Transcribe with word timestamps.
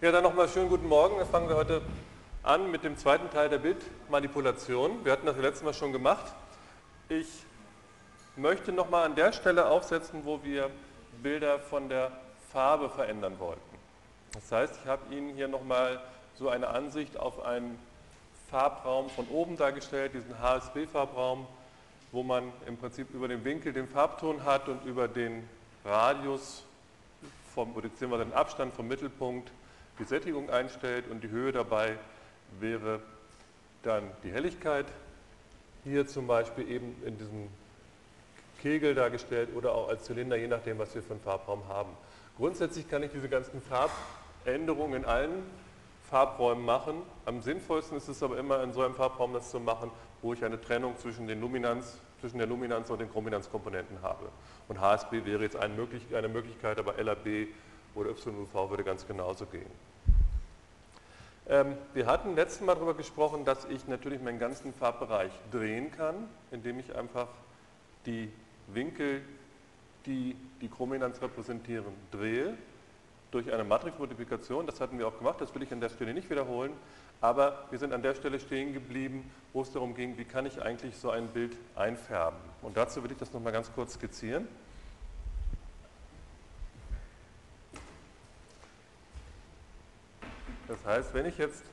Ja, 0.00 0.12
dann 0.12 0.22
nochmal 0.22 0.48
schönen 0.48 0.68
guten 0.68 0.86
Morgen. 0.86 1.18
Dann 1.18 1.26
fangen 1.26 1.48
wir 1.48 1.56
heute 1.56 1.82
an 2.44 2.70
mit 2.70 2.84
dem 2.84 2.96
zweiten 2.96 3.28
Teil 3.30 3.48
der 3.48 3.58
Bildmanipulation. 3.58 5.04
Wir 5.04 5.10
hatten 5.10 5.26
das 5.26 5.36
letzte 5.38 5.64
Mal 5.64 5.74
schon 5.74 5.90
gemacht. 5.90 6.32
Ich 7.08 7.26
möchte 8.36 8.70
nochmal 8.70 9.06
an 9.06 9.16
der 9.16 9.32
Stelle 9.32 9.66
aufsetzen, 9.66 10.20
wo 10.24 10.44
wir 10.44 10.70
Bilder 11.20 11.58
von 11.58 11.88
der 11.88 12.12
Farbe 12.52 12.90
verändern 12.90 13.40
wollten. 13.40 13.60
Das 14.34 14.52
heißt, 14.52 14.78
ich 14.80 14.88
habe 14.88 15.12
Ihnen 15.12 15.34
hier 15.34 15.48
nochmal 15.48 16.00
so 16.36 16.48
eine 16.48 16.68
Ansicht 16.68 17.18
auf 17.18 17.44
einen 17.44 17.76
Farbraum 18.52 19.10
von 19.10 19.26
oben 19.26 19.56
dargestellt, 19.56 20.14
diesen 20.14 20.38
HSB-Farbraum, 20.38 21.44
wo 22.12 22.22
man 22.22 22.52
im 22.68 22.76
Prinzip 22.76 23.12
über 23.12 23.26
den 23.26 23.42
Winkel 23.42 23.72
den 23.72 23.88
Farbton 23.88 24.44
hat 24.44 24.68
und 24.68 24.84
über 24.84 25.08
den 25.08 25.48
Radius, 25.84 26.62
vom, 27.52 27.74
beziehungsweise 27.74 28.26
den 28.26 28.34
Abstand 28.34 28.72
vom 28.76 28.86
Mittelpunkt 28.86 29.50
die 29.98 30.04
Sättigung 30.04 30.50
einstellt 30.50 31.08
und 31.10 31.22
die 31.22 31.28
Höhe 31.28 31.52
dabei 31.52 31.98
wäre 32.60 33.00
dann 33.82 34.04
die 34.22 34.30
Helligkeit. 34.30 34.86
Hier 35.84 36.06
zum 36.06 36.26
Beispiel 36.26 36.68
eben 36.70 36.94
in 37.04 37.18
diesem 37.18 37.48
Kegel 38.60 38.94
dargestellt 38.94 39.50
oder 39.54 39.72
auch 39.72 39.88
als 39.88 40.04
Zylinder, 40.04 40.36
je 40.36 40.48
nachdem, 40.48 40.78
was 40.78 40.94
wir 40.94 41.02
für 41.02 41.12
einen 41.12 41.20
Farbraum 41.20 41.68
haben. 41.68 41.90
Grundsätzlich 42.36 42.88
kann 42.88 43.02
ich 43.02 43.12
diese 43.12 43.28
ganzen 43.28 43.60
Farbänderungen 43.62 45.02
in 45.02 45.04
allen 45.04 45.42
Farbräumen 46.08 46.64
machen. 46.64 47.02
Am 47.24 47.42
sinnvollsten 47.42 47.96
ist 47.96 48.08
es 48.08 48.22
aber 48.22 48.38
immer 48.38 48.62
in 48.62 48.72
so 48.72 48.82
einem 48.82 48.94
Farbraum 48.94 49.32
das 49.32 49.50
zu 49.50 49.60
machen, 49.60 49.90
wo 50.22 50.32
ich 50.32 50.44
eine 50.44 50.60
Trennung 50.60 50.96
zwischen, 50.98 51.26
den 51.26 51.40
Luminanz, 51.40 51.98
zwischen 52.20 52.38
der 52.38 52.46
Luminanz 52.46 52.90
und 52.90 53.00
den 53.00 53.10
Chrominanzkomponenten 53.10 54.02
habe. 54.02 54.28
Und 54.68 54.80
HSB 54.80 55.24
wäre 55.24 55.42
jetzt 55.42 55.56
eine 55.56 55.74
Möglichkeit, 56.28 56.78
aber 56.78 57.00
LAB 57.02 57.48
oder 57.94 58.10
YUV 58.10 58.70
würde 58.70 58.84
ganz 58.84 59.06
genauso 59.06 59.46
gehen. 59.46 59.70
Ähm, 61.48 61.76
wir 61.94 62.06
hatten 62.06 62.34
letztes 62.34 62.60
Mal 62.60 62.74
darüber 62.74 62.94
gesprochen, 62.94 63.44
dass 63.44 63.64
ich 63.64 63.88
natürlich 63.88 64.20
meinen 64.20 64.38
ganzen 64.38 64.74
Farbbereich 64.74 65.32
drehen 65.50 65.90
kann, 65.90 66.28
indem 66.50 66.78
ich 66.78 66.94
einfach 66.94 67.28
die 68.04 68.30
Winkel, 68.66 69.22
die 70.04 70.36
die 70.60 70.68
Chrominanz 70.68 71.22
repräsentieren, 71.22 71.94
drehe 72.10 72.56
durch 73.30 73.52
eine 73.52 73.64
Matrixmultiplikation. 73.64 74.66
Das 74.66 74.80
hatten 74.80 74.98
wir 74.98 75.08
auch 75.08 75.18
gemacht, 75.18 75.40
das 75.40 75.54
will 75.54 75.62
ich 75.62 75.72
an 75.72 75.80
der 75.80 75.88
Stelle 75.88 76.14
nicht 76.14 76.28
wiederholen. 76.30 76.72
Aber 77.20 77.66
wir 77.70 77.78
sind 77.78 77.92
an 77.92 78.02
der 78.02 78.14
Stelle 78.14 78.38
stehen 78.38 78.72
geblieben, 78.72 79.28
wo 79.52 79.62
es 79.62 79.72
darum 79.72 79.94
ging, 79.94 80.16
wie 80.18 80.24
kann 80.24 80.46
ich 80.46 80.62
eigentlich 80.62 80.96
so 80.96 81.10
ein 81.10 81.28
Bild 81.28 81.56
einfärben. 81.74 82.38
Und 82.62 82.76
dazu 82.76 83.02
will 83.02 83.10
ich 83.10 83.18
das 83.18 83.32
nochmal 83.32 83.52
ganz 83.52 83.72
kurz 83.72 83.94
skizzieren. 83.94 84.46
Das 90.68 90.84
heißt, 90.84 91.14
wenn 91.14 91.24
ich 91.24 91.38
jetzt, 91.38 91.64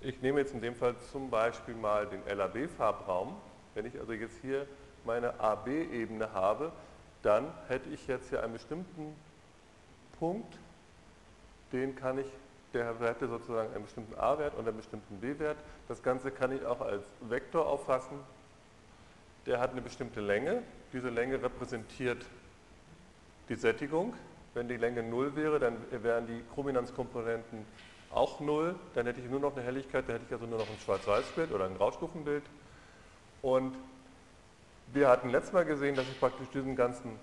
ich 0.00 0.20
nehme 0.22 0.40
jetzt 0.40 0.54
in 0.54 0.62
dem 0.62 0.74
Fall 0.74 0.96
zum 1.12 1.28
Beispiel 1.28 1.74
mal 1.74 2.06
den 2.06 2.22
LAB-Farbraum, 2.26 3.36
wenn 3.74 3.84
ich 3.84 4.00
also 4.00 4.14
jetzt 4.14 4.38
hier 4.40 4.66
meine 5.04 5.38
AB-Ebene 5.38 6.32
habe, 6.32 6.72
dann 7.22 7.52
hätte 7.68 7.90
ich 7.90 8.06
jetzt 8.06 8.30
hier 8.30 8.42
einen 8.42 8.54
bestimmten 8.54 9.14
Punkt, 10.18 10.58
den 11.72 11.94
kann 11.94 12.18
ich, 12.18 12.26
der 12.72 12.98
hätte 12.98 13.28
sozusagen 13.28 13.72
einen 13.74 13.84
bestimmten 13.84 14.18
A-Wert 14.18 14.54
und 14.54 14.66
einen 14.66 14.76
bestimmten 14.76 15.20
B-Wert. 15.20 15.58
Das 15.88 16.02
Ganze 16.02 16.30
kann 16.30 16.52
ich 16.52 16.64
auch 16.64 16.80
als 16.80 17.04
Vektor 17.20 17.66
auffassen. 17.66 18.18
Der 19.44 19.60
hat 19.60 19.72
eine 19.72 19.82
bestimmte 19.82 20.20
Länge. 20.20 20.62
Diese 20.92 21.10
Länge 21.10 21.42
repräsentiert 21.42 22.24
die 23.48 23.56
Sättigung. 23.56 24.14
Wenn 24.54 24.68
die 24.68 24.76
Länge 24.76 25.02
0 25.02 25.34
wäre, 25.34 25.58
dann 25.58 25.76
wären 25.90 26.26
die 26.26 26.42
Chrominanzkomponenten 26.54 27.64
auch 28.10 28.40
0. 28.40 28.74
Dann 28.94 29.06
hätte 29.06 29.20
ich 29.20 29.30
nur 29.30 29.40
noch 29.40 29.56
eine 29.56 29.64
Helligkeit, 29.64 30.04
dann 30.06 30.16
hätte 30.16 30.26
ich 30.26 30.32
also 30.32 30.46
nur 30.46 30.58
noch 30.58 30.68
ein 30.68 30.78
Schwarz-Weiß-Bild 30.84 31.52
oder 31.52 31.64
ein 31.64 31.76
Graustufenbild. 31.76 32.44
Und 33.40 33.74
wir 34.92 35.08
hatten 35.08 35.30
letztes 35.30 35.52
Mal 35.52 35.64
gesehen, 35.64 35.94
dass 35.94 36.06
ich 36.06 36.20
praktisch 36.20 36.48
diesen 36.52 36.76
ganzen 36.76 37.18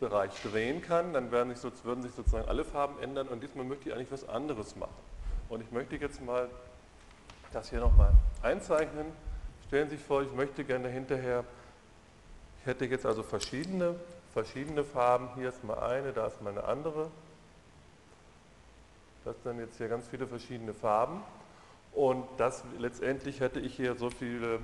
Bereich 0.00 0.32
drehen 0.42 0.82
kann, 0.82 1.12
dann 1.12 1.30
werden 1.30 1.54
sich, 1.54 1.84
würden 1.84 2.02
sich 2.02 2.12
sozusagen 2.12 2.48
alle 2.48 2.64
Farben 2.64 3.00
ändern 3.00 3.28
und 3.28 3.40
diesmal 3.40 3.64
möchte 3.64 3.88
ich 3.88 3.94
eigentlich 3.94 4.10
was 4.10 4.28
anderes 4.28 4.74
machen. 4.74 4.90
Und 5.48 5.62
ich 5.62 5.70
möchte 5.70 5.94
jetzt 5.96 6.20
mal 6.20 6.48
das 7.52 7.70
hier 7.70 7.78
nochmal 7.78 8.12
einzeichnen. 8.42 9.06
Stellen 9.68 9.88
Sie 9.88 9.96
sich 9.96 10.04
vor, 10.04 10.22
ich 10.22 10.32
möchte 10.32 10.64
gerne 10.64 10.88
hinterher, 10.88 11.44
ich 12.60 12.66
hätte 12.66 12.84
jetzt 12.86 13.06
also 13.06 13.22
verschiedene, 13.22 13.94
verschiedene 14.32 14.84
Farben, 14.84 15.28
hier 15.34 15.48
ist 15.48 15.62
mal 15.64 15.78
eine, 15.78 16.12
da 16.12 16.26
ist 16.26 16.40
mal 16.42 16.50
eine 16.50 16.64
andere. 16.64 17.10
Das 19.24 19.36
sind 19.42 19.58
jetzt 19.60 19.76
hier 19.78 19.88
ganz 19.88 20.08
viele 20.08 20.26
verschiedene 20.26 20.74
Farben 20.74 21.22
und 21.92 22.24
das 22.38 22.64
letztendlich 22.78 23.40
hätte 23.40 23.60
ich 23.60 23.76
hier 23.76 23.94
so 23.94 24.10
viele 24.10 24.60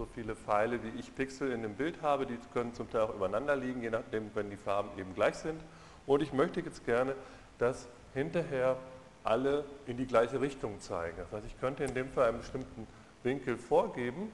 so 0.00 0.06
viele 0.14 0.34
Pfeile, 0.34 0.82
wie 0.82 0.98
ich 0.98 1.14
Pixel 1.14 1.52
in 1.52 1.60
dem 1.60 1.74
Bild 1.74 2.00
habe. 2.00 2.24
Die 2.24 2.38
können 2.54 2.72
zum 2.72 2.90
Teil 2.90 3.02
auch 3.02 3.14
übereinander 3.14 3.54
liegen, 3.54 3.82
je 3.82 3.90
nachdem, 3.90 4.30
wenn 4.34 4.48
die 4.48 4.56
Farben 4.56 4.88
eben 4.98 5.14
gleich 5.14 5.34
sind. 5.34 5.60
Und 6.06 6.22
ich 6.22 6.32
möchte 6.32 6.60
jetzt 6.60 6.86
gerne, 6.86 7.14
dass 7.58 7.86
hinterher 8.14 8.78
alle 9.24 9.66
in 9.86 9.98
die 9.98 10.06
gleiche 10.06 10.40
Richtung 10.40 10.80
zeigen. 10.80 11.18
Das 11.18 11.30
heißt, 11.30 11.46
ich 11.46 11.60
könnte 11.60 11.84
in 11.84 11.92
dem 11.92 12.08
Fall 12.08 12.30
einen 12.30 12.38
bestimmten 12.38 12.86
Winkel 13.24 13.58
vorgeben. 13.58 14.32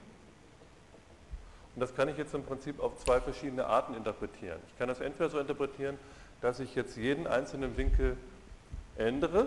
Und 1.77 1.81
das 1.83 1.95
kann 1.95 2.09
ich 2.09 2.17
jetzt 2.17 2.35
im 2.35 2.43
Prinzip 2.43 2.81
auf 2.81 2.97
zwei 2.97 3.21
verschiedene 3.21 3.67
Arten 3.67 3.93
interpretieren. 3.93 4.59
Ich 4.73 4.79
kann 4.79 4.89
das 4.89 5.01
entweder 5.01 5.29
so 5.29 5.39
interpretieren, 5.39 5.99
dass 6.41 6.59
ich 6.59 6.75
jetzt 6.75 6.97
jeden 6.97 7.27
einzelnen 7.27 7.77
Winkel 7.77 8.17
ändere. 8.97 9.47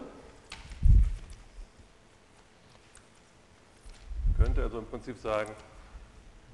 Ich 4.29 4.45
könnte 4.45 4.61
also 4.61 4.77
im 4.77 4.85
Prinzip 4.85 5.17
sagen, 5.17 5.49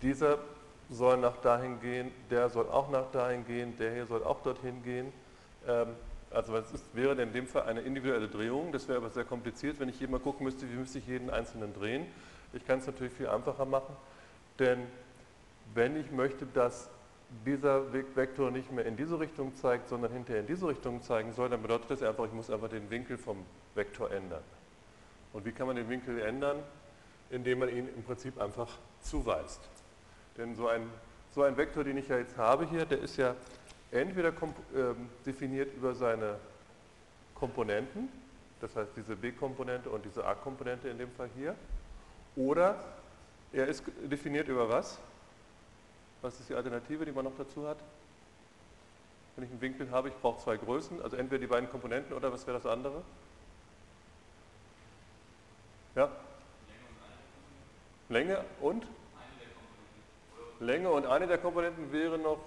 dieser 0.02 0.38
soll 0.90 1.18
nach 1.18 1.36
dahin 1.42 1.82
gehen, 1.82 2.10
der 2.30 2.50
soll 2.50 2.70
auch 2.70 2.90
nach 2.90 3.12
dahin 3.12 3.46
gehen, 3.46 3.76
der 3.78 3.94
hier 3.94 4.06
soll 4.06 4.24
auch 4.24 4.42
dorthin 4.44 4.82
gehen. 4.82 5.12
Ähm, 5.68 5.88
also 6.32 6.56
ist, 6.56 6.86
wäre 6.94 7.22
in 7.22 7.34
dem 7.34 7.48
Fall 7.48 7.64
eine 7.64 7.82
individuelle 7.82 8.30
Drehung, 8.30 8.72
das 8.72 8.88
wäre 8.88 9.00
aber 9.00 9.10
sehr 9.10 9.26
kompliziert, 9.26 9.82
wenn 9.82 9.90
ich 9.90 9.98
hier 9.98 10.08
mal 10.08 10.22
gucken 10.22 10.46
müsste, 10.46 10.72
wie 10.72 10.76
müsste 10.76 11.00
ich 11.00 11.08
jeden 11.08 11.30
einzelnen 11.30 11.74
drehen. 11.74 12.06
Ich 12.54 12.66
kann 12.66 12.80
es 12.80 12.88
natürlich 12.88 13.12
viel 13.12 13.28
einfacher 13.28 13.66
machen, 13.66 13.94
denn 14.58 14.80
wenn 15.74 15.96
ich 15.96 16.12
möchte, 16.12 16.46
dass 16.46 16.90
dieser 17.46 17.92
Vektor 17.92 18.52
nicht 18.52 18.72
mehr 18.72 18.86
in 18.86 18.96
diese 18.96 19.20
Richtung 19.20 19.56
zeigt, 19.56 19.90
sondern 19.90 20.12
hinterher 20.12 20.42
in 20.42 20.48
diese 20.48 20.68
Richtung 20.68 21.02
zeigen 21.02 21.34
soll, 21.34 21.50
dann 21.50 21.62
bedeutet 21.62 21.92
das 21.92 22.04
einfach, 22.04 22.26
ich 22.26 22.32
muss 22.32 22.50
einfach 22.50 22.70
den 22.70 22.90
Winkel 22.90 23.18
vom 23.18 23.46
Vektor 23.74 24.12
ändern. 24.12 24.44
Und 25.34 25.46
wie 25.46 25.52
kann 25.52 25.68
man 25.68 25.76
den 25.76 25.90
Winkel 25.90 26.20
ändern? 26.22 26.58
Indem 27.30 27.60
man 27.60 27.70
ihn 27.70 27.90
im 27.94 28.04
Prinzip 28.04 28.40
einfach 28.40 28.70
zuweist. 29.02 29.62
Denn 30.38 30.56
so 30.56 30.68
ein, 30.68 30.90
so 31.32 31.44
ein 31.44 31.58
Vektor, 31.58 31.84
den 31.84 31.98
ich 31.98 32.08
ja 32.08 32.18
jetzt 32.18 32.38
habe 32.38 32.66
hier, 32.66 32.86
der 32.86 33.00
ist 33.00 33.18
ja 33.18 33.36
entweder 33.92 34.32
ähm, 34.76 35.10
definiert 35.26 35.74
über 35.76 35.94
seine 35.94 36.36
Komponenten, 37.34 38.10
das 38.62 38.76
heißt 38.76 38.92
diese 38.96 39.16
B-Komponente 39.16 39.90
und 39.90 40.06
diese 40.06 40.26
A-Komponente 40.26 40.88
in 40.88 40.98
dem 40.98 41.12
Fall 41.12 41.30
hier, 41.36 41.56
oder 42.36 42.84
er 43.52 43.68
ist 43.68 43.84
definiert 44.04 44.48
über 44.48 44.70
was? 44.70 45.00
Was 46.26 46.40
ist 46.40 46.50
die 46.50 46.56
Alternative, 46.56 47.06
die 47.06 47.12
man 47.12 47.24
noch 47.24 47.38
dazu 47.38 47.68
hat? 47.68 47.78
Wenn 49.36 49.46
ich 49.46 49.52
einen 49.52 49.62
Winkel 49.62 49.92
habe, 49.92 50.10
ich 50.10 50.16
brauche 50.16 50.42
zwei 50.42 50.58
Größen, 50.58 51.00
also 51.04 51.18
entweder 51.18 51.40
die 51.40 51.46
beiden 51.46 51.70
Komponenten 51.70 52.14
oder 52.14 52.34
was 52.34 52.48
wäre 52.48 52.58
das 52.58 52.66
andere? 52.66 53.04
Ja? 55.94 56.10
Länge 58.10 58.44
und? 58.60 58.88
Länge 60.60 60.90
und 60.90 61.06
eine 61.06 61.28
der 61.28 61.38
Komponenten 61.38 61.92
wäre 61.92 62.18
noch, 62.18 62.40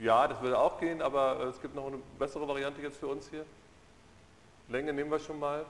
ja, 0.00 0.26
das 0.26 0.40
würde 0.40 0.58
auch 0.58 0.80
gehen, 0.80 1.02
aber 1.02 1.40
es 1.40 1.60
gibt 1.60 1.74
noch 1.74 1.88
eine 1.88 1.98
bessere 2.18 2.48
Variante 2.48 2.80
jetzt 2.80 2.96
für 2.96 3.08
uns 3.08 3.28
hier. 3.28 3.44
Länge 4.68 4.94
nehmen 4.94 5.10
wir 5.10 5.18
schon 5.18 5.38
mal. 5.38 5.66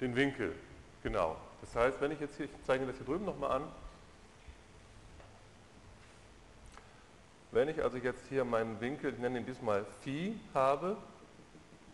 Den 0.00 0.14
Winkel, 0.14 0.54
genau. 1.02 1.34
Das 1.62 1.74
heißt, 1.74 2.00
wenn 2.00 2.12
ich 2.12 2.20
jetzt 2.20 2.36
hier, 2.36 2.46
ich 2.46 2.52
zeige 2.64 2.86
das 2.86 2.96
hier 2.96 3.06
drüben 3.06 3.24
nochmal 3.24 3.50
an, 3.50 3.64
wenn 7.50 7.68
ich 7.68 7.82
also 7.82 7.96
jetzt 7.96 8.26
hier 8.28 8.44
meinen 8.44 8.80
Winkel, 8.80 9.12
ich 9.12 9.18
nenne 9.18 9.38
ihn 9.38 9.46
diesmal 9.46 9.84
Phi, 10.02 10.38
habe, 10.54 10.96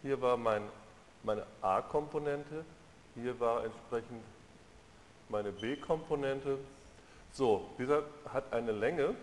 hier 0.03 0.21
war 0.21 0.37
mein, 0.37 0.63
meine 1.23 1.45
A-Komponente, 1.63 2.65
hier 3.15 3.39
war 3.39 3.65
entsprechend 3.65 4.23
meine 5.29 5.53
B-Komponente 5.53 6.59
so, 7.35 7.69
dieser 7.79 8.05
hat 8.33 8.53
eine 8.53 8.71
Länge, 8.71 9.15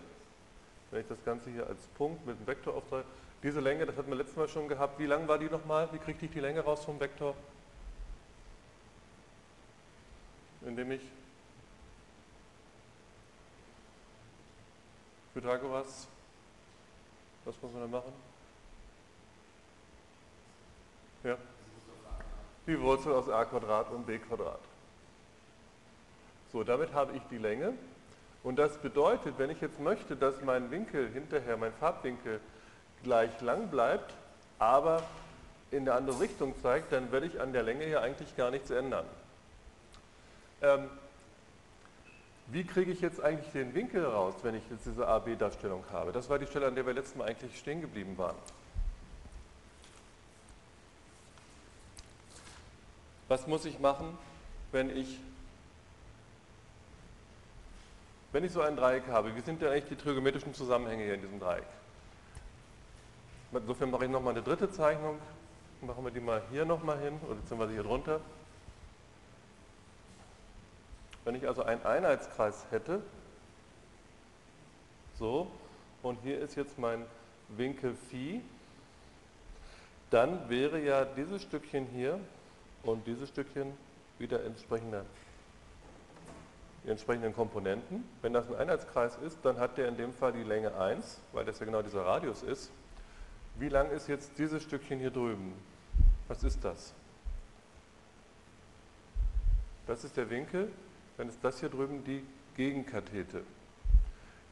wenn 0.90 1.00
ich 1.00 1.08
das 1.08 1.24
Ganze 1.24 1.50
hier 1.50 1.66
als 1.66 1.80
Punkt 1.96 2.26
mit 2.26 2.36
einem 2.36 2.46
Vektor 2.46 2.74
auftrage, 2.74 3.04
diese 3.42 3.60
Länge, 3.60 3.86
das 3.86 3.96
hatten 3.96 4.10
wir 4.10 4.16
letztes 4.16 4.36
Mal 4.36 4.48
schon 4.48 4.68
gehabt, 4.68 4.98
wie 4.98 5.06
lang 5.06 5.26
war 5.26 5.38
die 5.38 5.46
nochmal? 5.46 5.88
Wie 5.92 5.98
kriegte 5.98 6.26
ich 6.26 6.30
die 6.30 6.40
Länge 6.40 6.60
raus 6.60 6.84
vom 6.84 7.00
Vektor? 7.00 7.34
Indem 10.66 10.92
ich 10.92 11.00
Pythagoras, 15.32 16.06
was 17.44 17.54
muss 17.60 17.72
man 17.72 17.82
da 17.82 17.88
machen? 17.88 18.12
Ja. 21.24 21.36
Die 22.66 22.80
Wurzel 22.80 23.12
aus 23.12 23.28
a 23.28 23.42
und 23.42 24.06
b. 24.06 24.18
So, 26.52 26.62
damit 26.62 26.92
habe 26.92 27.16
ich 27.16 27.22
die 27.30 27.38
Länge. 27.38 27.72
Und 28.44 28.56
das 28.56 28.78
bedeutet, 28.78 29.34
wenn 29.38 29.50
ich 29.50 29.60
jetzt 29.60 29.80
möchte, 29.80 30.16
dass 30.16 30.40
mein 30.42 30.70
Winkel 30.70 31.08
hinterher, 31.10 31.56
mein 31.56 31.72
Farbwinkel 31.74 32.40
gleich 33.02 33.40
lang 33.40 33.68
bleibt, 33.68 34.12
aber 34.58 35.02
in 35.70 35.88
eine 35.88 35.94
andere 35.94 36.20
Richtung 36.20 36.54
zeigt, 36.60 36.92
dann 36.92 37.10
werde 37.10 37.26
ich 37.26 37.40
an 37.40 37.52
der 37.52 37.62
Länge 37.62 37.84
hier 37.84 38.02
eigentlich 38.02 38.36
gar 38.36 38.50
nichts 38.50 38.70
ändern. 38.70 39.06
Ähm, 40.60 40.90
wie 42.52 42.64
kriege 42.64 42.92
ich 42.92 43.00
jetzt 43.00 43.22
eigentlich 43.22 43.50
den 43.52 43.74
Winkel 43.74 44.04
raus, 44.04 44.34
wenn 44.42 44.54
ich 44.54 44.62
jetzt 44.70 44.84
diese 44.84 45.08
AB-Darstellung 45.08 45.84
habe? 45.90 46.12
Das 46.12 46.28
war 46.28 46.38
die 46.38 46.46
Stelle, 46.46 46.66
an 46.66 46.74
der 46.74 46.84
wir 46.84 46.92
letztes 46.92 47.16
Mal 47.16 47.28
eigentlich 47.28 47.58
stehen 47.58 47.80
geblieben 47.80 48.18
waren. 48.18 48.36
Was 53.28 53.46
muss 53.46 53.64
ich 53.64 53.78
machen, 53.78 54.18
wenn 54.70 54.94
ich, 54.94 55.18
wenn 58.32 58.44
ich 58.44 58.52
so 58.52 58.60
ein 58.60 58.76
Dreieck 58.76 59.06
habe? 59.08 59.34
Wie 59.34 59.40
sind 59.40 59.62
denn 59.62 59.70
eigentlich 59.70 59.88
die 59.88 59.96
trigonometrischen 59.96 60.52
Zusammenhänge 60.52 61.04
hier 61.04 61.14
in 61.14 61.22
diesem 61.22 61.40
Dreieck? 61.40 61.64
Insofern 63.52 63.90
mache 63.90 64.04
ich 64.04 64.10
nochmal 64.10 64.34
eine 64.34 64.42
dritte 64.42 64.70
Zeichnung. 64.70 65.18
Machen 65.80 66.04
wir 66.04 66.10
die 66.10 66.20
mal 66.20 66.42
hier 66.50 66.66
nochmal 66.66 66.98
hin, 66.98 67.18
oder 67.24 67.36
beziehungsweise 67.36 67.72
hier 67.72 67.82
drunter. 67.82 68.20
Wenn 71.24 71.34
ich 71.34 71.46
also 71.46 71.62
einen 71.62 71.84
Einheitskreis 71.84 72.66
hätte, 72.70 73.02
so, 75.18 75.46
und 76.02 76.18
hier 76.22 76.40
ist 76.40 76.56
jetzt 76.56 76.78
mein 76.78 77.04
Winkel 77.48 77.94
Phi, 77.94 78.40
dann 80.10 80.48
wäre 80.48 80.80
ja 80.80 81.04
dieses 81.04 81.42
Stückchen 81.42 81.86
hier 81.86 82.18
und 82.82 83.06
dieses 83.06 83.28
Stückchen 83.28 83.72
wieder 84.18 84.44
entsprechende, 84.44 85.04
die 86.84 86.90
entsprechenden 86.90 87.34
Komponenten. 87.34 88.04
Wenn 88.20 88.32
das 88.32 88.48
ein 88.48 88.56
Einheitskreis 88.56 89.16
ist, 89.24 89.38
dann 89.42 89.58
hat 89.58 89.78
der 89.78 89.88
in 89.88 89.96
dem 89.96 90.12
Fall 90.12 90.32
die 90.32 90.42
Länge 90.42 90.74
1, 90.76 91.20
weil 91.32 91.44
das 91.44 91.60
ja 91.60 91.66
genau 91.66 91.82
dieser 91.82 92.04
Radius 92.04 92.42
ist. 92.42 92.70
Wie 93.58 93.68
lang 93.68 93.90
ist 93.90 94.08
jetzt 94.08 94.32
dieses 94.38 94.62
Stückchen 94.62 94.98
hier 94.98 95.10
drüben? 95.10 95.52
Was 96.28 96.42
ist 96.42 96.64
das? 96.64 96.92
Das 99.86 100.04
ist 100.04 100.16
der 100.16 100.28
Winkel, 100.30 100.70
dann 101.16 101.28
ist 101.28 101.42
das 101.42 101.60
hier 101.60 101.68
drüben 101.68 102.04
die 102.04 102.24
Gegenkathete. 102.56 103.42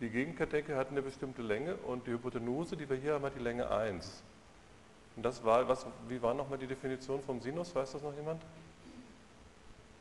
Die 0.00 0.08
Gegenkathete 0.08 0.76
hat 0.76 0.90
eine 0.90 1.02
bestimmte 1.02 1.42
Länge 1.42 1.76
und 1.76 2.06
die 2.06 2.12
Hypotenuse, 2.12 2.76
die 2.76 2.88
wir 2.88 2.96
hier 2.96 3.14
haben, 3.14 3.24
hat 3.24 3.34
die 3.36 3.42
Länge 3.42 3.70
1. 3.70 4.22
Und 5.16 5.22
das 5.22 5.44
war, 5.44 5.68
was, 5.68 5.86
wie 6.08 6.22
war 6.22 6.32
nochmal 6.32 6.58
die 6.58 6.66
Definition 6.66 7.20
vom 7.22 7.40
Sinus? 7.40 7.74
Weiß 7.74 7.92
das 7.92 8.02
noch 8.02 8.14
jemand? 8.14 8.42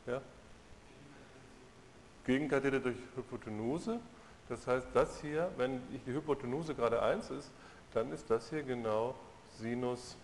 Ja? 0.05 0.21
Gegenkathete 2.25 2.79
durch 2.79 2.95
Hypotenuse. 3.15 3.99
Das 4.47 4.65
heißt, 4.65 4.87
das 4.93 5.19
hier, 5.21 5.51
wenn 5.57 5.81
die 6.05 6.13
Hypotenuse 6.13 6.73
gerade 6.75 7.01
1 7.01 7.31
ist, 7.31 7.51
dann 7.93 8.11
ist 8.11 8.29
das 8.29 8.49
hier 8.49 8.63
genau 8.63 9.15
Sinus 9.57 10.15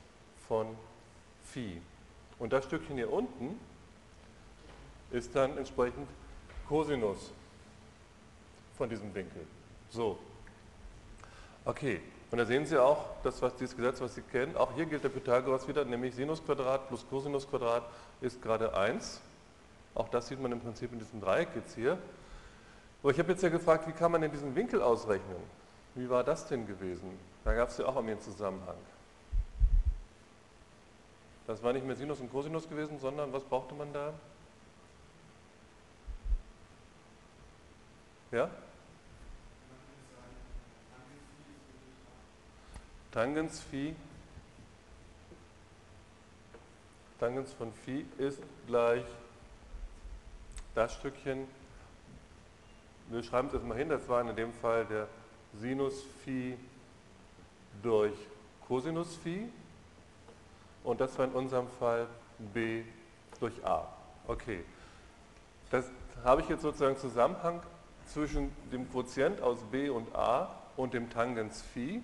von 0.47 0.67
Phi. 1.43 1.81
Und 2.39 2.53
das 2.53 2.65
Stückchen 2.65 2.95
hier 2.95 3.11
unten 3.11 3.59
ist 5.11 5.35
dann 5.35 5.57
entsprechend 5.57 6.07
Cosinus 6.67 7.31
von 8.77 8.89
diesem 8.89 9.13
Winkel. 9.13 9.45
So. 9.89 10.17
Okay, 11.63 12.01
und 12.31 12.37
da 12.37 12.45
sehen 12.45 12.65
Sie 12.65 12.77
auch, 12.77 13.05
das, 13.23 13.41
was 13.41 13.55
dieses 13.55 13.75
Gesetz, 13.75 14.01
was 14.01 14.15
Sie 14.15 14.21
kennen, 14.21 14.57
auch 14.57 14.73
hier 14.73 14.85
gilt 14.85 15.03
der 15.03 15.09
Pythagoras 15.09 15.67
wieder, 15.67 15.85
nämlich 15.85 16.15
Sinusquadrat 16.15 16.87
plus 16.87 17.07
Cosinusquadrat 17.09 17.83
ist 18.21 18.41
gerade 18.41 18.75
1. 18.75 19.21
Auch 19.93 20.09
das 20.09 20.27
sieht 20.27 20.41
man 20.41 20.51
im 20.51 20.59
Prinzip 20.59 20.91
in 20.91 20.99
diesem 20.99 21.21
Dreieck 21.21 21.49
jetzt 21.55 21.75
hier. 21.75 21.97
Aber 23.01 23.11
ich 23.11 23.19
habe 23.19 23.31
jetzt 23.31 23.43
ja 23.43 23.49
gefragt, 23.49 23.87
wie 23.87 23.93
kann 23.93 24.11
man 24.11 24.21
denn 24.21 24.31
diesen 24.31 24.55
Winkel 24.55 24.81
ausrechnen? 24.81 25.37
Wie 25.93 26.09
war 26.09 26.23
das 26.23 26.47
denn 26.47 26.67
gewesen? 26.67 27.17
Da 27.43 27.53
gab 27.53 27.69
es 27.69 27.77
ja 27.77 27.85
auch 27.85 27.95
einen 27.95 28.19
Zusammenhang. 28.19 28.75
Das 31.47 31.61
war 31.63 31.71
nicht 31.71 31.85
mehr 31.85 31.95
Sinus 31.95 32.19
und 32.19 32.31
Cosinus 32.31 32.67
gewesen, 32.67 32.99
sondern 32.99 33.31
was 33.31 33.43
brauchte 33.43 33.75
man 33.75 33.93
da? 33.93 34.13
Ja? 38.35 38.49
Tangens 43.09 43.61
Phi, 43.61 43.95
Tangens 47.17 47.53
von 47.53 47.71
Phi 47.71 48.05
ist 48.17 48.41
gleich 48.67 49.05
das 50.73 50.95
Stückchen, 50.95 51.47
wir 53.07 53.23
schreiben 53.23 53.47
es 53.47 53.53
erstmal 53.53 53.77
hin, 53.77 53.87
das 53.87 54.05
war 54.09 54.19
in 54.19 54.35
dem 54.35 54.51
Fall 54.55 54.83
der 54.83 55.07
Sinus 55.53 56.03
Phi 56.25 56.57
durch 57.81 58.17
Cosinus 58.67 59.15
Phi 59.15 59.47
und 60.83 60.99
das 60.99 61.17
war 61.17 61.23
in 61.23 61.31
unserem 61.31 61.69
Fall 61.79 62.05
b 62.53 62.83
durch 63.39 63.65
a. 63.65 63.87
Okay, 64.27 64.65
das 65.71 65.89
habe 66.25 66.41
ich 66.41 66.49
jetzt 66.49 66.63
sozusagen 66.63 66.97
Zusammenhang 66.97 67.61
zwischen 68.07 68.51
dem 68.71 68.89
Quotient 68.91 69.41
aus 69.41 69.59
b 69.71 69.89
und 69.89 70.13
a 70.15 70.55
und 70.77 70.93
dem 70.93 71.09
Tangens 71.09 71.61
Phi 71.61 72.01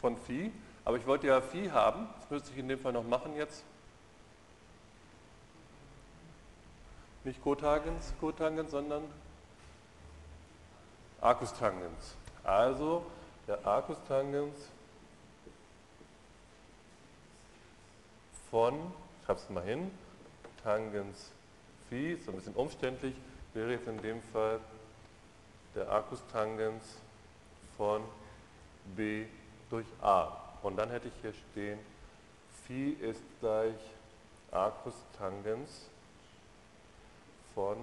von 0.00 0.16
Phi. 0.16 0.52
Aber 0.84 0.96
ich 0.96 1.06
wollte 1.06 1.26
ja 1.26 1.40
Phi 1.40 1.68
haben, 1.68 2.08
das 2.20 2.30
müsste 2.30 2.50
ich 2.52 2.58
in 2.58 2.68
dem 2.68 2.78
Fall 2.78 2.92
noch 2.92 3.04
machen 3.04 3.34
jetzt. 3.36 3.64
Nicht 7.24 7.42
Cotangens, 7.42 8.14
Cotangens, 8.20 8.70
sondern 8.70 9.02
Arcustangens. 11.20 12.16
Also 12.44 13.04
der 13.46 13.66
Arcustangens 13.66 14.56
von, 18.50 18.74
ich 18.74 19.26
schreibe 19.26 19.40
es 19.40 19.50
mal 19.50 19.64
hin, 19.64 19.90
Tangens 20.62 21.30
Phi, 21.88 22.16
so 22.24 22.30
ein 22.30 22.36
bisschen 22.36 22.54
umständlich, 22.54 23.14
wäre 23.52 23.72
jetzt 23.72 23.88
in 23.88 24.00
dem 24.00 24.22
Fall 24.32 24.60
der 25.78 25.88
Arcustangens 25.90 26.82
von 27.76 28.02
b 28.96 29.26
durch 29.70 29.86
a. 30.02 30.32
Und 30.62 30.76
dann 30.76 30.90
hätte 30.90 31.08
ich 31.08 31.14
hier 31.22 31.32
stehen, 31.50 31.78
Phi 32.66 32.90
ist 33.00 33.22
gleich 33.40 33.76
Arcustangens 34.50 35.88
von 37.54 37.76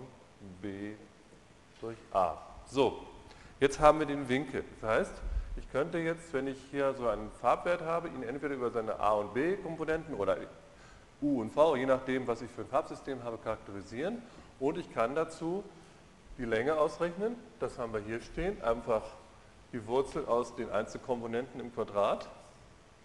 b 0.62 0.94
durch 1.80 1.98
a. 2.12 2.38
So, 2.68 3.00
jetzt 3.60 3.80
haben 3.80 4.00
wir 4.00 4.06
den 4.06 4.28
Winkel. 4.28 4.66
Das 4.82 4.90
heißt, 4.90 5.14
ich 5.56 5.72
könnte 5.72 6.00
jetzt, 6.00 6.34
wenn 6.34 6.48
ich 6.48 6.58
hier 6.72 6.94
so 6.96 7.08
einen 7.08 7.32
Farbwert 7.40 7.82
habe, 7.82 8.10
ihn 8.10 8.24
entweder 8.24 8.56
über 8.56 8.72
seine 8.72 9.00
a 9.00 9.14
und 9.14 9.34
b 9.34 9.56
Komponenten 9.56 10.16
oder 10.16 10.38
u 11.22 11.40
und 11.40 11.54
v, 11.54 11.78
je 11.78 11.86
nachdem, 11.86 12.28
was 12.28 12.42
ich 12.42 12.52
für 12.52 12.62
ein 12.62 12.68
Farbsystem 12.68 13.24
habe, 13.24 13.38
charakterisieren. 13.38 14.22
Und 14.60 14.78
ich 14.78 14.94
kann 14.94 15.16
dazu 15.16 15.64
die 16.38 16.46
Länge 16.46 16.78
ausrechnen. 16.78 17.36
Das 17.60 17.78
haben 17.78 17.94
wir 17.94 18.02
hier 18.02 18.22
stehen. 18.22 18.62
Einfach 18.62 19.04
die 19.72 19.86
Wurzel 19.88 20.26
aus 20.26 20.56
den 20.56 20.72
Einzelkomponenten 20.72 21.60
im 21.60 21.74
Quadrat. 21.74 22.30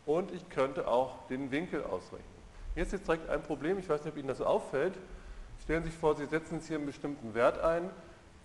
Und 0.06 0.32
ich 0.32 0.48
könnte 0.48 0.88
auch 0.88 1.26
den 1.28 1.50
Winkel 1.50 1.84
ausrechnen. 1.84 2.40
Jetzt 2.74 2.92
ist 2.92 3.06
direkt 3.06 3.28
ein 3.28 3.42
Problem, 3.42 3.78
ich 3.78 3.88
weiß 3.88 4.04
nicht, 4.04 4.12
ob 4.12 4.18
Ihnen 4.18 4.28
das 4.28 4.40
auffällt. 4.40 4.94
Stellen 5.62 5.82
Sie 5.82 5.90
sich 5.90 5.98
vor, 5.98 6.16
Sie 6.16 6.26
setzen 6.26 6.56
jetzt 6.56 6.68
hier 6.68 6.76
einen 6.76 6.86
bestimmten 6.86 7.34
Wert 7.34 7.58
ein, 7.58 7.90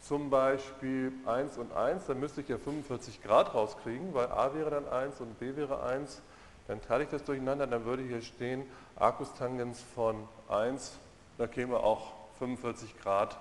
zum 0.01 0.29
Beispiel 0.29 1.13
1 1.25 1.57
und 1.57 1.71
1, 1.73 2.07
dann 2.07 2.19
müsste 2.19 2.41
ich 2.41 2.49
ja 2.49 2.57
45 2.57 3.23
Grad 3.23 3.53
rauskriegen, 3.53 4.13
weil 4.13 4.27
a 4.27 4.53
wäre 4.53 4.69
dann 4.69 4.87
1 4.87 5.21
und 5.21 5.39
b 5.39 5.55
wäre 5.55 5.83
1. 5.83 6.21
Dann 6.67 6.81
teile 6.81 7.03
ich 7.03 7.09
das 7.09 7.23
durcheinander, 7.23 7.67
dann 7.67 7.85
würde 7.85 8.03
hier 8.03 8.21
stehen 8.21 8.63
Arcustangens 8.95 9.81
von 9.95 10.27
1, 10.49 10.97
da 11.37 11.47
käme 11.47 11.77
auch 11.77 12.13
45 12.39 12.99
Grad 12.99 13.37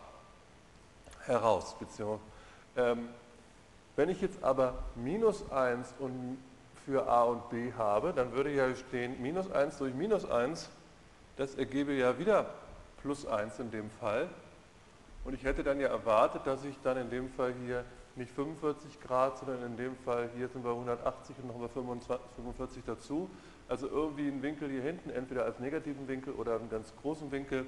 heraus. 1.26 1.76
Ähm, 2.76 3.09
wenn 3.97 4.09
ich 4.09 4.21
jetzt 4.21 4.43
aber 4.43 4.75
minus 4.97 5.50
1 5.50 5.95
und 5.99 6.38
für 6.85 7.09
a 7.09 7.25
und 7.25 7.49
b 7.50 7.73
habe, 7.78 8.12
dann 8.12 8.33
würde 8.33 8.50
ja 8.52 8.75
stehen 8.75 9.21
minus 9.23 9.50
1 9.50 9.78
durch 9.78 9.95
minus 9.95 10.28
1, 10.28 10.69
das 11.37 11.54
ergebe 11.54 11.93
ja 11.93 12.19
wieder 12.19 12.47
plus 13.02 13.26
1 13.26 13.59
in 13.61 13.71
dem 13.71 13.90
Fall. 13.90 14.28
Und 15.25 15.33
ich 15.35 15.45
hätte 15.45 15.64
dann 15.64 15.81
ja 15.81 15.88
erwartet, 15.88 16.43
dass 16.47 16.64
ich 16.64 16.76
dann 16.83 16.99
in 16.99 17.11
dem 17.11 17.31
Fall 17.31 17.54
hier 17.64 17.85
nicht 18.16 18.31
45 18.33 19.00
Grad, 19.00 19.38
sondern 19.38 19.64
in 19.64 19.76
dem 19.76 19.97
Fall 20.04 20.28
hier 20.37 20.49
sind 20.49 20.64
wir 20.64 20.71
180 20.71 21.37
und 21.43 21.49
nochmal 21.49 21.69
45 21.69 22.83
dazu. 22.87 23.31
Also 23.69 23.88
irgendwie 23.88 24.28
einen 24.28 24.43
Winkel 24.43 24.69
hier 24.69 24.83
hinten, 24.83 25.11
entweder 25.11 25.45
als 25.45 25.59
negativen 25.59 26.07
Winkel 26.07 26.35
oder 26.35 26.57
einen 26.57 26.69
ganz 26.69 26.93
großen 27.00 27.31
Winkel, 27.33 27.64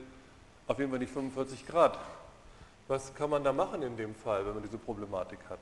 auf 0.67 0.79
jeden 0.79 0.91
Fall 0.91 0.99
nicht 0.99 1.13
45 1.13 1.67
Grad. 1.67 1.99
Was 2.89 3.15
kann 3.15 3.31
man 3.31 3.43
da 3.43 3.53
machen 3.53 3.83
in 3.83 3.97
dem 3.97 4.15
Fall, 4.15 4.47
wenn 4.47 4.55
man 4.55 4.63
diese 4.63 4.79
Problematik 4.79 5.41
hat? 5.49 5.59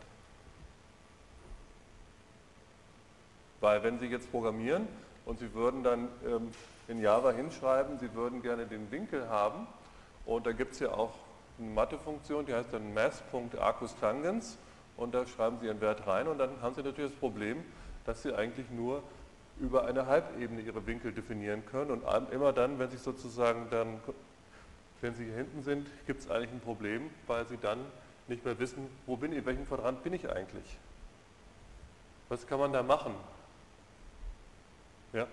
Weil 3.61 3.83
wenn 3.83 3.99
Sie 3.99 4.07
jetzt 4.07 4.31
programmieren 4.31 4.87
und 5.25 5.39
Sie 5.39 5.55
würden 5.55 5.83
dann 5.83 6.09
ähm, 6.27 6.51
in 6.87 7.01
Java 7.01 7.31
hinschreiben, 7.31 7.99
Sie 7.99 8.13
würden 8.15 8.43
gerne 8.43 8.67
den 8.67 8.91
Winkel 8.91 9.29
haben. 9.31 9.67
Und 10.27 10.47
da 10.47 10.53
gibt 10.53 10.75
es 10.75 10.81
ja 10.81 10.93
auch 10.93 11.15
eine 11.59 11.71
Mathefunktion, 11.71 12.45
die 12.45 12.55
heißt 12.55 12.73
dann 12.73 12.93
mass.arcus-tangens 12.93 14.59
und 14.97 15.15
da 15.15 15.27
schreiben 15.27 15.59
Sie 15.61 15.67
Ihren 15.67 15.81
Wert 15.81 16.07
rein 16.07 16.29
und 16.29 16.39
dann 16.39 16.61
haben 16.61 16.75
Sie 16.75 16.83
natürlich 16.83 17.13
das 17.13 17.21
Problem, 17.21 17.65
dass 18.05 18.23
Sie 18.23 18.35
eigentlich 18.35 18.71
nur 18.71 19.03
über 19.61 19.87
eine 19.87 20.07
Halbebene 20.07 20.61
Ihre 20.61 20.87
Winkel 20.87 21.13
definieren 21.13 21.65
können 21.65 21.91
und 21.91 22.03
immer 22.33 22.53
dann, 22.53 22.79
wenn 22.79 22.91
Sie 22.91 22.97
sozusagen 22.97 23.69
dann, 23.71 24.01
wenn 25.05 25.15
Sie 25.15 25.27
hier 25.27 25.35
hinten 25.35 25.63
sind, 25.63 25.87
gibt 26.07 26.23
es 26.23 26.31
eigentlich 26.31 26.51
ein 26.51 26.61
Problem, 26.61 27.11
weil 27.27 27.47
Sie 27.47 27.59
dann 27.59 27.79
nicht 28.27 28.43
mehr 28.43 28.59
wissen, 28.59 28.89
wo 29.05 29.19
bin 29.19 29.33
ich, 29.33 29.39
in 29.39 29.45
welchem 29.45 29.69
Quadrant 29.69 30.03
bin 30.03 30.15
ich 30.15 30.31
eigentlich. 30.31 30.79
Was 32.31 32.47
kann 32.47 32.59
man 32.59 32.73
da 32.73 32.83
machen? 32.83 33.15
Ja? 35.13 35.27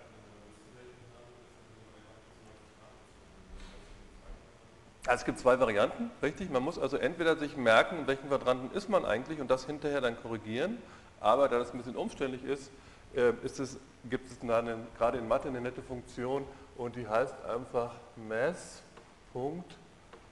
Also 5.07 5.21
es 5.21 5.25
gibt 5.25 5.39
zwei 5.39 5.57
Varianten, 5.57 6.11
richtig? 6.21 6.49
Man 6.49 6.63
muss 6.63 6.77
also 6.77 6.97
entweder 6.97 7.37
sich 7.37 7.55
merken, 7.55 7.99
in 7.99 8.07
welchen 8.07 8.27
Quadranten 8.27 8.75
ist 8.75 8.89
man 8.89 9.05
eigentlich 9.05 9.39
und 9.39 9.49
das 9.49 9.65
hinterher 9.65 10.01
dann 10.01 10.21
korrigieren, 10.21 10.79
aber 11.21 11.47
da 11.47 11.57
das 11.59 11.71
ein 11.71 11.77
bisschen 11.77 11.95
umständlich 11.95 12.43
ist, 12.43 12.69
äh, 13.15 13.31
ist 13.41 13.57
es, 13.57 13.79
gibt 14.09 14.29
es 14.29 14.41
eine, 14.41 14.79
gerade 14.97 15.17
in 15.17 15.29
Mathe 15.29 15.47
eine 15.47 15.61
nette 15.61 15.81
Funktion 15.81 16.45
und 16.75 16.97
die 16.97 17.07
heißt 17.07 17.45
einfach 17.45 17.95
Mass. 18.17 18.83
Punkt, 19.33 19.77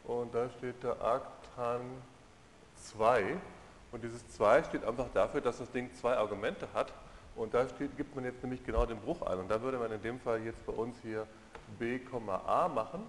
und 0.05 0.33
da 0.33 0.49
steht 0.57 0.81
der 0.83 0.99
Arctan 1.01 1.81
2 2.75 3.37
und 3.91 4.03
dieses 4.03 4.27
2 4.29 4.63
steht 4.63 4.83
einfach 4.83 5.07
dafür, 5.13 5.41
dass 5.41 5.59
das 5.59 5.71
Ding 5.71 5.93
zwei 5.93 6.15
Argumente 6.15 6.67
hat. 6.73 6.93
Und 7.35 7.53
da 7.53 7.67
steht, 7.67 7.95
gibt 7.95 8.15
man 8.15 8.25
jetzt 8.25 8.43
nämlich 8.43 8.63
genau 8.65 8.85
den 8.85 8.99
Bruch 8.99 9.21
ein. 9.21 9.39
Und 9.39 9.49
da 9.49 9.61
würde 9.61 9.77
man 9.77 9.91
in 9.91 10.01
dem 10.01 10.19
Fall 10.19 10.41
jetzt 10.41 10.65
bei 10.65 10.73
uns 10.73 10.97
hier 11.01 11.25
b, 11.79 11.99
a 12.45 12.67
machen. 12.67 13.03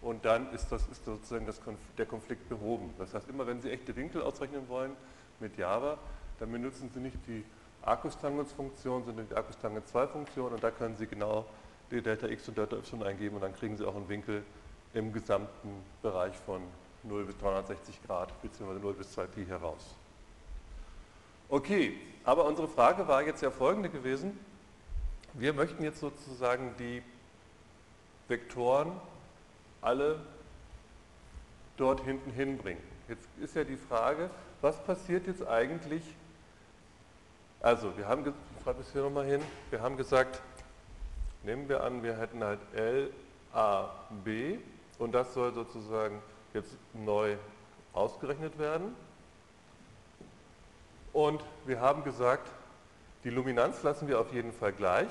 Und 0.00 0.24
dann 0.24 0.52
ist, 0.52 0.70
das, 0.70 0.86
ist 0.88 1.04
sozusagen 1.04 1.46
das, 1.46 1.60
der 1.98 2.06
Konflikt 2.06 2.48
behoben. 2.48 2.94
Das 2.98 3.14
heißt, 3.14 3.28
immer 3.28 3.46
wenn 3.46 3.60
Sie 3.60 3.70
echte 3.70 3.94
Winkel 3.96 4.22
ausrechnen 4.22 4.68
wollen 4.68 4.92
mit 5.40 5.56
Java, 5.56 5.98
dann 6.38 6.50
benutzen 6.50 6.90
Sie 6.92 7.00
nicht 7.00 7.18
die 7.26 7.44
Arcus-Tangens-Funktion, 7.82 9.04
sondern 9.04 9.28
die 9.28 9.34
Arcus-Tangens-2-Funktion 9.34 10.52
und 10.52 10.62
da 10.62 10.70
können 10.70 10.96
Sie 10.96 11.06
genau 11.06 11.46
die 11.90 12.00
Delta 12.00 12.26
x 12.26 12.48
und 12.48 12.58
Delta 12.58 12.76
y 12.76 13.02
eingeben. 13.02 13.36
Und 13.36 13.42
dann 13.42 13.54
kriegen 13.54 13.76
Sie 13.76 13.86
auch 13.86 13.94
einen 13.94 14.08
Winkel 14.08 14.42
im 14.94 15.12
gesamten 15.12 15.82
Bereich 16.02 16.34
von 16.46 16.62
0 17.02 17.24
bis 17.24 17.36
360 17.38 18.02
Grad 18.06 18.42
bzw. 18.42 18.78
0 18.80 18.94
bis 18.94 19.12
2 19.12 19.26
Pi 19.26 19.44
heraus. 19.44 19.94
Okay, 21.48 21.98
aber 22.24 22.46
unsere 22.46 22.68
Frage 22.68 23.06
war 23.06 23.22
jetzt 23.22 23.42
ja 23.42 23.50
folgende 23.50 23.90
gewesen. 23.90 24.38
Wir 25.34 25.52
möchten 25.52 25.82
jetzt 25.82 26.00
sozusagen 26.00 26.74
die 26.78 27.02
Vektoren 28.28 28.92
alle 29.82 30.20
dort 31.76 32.00
hinten 32.00 32.30
hinbringen. 32.30 32.82
Jetzt 33.08 33.28
ist 33.40 33.54
ja 33.56 33.64
die 33.64 33.76
Frage, 33.76 34.30
was 34.62 34.82
passiert 34.84 35.26
jetzt 35.26 35.46
eigentlich? 35.46 36.02
Also, 37.60 37.96
wir 37.96 38.08
haben, 38.08 38.24
ich 38.26 38.66
es 38.80 38.92
hier 38.92 39.02
nochmal 39.02 39.26
hin, 39.26 39.42
wir 39.70 39.82
haben 39.82 39.96
gesagt, 39.96 40.40
nehmen 41.42 41.68
wir 41.68 41.82
an, 41.82 42.02
wir 42.02 42.16
hätten 42.16 42.42
halt 42.42 42.60
L, 42.74 43.12
A, 43.52 43.90
B 44.24 44.58
und 45.04 45.12
das 45.12 45.34
soll 45.34 45.52
sozusagen 45.52 46.22
jetzt 46.54 46.74
neu 46.94 47.36
ausgerechnet 47.92 48.58
werden. 48.58 48.96
Und 51.12 51.44
wir 51.66 51.80
haben 51.82 52.04
gesagt, 52.04 52.50
die 53.22 53.28
Luminanz 53.28 53.82
lassen 53.82 54.08
wir 54.08 54.18
auf 54.18 54.32
jeden 54.32 54.52
Fall 54.54 54.72
gleich 54.72 55.10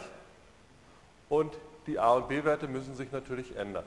und 1.30 1.56
die 1.86 2.00
A- 2.00 2.14
und 2.14 2.28
B-Werte 2.28 2.68
müssen 2.68 2.96
sich 2.96 3.12
natürlich 3.12 3.56
ändern. 3.56 3.86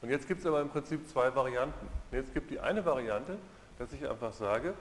Und 0.00 0.08
jetzt 0.08 0.26
gibt 0.26 0.40
es 0.40 0.46
aber 0.46 0.62
im 0.62 0.70
Prinzip 0.70 1.06
zwei 1.08 1.34
Varianten. 1.34 1.86
Jetzt 2.10 2.32
gibt 2.32 2.50
die 2.50 2.58
eine 2.58 2.86
Variante, 2.86 3.36
dass 3.78 3.92
ich 3.92 4.08
einfach 4.08 4.32
sage, 4.32 4.72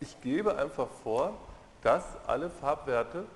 ich 0.00 0.18
gebe 0.22 0.56
einfach 0.56 0.88
vor, 1.02 1.36
dass 1.82 2.04
alle 2.26 2.48
Farbwerte 2.48 3.26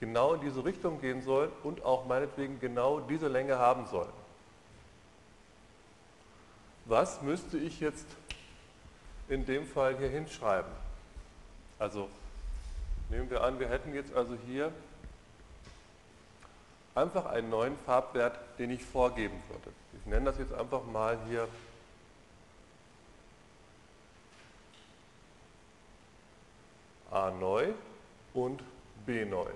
genau 0.00 0.34
in 0.34 0.42
diese 0.42 0.62
Richtung 0.66 1.00
gehen 1.00 1.22
sollen 1.22 1.50
und 1.62 1.82
auch 1.82 2.04
meinetwegen 2.04 2.60
genau 2.60 3.00
diese 3.00 3.28
Länge 3.28 3.58
haben 3.58 3.86
sollen. 3.86 4.23
Was 6.86 7.22
müsste 7.22 7.56
ich 7.56 7.80
jetzt 7.80 8.06
in 9.28 9.46
dem 9.46 9.66
Fall 9.66 9.96
hier 9.96 10.08
hinschreiben? 10.08 10.70
Also 11.78 12.08
nehmen 13.08 13.30
wir 13.30 13.42
an, 13.42 13.58
wir 13.58 13.68
hätten 13.68 13.94
jetzt 13.94 14.14
also 14.14 14.36
hier 14.46 14.70
einfach 16.94 17.26
einen 17.26 17.50
neuen 17.50 17.76
Farbwert, 17.86 18.38
den 18.58 18.70
ich 18.70 18.84
vorgeben 18.84 19.42
würde. 19.48 19.74
Ich 19.98 20.06
nenne 20.06 20.26
das 20.26 20.38
jetzt 20.38 20.52
einfach 20.52 20.84
mal 20.84 21.18
hier 21.28 21.48
A 27.10 27.30
neu 27.30 27.72
und 28.34 28.62
B 29.06 29.24
neu. 29.24 29.48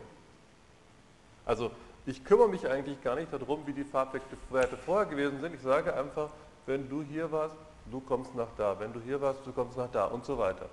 Also 1.45 1.71
ich 2.07 2.25
kümmere 2.25 2.49
mich 2.49 2.67
eigentlich 2.69 3.03
gar 3.03 3.17
nicht 3.17 3.33
darum, 3.33 3.67
wie 3.67 3.73
die 3.73 3.85
Farbwerte 3.85 4.77
vorher 4.87 5.07
gewesen 5.07 5.41
sind. 5.41 5.55
Ich 5.55 5.63
sage 5.63 5.95
einfach, 5.95 6.31
wenn 6.69 6.89
du 6.89 7.03
hier 7.03 7.33
warst, 7.33 7.57
du 7.91 7.99
kommst 8.01 8.35
nach 8.35 8.49
da. 8.57 8.79
Wenn 8.79 8.93
du 8.93 9.01
hier 9.01 9.21
warst, 9.21 9.41
du 9.47 9.53
kommst 9.53 9.79
nach 9.79 9.91
da 9.91 10.05
und 10.05 10.25
so 10.25 10.37
weiter. 10.37 10.67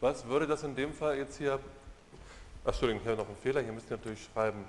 Was 0.00 0.26
würde 0.26 0.46
das 0.46 0.62
in 0.62 0.76
dem 0.76 0.92
Fall 0.92 1.16
jetzt 1.16 1.38
hier, 1.38 1.58
ach, 2.64 2.68
Entschuldigung, 2.68 3.02
hier 3.02 3.16
noch 3.16 3.28
ein 3.28 3.36
Fehler, 3.36 3.62
hier 3.62 3.72
müsst 3.72 3.90
ihr 3.90 3.96
natürlich 3.96 4.28
schreiben 4.32 4.64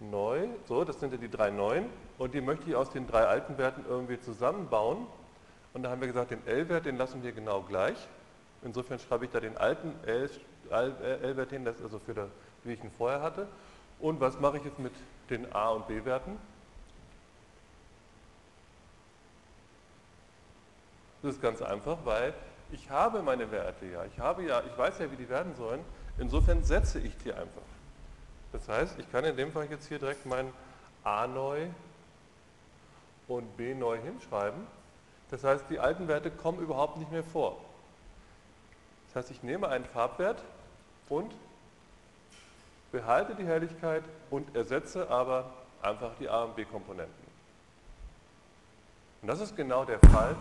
neu, 0.00 0.48
so, 0.66 0.82
das 0.82 0.98
sind 0.98 1.12
ja 1.12 1.18
die 1.18 1.30
drei 1.30 1.50
neuen 1.50 1.84
und 2.18 2.34
die 2.34 2.40
möchte 2.40 2.68
ich 2.68 2.74
aus 2.74 2.90
den 2.90 3.06
drei 3.06 3.24
alten 3.26 3.58
Werten 3.58 3.84
irgendwie 3.88 4.18
zusammenbauen 4.18 5.06
und 5.74 5.82
da 5.82 5.90
haben 5.90 6.00
wir 6.00 6.08
gesagt, 6.08 6.30
den 6.30 6.44
L-Wert, 6.46 6.86
den 6.86 6.96
lassen 6.96 7.22
wir 7.22 7.32
genau 7.32 7.60
gleich. 7.60 7.96
Insofern 8.64 8.98
schreibe 8.98 9.26
ich 9.26 9.30
da 9.30 9.40
den 9.40 9.56
alten 9.58 9.92
L-Wert 10.06 11.50
hin, 11.50 11.64
das 11.64 11.76
ist 11.76 11.82
also 11.82 11.98
für 11.98 12.14
das, 12.14 12.28
wie 12.64 12.72
ich 12.72 12.82
ihn 12.82 12.90
vorher 12.96 13.20
hatte. 13.20 13.46
Und 14.00 14.20
was 14.20 14.40
mache 14.40 14.56
ich 14.56 14.64
jetzt 14.64 14.78
mit 14.78 14.92
den 15.30 15.52
A- 15.52 15.70
und 15.70 15.86
B-Werten? 15.86 16.38
Das 21.22 21.34
ist 21.34 21.42
ganz 21.42 21.62
einfach, 21.62 21.98
weil 22.04 22.34
ich 22.72 22.90
habe 22.90 23.22
meine 23.22 23.50
Werte 23.50 23.86
ja. 23.86 24.04
Ich 24.04 24.18
habe 24.18 24.44
ja, 24.44 24.60
ich 24.60 24.76
weiß 24.76 24.98
ja, 24.98 25.10
wie 25.10 25.16
die 25.16 25.28
werden 25.28 25.54
sollen. 25.54 25.80
Insofern 26.18 26.64
setze 26.64 26.98
ich 26.98 27.16
die 27.18 27.32
einfach. 27.32 27.62
Das 28.52 28.68
heißt, 28.68 28.98
ich 28.98 29.10
kann 29.10 29.24
in 29.24 29.36
dem 29.36 29.52
Fall 29.52 29.66
jetzt 29.70 29.86
hier 29.88 29.98
direkt 29.98 30.26
mein 30.26 30.52
A 31.04 31.26
neu 31.26 31.66
und 33.28 33.56
B 33.56 33.74
neu 33.74 33.98
hinschreiben. 33.98 34.66
Das 35.30 35.44
heißt, 35.44 35.64
die 35.70 35.78
alten 35.78 36.08
Werte 36.08 36.30
kommen 36.30 36.58
überhaupt 36.58 36.98
nicht 36.98 37.10
mehr 37.10 37.24
vor. 37.24 37.56
Das 39.08 39.24
heißt, 39.24 39.30
ich 39.30 39.42
nehme 39.42 39.68
einen 39.68 39.84
Farbwert 39.84 40.42
und 41.08 41.32
behalte 42.90 43.34
die 43.34 43.46
Helligkeit 43.46 44.04
und 44.30 44.54
ersetze 44.54 45.08
aber 45.08 45.50
einfach 45.80 46.12
die 46.20 46.28
A 46.28 46.44
und 46.44 46.56
B 46.56 46.64
Komponenten. 46.64 47.14
Und 49.22 49.28
das 49.28 49.40
ist 49.40 49.56
genau 49.56 49.84
der 49.84 49.98
Fall, 50.10 50.36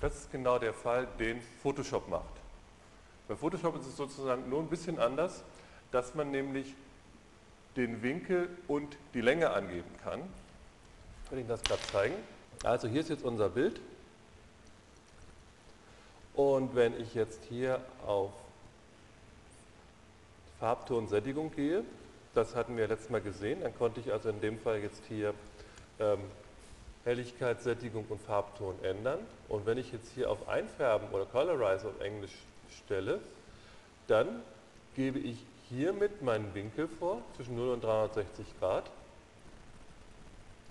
das 0.00 0.14
ist 0.14 0.32
genau 0.32 0.58
der 0.58 0.74
Fall, 0.74 1.06
den 1.18 1.40
Photoshop 1.62 2.08
macht. 2.08 2.24
Bei 3.26 3.36
Photoshop 3.36 3.76
ist 3.78 3.86
es 3.86 3.96
sozusagen 3.96 4.48
nur 4.48 4.60
ein 4.60 4.68
bisschen 4.68 4.98
anders, 4.98 5.42
dass 5.92 6.14
man 6.14 6.30
nämlich 6.30 6.74
den 7.76 8.02
Winkel 8.02 8.48
und 8.66 8.96
die 9.14 9.20
Länge 9.20 9.50
angeben 9.50 9.90
kann. 10.02 10.20
Ich 11.24 11.30
will 11.30 11.40
Ihnen 11.40 11.48
das 11.48 11.62
gerade 11.62 11.82
zeigen. 11.92 12.14
Also 12.64 12.88
hier 12.88 13.00
ist 13.00 13.10
jetzt 13.10 13.24
unser 13.24 13.50
Bild. 13.50 13.80
Und 16.34 16.74
wenn 16.74 16.98
ich 17.00 17.14
jetzt 17.14 17.44
hier 17.48 17.80
auf 18.06 18.30
Farbtonsättigung 20.60 21.52
gehe, 21.54 21.84
das 22.34 22.54
hatten 22.54 22.76
wir 22.76 22.88
letztes 22.88 23.10
Mal 23.10 23.20
gesehen, 23.20 23.60
dann 23.62 23.76
konnte 23.76 24.00
ich 24.00 24.12
also 24.12 24.28
in 24.28 24.40
dem 24.40 24.58
Fall 24.58 24.78
jetzt 24.78 25.02
hier 25.08 25.34
ähm, 26.00 26.20
Helligkeit, 27.08 27.62
Sättigung 27.62 28.04
und 28.10 28.20
Farbton 28.20 28.74
ändern. 28.84 29.18
Und 29.48 29.64
wenn 29.64 29.78
ich 29.78 29.92
jetzt 29.92 30.12
hier 30.14 30.30
auf 30.30 30.46
Einfärben 30.46 31.08
oder 31.08 31.24
Colorize 31.24 31.88
auf 31.88 31.98
Englisch 32.02 32.34
stelle, 32.84 33.20
dann 34.08 34.42
gebe 34.94 35.18
ich 35.18 35.38
hiermit 35.70 36.20
meinen 36.20 36.52
Winkel 36.54 36.86
vor, 36.86 37.22
zwischen 37.34 37.56
0 37.56 37.70
und 37.70 37.82
360 37.82 38.46
Grad. 38.60 38.90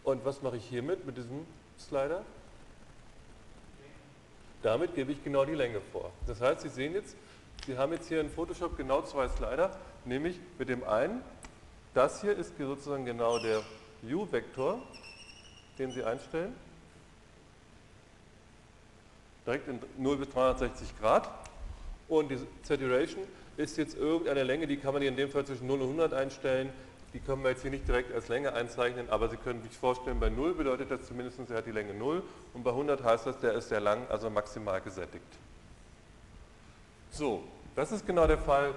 Und 0.04 0.24
was 0.26 0.44
mache 0.44 0.58
ich 0.58 0.66
hiermit, 0.66 1.08
mit 1.08 1.18
diesem 1.18 1.48
Slider? 1.80 2.24
Damit 4.62 4.94
gebe 4.94 5.12
ich 5.12 5.24
genau 5.24 5.44
die 5.44 5.56
Länge 5.56 5.82
vor. 5.92 6.12
Das 6.28 6.40
heißt, 6.40 6.62
Sie 6.62 6.70
sehen 6.70 6.94
jetzt, 6.94 7.16
Sie 7.66 7.80
haben 7.80 7.94
jetzt 7.94 8.10
hier 8.10 8.22
in 8.22 8.30
Photoshop 8.30 8.78
genau 8.78 9.02
zwei 9.02 9.28
Slider, 9.28 9.76
nämlich 10.06 10.40
mit 10.60 10.70
dem 10.70 10.84
einen, 10.84 11.24
das 11.96 12.22
hier 12.22 12.38
ist 12.38 12.56
sozusagen 12.60 13.06
genau 13.06 13.40
der 13.40 13.64
U-Vektor, 14.04 14.80
den 15.78 15.92
Sie 15.92 16.04
einstellen. 16.04 16.56
Direkt 19.46 19.68
in 19.68 19.80
0 19.98 20.18
bis 20.18 20.30
360 20.30 21.00
Grad. 21.00 21.30
Und 22.08 22.30
die 22.30 22.40
Saturation 22.64 23.24
ist 23.58 23.78
jetzt 23.78 23.98
irgendeine 23.98 24.44
Länge, 24.44 24.68
die 24.68 24.78
kann 24.78 24.94
man 24.94 25.02
hier 25.02 25.12
in 25.12 25.18
dem 25.18 25.30
Fall 25.30 25.46
zwischen 25.46 25.68
0 25.68 25.82
und 25.82 25.88
100 25.88 26.14
einstellen, 26.14 26.70
Die 27.14 27.20
können 27.20 27.42
wir 27.42 27.52
jetzt 27.52 27.62
hier 27.62 27.72
nicht 27.72 27.88
direkt 27.88 28.14
als 28.14 28.28
Länge 28.28 28.54
einzeichnen, 28.54 29.10
aber 29.10 29.30
Sie 29.30 29.38
können 29.38 29.62
sich 29.64 29.72
vorstellen, 29.72 30.20
bei 30.20 30.30
0 30.30 30.54
bedeutet 30.54 30.92
das 30.92 31.08
zumindest, 31.08 31.40
er 31.50 31.58
hat 31.58 31.66
die 31.66 31.72
Länge 31.72 31.94
0 31.94 32.22
und 32.54 32.64
bei 32.64 32.72
100 32.72 33.04
heißt 33.04 33.26
das, 33.26 33.40
der 33.40 33.54
ist 33.54 33.70
sehr 33.70 33.80
lang, 33.80 34.06
also 34.10 34.30
maximal 34.30 34.82
gesättigt. 34.82 35.26
So, 37.12 37.44
das 37.76 37.92
ist 37.92 38.06
genau 38.06 38.28
der 38.28 38.38
Fall, 38.38 38.76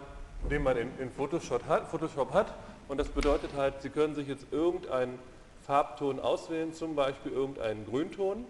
den 0.49 0.63
man 0.63 0.77
in, 0.77 1.11
Photoshop, 1.11 1.67
hat, 1.67 1.89
Photoshop 1.89 2.33
hat 2.33 2.55
und 2.89 2.99
das 2.99 3.09
bedeutet 3.09 3.51
halt, 3.57 3.83
Sie 3.83 3.91
können 3.91 4.15
sich 4.15 4.29
jetzt 4.29 4.47
irgendeinen 4.53 5.19
Farbton 5.67 6.21
auswählen, 6.21 6.73
zum 6.73 6.95
Beispiel 6.95 7.33
irgendeinen 7.33 7.87
Grünton, 7.87 8.45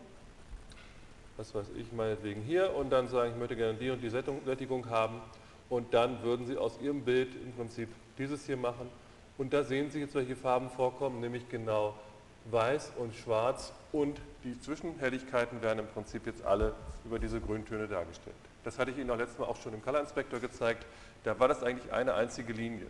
was 1.36 1.54
weiß 1.54 1.66
ich, 1.76 1.92
meinetwegen 1.92 2.42
hier 2.42 2.74
und 2.74 2.90
dann 2.90 3.08
sagen, 3.08 3.32
ich 3.32 3.38
möchte 3.38 3.56
gerne 3.56 3.78
die 3.78 3.90
und 3.90 4.02
die 4.02 4.10
Sättigung 4.10 4.88
haben 4.90 5.20
und 5.68 5.94
dann 5.94 6.22
würden 6.22 6.46
Sie 6.46 6.56
aus 6.56 6.78
Ihrem 6.80 7.02
Bild 7.02 7.34
im 7.34 7.52
Prinzip 7.52 7.88
dieses 8.18 8.46
hier 8.46 8.56
machen 8.56 8.88
und 9.38 9.52
da 9.52 9.64
sehen 9.64 9.90
Sie 9.90 10.00
jetzt, 10.00 10.14
welche 10.14 10.36
Farben 10.36 10.70
vorkommen, 10.70 11.20
nämlich 11.20 11.48
genau 11.48 11.94
weiß 12.50 12.92
und 12.98 13.14
schwarz 13.14 13.72
und 13.92 14.20
die 14.44 14.58
Zwischenhelligkeiten 14.60 15.62
werden 15.62 15.80
im 15.80 15.86
Prinzip 15.86 16.26
jetzt 16.26 16.44
alle 16.44 16.74
über 17.04 17.18
diese 17.18 17.40
Grüntöne 17.40 17.86
dargestellt. 17.86 18.36
Das 18.64 18.78
hatte 18.78 18.90
ich 18.90 18.98
Ihnen 18.98 19.10
auch 19.10 19.16
letztes 19.16 19.38
Mal 19.38 19.46
auch 19.46 19.56
schon 19.56 19.74
im 19.74 19.82
Color 19.82 20.00
Inspector 20.00 20.40
gezeigt. 20.40 20.86
Da 21.24 21.38
war 21.38 21.48
das 21.48 21.62
eigentlich 21.62 21.92
eine 21.92 22.14
einzige 22.14 22.52
Linie. 22.52 22.86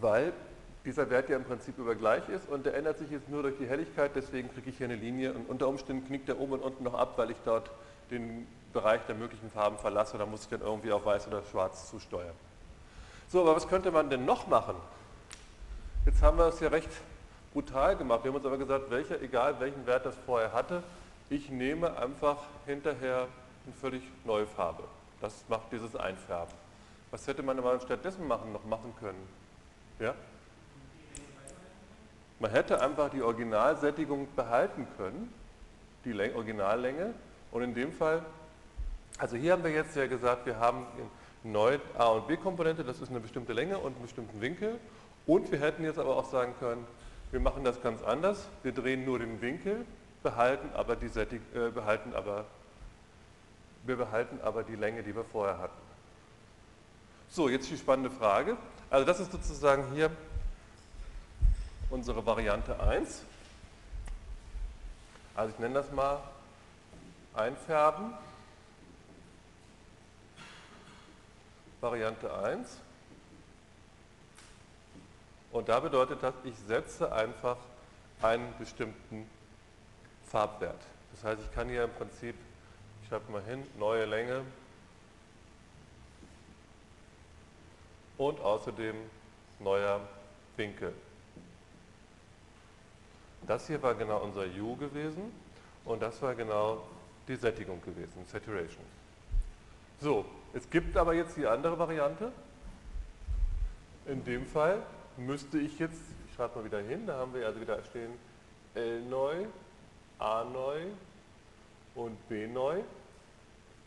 Weil 0.00 0.32
dieser 0.84 1.08
Wert 1.10 1.28
ja 1.28 1.36
im 1.36 1.44
Prinzip 1.44 1.78
über 1.78 1.94
gleich 1.94 2.28
ist 2.28 2.48
und 2.48 2.66
der 2.66 2.74
ändert 2.74 2.98
sich 2.98 3.10
jetzt 3.10 3.28
nur 3.28 3.42
durch 3.42 3.56
die 3.58 3.66
Helligkeit, 3.66 4.12
deswegen 4.14 4.52
kriege 4.52 4.70
ich 4.70 4.78
hier 4.78 4.86
eine 4.86 4.96
Linie 4.96 5.32
und 5.32 5.48
unter 5.48 5.68
Umständen 5.68 6.06
knickt 6.06 6.28
der 6.28 6.40
oben 6.40 6.54
und 6.54 6.62
unten 6.62 6.84
noch 6.84 6.94
ab, 6.94 7.14
weil 7.16 7.30
ich 7.30 7.36
dort 7.44 7.70
den 8.10 8.46
Bereich 8.72 9.00
der 9.06 9.14
möglichen 9.14 9.50
Farben 9.50 9.78
verlasse, 9.78 10.18
da 10.18 10.26
muss 10.26 10.42
ich 10.42 10.48
dann 10.48 10.60
irgendwie 10.60 10.92
auf 10.92 11.04
weiß 11.04 11.28
oder 11.28 11.42
schwarz 11.50 11.90
zusteuern. 11.90 12.34
So, 13.28 13.42
aber 13.42 13.56
was 13.56 13.68
könnte 13.68 13.90
man 13.90 14.10
denn 14.10 14.24
noch 14.24 14.46
machen? 14.46 14.74
Jetzt 16.04 16.20
haben 16.20 16.36
wir 16.36 16.46
es 16.46 16.60
ja 16.60 16.68
recht 16.68 16.90
brutal 17.52 17.96
gemacht. 17.96 18.24
Wir 18.24 18.30
haben 18.30 18.36
uns 18.36 18.46
aber 18.46 18.58
gesagt, 18.58 18.90
welcher, 18.90 19.20
egal 19.22 19.60
welchen 19.60 19.86
Wert 19.86 20.04
das 20.04 20.16
vorher 20.26 20.52
hatte, 20.52 20.82
ich 21.30 21.48
nehme 21.50 21.96
einfach 21.96 22.38
hinterher 22.66 23.28
eine 23.64 23.74
völlig 23.80 24.02
neue 24.24 24.46
Farbe. 24.46 24.84
Das 25.20 25.44
macht 25.48 25.70
dieses 25.70 25.94
Einfärben. 25.94 26.52
Was 27.10 27.26
hätte 27.26 27.42
man 27.42 27.58
aber 27.58 27.78
stattdessen 27.80 28.26
machen, 28.26 28.52
noch 28.52 28.64
machen 28.64 28.94
können? 28.98 29.28
Ja? 29.98 30.14
Man 32.42 32.50
hätte 32.50 32.80
einfach 32.80 33.08
die 33.08 33.22
Originalsättigung 33.22 34.26
behalten 34.34 34.88
können, 34.96 35.32
die 36.04 36.12
Originallänge. 36.34 37.14
Und 37.52 37.62
in 37.62 37.72
dem 37.72 37.92
Fall, 37.92 38.24
also 39.16 39.36
hier 39.36 39.52
haben 39.52 39.62
wir 39.62 39.70
jetzt 39.70 39.94
ja 39.94 40.08
gesagt, 40.08 40.44
wir 40.44 40.58
haben 40.58 40.84
neue 41.44 41.80
A- 41.96 42.08
und 42.08 42.26
B-Komponente, 42.26 42.82
das 42.82 43.00
ist 43.00 43.10
eine 43.10 43.20
bestimmte 43.20 43.52
Länge 43.52 43.78
und 43.78 43.92
einen 43.94 44.02
bestimmten 44.02 44.40
Winkel. 44.40 44.80
Und 45.24 45.52
wir 45.52 45.60
hätten 45.60 45.84
jetzt 45.84 46.00
aber 46.00 46.16
auch 46.16 46.24
sagen 46.24 46.54
können, 46.58 46.84
wir 47.30 47.38
machen 47.38 47.62
das 47.62 47.80
ganz 47.80 48.02
anders, 48.02 48.48
wir 48.64 48.72
drehen 48.72 49.04
nur 49.04 49.20
den 49.20 49.40
Winkel, 49.40 49.86
behalten 50.24 50.68
aber 50.74 50.96
die, 50.96 51.06
Sättig 51.06 51.42
äh, 51.54 51.70
behalten 51.70 52.12
aber, 52.12 52.46
wir 53.84 53.94
behalten 53.94 54.40
aber 54.42 54.64
die 54.64 54.74
Länge, 54.74 55.04
die 55.04 55.14
wir 55.14 55.24
vorher 55.24 55.58
hatten. 55.58 55.80
So, 57.28 57.48
jetzt 57.48 57.70
die 57.70 57.78
spannende 57.78 58.10
Frage. 58.10 58.56
Also 58.90 59.06
das 59.06 59.20
ist 59.20 59.30
sozusagen 59.30 59.92
hier 59.94 60.10
unsere 61.92 62.24
Variante 62.24 62.80
1. 62.80 63.22
Also 65.34 65.52
ich 65.52 65.58
nenne 65.58 65.74
das 65.74 65.92
mal 65.92 66.22
Einfärben. 67.34 68.14
Variante 71.82 72.32
1. 72.34 72.78
Und 75.52 75.68
da 75.68 75.80
bedeutet 75.80 76.22
das, 76.22 76.32
ich 76.44 76.54
setze 76.66 77.12
einfach 77.12 77.58
einen 78.22 78.54
bestimmten 78.58 79.28
Farbwert. 80.30 80.80
Das 81.12 81.24
heißt, 81.24 81.42
ich 81.42 81.54
kann 81.54 81.68
hier 81.68 81.84
im 81.84 81.92
Prinzip, 81.92 82.34
ich 83.02 83.08
schreibe 83.08 83.30
mal 83.30 83.42
hin, 83.42 83.66
neue 83.78 84.06
Länge 84.06 84.46
und 88.16 88.40
außerdem 88.40 88.96
neuer 89.58 90.00
Winkel. 90.56 90.94
Das 93.46 93.66
hier 93.66 93.82
war 93.82 93.94
genau 93.94 94.18
unser 94.18 94.44
U 94.60 94.76
gewesen 94.76 95.32
und 95.84 96.02
das 96.02 96.20
war 96.22 96.34
genau 96.34 96.82
die 97.28 97.36
Sättigung 97.36 97.80
gewesen, 97.82 98.24
Saturation. 98.26 98.84
So, 100.00 100.24
es 100.52 100.68
gibt 100.68 100.96
aber 100.96 101.14
jetzt 101.14 101.36
die 101.36 101.46
andere 101.46 101.78
Variante. 101.78 102.32
In 104.06 104.24
dem 104.24 104.46
Fall 104.46 104.82
müsste 105.16 105.58
ich 105.58 105.78
jetzt, 105.78 106.00
ich 106.26 106.34
schreibe 106.34 106.58
mal 106.58 106.64
wieder 106.64 106.80
hin, 106.80 107.06
da 107.06 107.18
haben 107.18 107.34
wir 107.34 107.46
also 107.46 107.60
wieder 107.60 107.82
stehen 107.84 108.12
L 108.74 109.02
neu, 109.02 109.46
A 110.18 110.44
neu 110.44 110.86
und 111.94 112.28
B 112.28 112.46
neu. 112.46 112.80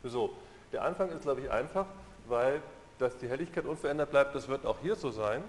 So, 0.04 0.32
der 0.72 0.84
Anfang 0.84 1.10
ist 1.10 1.22
glaube 1.22 1.42
ich 1.42 1.52
einfach, 1.52 1.88
weil 2.28 2.62
dass 2.98 3.18
die 3.18 3.28
Helligkeit 3.28 3.66
unverändert 3.66 4.12
bleibt, 4.12 4.36
das 4.36 4.48
wird 4.48 4.66
auch 4.66 4.78
hier 4.82 4.96
so 4.96 5.12
sein. 5.12 5.44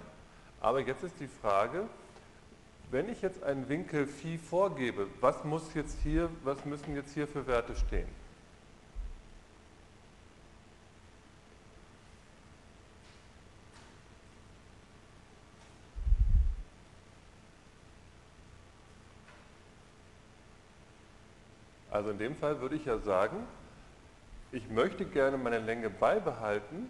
Aber 0.59 0.79
jetzt 0.81 1.03
ist 1.03 1.19
die 1.19 1.27
Frage, 1.27 1.85
wenn 2.89 3.09
ich 3.09 3.21
jetzt 3.21 3.43
einen 3.43 3.67
Winkel 3.67 4.07
Phi 4.07 4.37
vorgebe, 4.37 5.07
was 5.19 5.43
muss 5.43 5.73
jetzt 5.73 5.99
hier, 6.03 6.29
was 6.43 6.63
müssen 6.65 6.95
jetzt 6.95 7.13
hier 7.13 7.27
für 7.27 7.45
Werte 7.45 7.75
stehen? 7.75 8.07
Also 21.91 22.11
in 22.11 22.19
dem 22.19 22.35
Fall 22.35 22.61
würde 22.61 22.75
ich 22.75 22.85
ja 22.85 22.99
sagen, 22.99 23.37
ich 24.51 24.69
möchte 24.69 25.03
gerne 25.03 25.37
meine 25.37 25.59
Länge 25.59 25.89
beibehalten, 25.89 26.89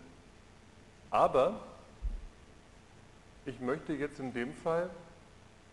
aber 1.10 1.62
ich 3.46 3.60
möchte 3.62 3.94
jetzt 3.94 4.20
in 4.20 4.34
dem 4.34 4.54
Fall 4.54 4.90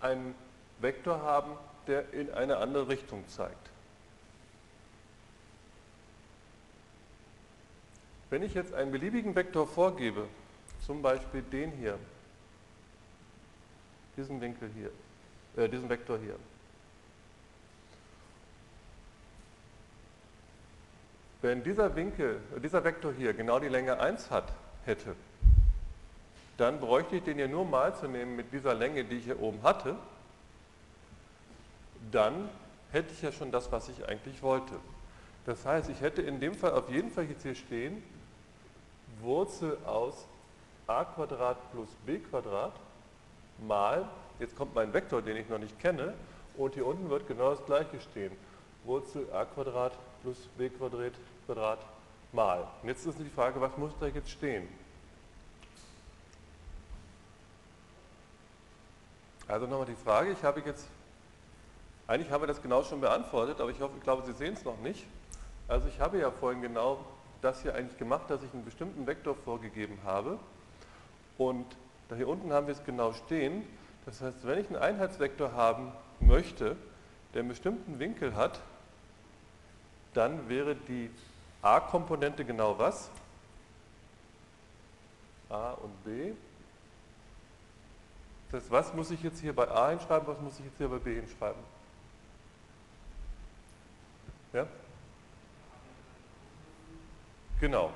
einen 0.05 0.35
Vektor 0.81 1.23
haben, 1.23 1.53
der 1.87 2.12
in 2.12 2.33
eine 2.33 2.59
andere 2.59 2.88
Richtung 2.88 3.27
zeigt. 3.29 3.71
Wenn 8.31 8.43
ich 8.43 8.55
jetzt 8.55 8.75
einen 8.75 8.93
beliebigen 8.93 9.35
Vektor 9.35 9.67
vorgebe, 9.67 10.29
zum 10.87 11.03
Beispiel 11.03 11.43
den 11.43 11.73
hier, 11.73 11.99
diesen 14.17 14.40
Winkel 14.40 14.71
hier, 14.75 14.90
äh, 15.57 15.69
diesen 15.69 15.88
Vektor 15.88 16.19
hier, 16.19 16.37
Wenn 21.45 21.62
dieser 21.62 21.95
Winkel, 21.95 22.40
dieser 22.62 22.85
Vektor 22.85 23.12
hier 23.12 23.35
genau 23.35 23.59
die 23.59 23.69
Länge 23.69 24.01
1 24.01 24.31
hat, 24.31 24.51
hätte, 24.87 25.14
dann 26.57 26.79
bräuchte 26.81 27.17
ich 27.17 27.23
den 27.25 27.38
ja 27.38 27.49
nur 27.49 27.64
mal 27.64 27.95
zu 27.95 28.07
nehmen 28.07 28.37
mit 28.37 28.53
dieser 28.53 28.75
Länge, 28.75 29.05
die 29.05 29.17
ich 29.17 29.25
hier 29.25 29.40
oben 29.40 29.62
hatte, 29.62 29.97
dann 32.11 32.49
hätte 32.93 33.12
ich 33.12 33.23
ja 33.23 33.33
schon 33.33 33.51
das, 33.51 33.73
was 33.73 33.88
ich 33.88 34.09
eigentlich 34.09 34.43
wollte. 34.43 34.75
Das 35.47 35.67
heißt, 35.67 35.90
ich 35.90 36.01
hätte 36.01 36.23
in 36.23 36.40
dem 36.40 36.55
Fall 36.55 36.73
auf 36.73 36.88
jeden 36.90 37.11
Fall 37.11 37.25
jetzt 37.25 37.43
hier 37.43 37.55
stehen, 37.55 38.03
Wurzel 39.21 39.79
aus 39.87 40.27
a 40.87 41.05
plus 41.05 41.88
b 42.05 42.21
mal, 43.67 44.09
jetzt 44.38 44.57
kommt 44.57 44.75
mein 44.75 44.93
Vektor, 44.93 45.23
den 45.23 45.37
ich 45.37 45.49
noch 45.49 45.59
nicht 45.59 45.79
kenne, 45.81 46.14
und 46.57 46.75
hier 46.75 46.87
unten 46.87 47.09
wird 47.11 47.27
genau 47.27 47.51
das 47.51 47.64
gleiche 47.64 48.01
stehen. 48.01 48.33
Wurzel 48.85 49.27
a 49.33 49.45
plus 50.23 50.38
b 50.59 50.71
mal. 52.33 52.67
Und 52.83 52.88
jetzt 52.88 53.07
ist 53.07 53.19
die 53.19 53.31
Frage, 53.31 53.61
was 53.61 53.77
muss 53.77 53.93
da 53.99 54.07
jetzt 54.07 54.31
stehen? 54.31 54.69
Also 59.46 59.66
nochmal 59.66 59.87
die 59.87 59.94
Frage, 59.94 60.33
ich 60.33 60.42
habe 60.42 60.62
jetzt, 60.64 60.87
eigentlich 62.07 62.30
haben 62.30 62.42
wir 62.42 62.46
das 62.46 62.62
genau 62.62 62.83
schon 62.83 63.00
beantwortet, 63.00 63.61
aber 63.61 63.70
ich 63.70 63.80
hoffe, 63.80 63.94
ich 63.98 64.02
glaube, 64.02 64.22
Sie 64.24 64.33
sehen 64.33 64.54
es 64.54 64.64
noch 64.64 64.78
nicht. 64.78 65.04
Also 65.68 65.87
ich 65.88 66.00
habe 66.00 66.18
ja 66.18 66.30
vorhin 66.30 66.62
genau 66.62 66.98
das 67.42 67.61
hier 67.62 67.74
eigentlich 67.74 67.98
gemacht, 67.98 68.30
dass 68.30 68.42
ich 68.42 68.52
einen 68.54 68.64
bestimmten 68.64 69.07
Vektor 69.07 69.35
vorgegeben 69.35 69.98
habe 70.04 70.38
und 71.37 71.66
da 72.09 72.16
hier 72.16 72.28
unten 72.28 72.52
haben 72.52 72.66
wir 72.66 72.74
es 72.74 72.85
genau 72.85 73.12
stehen. 73.12 73.66
Das 74.07 74.20
heißt, 74.20 74.46
wenn 74.46 74.59
ich 74.59 74.66
einen 74.68 74.76
Einheitsvektor 74.76 75.52
haben 75.52 75.92
möchte, 76.20 76.76
der 77.33 77.40
einen 77.40 77.48
bestimmten 77.48 77.98
Winkel 77.98 78.35
hat, 78.35 78.61
dann 80.14 80.48
wäre 80.48 80.74
die 80.74 81.11
A-Komponente 81.61 82.44
genau 82.44 82.78
was? 82.78 83.11
A 85.48 85.72
und 85.72 86.04
B. 86.04 86.33
Das 88.55 88.62
heißt, 88.62 88.71
was 88.71 88.95
muss 88.95 89.11
ich 89.11 89.21
jetzt 89.21 89.40
hier 89.40 89.53
bei 89.53 89.69
A 89.69 89.90
hinschreiben, 89.90 90.29
was 90.29 90.40
muss 90.40 90.57
ich 90.61 90.64
jetzt 90.64 90.79
hier 90.79 90.87
bei 90.87 90.99
B 90.99 91.17
hinschreiben? 91.17 91.61
Ja? 94.53 94.64
Genau. 97.59 97.90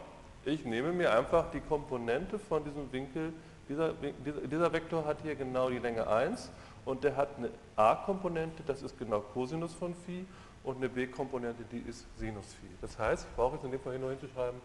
Ich 0.45 0.65
nehme 0.65 0.93
mir 0.93 1.13
einfach 1.13 1.49
die 1.53 1.61
Komponente 1.61 2.41
von 2.41 2.65
diesem 2.65 2.91
Winkel, 2.91 3.33
dieser, 3.69 3.93
dieser 3.93 4.73
Vektor 4.73 5.05
hat 5.05 5.19
hier 5.23 5.37
genau 5.37 5.71
die 5.71 5.79
Länge 5.79 6.09
1 6.09 6.51
und 6.85 7.05
der 7.05 7.15
hat 7.15 7.29
eine 7.37 7.51
a-Komponente, 7.77 8.65
das 8.67 8.83
ist 8.83 8.99
genau 8.99 9.21
Cosinus 9.21 9.75
von 9.75 9.95
Phi 9.95 10.27
und 10.65 10.79
eine 10.79 10.89
b-Komponente, 10.89 11.63
die 11.71 11.89
ist 11.89 12.05
Sinus 12.19 12.47
Phi. 12.55 12.67
Das 12.81 12.99
heißt, 12.99 13.29
ich 13.31 13.37
brauche 13.37 13.55
jetzt 13.55 13.65
in 13.65 13.71
dem 13.71 13.81
Fall 13.81 13.93
hier 13.93 14.01
nur 14.01 14.11
hinzuschreiben, 14.11 14.61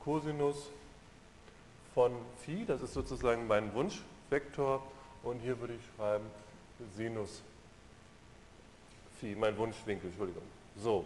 Cosinus 0.00 0.70
von 1.92 2.12
Phi, 2.38 2.64
das 2.64 2.80
ist 2.80 2.94
sozusagen 2.94 3.46
mein 3.46 3.74
Wunschvektor 3.74 4.82
und 5.26 5.40
hier 5.40 5.58
würde 5.60 5.74
ich 5.74 5.80
schreiben 5.96 6.24
Sinus 6.94 7.42
Phi, 9.18 9.34
mein 9.34 9.56
Wunschwinkel, 9.56 10.10
Entschuldigung. 10.10 10.42
So. 10.76 11.04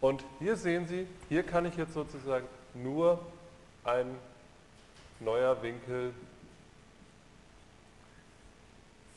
Und 0.00 0.24
hier 0.38 0.56
sehen 0.56 0.86
Sie, 0.86 1.06
hier 1.28 1.42
kann 1.42 1.66
ich 1.66 1.76
jetzt 1.76 1.94
sozusagen 1.94 2.46
nur 2.74 3.20
ein 3.84 4.06
neuer 5.18 5.60
Winkel 5.62 6.14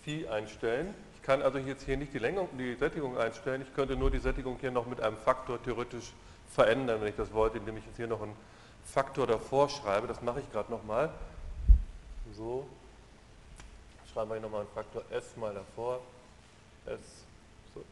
Phi 0.03 0.27
einstellen. 0.27 0.93
Ich 1.15 1.21
kann 1.21 1.41
also 1.41 1.57
jetzt 1.59 1.85
hier 1.85 1.95
nicht 1.95 2.13
die, 2.13 2.19
Länge, 2.19 2.47
die 2.59 2.75
Sättigung 2.75 3.17
einstellen, 3.17 3.61
ich 3.61 3.73
könnte 3.73 3.95
nur 3.95 4.11
die 4.11 4.19
Sättigung 4.19 4.57
hier 4.59 4.71
noch 4.71 4.87
mit 4.87 4.99
einem 4.99 5.15
Faktor 5.15 5.61
theoretisch 5.63 6.11
verändern, 6.49 6.99
wenn 6.99 7.07
ich 7.07 7.15
das 7.15 7.31
wollte, 7.31 7.59
indem 7.59 7.77
ich 7.77 7.85
jetzt 7.85 7.95
hier 7.95 8.07
noch 8.07 8.21
einen 8.21 8.35
Faktor 8.83 9.25
davor 9.25 9.69
schreibe. 9.69 10.07
Das 10.07 10.21
mache 10.21 10.41
ich 10.41 10.51
gerade 10.51 10.69
nochmal. 10.69 11.13
So, 12.33 12.67
schreiben 14.13 14.29
wir 14.29 14.35
hier 14.35 14.43
nochmal 14.43 14.61
einen 14.61 14.69
Faktor 14.69 15.03
S 15.09 15.35
mal 15.37 15.53
davor. 15.53 15.99
S. 16.85 16.99
So. 17.73 17.83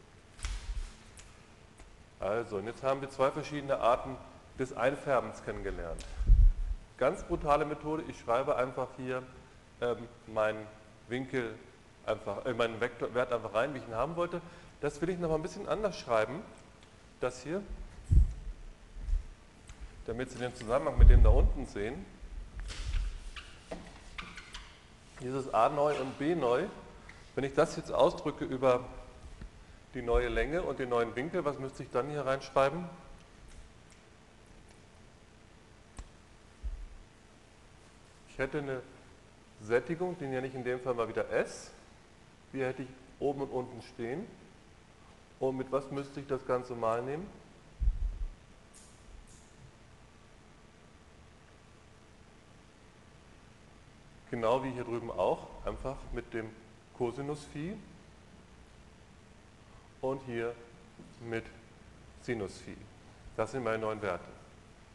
Also, 2.20 2.56
und 2.58 2.66
jetzt 2.66 2.82
haben 2.82 3.00
wir 3.00 3.10
zwei 3.10 3.30
verschiedene 3.30 3.78
Arten 3.78 4.16
des 4.58 4.72
Einfärbens 4.76 5.44
kennengelernt. 5.44 6.04
Ganz 6.98 7.24
brutale 7.24 7.64
Methode, 7.64 8.04
ich 8.06 8.20
schreibe 8.20 8.56
einfach 8.56 8.88
hier 8.96 9.22
ähm, 9.80 9.96
meinen 10.28 10.64
Winkel 11.08 11.54
einfach, 12.06 12.44
äh, 12.46 12.54
meinen 12.54 12.80
Vektor, 12.80 13.12
Wert 13.14 13.32
einfach 13.32 13.54
rein, 13.54 13.74
wie 13.74 13.78
ich 13.78 13.88
ihn 13.88 13.94
haben 13.94 14.14
wollte. 14.14 14.40
Das 14.80 15.00
will 15.00 15.08
ich 15.08 15.18
noch 15.18 15.28
mal 15.28 15.36
ein 15.36 15.42
bisschen 15.42 15.68
anders 15.68 15.98
schreiben. 15.98 16.42
Das 17.20 17.42
hier, 17.42 17.62
damit 20.06 20.30
Sie 20.30 20.38
den 20.38 20.54
Zusammenhang 20.54 20.98
mit 20.98 21.08
dem 21.08 21.22
da 21.24 21.30
unten 21.30 21.66
sehen. 21.66 22.04
Dieses 25.22 25.54
a 25.54 25.68
neu 25.68 25.94
und 26.00 26.18
b 26.18 26.34
neu. 26.34 26.64
Wenn 27.34 27.44
ich 27.44 27.54
das 27.54 27.76
jetzt 27.76 27.92
ausdrücke 27.92 28.44
über 28.44 28.84
die 29.94 30.02
neue 30.02 30.28
Länge 30.28 30.62
und 30.62 30.78
den 30.78 30.88
neuen 30.88 31.14
Winkel, 31.14 31.44
was 31.44 31.58
müsste 31.58 31.84
ich 31.84 31.90
dann 31.90 32.08
hier 32.10 32.26
reinschreiben? 32.26 32.84
Ich 38.30 38.38
hätte 38.38 38.58
eine 38.58 38.82
Sättigung, 39.60 40.16
die 40.18 40.26
nenne 40.26 40.46
ich 40.46 40.54
in 40.54 40.64
dem 40.64 40.80
Fall 40.80 40.94
mal 40.94 41.08
wieder 41.08 41.30
S. 41.30 41.70
Hier 42.50 42.66
hätte 42.66 42.82
ich 42.82 42.88
oben 43.20 43.42
und 43.42 43.50
unten 43.50 43.82
stehen. 43.82 44.26
Und 45.38 45.56
mit 45.56 45.70
was 45.70 45.90
müsste 45.90 46.20
ich 46.20 46.26
das 46.26 46.44
Ganze 46.46 46.74
mal 46.74 47.02
nehmen? 47.02 47.26
Genau 54.32 54.64
wie 54.64 54.70
hier 54.70 54.84
drüben 54.84 55.10
auch, 55.10 55.46
einfach 55.66 55.96
mit 56.14 56.32
dem 56.32 56.48
Cosinus 56.96 57.44
Phi 57.52 57.76
und 60.00 60.22
hier 60.22 60.54
mit 61.28 61.44
Sinus 62.22 62.56
Phi. 62.56 62.74
Das 63.36 63.52
sind 63.52 63.62
meine 63.62 63.76
neuen 63.76 64.00
Werte. 64.00 64.24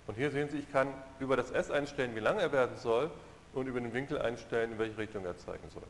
Und 0.08 0.15
hier 0.15 0.32
sehen 0.32 0.50
Sie, 0.50 0.58
ich 0.58 0.71
kann 0.71 0.88
über 1.19 1.38
das 1.38 1.52
S 1.52 1.69
einstellen, 1.69 2.15
wie 2.15 2.19
lang 2.19 2.39
er 2.39 2.52
werden 2.52 2.78
soll 2.78 3.12
und 3.54 3.67
über 3.67 3.80
den 3.80 3.93
Winkel 3.93 4.19
einstellen, 4.19 4.71
in 4.71 4.80
welche 4.80 4.97
Richtung 4.97 5.23
er 5.23 5.38
zeigen 5.38 5.69
soll. 5.69 5.84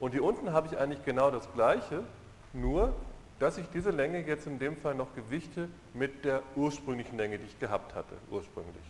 Und 0.00 0.12
hier 0.12 0.24
unten 0.24 0.54
habe 0.54 0.68
ich 0.68 0.78
eigentlich 0.78 1.04
genau 1.04 1.30
das 1.30 1.46
Gleiche, 1.52 2.04
nur 2.54 2.94
dass 3.38 3.58
ich 3.58 3.68
diese 3.68 3.90
Länge 3.90 4.26
jetzt 4.26 4.46
in 4.46 4.58
dem 4.58 4.78
Fall 4.78 4.94
noch 4.94 5.14
gewichte 5.14 5.68
mit 5.92 6.24
der 6.24 6.42
ursprünglichen 6.56 7.18
Länge, 7.18 7.36
die 7.36 7.44
ich 7.44 7.58
gehabt 7.58 7.94
hatte, 7.94 8.14
ursprünglich. 8.30 8.82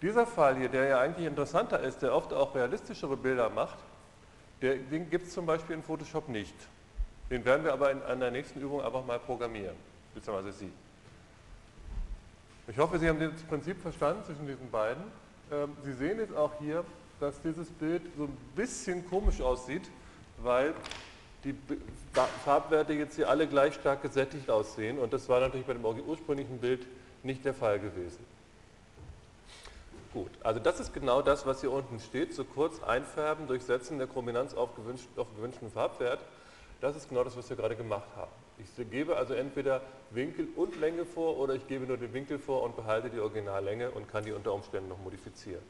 Dieser 0.00 0.26
Fall 0.26 0.56
hier, 0.56 0.68
der 0.68 0.84
ja 0.84 1.00
eigentlich 1.00 1.26
interessanter 1.26 1.80
ist, 1.80 2.02
der 2.02 2.14
oft 2.14 2.32
auch 2.32 2.54
realistischere 2.54 3.16
Bilder 3.16 3.50
macht, 3.50 3.78
der, 4.62 4.76
den 4.76 5.10
gibt 5.10 5.26
es 5.26 5.34
zum 5.34 5.46
Beispiel 5.46 5.76
in 5.76 5.82
Photoshop 5.82 6.28
nicht. 6.28 6.54
Den 7.30 7.44
werden 7.44 7.64
wir 7.64 7.72
aber 7.72 7.90
in 7.90 8.02
einer 8.02 8.30
nächsten 8.30 8.60
Übung 8.60 8.82
einfach 8.82 9.04
mal 9.04 9.18
programmieren, 9.18 9.76
beziehungsweise 10.14 10.52
Sie. 10.52 10.72
Ich 12.68 12.78
hoffe, 12.78 12.98
Sie 12.98 13.08
haben 13.08 13.18
das 13.18 13.42
Prinzip 13.42 13.80
verstanden 13.80 14.24
zwischen 14.24 14.46
diesen 14.46 14.70
beiden. 14.70 15.02
Ähm, 15.50 15.76
Sie 15.82 15.92
sehen 15.92 16.18
jetzt 16.18 16.36
auch 16.36 16.52
hier, 16.58 16.84
dass 17.20 17.40
dieses 17.42 17.68
Bild 17.68 18.02
so 18.16 18.24
ein 18.24 18.36
bisschen 18.54 19.08
komisch 19.08 19.40
aussieht, 19.40 19.90
weil 20.38 20.74
die 21.44 21.54
Farbwerte 22.44 22.92
jetzt 22.92 23.16
hier 23.16 23.28
alle 23.28 23.46
gleich 23.46 23.74
stark 23.74 24.02
gesättigt 24.02 24.50
aussehen 24.50 24.98
und 24.98 25.12
das 25.12 25.28
war 25.28 25.40
natürlich 25.40 25.66
bei 25.66 25.72
dem 25.72 25.84
ursprünglichen 25.84 26.58
Bild 26.58 26.86
nicht 27.22 27.44
der 27.44 27.54
Fall 27.54 27.78
gewesen. 27.78 28.24
Gut, 30.12 30.30
also 30.42 30.58
das 30.58 30.80
ist 30.80 30.94
genau 30.94 31.20
das, 31.20 31.44
was 31.44 31.60
hier 31.60 31.70
unten 31.70 32.00
steht, 32.00 32.34
so 32.34 32.44
kurz 32.44 32.82
einfärben, 32.82 33.46
durchsetzen 33.46 33.98
der 33.98 34.06
Chrominanz 34.06 34.54
auf, 34.54 34.74
gewünscht, 34.74 35.06
auf 35.16 35.26
gewünschten 35.36 35.70
Farbwert. 35.70 36.20
Das 36.80 36.96
ist 36.96 37.08
genau 37.08 37.24
das, 37.24 37.36
was 37.36 37.48
wir 37.50 37.56
gerade 37.56 37.76
gemacht 37.76 38.08
haben. 38.16 38.30
Ich 38.58 38.90
gebe 38.90 39.16
also 39.16 39.34
entweder 39.34 39.82
Winkel 40.10 40.48
und 40.56 40.80
Länge 40.80 41.04
vor 41.04 41.36
oder 41.38 41.54
ich 41.54 41.66
gebe 41.68 41.86
nur 41.86 41.96
den 41.96 42.12
Winkel 42.12 42.38
vor 42.38 42.62
und 42.62 42.74
behalte 42.74 43.10
die 43.10 43.20
Originallänge 43.20 43.90
und 43.90 44.10
kann 44.10 44.24
die 44.24 44.32
unter 44.32 44.52
Umständen 44.52 44.88
noch 44.88 44.98
modifizieren. 44.98 45.62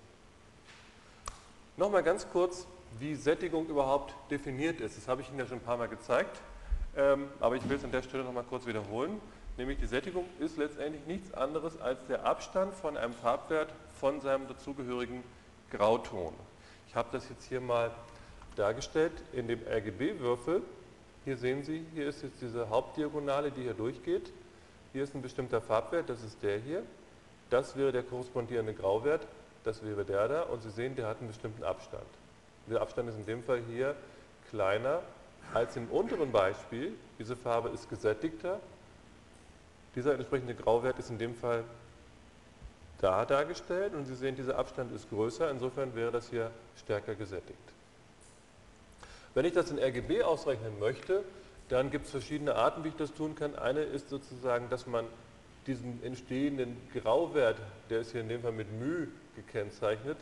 Nochmal 1.76 2.02
ganz 2.02 2.26
kurz, 2.30 2.66
wie 2.98 3.14
Sättigung 3.14 3.66
überhaupt 3.66 4.14
definiert 4.30 4.80
ist. 4.80 4.96
Das 4.96 5.08
habe 5.08 5.22
ich 5.22 5.28
Ihnen 5.28 5.38
ja 5.38 5.46
schon 5.46 5.58
ein 5.58 5.64
paar 5.64 5.76
Mal 5.76 5.88
gezeigt, 5.88 6.40
ähm, 6.96 7.28
aber 7.40 7.56
ich 7.56 7.68
will 7.68 7.76
es 7.76 7.84
an 7.84 7.92
der 7.92 8.02
Stelle 8.02 8.24
nochmal 8.24 8.44
kurz 8.44 8.66
wiederholen. 8.66 9.20
Nämlich 9.56 9.78
die 9.78 9.86
Sättigung 9.86 10.24
ist 10.38 10.56
letztendlich 10.56 11.04
nichts 11.06 11.34
anderes 11.34 11.80
als 11.80 12.06
der 12.06 12.24
Abstand 12.24 12.74
von 12.74 12.96
einem 12.96 13.12
Farbwert 13.12 13.72
von 14.00 14.20
seinem 14.20 14.48
dazugehörigen 14.48 15.22
Grauton. 15.70 16.32
Ich 16.88 16.94
habe 16.94 17.08
das 17.12 17.28
jetzt 17.28 17.44
hier 17.44 17.60
mal 17.60 17.90
dargestellt 18.56 19.12
in 19.32 19.48
dem 19.48 19.60
RGB-Würfel. 19.66 20.62
Hier 21.24 21.36
sehen 21.36 21.62
Sie, 21.64 21.84
hier 21.94 22.08
ist 22.08 22.22
jetzt 22.22 22.40
diese 22.40 22.70
Hauptdiagonale, 22.70 23.50
die 23.50 23.62
hier 23.62 23.74
durchgeht. 23.74 24.32
Hier 24.92 25.04
ist 25.04 25.14
ein 25.14 25.22
bestimmter 25.22 25.60
Farbwert, 25.60 26.08
das 26.08 26.22
ist 26.22 26.42
der 26.42 26.58
hier. 26.58 26.82
Das 27.50 27.76
wäre 27.76 27.92
der 27.92 28.02
korrespondierende 28.02 28.74
Grauwert 28.74 29.26
das 29.68 29.84
wäre 29.84 30.02
der 30.02 30.28
da 30.28 30.42
und 30.44 30.62
Sie 30.62 30.70
sehen, 30.70 30.96
der 30.96 31.06
hat 31.06 31.18
einen 31.18 31.28
bestimmten 31.28 31.62
Abstand. 31.62 32.06
Der 32.68 32.80
Abstand 32.80 33.10
ist 33.10 33.16
in 33.16 33.26
dem 33.26 33.42
Fall 33.42 33.60
hier 33.68 33.94
kleiner 34.48 35.02
als 35.52 35.76
im 35.76 35.88
unteren 35.90 36.32
Beispiel. 36.32 36.94
Diese 37.18 37.36
Farbe 37.36 37.68
ist 37.68 37.90
gesättigter. 37.90 38.60
Dieser 39.94 40.14
entsprechende 40.14 40.54
Grauwert 40.54 40.98
ist 40.98 41.10
in 41.10 41.18
dem 41.18 41.34
Fall 41.34 41.64
da 43.00 43.24
dargestellt 43.24 43.94
und 43.94 44.06
Sie 44.06 44.14
sehen, 44.14 44.34
dieser 44.36 44.58
Abstand 44.58 44.92
ist 44.92 45.08
größer, 45.10 45.50
insofern 45.50 45.94
wäre 45.94 46.10
das 46.10 46.30
hier 46.30 46.50
stärker 46.76 47.14
gesättigt. 47.14 47.58
Wenn 49.34 49.44
ich 49.44 49.52
das 49.52 49.70
in 49.70 49.78
RGB 49.78 50.22
ausrechnen 50.22 50.78
möchte, 50.78 51.22
dann 51.68 51.90
gibt 51.90 52.06
es 52.06 52.10
verschiedene 52.10 52.54
Arten, 52.54 52.82
wie 52.82 52.88
ich 52.88 52.96
das 52.96 53.12
tun 53.12 53.34
kann. 53.34 53.54
Eine 53.54 53.80
ist 53.80 54.08
sozusagen, 54.08 54.68
dass 54.70 54.86
man 54.86 55.04
diesen 55.66 56.02
entstehenden 56.02 56.76
Grauwert, 56.94 57.58
der 57.90 58.00
ist 58.00 58.12
hier 58.12 58.22
in 58.22 58.28
dem 58.28 58.42
Fall 58.42 58.52
mit 58.52 58.68
μ 58.72 59.08
gekennzeichnet, 59.36 60.16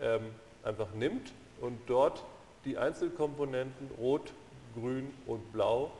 ähm, 0.00 0.22
einfach 0.62 0.92
nimmt 0.94 1.32
und 1.60 1.78
dort 1.86 2.24
die 2.64 2.78
Einzelkomponenten 2.78 3.90
Rot, 3.98 4.32
Grün 4.74 5.12
und 5.26 5.52
Blau 5.52 5.90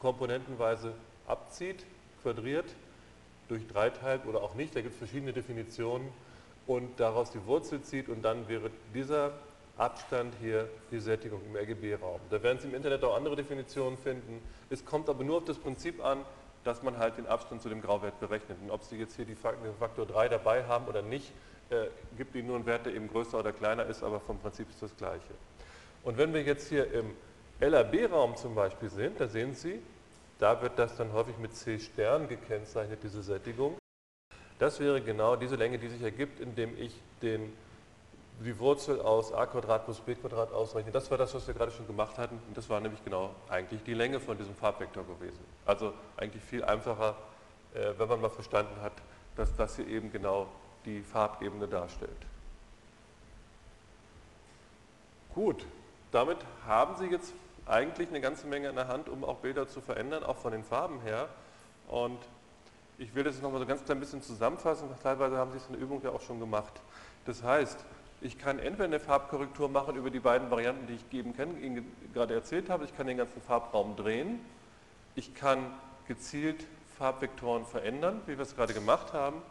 komponentenweise 0.00 0.92
abzieht, 1.26 1.84
quadriert, 2.22 2.66
durch 3.48 3.66
dreiteilt 3.66 4.26
oder 4.26 4.42
auch 4.42 4.54
nicht, 4.54 4.74
da 4.74 4.80
gibt 4.80 4.94
es 4.94 4.98
verschiedene 4.98 5.32
Definitionen 5.32 6.08
und 6.66 6.98
daraus 6.98 7.30
die 7.30 7.44
Wurzel 7.46 7.82
zieht 7.82 8.08
und 8.08 8.22
dann 8.22 8.48
wäre 8.48 8.70
dieser 8.94 9.32
Abstand 9.76 10.34
hier 10.40 10.68
die 10.90 10.98
Sättigung 10.98 11.40
im 11.46 11.54
RGB-Raum. 11.54 12.20
Da 12.30 12.42
werden 12.42 12.58
Sie 12.58 12.68
im 12.68 12.74
Internet 12.74 13.04
auch 13.04 13.14
andere 13.14 13.36
Definitionen 13.36 13.98
finden. 13.98 14.40
Es 14.70 14.84
kommt 14.84 15.08
aber 15.08 15.22
nur 15.22 15.38
auf 15.38 15.44
das 15.44 15.58
Prinzip 15.58 16.02
an, 16.02 16.24
dass 16.64 16.82
man 16.82 16.98
halt 16.98 17.18
den 17.18 17.26
Abstand 17.26 17.62
zu 17.62 17.68
dem 17.68 17.82
Grauwert 17.82 18.18
berechnet. 18.18 18.58
Und 18.62 18.70
ob 18.70 18.82
Sie 18.82 18.96
jetzt 18.96 19.16
hier 19.16 19.26
den 19.26 19.36
Faktor 19.36 20.06
3 20.06 20.28
dabei 20.28 20.64
haben 20.64 20.86
oder 20.86 21.02
nicht, 21.02 21.30
äh, 21.70 21.86
gibt 22.16 22.34
Ihnen 22.34 22.48
nur 22.48 22.56
einen 22.56 22.66
Wert, 22.66 22.86
der 22.86 22.94
eben 22.94 23.08
größer 23.08 23.38
oder 23.38 23.52
kleiner 23.52 23.84
ist, 23.86 24.02
aber 24.02 24.18
vom 24.20 24.38
Prinzip 24.38 24.68
ist 24.70 24.82
das 24.82 24.96
gleiche. 24.96 25.34
Und 26.02 26.16
wenn 26.16 26.32
wir 26.32 26.42
jetzt 26.42 26.68
hier 26.68 26.90
im 26.92 27.14
LAB-Raum 27.60 28.36
zum 28.36 28.54
Beispiel 28.54 28.88
sind, 28.88 29.20
da 29.20 29.28
sehen 29.28 29.54
Sie, 29.54 29.80
da 30.38 30.60
wird 30.62 30.78
das 30.78 30.96
dann 30.96 31.12
häufig 31.12 31.38
mit 31.38 31.54
C 31.54 31.78
Stern 31.78 32.28
gekennzeichnet, 32.28 33.02
diese 33.02 33.22
Sättigung. 33.22 33.78
Das 34.58 34.80
wäre 34.80 35.00
genau 35.00 35.36
diese 35.36 35.56
Länge, 35.56 35.78
die 35.78 35.88
sich 35.88 36.02
ergibt, 36.02 36.40
indem 36.40 36.76
ich 36.78 36.94
den 37.22 37.52
die 38.44 38.58
Wurzel 38.58 39.00
aus 39.00 39.32
a 39.32 39.46
plus 39.46 40.00
b 40.00 40.14
ausrechnen. 40.52 40.92
Das 40.92 41.10
war 41.10 41.16
das, 41.16 41.34
was 41.34 41.46
wir 41.46 41.54
gerade 41.54 41.72
schon 41.72 41.86
gemacht 41.86 42.18
hatten. 42.18 42.38
Und 42.46 42.56
das 42.56 42.68
war 42.68 42.80
nämlich 42.80 43.02
genau 43.04 43.34
eigentlich 43.48 43.82
die 43.84 43.94
Länge 43.94 44.20
von 44.20 44.36
diesem 44.36 44.54
Farbvektor 44.54 45.04
gewesen. 45.04 45.42
Also 45.64 45.94
eigentlich 46.16 46.42
viel 46.42 46.62
einfacher, 46.64 47.16
äh, 47.74 47.94
wenn 47.96 48.08
man 48.08 48.20
mal 48.20 48.30
verstanden 48.30 48.78
hat, 48.82 48.92
dass 49.36 49.54
das 49.56 49.76
hier 49.76 49.86
eben 49.86 50.12
genau 50.12 50.48
die 50.84 51.02
Farbebene 51.02 51.66
darstellt. 51.66 52.10
Gut, 55.34 55.66
damit 56.12 56.38
haben 56.66 56.96
Sie 56.96 57.06
jetzt 57.06 57.32
eigentlich 57.66 58.08
eine 58.08 58.20
ganze 58.20 58.46
Menge 58.46 58.68
in 58.68 58.76
der 58.76 58.88
Hand, 58.88 59.08
um 59.08 59.24
auch 59.24 59.36
Bilder 59.38 59.68
zu 59.68 59.80
verändern, 59.80 60.22
auch 60.24 60.36
von 60.36 60.52
den 60.52 60.64
Farben 60.64 61.00
her. 61.00 61.28
Und 61.88 62.18
ich 62.98 63.14
will 63.14 63.24
das 63.24 63.40
nochmal 63.42 63.60
so 63.60 63.66
ganz 63.66 63.84
klein 63.84 64.00
bisschen 64.00 64.22
zusammenfassen, 64.22 64.88
teilweise 65.02 65.36
haben 65.36 65.50
Sie 65.50 65.58
es 65.58 65.66
in 65.66 65.74
der 65.74 65.82
Übung 65.82 66.00
ja 66.02 66.10
auch 66.10 66.22
schon 66.22 66.40
gemacht. 66.40 66.72
Das 67.26 67.42
heißt, 67.42 67.84
ich 68.20 68.38
kann 68.38 68.58
entweder 68.58 68.84
eine 68.84 69.00
Farbkorrektur 69.00 69.68
machen 69.68 69.96
über 69.96 70.10
die 70.10 70.20
beiden 70.20 70.50
Varianten, 70.50 70.86
die 70.86 70.94
ich 70.94 71.18
eben 71.18 71.34
Ihnen 71.60 71.92
gerade 72.14 72.34
erzählt 72.34 72.70
habe. 72.70 72.84
Ich 72.84 72.96
kann 72.96 73.06
den 73.06 73.18
ganzen 73.18 73.42
Farbraum 73.42 73.94
drehen. 73.96 74.40
Ich 75.14 75.34
kann 75.34 75.58
gezielt 76.08 76.66
Farbvektoren 76.98 77.66
verändern, 77.66 78.22
wie 78.26 78.38
wir 78.38 78.42
es 78.42 78.56
gerade 78.56 78.72
gemacht 78.72 79.12
haben. 79.12 79.42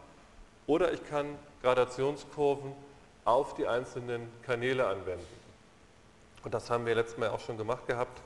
Oder 0.66 0.92
ich 0.92 1.08
kann 1.08 1.26
Gradationskurven 1.62 2.72
auf 3.24 3.54
die 3.54 3.68
einzelnen 3.68 4.28
Kanäle 4.42 4.88
anwenden. 4.88 5.35
Und 6.46 6.54
das 6.54 6.70
haben 6.70 6.86
wir 6.86 6.94
letztes 6.94 7.18
Mal 7.18 7.30
auch 7.30 7.40
schon 7.40 7.58
gemacht 7.58 7.88
gehabt. 7.88 8.22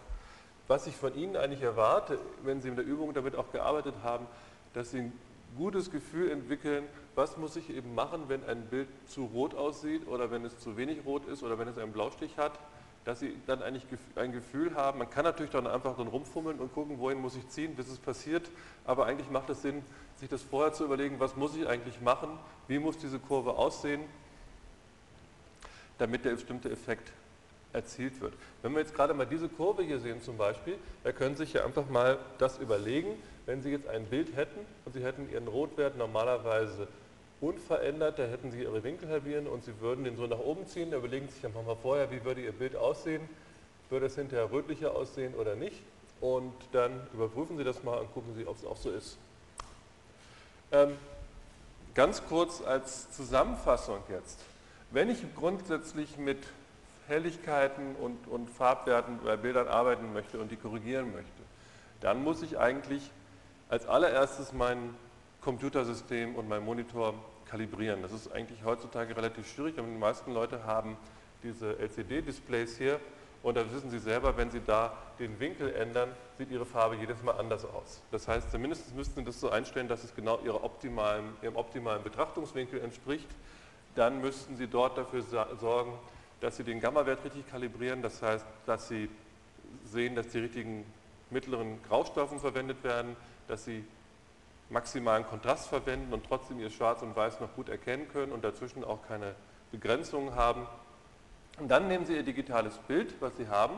Was 0.69 0.87
ich 0.87 0.95
von 0.95 1.15
Ihnen 1.15 1.39
eigentlich 1.39 1.63
erwarte, 1.63 2.19
wenn 2.43 2.61
Sie 2.61 2.69
in 2.69 2.77
der 2.77 2.85
Übung 2.85 3.15
damit 3.15 3.35
auch 3.35 3.51
gearbeitet 3.51 3.95
haben, 4.03 4.27
dass 4.75 4.91
Sie 4.91 4.99
ein 4.99 5.13
gutes 5.57 5.91
Gefühl 5.91 6.31
entwickeln, 6.31 6.85
was 7.15 7.39
muss 7.39 7.57
ich 7.57 7.71
eben 7.71 7.95
machen, 7.95 8.25
wenn 8.29 8.45
ein 8.45 8.67
Bild 8.67 8.89
zu 9.09 9.25
rot 9.25 9.55
aussieht 9.55 10.07
oder 10.07 10.31
wenn 10.31 10.45
es 10.45 10.59
zu 10.59 10.77
wenig 10.77 11.07
rot 11.07 11.27
ist 11.29 11.43
oder 11.43 11.59
wenn 11.59 11.67
es 11.67 11.79
einen 11.79 11.95
Blaustich 11.95 12.37
hat, 12.37 12.53
dass 13.07 13.21
Sie 13.21 13.35
dann 13.47 13.63
eigentlich 13.63 13.87
ein 14.17 14.33
Gefühl 14.33 14.75
haben, 14.75 14.99
man 14.99 15.09
kann 15.09 15.25
natürlich 15.25 15.53
dann 15.53 15.67
einfach 15.67 15.97
dann 15.97 16.09
rumfummeln 16.09 16.59
und 16.59 16.75
gucken, 16.75 16.99
wohin 16.99 17.23
muss 17.23 17.37
ich 17.37 17.49
ziehen, 17.49 17.75
bis 17.75 17.89
es 17.89 17.97
passiert, 17.97 18.51
aber 18.85 19.07
eigentlich 19.07 19.31
macht 19.31 19.49
es 19.49 19.63
Sinn, 19.63 19.83
sich 20.17 20.29
das 20.29 20.43
vorher 20.43 20.75
zu 20.75 20.85
überlegen, 20.85 21.19
was 21.21 21.37
muss 21.37 21.57
ich 21.57 21.67
eigentlich 21.67 22.03
machen, 22.03 22.39
wie 22.69 22.81
muss 22.81 22.99
diese 22.99 23.19
Kurve 23.19 23.55
aussehen, 23.55 24.03
damit 25.97 26.27
der 26.27 26.33
bestimmte 26.33 26.71
Effekt 26.71 27.15
erzielt 27.73 28.21
wird. 28.21 28.33
Wenn 28.63 28.73
wir 28.73 28.81
jetzt 28.81 28.95
gerade 28.95 29.15
mal 29.15 29.27
diese 29.27 29.49
Kurve 29.49 29.83
hier 29.83 30.01
sehen 30.01 30.23
zum 30.23 30.37
Beispiel, 30.37 30.77
da 31.05 31.13
können 31.13 31.37
Sie 31.37 31.45
sich 31.45 31.55
ja 31.55 31.65
einfach 31.65 31.89
mal 31.89 32.19
das 32.39 32.59
überlegen, 32.59 33.11
wenn 33.47 33.63
Sie 33.63 33.71
jetzt 33.71 33.89
ein 33.89 34.05
Bild 34.07 34.37
hätten 34.37 34.61
und 34.85 34.93
Sie 34.93 35.03
hätten 35.03 35.31
Ihren 35.31 35.49
Rotwert 35.49 35.97
normalerweise 35.97 36.89
unverändert, 37.41 38.19
da 38.19 38.25
hätten 38.25 38.51
Sie 38.51 38.63
Ihre 38.63 38.83
Winkel 38.83 39.09
halbieren 39.09 39.47
und 39.47 39.65
Sie 39.65 39.81
würden 39.81 40.05
den 40.05 40.17
so 40.17 40.27
nach 40.27 40.39
oben 40.39 40.67
ziehen, 40.67 40.91
da 40.91 40.99
überlegen 40.99 41.29
Sie 41.29 41.35
sich 41.35 41.47
einfach 41.47 41.65
mal 41.65 41.77
vorher, 41.77 42.11
wie 42.11 42.25
würde 42.25 42.43
Ihr 42.43 42.53
Bild 42.53 42.77
aussehen, 42.77 43.29
würde 43.89 44.07
es 44.07 44.15
hinterher 44.15 44.51
rötlicher 44.53 44.95
aussehen 44.95 45.35
oder 45.35 45.57
nicht 45.57 45.81
und 46.21 46.53
dann 46.73 46.93
überprüfen 47.15 47.57
Sie 47.57 47.65
das 47.65 47.83
mal 47.83 47.99
und 47.99 48.13
gucken 48.13 48.35
Sie, 48.35 48.47
ob 48.47 48.57
es 48.57 48.65
auch 48.65 48.77
so 48.77 48.91
ist. 48.91 49.17
Ähm, 50.73 50.97
ganz 51.95 52.23
kurz 52.29 52.61
als 52.63 53.11
Zusammenfassung 53.13 53.99
jetzt. 54.11 54.39
Wenn 54.91 55.09
ich 55.09 55.19
grundsätzlich 55.35 56.19
mit 56.19 56.39
Helligkeiten 57.11 57.95
und, 57.97 58.27
und 58.29 58.49
Farbwerten 58.49 59.19
bei 59.23 59.37
Bildern 59.37 59.69
arbeiten 59.69 60.13
möchte 60.13 60.39
und 60.39 60.51
die 60.51 60.57
korrigieren 60.57 61.13
möchte, 61.13 61.43
dann 62.01 62.25
muss 62.25 62.41
ich 62.43 62.59
eigentlich 62.59 63.11
als 63.69 63.87
allererstes 63.87 64.53
mein 64.53 64.95
Computersystem 65.43 66.35
und 66.35 66.49
mein 66.49 66.65
Monitor 66.65 67.15
kalibrieren. 67.47 68.01
Das 68.03 68.13
ist 68.13 68.33
eigentlich 68.33 68.65
heutzutage 68.65 69.17
relativ 69.17 69.51
schwierig, 69.53 69.75
denn 69.77 69.85
die 69.85 69.99
meisten 69.99 70.33
Leute 70.33 70.65
haben 70.65 70.97
diese 71.43 71.79
LCD-Displays 71.79 72.79
hier 72.79 73.01
und 73.43 73.57
da 73.57 73.73
wissen 73.73 73.91
Sie 73.91 73.99
selber, 73.99 74.37
wenn 74.37 74.51
Sie 74.51 74.61
da 74.61 74.93
den 75.19 75.41
Winkel 75.41 75.73
ändern, 75.75 76.11
sieht 76.39 76.51
Ihre 76.51 76.67
Farbe 76.67 76.97
jedes 76.97 77.23
Mal 77.23 77.33
anders 77.33 77.65
aus. 77.65 78.03
Das 78.11 78.29
heißt, 78.29 78.51
zumindest 78.51 78.95
müssten 78.95 79.21
Sie 79.21 79.25
das 79.25 79.41
so 79.41 79.51
einstellen, 79.51 79.89
dass 79.89 80.05
es 80.05 80.15
genau 80.15 80.39
optimalen, 80.63 81.25
Ihrem 81.43 81.57
optimalen 81.57 82.03
Betrachtungswinkel 82.03 82.81
entspricht. 82.81 83.29
Dann 83.95 84.21
müssten 84.21 84.57
Sie 84.57 84.67
dort 84.67 84.99
dafür 84.99 85.23
sorgen, 85.23 85.93
dass 86.41 86.57
Sie 86.57 86.65
den 86.65 86.81
Gamma-Wert 86.81 87.25
richtig 87.25 87.49
kalibrieren, 87.51 88.03
das 88.03 88.23
heißt, 88.23 88.47
dass 88.67 88.89
Sie 88.89 89.09
sehen, 89.85 90.15
dass 90.15 90.29
die 90.29 90.39
richtigen 90.39 90.85
mittleren 91.31 91.83
Graustoffen 91.85 92.41
verwendet 92.41 92.83
werden, 92.83 93.17
dass 93.49 93.65
Sie 93.65 93.85
maximalen 94.69 95.27
Kontrast 95.27 95.69
verwenden 95.69 96.13
und 96.13 96.25
trotzdem 96.27 96.61
Ihr 96.61 96.71
Schwarz 96.71 97.03
und 97.03 97.15
Weiß 97.17 97.41
noch 97.41 97.55
gut 97.55 97.69
erkennen 97.69 98.09
können 98.09 98.33
und 98.33 98.45
dazwischen 98.45 98.85
auch 98.85 99.07
keine 99.07 99.35
Begrenzungen 99.73 100.35
haben. 100.35 100.67
Und 101.59 101.69
dann 101.69 101.89
nehmen 101.89 102.07
Sie 102.07 102.15
Ihr 102.15 102.23
digitales 102.23 102.79
Bild, 102.89 103.15
was 103.21 103.37
Sie 103.37 103.49
haben, 103.49 103.75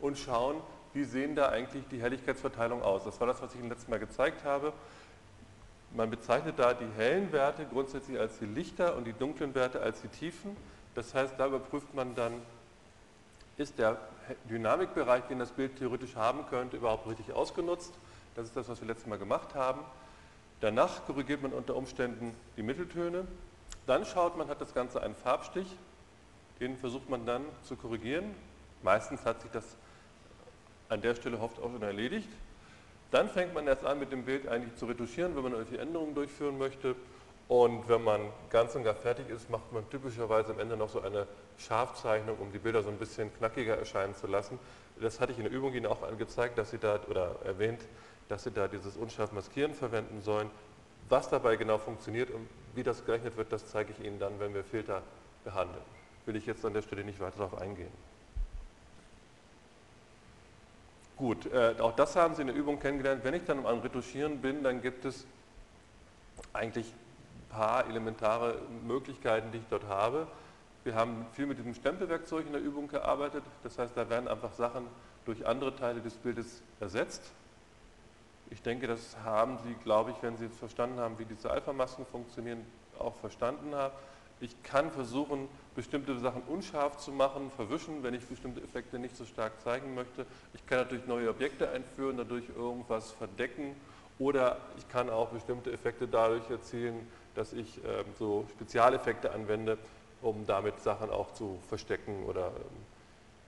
und 0.00 0.18
schauen, 0.18 0.56
wie 0.92 1.04
sehen 1.04 1.34
da 1.34 1.48
eigentlich 1.48 1.84
die 1.90 2.00
Helligkeitsverteilung 2.00 2.82
aus. 2.82 3.04
Das 3.04 3.20
war 3.20 3.26
das, 3.26 3.42
was 3.42 3.54
ich 3.54 3.60
Ihnen 3.60 3.68
letztes 3.68 3.88
Mal 3.88 3.98
gezeigt 3.98 4.44
habe. 4.44 4.72
Man 5.94 6.10
bezeichnet 6.10 6.58
da 6.58 6.74
die 6.74 6.88
hellen 6.96 7.32
Werte 7.32 7.64
grundsätzlich 7.64 8.18
als 8.18 8.38
die 8.38 8.46
Lichter 8.46 8.96
und 8.96 9.04
die 9.04 9.12
dunklen 9.12 9.54
Werte 9.54 9.80
als 9.80 10.02
die 10.02 10.08
Tiefen. 10.08 10.56
Das 10.96 11.14
heißt, 11.14 11.34
da 11.38 11.46
überprüft 11.46 11.94
man 11.94 12.14
dann, 12.14 12.42
ist 13.58 13.78
der 13.78 13.98
Dynamikbereich, 14.50 15.24
den 15.24 15.38
das 15.38 15.52
Bild 15.52 15.76
theoretisch 15.76 16.16
haben 16.16 16.46
könnte, 16.46 16.78
überhaupt 16.78 17.06
richtig 17.06 17.32
ausgenutzt. 17.32 17.92
Das 18.34 18.46
ist 18.46 18.56
das, 18.56 18.68
was 18.68 18.80
wir 18.80 18.88
letztes 18.88 19.06
Mal 19.06 19.18
gemacht 19.18 19.54
haben. 19.54 19.82
Danach 20.60 21.04
korrigiert 21.06 21.42
man 21.42 21.52
unter 21.52 21.76
Umständen 21.76 22.34
die 22.56 22.62
Mitteltöne. 22.62 23.26
Dann 23.86 24.06
schaut 24.06 24.38
man, 24.38 24.48
hat 24.48 24.60
das 24.60 24.72
Ganze 24.72 25.02
einen 25.02 25.14
Farbstich. 25.14 25.68
Den 26.60 26.78
versucht 26.78 27.10
man 27.10 27.26
dann 27.26 27.42
zu 27.62 27.76
korrigieren. 27.76 28.34
Meistens 28.82 29.24
hat 29.26 29.42
sich 29.42 29.50
das 29.50 29.76
an 30.88 31.02
der 31.02 31.14
Stelle 31.14 31.38
oft 31.38 31.58
auch 31.60 31.70
schon 31.70 31.82
erledigt. 31.82 32.28
Dann 33.10 33.28
fängt 33.28 33.52
man 33.52 33.66
erst 33.66 33.84
an, 33.84 33.98
mit 33.98 34.12
dem 34.12 34.24
Bild 34.24 34.48
eigentlich 34.48 34.74
zu 34.76 34.86
retuschieren, 34.86 35.36
wenn 35.36 35.42
man 35.42 35.52
irgendwelche 35.52 35.82
Änderungen 35.82 36.14
durchführen 36.14 36.56
möchte. 36.56 36.96
Und 37.48 37.88
wenn 37.88 38.02
man 38.02 38.20
ganz 38.50 38.74
und 38.74 38.82
gar 38.82 38.94
fertig 38.94 39.28
ist, 39.28 39.48
macht 39.50 39.72
man 39.72 39.88
typischerweise 39.88 40.52
am 40.52 40.58
Ende 40.58 40.76
noch 40.76 40.88
so 40.88 41.00
eine 41.00 41.26
Scharfzeichnung, 41.58 42.36
um 42.38 42.50
die 42.50 42.58
Bilder 42.58 42.82
so 42.82 42.88
ein 42.88 42.98
bisschen 42.98 43.32
knackiger 43.34 43.76
erscheinen 43.76 44.14
zu 44.14 44.26
lassen. 44.26 44.58
Das 45.00 45.20
hatte 45.20 45.32
ich 45.32 45.38
in 45.38 45.44
der 45.44 45.52
Übung 45.52 45.72
Ihnen 45.74 45.86
auch 45.86 46.00
gezeigt, 46.18 46.58
dass 46.58 46.70
Sie 46.70 46.78
da, 46.78 46.98
oder 47.08 47.36
erwähnt, 47.44 47.80
dass 48.28 48.44
Sie 48.44 48.50
da 48.50 48.66
dieses 48.66 48.96
unscharf 48.96 49.30
Maskieren 49.30 49.74
verwenden 49.74 50.22
sollen. 50.22 50.50
Was 51.08 51.28
dabei 51.28 51.54
genau 51.54 51.78
funktioniert 51.78 52.30
und 52.30 52.48
wie 52.74 52.82
das 52.82 53.04
gerechnet 53.04 53.36
wird, 53.36 53.52
das 53.52 53.70
zeige 53.70 53.92
ich 53.92 54.04
Ihnen 54.04 54.18
dann, 54.18 54.40
wenn 54.40 54.52
wir 54.52 54.64
Filter 54.64 55.02
behandeln. 55.44 55.84
Will 56.24 56.34
ich 56.34 56.46
jetzt 56.46 56.64
an 56.64 56.74
der 56.74 56.82
Stelle 56.82 57.04
nicht 57.04 57.20
weiter 57.20 57.38
darauf 57.38 57.60
eingehen. 57.60 57.92
Gut, 61.16 61.46
äh, 61.46 61.76
auch 61.78 61.94
das 61.94 62.16
haben 62.16 62.34
Sie 62.34 62.42
in 62.42 62.48
der 62.48 62.56
Übung 62.56 62.80
kennengelernt. 62.80 63.22
Wenn 63.22 63.34
ich 63.34 63.44
dann 63.44 63.64
am 63.64 63.78
Retuschieren 63.78 64.40
bin, 64.40 64.64
dann 64.64 64.82
gibt 64.82 65.04
es 65.04 65.24
eigentlich 66.52 66.92
paar 67.56 67.86
elementare 67.88 68.58
Möglichkeiten, 68.86 69.50
die 69.50 69.58
ich 69.58 69.66
dort 69.70 69.86
habe. 69.88 70.26
Wir 70.84 70.94
haben 70.94 71.26
viel 71.32 71.46
mit 71.46 71.58
diesem 71.58 71.74
Stempelwerkzeug 71.74 72.46
in 72.46 72.52
der 72.52 72.60
Übung 72.60 72.86
gearbeitet. 72.86 73.42
Das 73.62 73.78
heißt, 73.78 73.96
da 73.96 74.08
werden 74.10 74.28
einfach 74.28 74.52
Sachen 74.52 74.86
durch 75.24 75.46
andere 75.46 75.74
Teile 75.74 76.00
des 76.00 76.14
Bildes 76.14 76.62
ersetzt. 76.80 77.32
Ich 78.50 78.62
denke, 78.62 78.86
das 78.86 79.16
haben 79.24 79.58
Sie, 79.64 79.74
glaube 79.82 80.10
ich, 80.10 80.16
wenn 80.22 80.36
Sie 80.36 80.44
jetzt 80.44 80.58
verstanden 80.58 81.00
haben, 81.00 81.18
wie 81.18 81.24
diese 81.24 81.50
Alpha-Masken 81.50 82.04
funktionieren, 82.06 82.64
auch 82.98 83.14
verstanden 83.16 83.74
haben. 83.74 83.94
Ich 84.38 84.62
kann 84.62 84.90
versuchen, 84.90 85.48
bestimmte 85.74 86.18
Sachen 86.18 86.42
unscharf 86.42 86.98
zu 86.98 87.10
machen, 87.10 87.50
verwischen, 87.56 88.02
wenn 88.02 88.12
ich 88.12 88.26
bestimmte 88.26 88.60
Effekte 88.60 88.98
nicht 88.98 89.16
so 89.16 89.24
stark 89.24 89.58
zeigen 89.62 89.94
möchte. 89.94 90.26
Ich 90.52 90.64
kann 90.66 90.78
natürlich 90.78 91.06
neue 91.06 91.30
Objekte 91.30 91.70
einführen, 91.70 92.18
dadurch 92.18 92.44
irgendwas 92.54 93.12
verdecken 93.12 93.74
oder 94.18 94.58
ich 94.76 94.88
kann 94.88 95.10
auch 95.10 95.28
bestimmte 95.30 95.72
Effekte 95.72 96.06
dadurch 96.06 96.48
erzielen, 96.50 97.06
dass 97.36 97.52
ich 97.52 97.78
äh, 97.84 98.04
so 98.18 98.46
Spezialeffekte 98.52 99.32
anwende, 99.32 99.78
um 100.22 100.46
damit 100.46 100.80
Sachen 100.80 101.10
auch 101.10 101.32
zu 101.32 101.58
verstecken 101.68 102.24
oder 102.24 102.48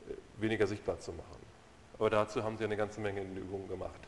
äh, 0.09 0.13
weniger 0.41 0.67
sichtbar 0.67 1.01
zu 1.01 1.13
machen. 1.13 1.49
Aber 1.99 2.11
dazu 2.11 2.45
haben 2.45 2.57
Sie 2.59 2.65
eine 2.65 2.77
ganze 2.77 3.01
Menge 3.01 3.21
in 3.23 3.37
Übungen 3.37 3.69
gemacht. 3.69 4.01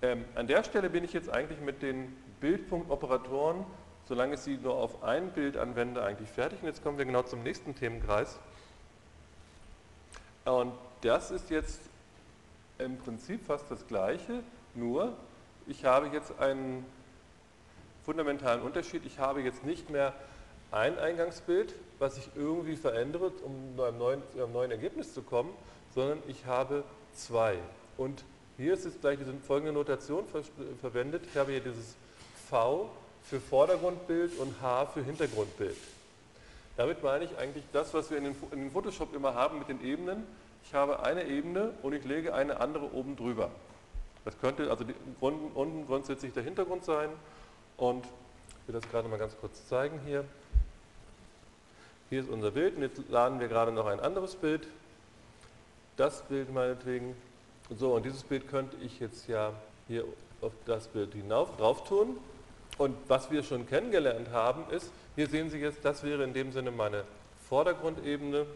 Ähm, 0.00 0.24
an 0.34 0.46
der 0.46 0.64
Stelle 0.64 0.90
bin 0.90 1.04
ich 1.04 1.12
jetzt 1.12 1.28
eigentlich 1.28 1.60
mit 1.60 1.82
den 1.82 2.14
Bildpunktoperatoren, 2.40 3.64
solange 4.06 4.34
ich 4.34 4.40
sie 4.40 4.56
nur 4.56 4.74
auf 4.74 5.02
ein 5.02 5.30
Bild 5.30 5.56
anwende, 5.56 6.02
eigentlich 6.02 6.28
fertig. 6.28 6.60
Und 6.60 6.68
jetzt 6.68 6.82
kommen 6.82 6.98
wir 6.98 7.04
genau 7.04 7.22
zum 7.22 7.42
nächsten 7.42 7.74
Themenkreis. 7.74 8.38
Und 10.44 10.72
das 11.00 11.30
ist 11.30 11.50
jetzt 11.50 11.80
im 12.78 12.98
Prinzip 12.98 13.46
fast 13.46 13.70
das 13.70 13.86
Gleiche, 13.86 14.42
nur 14.74 15.14
ich 15.66 15.84
habe 15.84 16.08
jetzt 16.08 16.38
einen 16.38 16.84
fundamentalen 18.04 18.62
Unterschied. 18.62 19.04
Ich 19.06 19.18
habe 19.18 19.40
jetzt 19.42 19.64
nicht 19.64 19.90
mehr 19.90 20.12
ein 20.70 20.98
Eingangsbild, 20.98 21.74
was 21.98 22.18
ich 22.18 22.28
irgendwie 22.34 22.76
verändere, 22.76 23.30
um 23.44 23.76
zu 23.76 23.82
einem 23.82 23.98
neuen, 23.98 24.22
einem 24.34 24.52
neuen 24.52 24.70
Ergebnis 24.70 25.14
zu 25.14 25.22
kommen, 25.22 25.50
sondern 25.94 26.18
ich 26.26 26.46
habe 26.46 26.84
zwei. 27.14 27.56
Und 27.96 28.24
hier 28.56 28.74
ist 28.74 28.84
jetzt 28.84 29.00
gleich 29.00 29.18
diese 29.18 29.32
folgende 29.34 29.72
Notation 29.72 30.26
ver 30.26 30.42
verwendet. 30.80 31.24
Ich 31.30 31.36
habe 31.36 31.52
hier 31.52 31.60
dieses 31.60 31.94
V 32.50 32.90
für 33.22 33.40
Vordergrundbild 33.40 34.38
und 34.38 34.60
H 34.60 34.86
für 34.86 35.02
Hintergrundbild. 35.02 35.76
Damit 36.76 37.02
meine 37.02 37.24
ich 37.24 37.38
eigentlich 37.38 37.64
das, 37.72 37.94
was 37.94 38.10
wir 38.10 38.18
in 38.18 38.24
den, 38.24 38.70
Photoshop 38.70 39.14
immer 39.14 39.34
haben 39.34 39.60
mit 39.60 39.68
den 39.68 39.82
Ebenen. 39.84 40.26
Ich 40.64 40.74
habe 40.74 41.04
eine 41.04 41.24
Ebene 41.24 41.72
und 41.82 41.92
ich 41.94 42.04
lege 42.04 42.34
eine 42.34 42.60
andere 42.60 42.92
oben 42.92 43.16
drüber. 43.16 43.50
Das 44.24 44.38
könnte 44.40 44.70
also 44.70 44.84
die, 44.84 44.94
unten 45.20 45.86
grundsätzlich 45.86 46.32
der 46.32 46.42
Hintergrund 46.42 46.84
sein 46.84 47.10
und 47.76 48.04
ich 48.04 48.68
will 48.68 48.80
das 48.80 48.90
gerade 48.90 49.08
mal 49.08 49.18
ganz 49.18 49.36
kurz 49.40 49.66
zeigen 49.68 50.00
hier. 50.06 50.24
Hier 52.10 52.20
ist 52.20 52.28
unser 52.28 52.50
Bild 52.50 52.76
und 52.76 52.82
jetzt 52.82 53.00
laden 53.08 53.40
wir 53.40 53.48
gerade 53.48 53.72
noch 53.72 53.86
ein 53.86 54.00
anderes 54.00 54.36
Bild. 54.36 54.68
Das 55.96 56.22
Bild 56.22 56.52
meinetwegen. 56.52 57.14
So, 57.70 57.94
und 57.94 58.04
dieses 58.04 58.22
Bild 58.22 58.48
könnte 58.48 58.76
ich 58.80 59.00
jetzt 59.00 59.26
ja 59.26 59.52
hier 59.88 60.04
auf 60.40 60.52
das 60.66 60.88
Bild 60.88 61.12
hinauf 61.14 61.56
drauf 61.56 61.84
tun. 61.84 62.18
Und 62.78 62.96
was 63.08 63.30
wir 63.30 63.42
schon 63.42 63.66
kennengelernt 63.66 64.30
haben, 64.30 64.68
ist, 64.70 64.90
hier 65.14 65.28
sehen 65.28 65.50
Sie 65.50 65.58
jetzt, 65.58 65.84
das 65.84 66.02
wäre 66.02 66.24
in 66.24 66.34
dem 66.34 66.52
Sinne 66.52 66.70
meine 66.70 67.04
Vordergrundebene. 67.48 68.46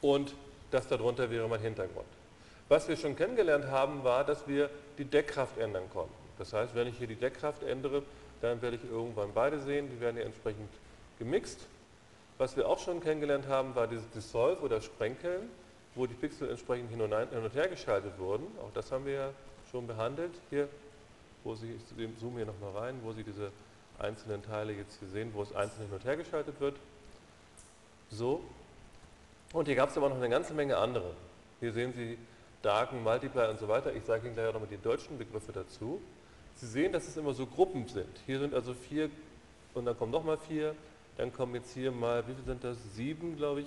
Und 0.00 0.34
das 0.70 0.88
darunter 0.88 1.30
wäre 1.30 1.48
mein 1.48 1.60
Hintergrund. 1.60 2.06
Was 2.68 2.88
wir 2.88 2.96
schon 2.96 3.16
kennengelernt 3.16 3.66
haben, 3.66 4.04
war, 4.04 4.24
dass 4.24 4.48
wir 4.48 4.70
die 4.98 5.04
Deckkraft 5.04 5.58
ändern 5.58 5.84
konnten. 5.92 6.14
Das 6.38 6.52
heißt, 6.52 6.74
wenn 6.74 6.88
ich 6.88 6.96
hier 6.98 7.06
die 7.06 7.16
Deckkraft 7.16 7.62
ändere, 7.62 8.02
dann 8.40 8.60
werde 8.62 8.76
ich 8.76 8.84
irgendwann 8.90 9.32
beide 9.32 9.60
sehen, 9.60 9.88
die 9.90 10.00
werden 10.00 10.16
hier 10.16 10.26
entsprechend 10.26 10.68
gemixt. 11.18 11.60
Was 12.38 12.56
wir 12.56 12.68
auch 12.68 12.78
schon 12.78 13.00
kennengelernt 13.00 13.46
haben, 13.48 13.74
war 13.74 13.86
dieses 13.86 14.08
Dissolve 14.10 14.60
oder 14.62 14.80
Sprenkeln, 14.80 15.48
wo 15.94 16.06
die 16.06 16.14
Pixel 16.14 16.50
entsprechend 16.50 16.90
hin 16.90 17.00
und, 17.00 17.12
her 17.12 17.68
geschaltet 17.68 18.18
wurden. 18.18 18.46
Auch 18.60 18.72
das 18.72 18.90
haben 18.90 19.06
wir 19.06 19.12
ja 19.12 19.30
schon 19.70 19.86
behandelt. 19.86 20.32
Hier, 20.50 20.68
wo 21.44 21.54
Sie, 21.54 21.72
ich 21.72 22.18
zoome 22.18 22.36
hier 22.36 22.46
nochmal 22.46 22.72
rein, 22.72 23.00
wo 23.04 23.12
Sie 23.12 23.22
diese 23.22 23.52
einzelnen 23.98 24.42
Teile 24.42 24.72
jetzt 24.72 24.98
hier 24.98 25.08
sehen, 25.08 25.30
wo 25.32 25.42
es 25.42 25.54
einzeln 25.54 25.86
hin 25.86 25.94
und 25.94 26.04
her 26.04 26.16
geschaltet 26.16 26.58
wird. 26.60 26.76
So. 28.10 28.42
Und 29.52 29.66
hier 29.66 29.76
gab 29.76 29.90
es 29.90 29.96
aber 29.96 30.08
noch 30.08 30.16
eine 30.16 30.28
ganze 30.28 30.54
Menge 30.54 30.76
andere. 30.76 31.12
Hier 31.60 31.72
sehen 31.72 31.92
Sie 31.92 32.18
Darken, 32.64 33.02
Multiply 33.02 33.48
und 33.50 33.58
so 33.58 33.68
weiter. 33.68 33.94
Ich 33.94 34.04
sage 34.04 34.26
Ihnen 34.26 34.34
gleich 34.34 34.48
auch 34.48 34.54
nochmal 34.54 34.70
die 34.70 34.80
deutschen 34.80 35.18
Begriffe 35.18 35.52
dazu. 35.52 36.00
Sie 36.54 36.66
sehen, 36.66 36.92
dass 36.92 37.06
es 37.06 37.16
immer 37.16 37.34
so 37.34 37.46
Gruppen 37.46 37.86
sind. 37.88 38.20
Hier 38.26 38.38
sind 38.38 38.54
also 38.54 38.74
vier 38.74 39.10
und 39.74 39.84
dann 39.84 39.98
kommen 39.98 40.12
nochmal 40.12 40.38
vier. 40.38 40.74
Dann 41.16 41.32
kommen 41.32 41.54
jetzt 41.54 41.72
hier 41.74 41.92
mal, 41.92 42.26
wie 42.26 42.34
viel 42.34 42.44
sind 42.44 42.64
das? 42.64 42.76
Sieben, 42.94 43.36
glaube 43.36 43.62
ich. 43.62 43.66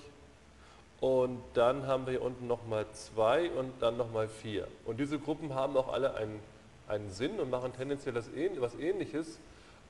Und 0.99 1.39
dann 1.53 1.85
haben 1.85 2.05
wir 2.07 2.11
hier 2.13 2.21
unten 2.23 2.47
nochmal 2.47 2.85
zwei 2.93 3.51
und 3.51 3.71
dann 3.81 3.97
nochmal 3.97 4.27
vier. 4.27 4.67
Und 4.85 4.99
diese 4.99 5.19
Gruppen 5.19 5.53
haben 5.53 5.77
auch 5.77 5.93
alle 5.93 6.15
einen, 6.15 6.39
einen 6.87 7.11
Sinn 7.11 7.39
und 7.39 7.51
machen 7.51 7.73
tendenziell 7.73 8.15
das, 8.15 8.29
was 8.59 8.75
Ähnliches. 8.75 9.39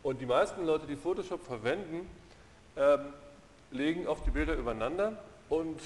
Und 0.04 0.20
die 0.20 0.26
meisten 0.26 0.66
Leute, 0.66 0.86
die 0.86 0.98
Photoshop 0.98 1.42
verwenden, 1.44 2.10
ähm, 2.76 3.00
legen 3.72 4.06
auf 4.06 4.22
die 4.24 4.32
Bilder 4.32 4.56
übereinander 4.56 5.18
und 5.50 5.80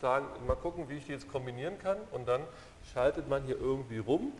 sagen, 0.00 0.26
mal 0.46 0.56
gucken, 0.56 0.88
wie 0.88 0.94
ich 0.94 1.06
die 1.06 1.12
jetzt 1.12 1.30
kombinieren 1.30 1.78
kann. 1.78 1.96
Und 2.12 2.26
dann 2.26 2.42
schaltet 2.92 3.28
man 3.28 3.42
hier 3.44 3.58
irgendwie 3.58 3.98
rum 3.98 4.32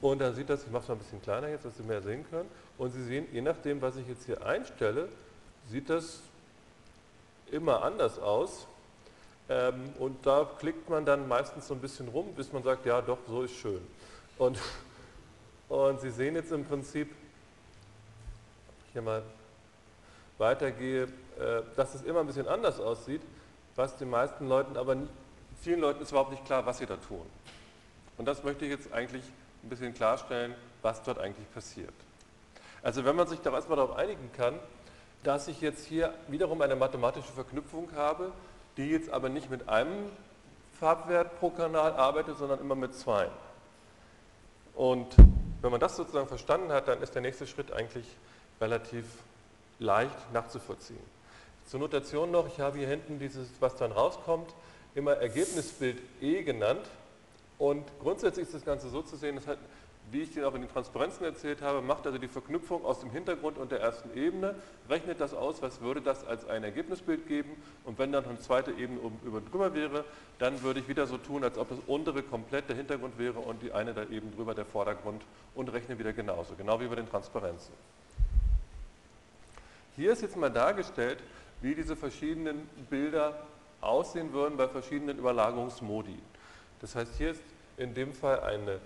und 0.00 0.20
dann 0.20 0.34
sieht 0.34 0.48
das, 0.48 0.64
ich 0.64 0.70
mache 0.70 0.82
es 0.82 0.88
mal 0.88 0.94
ein 0.94 0.98
bisschen 0.98 1.22
kleiner 1.22 1.48
jetzt, 1.48 1.64
dass 1.64 1.76
Sie 1.76 1.82
mehr 1.82 2.00
sehen 2.00 2.24
können. 2.30 2.48
Und 2.78 2.92
Sie 2.92 3.04
sehen, 3.04 3.26
je 3.32 3.42
nachdem, 3.42 3.82
was 3.82 3.96
ich 3.96 4.08
jetzt 4.08 4.24
hier 4.24 4.44
einstelle, 4.44 5.08
sieht 5.68 5.90
das 5.90 6.20
immer 7.50 7.82
anders 7.82 8.18
aus. 8.18 8.66
Ähm, 9.48 9.92
und 9.98 10.24
da 10.24 10.48
klickt 10.58 10.88
man 10.88 11.04
dann 11.04 11.28
meistens 11.28 11.68
so 11.68 11.74
ein 11.74 11.80
bisschen 11.80 12.08
rum, 12.08 12.32
bis 12.34 12.52
man 12.52 12.62
sagt, 12.62 12.86
ja 12.86 13.02
doch, 13.02 13.18
so 13.28 13.42
ist 13.42 13.54
schön. 13.56 13.80
Und, 14.38 14.58
und 15.68 16.00
Sie 16.00 16.10
sehen 16.10 16.34
jetzt 16.34 16.52
im 16.52 16.64
Prinzip, 16.64 17.14
hier 18.92 19.02
mal 19.02 19.22
weitergehe, 20.38 21.02
äh, 21.38 21.62
dass 21.76 21.94
es 21.94 22.02
immer 22.02 22.20
ein 22.20 22.26
bisschen 22.26 22.48
anders 22.48 22.80
aussieht, 22.80 23.20
was 23.80 23.96
den 23.96 24.10
meisten 24.10 24.46
Leuten, 24.46 24.76
aber 24.76 24.96
vielen 25.62 25.80
Leuten 25.80 26.02
ist 26.02 26.10
überhaupt 26.10 26.30
nicht 26.30 26.44
klar, 26.44 26.66
was 26.66 26.78
sie 26.78 26.86
da 26.86 26.96
tun. 26.96 27.24
Und 28.18 28.26
das 28.26 28.44
möchte 28.44 28.66
ich 28.66 28.70
jetzt 28.70 28.92
eigentlich 28.92 29.24
ein 29.62 29.70
bisschen 29.70 29.94
klarstellen, 29.94 30.54
was 30.82 31.02
dort 31.02 31.18
eigentlich 31.18 31.50
passiert. 31.54 31.94
Also 32.82 33.04
wenn 33.04 33.16
man 33.16 33.26
sich 33.26 33.40
da 33.40 33.52
erstmal 33.52 33.76
darauf 33.76 33.96
einigen 33.96 34.30
kann, 34.36 34.58
dass 35.22 35.48
ich 35.48 35.60
jetzt 35.60 35.86
hier 35.86 36.14
wiederum 36.28 36.60
eine 36.60 36.76
mathematische 36.76 37.32
Verknüpfung 37.32 37.88
habe, 37.94 38.32
die 38.76 38.90
jetzt 38.90 39.10
aber 39.10 39.28
nicht 39.28 39.50
mit 39.50 39.68
einem 39.68 40.10
Farbwert 40.78 41.38
pro 41.38 41.50
Kanal 41.50 41.92
arbeitet, 41.92 42.38
sondern 42.38 42.60
immer 42.60 42.74
mit 42.74 42.94
zwei. 42.94 43.28
Und 44.74 45.14
wenn 45.60 45.70
man 45.70 45.80
das 45.80 45.96
sozusagen 45.96 46.28
verstanden 46.28 46.72
hat, 46.72 46.88
dann 46.88 47.02
ist 47.02 47.14
der 47.14 47.22
nächste 47.22 47.46
Schritt 47.46 47.72
eigentlich 47.72 48.06
relativ 48.60 49.04
leicht 49.78 50.32
nachzuvollziehen. 50.32 51.19
Zur 51.70 51.78
Notation 51.78 52.32
noch, 52.32 52.48
ich 52.48 52.58
habe 52.58 52.78
hier 52.78 52.88
hinten 52.88 53.20
dieses, 53.20 53.48
was 53.60 53.76
dann 53.76 53.92
rauskommt, 53.92 54.52
immer 54.96 55.12
Ergebnisbild 55.12 55.98
E 56.20 56.42
genannt. 56.42 56.84
Und 57.58 57.84
grundsätzlich 58.00 58.46
ist 58.46 58.54
das 58.54 58.64
Ganze 58.64 58.88
so 58.88 59.02
zu 59.02 59.14
sehen, 59.14 59.36
das 59.36 59.46
hat 59.46 59.58
wie 60.10 60.22
ich 60.22 60.32
dir 60.32 60.48
auch 60.48 60.54
in 60.56 60.62
den 60.62 60.70
Transparenzen 60.72 61.24
erzählt 61.24 61.62
habe, 61.62 61.82
macht 61.82 62.04
also 62.04 62.18
die 62.18 62.26
Verknüpfung 62.26 62.84
aus 62.84 62.98
dem 62.98 63.12
Hintergrund 63.12 63.58
und 63.58 63.70
der 63.70 63.80
ersten 63.80 64.12
Ebene, 64.18 64.56
rechnet 64.88 65.20
das 65.20 65.32
aus, 65.34 65.62
was 65.62 65.80
würde 65.82 66.00
das 66.00 66.26
als 66.26 66.48
ein 66.48 66.64
Ergebnisbild 66.64 67.28
geben 67.28 67.50
und 67.84 68.00
wenn 68.00 68.10
dann 68.10 68.24
eine 68.24 68.40
zweite 68.40 68.72
Ebene 68.72 68.98
über 69.24 69.40
drüber 69.40 69.72
wäre, 69.72 70.04
dann 70.40 70.60
würde 70.62 70.80
ich 70.80 70.88
wieder 70.88 71.06
so 71.06 71.16
tun, 71.16 71.44
als 71.44 71.56
ob 71.58 71.68
das 71.68 71.78
untere 71.86 72.24
komplett 72.24 72.68
der 72.68 72.74
Hintergrund 72.74 73.18
wäre 73.18 73.38
und 73.38 73.62
die 73.62 73.70
eine 73.70 73.94
da 73.94 74.02
eben 74.02 74.34
drüber 74.34 74.52
der 74.52 74.64
Vordergrund 74.64 75.22
und 75.54 75.72
rechne 75.72 75.96
wieder 75.96 76.12
genauso, 76.12 76.54
genau 76.54 76.80
wie 76.80 76.86
bei 76.86 76.96
den 76.96 77.08
Transparenzen. 77.08 77.72
Hier 79.96 80.12
ist 80.12 80.22
jetzt 80.22 80.36
mal 80.36 80.50
dargestellt, 80.50 81.18
wie 81.60 81.74
diese 81.74 81.96
verschiedenen 81.96 82.68
Bilder 82.88 83.46
aussehen 83.80 84.32
würden 84.32 84.56
bei 84.56 84.68
verschiedenen 84.68 85.18
Überlagerungsmodi. 85.18 86.18
Das 86.80 86.94
heißt, 86.94 87.16
hier 87.16 87.30
ist 87.30 87.42
in 87.76 87.94
dem 87.94 88.12
Fall 88.12 88.40
eine 88.40 88.80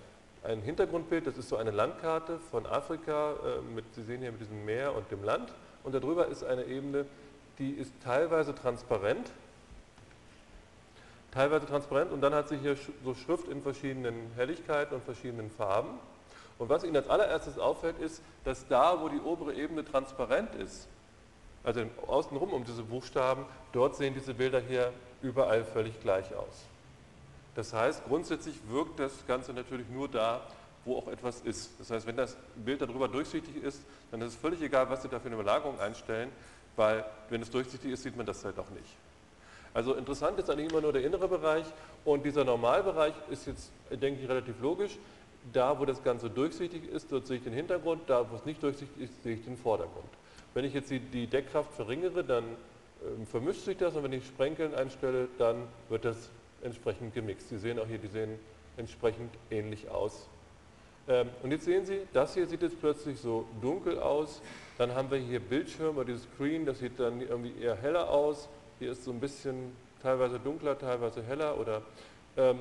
ein 0.45 0.61
Hintergrundbild, 0.61 1.27
das 1.27 1.39
ist 1.39 1.49
so 1.49 1.57
eine 1.57 1.71
Landkarte 1.71 2.39
von 2.51 2.67
Afrika, 2.67 3.33
äh, 3.33 3.75
mit, 3.75 3.85
Sie 3.95 4.03
sehen 4.03 4.21
hier 4.21 4.31
mit 4.31 4.41
diesem 4.41 4.65
Meer 4.65 4.95
und 4.95 5.11
dem 5.11 5.25
Land. 5.25 5.51
Und 5.83 5.95
darüber 5.95 6.27
ist 6.27 6.45
eine 6.45 6.65
Ebene, 6.65 7.07
die 7.59 7.71
ist 7.71 7.93
teilweise 8.03 8.55
transparent, 8.55 9.31
teilweise 11.33 11.67
transparent 11.67 12.13
und 12.13 12.21
dann 12.21 12.35
hat 12.35 12.49
sie 12.49 12.57
hier 12.57 12.77
so 13.03 13.15
Schrift 13.15 13.49
in 13.49 13.63
verschiedenen 13.63 14.31
Helligkeiten 14.37 14.95
und 14.95 15.05
verschiedenen 15.05 15.51
Farben. 15.51 15.99
Und 16.59 16.69
was 16.69 16.85
Ihnen 16.85 16.97
als 16.97 17.09
allererstes 17.09 17.59
auffällt, 17.59 17.99
ist, 17.99 18.23
dass 18.45 18.69
da, 18.69 19.01
wo 19.01 19.09
die 19.09 19.21
obere 19.21 19.55
Ebene 19.55 19.85
transparent 19.85 20.55
ist, 20.55 20.89
also 21.65 21.83
außenrum 22.07 22.51
um 22.53 22.65
diese 22.65 22.83
Buchstaben, 22.83 23.47
dort 23.73 23.97
sehen 23.97 24.15
diese 24.15 24.35
Bilder 24.35 24.61
hier 24.61 24.93
überall 25.23 25.65
völlig 25.65 25.99
gleich 26.01 26.35
aus. 26.35 26.65
Das 27.55 27.73
heißt, 27.73 28.05
grundsätzlich 28.07 28.57
wirkt 28.69 29.01
das 29.01 29.27
Ganze 29.27 29.53
natürlich 29.53 29.89
nur 29.89 30.09
da, 30.09 30.43
wo 30.85 30.99
auch 30.99 31.09
etwas 31.09 31.41
ist. 31.41 31.71
Das 31.79 31.91
heißt, 31.91 32.07
wenn 32.07 32.17
das 32.17 32.37
Bild 32.57 32.83
darüber 32.83 33.09
durchsichtig 33.09 33.63
ist, 33.63 33.81
dann 34.11 34.21
ist 34.21 34.29
es 34.29 34.37
völlig 34.37 34.61
egal, 34.61 34.91
was 34.91 35.03
Sie 35.03 35.09
da 35.09 35.19
für 35.19 35.27
eine 35.27 35.37
Überlagerung 35.37 35.81
einstellen, 35.81 36.31
weil 36.77 37.05
wenn 37.31 37.41
es 37.41 37.51
durchsichtig 37.51 37.93
ist, 37.93 38.03
sieht 38.03 38.17
man 38.17 38.27
das 38.27 38.45
halt 38.45 38.59
auch 38.59 38.71
nicht. 38.71 38.97
Also 39.73 39.95
interessant 39.95 40.39
ist 40.39 40.51
eigentlich 40.51 40.71
immer 40.71 40.81
nur 40.81 40.93
der 40.93 41.05
innere 41.05 41.27
Bereich 41.27 41.65
und 42.05 42.25
dieser 42.25 42.45
Normalbereich 42.45 43.15
ist 43.31 43.47
jetzt, 43.47 43.71
denke 43.91 44.23
ich, 44.23 44.29
relativ 44.29 44.61
logisch. 44.61 44.99
Da, 45.53 45.79
wo 45.79 45.85
das 45.85 46.03
Ganze 46.03 46.31
durchsichtig 46.31 46.89
ist, 46.89 47.13
dort 47.13 47.27
sehe 47.27 47.37
ich 47.37 47.45
den 47.45 47.53
Hintergrund, 47.53 48.03
da, 48.07 48.25
wo 48.31 48.37
es 48.37 48.45
nicht 48.45 48.63
durchsichtig 48.63 49.03
ist, 49.03 49.23
sehe 49.23 49.35
ich 49.35 49.45
den 49.45 49.57
Vordergrund. 49.57 50.09
Wenn 50.55 50.65
ich 50.65 50.73
jetzt 50.73 50.91
die, 50.91 51.01
die 51.01 51.27
Deckkraft 51.27 51.73
verringere, 51.73 52.25
dann 52.25 52.45
äh, 52.45 53.27
vermischt 53.27 53.65
sich 53.65 53.77
das 53.77 53.97
und 53.97 54.05
wenn 54.05 54.13
ich 54.13 54.27
Sprenkeln 54.27 54.75
einstelle, 54.75 55.29
dann 55.39 55.67
wird 55.89 56.05
das 56.05 56.31
entsprechend 56.63 57.15
gemixt. 57.15 57.49
Sie 57.49 57.59
sehen 57.59 57.79
auch 57.79 57.87
hier, 57.87 57.99
die 57.99 58.09
sehen 58.09 58.39
entsprechend 58.77 59.33
ähnlich 59.51 59.91
aus. 59.91 60.29
Ähm, 61.07 61.29
und 61.43 61.51
jetzt 61.51 61.65
sehen 61.65 61.85
Sie, 61.85 62.01
das 62.13 62.35
hier 62.35 62.47
sieht 62.47 62.63
jetzt 62.63 62.81
plötzlich 62.81 63.19
so 63.21 63.47
dunkel 63.61 63.99
aus. 63.99 64.41
Dann 64.79 64.95
haben 64.95 65.11
wir 65.11 65.19
hier 65.19 65.41
Bildschirm 65.41 65.97
oder 65.97 66.07
dieses 66.07 66.25
Screen, 66.35 66.65
das 66.65 66.79
sieht 66.79 66.99
dann 66.99 67.21
irgendwie 67.21 67.61
eher 67.61 67.77
heller 67.77 68.09
aus. 68.09 68.49
Hier 68.79 68.93
ist 68.93 69.05
so 69.05 69.11
ein 69.11 69.21
bisschen 69.21 69.73
teilweise 70.03 70.39
dunkler, 70.39 70.79
teilweise 70.79 71.23
heller. 71.23 71.59
Oder 71.59 71.83
ähm, 72.37 72.61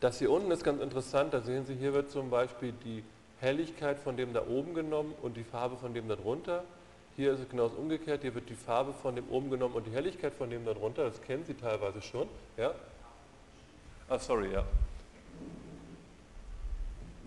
das 0.00 0.18
hier 0.18 0.30
unten 0.30 0.50
ist 0.50 0.64
ganz 0.64 0.82
interessant. 0.82 1.32
Da 1.32 1.40
sehen 1.40 1.64
Sie, 1.64 1.74
hier 1.74 1.94
wird 1.94 2.10
zum 2.10 2.30
Beispiel 2.30 2.72
die 2.84 3.02
Helligkeit 3.40 3.98
von 3.98 4.16
dem 4.16 4.32
da 4.32 4.46
oben 4.46 4.74
genommen 4.74 5.14
und 5.22 5.36
die 5.36 5.44
Farbe 5.44 5.76
von 5.76 5.94
dem 5.94 6.08
da 6.08 6.16
drunter. 6.16 6.64
Hier 7.16 7.32
ist 7.32 7.40
es 7.40 7.48
genau 7.48 7.66
umgekehrt, 7.66 8.22
hier 8.22 8.34
wird 8.34 8.48
die 8.50 8.54
Farbe 8.54 8.92
von 8.92 9.16
dem 9.16 9.28
oben 9.30 9.50
genommen 9.50 9.74
und 9.74 9.86
die 9.86 9.90
Helligkeit 9.90 10.34
von 10.34 10.50
dem 10.50 10.64
darunter, 10.64 11.04
das 11.04 11.22
kennen 11.22 11.44
Sie 11.44 11.54
teilweise 11.54 12.02
schon. 12.02 12.28
Ja? 12.56 12.74
Ah, 14.08 14.18
sorry, 14.18 14.52
ja. 14.52 14.64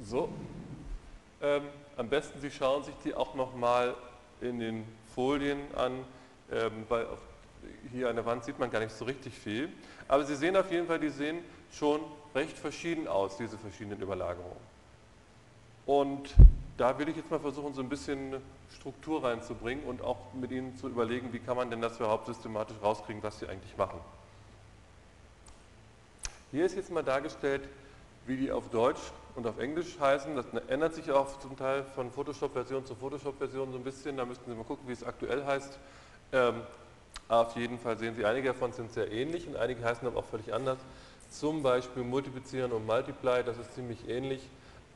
So. 0.03 0.29
Ähm, 1.41 1.63
am 1.97 2.07
besten 2.07 2.39
Sie 2.39 2.51
schauen 2.51 2.83
sich 2.83 2.93
die 3.03 3.13
auch 3.13 3.33
nochmal 3.33 3.95
in 4.41 4.59
den 4.59 4.85
Folien 5.15 5.59
an, 5.75 6.05
ähm, 6.51 6.85
weil 6.87 7.07
hier 7.91 8.09
an 8.09 8.15
der 8.15 8.25
Wand 8.25 8.45
sieht 8.45 8.59
man 8.59 8.69
gar 8.69 8.79
nicht 8.79 8.95
so 8.95 9.05
richtig 9.05 9.33
viel. 9.33 9.69
Aber 10.07 10.23
Sie 10.23 10.35
sehen 10.35 10.55
auf 10.55 10.71
jeden 10.71 10.87
Fall, 10.87 10.99
die 10.99 11.09
sehen 11.09 11.39
schon 11.71 12.01
recht 12.35 12.57
verschieden 12.57 13.07
aus, 13.07 13.37
diese 13.37 13.57
verschiedenen 13.57 14.01
Überlagerungen. 14.01 14.68
Und 15.89 16.35
da 16.77 16.99
will 16.99 17.09
ich 17.09 17.15
jetzt 17.15 17.31
mal 17.31 17.39
versuchen, 17.39 17.73
so 17.73 17.81
ein 17.81 17.89
bisschen 17.89 18.35
Struktur 18.77 19.23
reinzubringen 19.23 19.85
und 19.85 20.03
auch 20.03 20.17
mit 20.39 20.51
Ihnen 20.51 20.77
zu 20.77 20.87
überlegen, 20.87 21.33
wie 21.33 21.39
kann 21.39 21.57
man 21.57 21.71
denn 21.71 21.81
das 21.81 21.97
überhaupt 21.97 22.27
systematisch 22.27 22.77
rauskriegen, 22.79 23.23
was 23.23 23.39
Sie 23.39 23.47
eigentlich 23.47 23.75
machen. 23.75 23.99
Hier 26.51 26.63
ist 26.63 26.75
jetzt 26.75 26.91
mal 26.91 27.01
dargestellt, 27.01 27.67
wie 28.27 28.37
die 28.37 28.51
auf 28.51 28.69
Deutsch 28.69 28.99
und 29.33 29.47
auf 29.47 29.57
Englisch 29.57 29.99
heißen. 29.99 30.35
Das 30.35 30.45
ändert 30.67 30.93
sich 30.93 31.09
auch 31.09 31.39
zum 31.39 31.57
Teil 31.57 31.83
von 31.95 32.11
Photoshop-Version 32.11 32.85
zu 32.85 32.93
Photoshop-Version 32.93 33.71
so 33.71 33.79
ein 33.79 33.83
bisschen. 33.83 34.15
Da 34.15 34.25
müssten 34.25 34.47
Sie 34.47 34.55
mal 34.55 34.65
gucken, 34.65 34.87
wie 34.87 34.93
es 34.93 35.03
aktuell 35.03 35.43
heißt. 35.43 35.79
Ähm, 36.33 36.61
auf 37.29 37.55
jeden 37.55 37.79
Fall 37.79 37.97
sehen 37.97 38.13
Sie, 38.15 38.25
einige 38.25 38.49
davon 38.49 38.73
sind 38.73 38.93
sehr 38.93 39.11
ähnlich 39.11 39.47
und 39.47 39.55
einige 39.55 39.83
heißen 39.83 40.07
aber 40.07 40.19
auch 40.19 40.25
völlig 40.25 40.53
anders. 40.53 40.77
Zum 41.31 41.63
Beispiel 41.63 42.03
Multiplizieren 42.03 42.73
und 42.73 42.85
Multiply, 42.85 43.41
das 43.43 43.57
ist 43.57 43.73
ziemlich 43.73 44.07
ähnlich. 44.07 44.47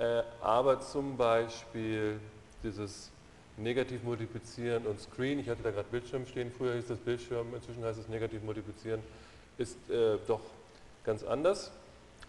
Äh, 0.04 0.24
aber 0.42 0.82
zum 0.82 1.16
Beispiel 1.16 2.20
dieses 2.62 3.10
Negativ 3.56 4.04
multiplizieren 4.04 4.86
und 4.86 5.00
Screen, 5.00 5.40
ich 5.40 5.48
hatte 5.48 5.64
da 5.64 5.72
gerade 5.72 5.88
Bildschirm 5.90 6.26
stehen, 6.26 6.52
früher 6.52 6.74
hieß 6.74 6.88
das 6.88 6.98
Bildschirm, 6.98 7.56
inzwischen 7.56 7.86
heißt 7.86 8.00
es 8.00 8.10
negativ 8.10 8.44
multiplizieren, 8.44 9.02
ist 9.58 9.78
äh, 9.90 10.18
doch 10.28 10.42
ganz 11.06 11.24
anders. 11.24 11.72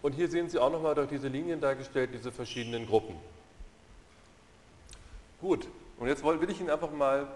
Und 0.01 0.13
hier 0.13 0.29
sehen 0.29 0.49
Sie 0.49 0.57
auch 0.57 0.71
nochmal 0.71 0.95
durch 0.95 1.09
diese 1.09 1.27
Linien 1.27 1.59
dargestellt, 1.59 2.11
diese 2.13 2.31
verschiedenen 2.31 2.87
Gruppen. 2.87 3.15
Gut, 5.41 5.67
und 5.99 6.07
jetzt 6.07 6.23
will 6.23 6.49
ich 6.49 6.61
Ihnen 6.61 6.69
einfach 6.69 6.91
mal 6.91 7.27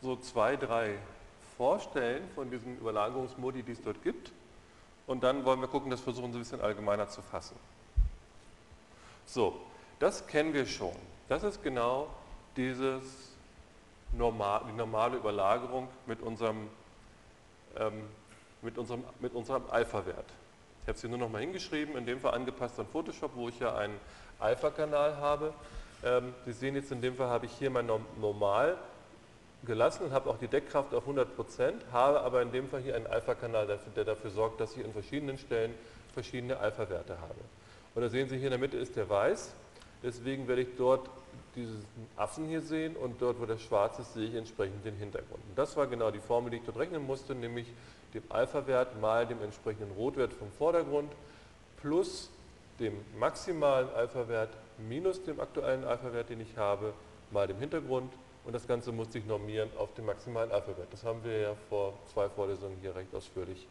so 0.00 0.14
zwei, 0.14 0.54
drei 0.54 0.94
vorstellen 1.56 2.22
von 2.36 2.52
diesen 2.52 2.78
Überlagerungsmodi, 2.78 3.64
die 3.64 3.72
es 3.72 3.82
dort 3.82 4.00
gibt. 4.04 4.30
Und 5.08 5.24
dann 5.24 5.44
wollen 5.44 5.60
wir 5.60 5.68
gucken, 5.68 5.90
das 5.90 6.00
versuchen 6.00 6.30
Sie 6.30 6.38
ein 6.38 6.42
bisschen 6.42 6.60
allgemeiner 6.60 7.08
zu 7.08 7.20
fassen. 7.20 7.56
So, 9.26 9.60
das 9.98 10.26
kennen 10.26 10.54
wir 10.54 10.66
schon. 10.66 10.96
Das 11.28 11.42
ist 11.42 11.62
genau 11.62 12.08
dieses 12.56 13.02
normal, 14.12 14.62
die 14.68 14.76
normale 14.76 15.16
Überlagerung 15.16 15.88
mit 16.06 16.20
unserem, 16.20 16.68
ähm, 17.76 18.04
mit 18.62 18.78
unserem, 18.78 19.04
mit 19.20 19.34
unserem 19.34 19.62
Alpha-Wert. 19.70 20.26
Ich 20.82 20.88
habe 20.88 20.96
es 20.96 21.00
hier 21.00 21.10
nur 21.10 21.18
noch 21.18 21.28
mal 21.28 21.40
hingeschrieben, 21.40 21.96
in 21.96 22.06
dem 22.06 22.20
Fall 22.20 22.34
angepasst 22.34 22.80
an 22.80 22.86
Photoshop, 22.86 23.32
wo 23.34 23.48
ich 23.48 23.58
ja 23.60 23.76
einen 23.76 23.98
Alpha-Kanal 24.38 25.16
habe. 25.18 25.52
Ähm, 26.02 26.34
Sie 26.46 26.52
sehen 26.52 26.74
jetzt, 26.74 26.90
in 26.92 27.02
dem 27.02 27.16
Fall 27.16 27.28
habe 27.28 27.46
ich 27.46 27.52
hier 27.52 27.70
mein 27.70 27.90
Normal 28.20 28.78
gelassen 29.64 30.04
und 30.04 30.12
habe 30.12 30.30
auch 30.30 30.38
die 30.38 30.48
Deckkraft 30.48 30.94
auf 30.94 31.06
100%, 31.06 31.26
habe 31.92 32.20
aber 32.20 32.42
in 32.42 32.52
dem 32.52 32.68
Fall 32.68 32.80
hier 32.80 32.94
einen 32.94 33.06
Alpha-Kanal, 33.06 33.78
der 33.96 34.04
dafür 34.04 34.30
sorgt, 34.30 34.60
dass 34.60 34.76
ich 34.76 34.84
in 34.84 34.92
verschiedenen 34.92 35.36
Stellen 35.36 35.74
verschiedene 36.14 36.56
Alpha-Werte 36.56 37.20
habe. 37.20 37.40
Und 37.94 38.02
da 38.02 38.08
sehen 38.08 38.28
Sie 38.28 38.36
hier 38.36 38.46
in 38.46 38.52
der 38.52 38.60
Mitte 38.60 38.76
ist 38.76 38.96
der 38.96 39.08
Weiß, 39.08 39.52
deswegen 40.02 40.48
werde 40.48 40.62
ich 40.62 40.68
dort 40.76 41.08
diesen 41.54 41.84
Affen 42.16 42.46
hier 42.46 42.60
sehen 42.60 42.96
und 42.96 43.20
dort, 43.20 43.40
wo 43.40 43.46
der 43.46 43.58
schwarz 43.58 43.98
ist, 43.98 44.14
sehe 44.14 44.28
ich 44.28 44.34
entsprechend 44.34 44.84
den 44.84 44.96
Hintergrund. 44.96 45.42
Und 45.48 45.58
das 45.58 45.76
war 45.76 45.86
genau 45.86 46.10
die 46.10 46.20
Formel, 46.20 46.50
die 46.50 46.58
ich 46.58 46.64
dort 46.64 46.78
rechnen 46.78 47.04
musste, 47.04 47.34
nämlich 47.34 47.66
dem 48.14 48.22
Alpha-Wert 48.28 49.00
mal 49.00 49.26
dem 49.26 49.42
entsprechenden 49.42 49.90
Rotwert 49.92 50.32
vom 50.32 50.50
Vordergrund 50.52 51.12
plus 51.80 52.30
dem 52.80 52.94
maximalen 53.18 53.88
Alpha-Wert 53.94 54.50
minus 54.78 55.22
dem 55.24 55.40
aktuellen 55.40 55.84
Alpha-Wert, 55.84 56.30
den 56.30 56.40
ich 56.40 56.56
habe, 56.56 56.92
mal 57.30 57.46
dem 57.46 57.58
Hintergrund 57.58 58.12
und 58.44 58.52
das 58.52 58.66
Ganze 58.66 58.92
muss 58.92 59.12
sich 59.12 59.26
normieren 59.26 59.68
auf 59.76 59.92
den 59.94 60.06
maximalen 60.06 60.50
Alpha-Wert. 60.50 60.88
Das 60.92 61.04
haben 61.04 61.22
wir 61.24 61.38
ja 61.38 61.54
vor 61.68 61.94
zwei 62.12 62.28
Vorlesungen 62.28 62.78
hier 62.80 62.94
recht 62.94 63.14
ausführlich 63.14 63.66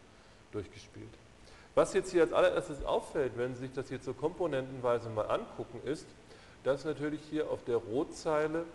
durchgespielt. 0.52 1.10
Was 1.78 1.94
jetzt 1.94 2.12
hier 2.12 2.24
als 2.24 2.34
allererstes 2.34 2.84
auffällt, 2.84 3.34
wenn 3.38 3.54
Sie 3.54 3.62
sich 3.62 3.72
das 3.72 3.92
jetzt 3.92 4.06
so 4.06 4.14
komponentenweise 4.16 5.12
mal 5.12 5.30
angucken, 5.30 5.80
ist, 5.86 6.08
dass 6.64 6.86
natürlich 6.86 7.22
hier 7.30 7.52
auf 7.52 7.64
der 7.66 7.76
Rotzeile 7.78 8.66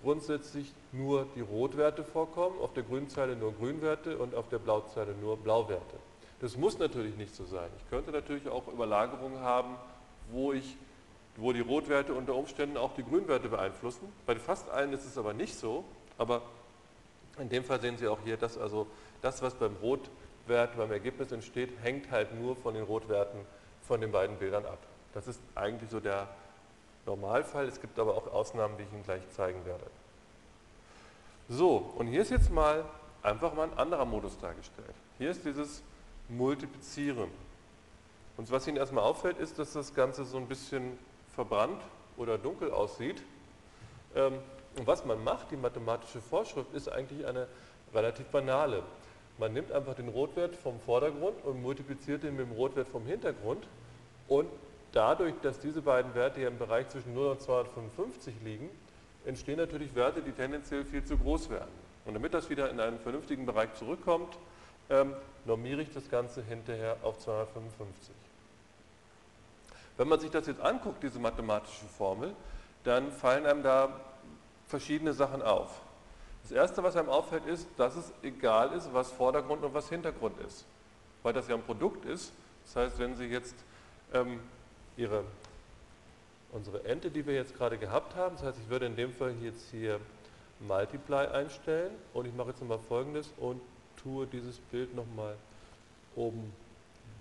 grundsätzlich 0.00 0.72
nur 0.90 1.26
die 1.36 1.42
Rotwerte 1.42 2.02
vorkommen, 2.02 2.58
auf 2.62 2.72
der 2.72 2.82
Grünzeile 2.84 3.36
nur 3.36 3.52
Grünwerte 3.52 4.16
und 4.16 4.34
auf 4.34 4.48
der 4.48 4.58
Blauzeile 4.58 5.12
nur 5.20 5.36
Blauwerte. 5.36 5.98
Das 6.40 6.56
muss 6.56 6.78
natürlich 6.78 7.14
nicht 7.18 7.34
so 7.34 7.44
sein. 7.44 7.68
Ich 7.76 7.90
könnte 7.90 8.10
natürlich 8.10 8.48
auch 8.48 8.68
Überlagerungen 8.68 9.40
haben, 9.40 9.76
wo, 10.32 10.54
ich, 10.54 10.78
wo 11.36 11.52
die 11.52 11.60
Rotwerte 11.60 12.14
unter 12.14 12.34
Umständen 12.34 12.78
auch 12.78 12.94
die 12.94 13.04
Grünwerte 13.04 13.50
beeinflussen. 13.50 14.10
Bei 14.24 14.34
fast 14.34 14.70
allen 14.70 14.94
ist 14.94 15.04
es 15.04 15.18
aber 15.18 15.34
nicht 15.34 15.56
so, 15.56 15.84
aber 16.16 16.40
in 17.38 17.50
dem 17.50 17.64
Fall 17.64 17.82
sehen 17.82 17.98
Sie 17.98 18.08
auch 18.08 18.20
hier, 18.24 18.38
dass 18.38 18.56
also 18.56 18.86
das, 19.20 19.42
was 19.42 19.54
beim 19.56 19.76
Rotwert, 20.46 20.76
beim 20.76 20.92
Ergebnis 20.92 21.32
entsteht, 21.32 21.70
hängt 21.82 22.10
halt 22.12 22.32
nur 22.40 22.54
von 22.54 22.74
den 22.74 22.84
Rotwerten 22.84 23.40
von 23.82 24.00
den 24.00 24.12
beiden 24.12 24.36
Bildern 24.36 24.64
ab. 24.64 24.78
Das 25.12 25.26
ist 25.26 25.40
eigentlich 25.56 25.90
so 25.90 25.98
der 25.98 26.28
Normalfall. 27.04 27.66
Es 27.66 27.80
gibt 27.80 27.98
aber 27.98 28.14
auch 28.14 28.32
Ausnahmen, 28.32 28.76
die 28.78 28.84
ich 28.84 28.92
Ihnen 28.92 29.02
gleich 29.02 29.28
zeigen 29.30 29.64
werde. 29.64 29.84
So, 31.48 31.92
und 31.96 32.06
hier 32.06 32.22
ist 32.22 32.30
jetzt 32.30 32.50
mal 32.50 32.84
einfach 33.22 33.54
mal 33.54 33.64
ein 33.64 33.78
anderer 33.78 34.04
Modus 34.04 34.38
dargestellt. 34.38 34.94
Hier 35.18 35.30
ist 35.30 35.44
dieses 35.44 35.82
Multiplizieren. 36.28 37.30
Und 38.36 38.50
was 38.50 38.68
Ihnen 38.68 38.76
erstmal 38.76 39.04
auffällt, 39.04 39.38
ist, 39.38 39.58
dass 39.58 39.72
das 39.72 39.94
Ganze 39.94 40.24
so 40.24 40.36
ein 40.36 40.46
bisschen 40.46 40.96
verbrannt 41.34 41.82
oder 42.16 42.38
dunkel 42.38 42.70
aussieht. 42.70 43.20
Ähm, 44.14 44.34
und 44.76 44.86
was 44.86 45.04
man 45.04 45.22
macht, 45.24 45.50
die 45.50 45.56
mathematische 45.56 46.20
Vorschrift, 46.20 46.72
ist 46.72 46.88
eigentlich 46.88 47.26
eine 47.26 47.48
relativ 47.94 48.26
banale. 48.26 48.82
Man 49.38 49.52
nimmt 49.52 49.70
einfach 49.72 49.94
den 49.94 50.08
Rotwert 50.08 50.56
vom 50.56 50.80
Vordergrund 50.80 51.44
und 51.44 51.60
multipliziert 51.60 52.24
ihn 52.24 52.36
mit 52.36 52.46
dem 52.46 52.52
Rotwert 52.52 52.88
vom 52.88 53.04
Hintergrund 53.04 53.66
und 54.28 54.48
dadurch, 54.92 55.34
dass 55.42 55.60
diese 55.60 55.82
beiden 55.82 56.14
Werte 56.14 56.40
hier 56.40 56.48
im 56.48 56.58
Bereich 56.58 56.88
zwischen 56.88 57.14
0 57.14 57.26
und 57.28 57.42
255 57.42 58.34
liegen, 58.42 58.70
entstehen 59.26 59.58
natürlich 59.58 59.94
Werte, 59.94 60.22
die 60.22 60.32
tendenziell 60.32 60.84
viel 60.84 61.04
zu 61.04 61.18
groß 61.18 61.50
werden. 61.50 61.70
Und 62.06 62.14
damit 62.14 62.32
das 62.32 62.48
wieder 62.48 62.70
in 62.70 62.80
einen 62.80 62.98
vernünftigen 62.98 63.44
Bereich 63.44 63.74
zurückkommt, 63.74 64.38
ähm, 64.88 65.14
normiere 65.44 65.82
ich 65.82 65.92
das 65.92 66.08
Ganze 66.08 66.42
hinterher 66.42 66.96
auf 67.02 67.18
255. 67.18 68.14
Wenn 69.96 70.08
man 70.08 70.20
sich 70.20 70.30
das 70.30 70.46
jetzt 70.46 70.60
anguckt, 70.60 71.02
diese 71.02 71.18
mathematische 71.18 71.86
Formel, 71.86 72.34
dann 72.84 73.10
fallen 73.10 73.46
einem 73.46 73.62
da 73.62 73.88
verschiedene 74.68 75.12
Sachen 75.12 75.42
auf. 75.42 75.80
Das 76.48 76.52
erste, 76.52 76.80
was 76.84 76.94
einem 76.94 77.08
auffällt, 77.08 77.44
ist, 77.46 77.66
dass 77.76 77.96
es 77.96 78.12
egal 78.22 78.72
ist, 78.72 78.94
was 78.94 79.10
Vordergrund 79.10 79.64
und 79.64 79.74
was 79.74 79.88
Hintergrund 79.88 80.38
ist. 80.46 80.64
Weil 81.24 81.32
das 81.32 81.48
ja 81.48 81.56
ein 81.56 81.62
Produkt 81.62 82.04
ist. 82.04 82.32
Das 82.64 82.76
heißt, 82.76 82.98
wenn 83.00 83.16
Sie 83.16 83.24
jetzt 83.24 83.56
ähm, 84.14 84.38
Ihre, 84.96 85.24
unsere 86.52 86.84
Ente, 86.84 87.10
die 87.10 87.26
wir 87.26 87.34
jetzt 87.34 87.56
gerade 87.56 87.78
gehabt 87.78 88.14
haben. 88.14 88.36
Das 88.36 88.44
heißt, 88.44 88.58
ich 88.62 88.70
würde 88.70 88.86
in 88.86 88.94
dem 88.94 89.12
Fall 89.12 89.34
jetzt 89.42 89.70
hier 89.72 89.98
Multiply 90.60 91.26
einstellen 91.26 91.90
und 92.14 92.26
ich 92.26 92.34
mache 92.34 92.50
jetzt 92.50 92.60
nochmal 92.60 92.78
folgendes 92.78 93.32
und 93.38 93.60
tue 94.00 94.28
dieses 94.28 94.58
Bild 94.58 94.94
nochmal 94.94 95.34
oben 96.14 96.52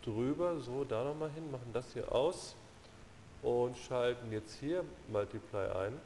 drüber, 0.03 0.59
so 0.59 0.83
da 0.83 1.03
nochmal 1.03 1.31
hin, 1.31 1.49
machen 1.49 1.71
das 1.73 1.91
hier 1.93 2.11
aus 2.11 2.55
und 3.41 3.75
schalten 3.75 4.31
jetzt 4.31 4.55
hier 4.59 4.83
Multiply 5.07 5.65
ein. 5.65 5.99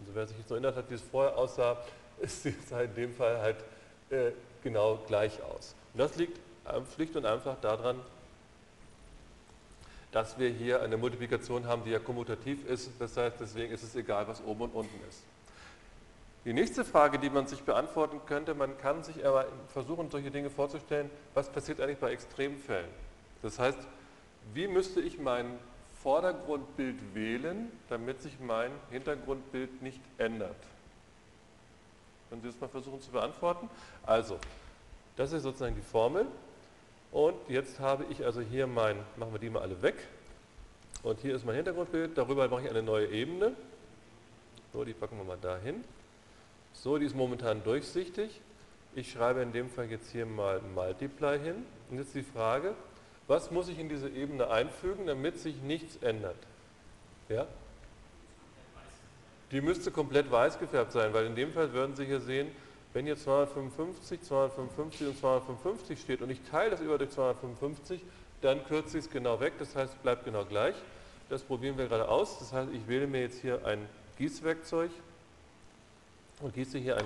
Also 0.00 0.14
wer 0.14 0.26
sich 0.26 0.36
jetzt 0.36 0.50
noch 0.50 0.56
erinnert 0.56 0.76
hat, 0.76 0.90
wie 0.90 0.94
es 0.94 1.02
vorher 1.02 1.36
aussah, 1.36 1.78
ist 2.20 2.46
es 2.46 2.72
halt 2.72 2.90
in 2.90 3.02
dem 3.02 3.14
Fall 3.14 3.40
halt 3.40 3.56
äh, 4.10 4.32
genau 4.62 4.98
gleich 5.06 5.42
aus. 5.42 5.74
Und 5.92 6.00
das 6.00 6.16
liegt 6.16 6.38
schlicht 6.94 7.16
und 7.16 7.24
einfach 7.24 7.56
daran, 7.60 7.98
dass 10.12 10.38
wir 10.38 10.50
hier 10.50 10.82
eine 10.82 10.96
Multiplikation 10.96 11.66
haben, 11.66 11.84
die 11.84 11.90
ja 11.90 11.98
kommutativ 11.98 12.66
ist. 12.66 12.90
Das 12.98 13.16
heißt, 13.16 13.36
deswegen 13.40 13.72
ist 13.72 13.82
es 13.82 13.94
egal, 13.94 14.26
was 14.26 14.42
oben 14.42 14.62
und 14.62 14.74
unten 14.74 15.08
ist. 15.08 15.22
Die 16.44 16.52
nächste 16.52 16.84
Frage, 16.84 17.18
die 17.18 17.30
man 17.30 17.46
sich 17.46 17.62
beantworten 17.62 18.20
könnte, 18.26 18.54
man 18.54 18.78
kann 18.78 19.02
sich 19.02 19.24
aber 19.26 19.46
versuchen, 19.72 20.10
solche 20.10 20.30
Dinge 20.30 20.50
vorzustellen, 20.50 21.10
was 21.34 21.50
passiert 21.50 21.80
eigentlich 21.80 21.98
bei 21.98 22.12
Extremfällen? 22.12 22.88
Das 23.42 23.58
heißt, 23.58 23.78
wie 24.54 24.66
müsste 24.66 25.00
ich 25.00 25.18
mein 25.18 25.58
Vordergrundbild 26.02 27.14
wählen, 27.14 27.70
damit 27.90 28.22
sich 28.22 28.38
mein 28.40 28.70
Hintergrundbild 28.90 29.82
nicht 29.82 30.00
ändert? 30.16 30.56
Können 32.28 32.42
Sie 32.42 32.48
das 32.48 32.60
mal 32.60 32.68
versuchen 32.68 33.00
zu 33.00 33.10
beantworten? 33.10 33.68
Also, 34.04 34.38
das 35.16 35.32
ist 35.32 35.42
sozusagen 35.42 35.74
die 35.74 35.82
Formel. 35.82 36.26
Und 37.10 37.36
jetzt 37.48 37.80
habe 37.80 38.04
ich 38.10 38.24
also 38.24 38.40
hier 38.40 38.66
mein, 38.66 38.96
machen 39.16 39.32
wir 39.32 39.38
die 39.38 39.50
mal 39.50 39.62
alle 39.62 39.80
weg. 39.80 39.94
Und 41.02 41.20
hier 41.20 41.34
ist 41.34 41.46
mein 41.46 41.54
Hintergrundbild, 41.54 42.18
darüber 42.18 42.48
mache 42.48 42.62
ich 42.62 42.70
eine 42.70 42.82
neue 42.82 43.06
Ebene. 43.06 43.52
So, 44.72 44.84
die 44.84 44.92
packen 44.92 45.16
wir 45.16 45.24
mal 45.24 45.38
dahin. 45.40 45.84
So, 46.72 46.98
die 46.98 47.06
ist 47.06 47.16
momentan 47.16 47.64
durchsichtig. 47.64 48.40
Ich 48.94 49.12
schreibe 49.12 49.40
in 49.40 49.52
dem 49.52 49.70
Fall 49.70 49.86
jetzt 49.86 50.10
hier 50.10 50.26
mal 50.26 50.60
Multiply 50.74 51.38
hin. 51.38 51.64
Und 51.90 51.98
jetzt 51.98 52.14
die 52.14 52.22
Frage, 52.22 52.74
was 53.26 53.50
muss 53.50 53.68
ich 53.68 53.78
in 53.78 53.88
diese 53.88 54.08
Ebene 54.08 54.50
einfügen, 54.50 55.06
damit 55.06 55.38
sich 55.38 55.62
nichts 55.62 55.96
ändert? 56.02 56.36
Ja? 57.28 57.46
Die 59.50 59.60
müsste 59.60 59.90
komplett 59.90 60.30
weiß 60.30 60.58
gefärbt 60.58 60.92
sein, 60.92 61.12
weil 61.14 61.26
in 61.26 61.34
dem 61.34 61.52
Fall 61.52 61.72
würden 61.72 61.96
Sie 61.96 62.04
hier 62.04 62.20
sehen, 62.20 62.50
wenn 62.92 63.06
hier 63.06 63.16
255, 63.16 64.22
255 64.22 65.08
und 65.08 65.18
255 65.18 66.00
steht 66.00 66.22
und 66.22 66.30
ich 66.30 66.40
teile 66.50 66.70
das 66.70 66.80
über 66.80 66.98
durch 66.98 67.10
255, 67.10 68.02
dann 68.40 68.64
kürze 68.64 68.98
ich 68.98 69.04
es 69.04 69.10
genau 69.10 69.40
weg, 69.40 69.54
das 69.58 69.74
heißt, 69.74 69.94
es 69.94 69.98
bleibt 70.00 70.24
genau 70.24 70.44
gleich. 70.44 70.74
Das 71.28 71.42
probieren 71.42 71.76
wir 71.76 71.88
gerade 71.88 72.08
aus. 72.08 72.38
Das 72.38 72.52
heißt, 72.52 72.70
ich 72.72 72.86
wähle 72.88 73.06
mir 73.06 73.20
jetzt 73.20 73.40
hier 73.40 73.64
ein 73.66 73.86
Gießwerkzeug 74.16 74.90
und 76.40 76.54
gieße 76.54 76.78
hier 76.78 76.96
ein 76.96 77.04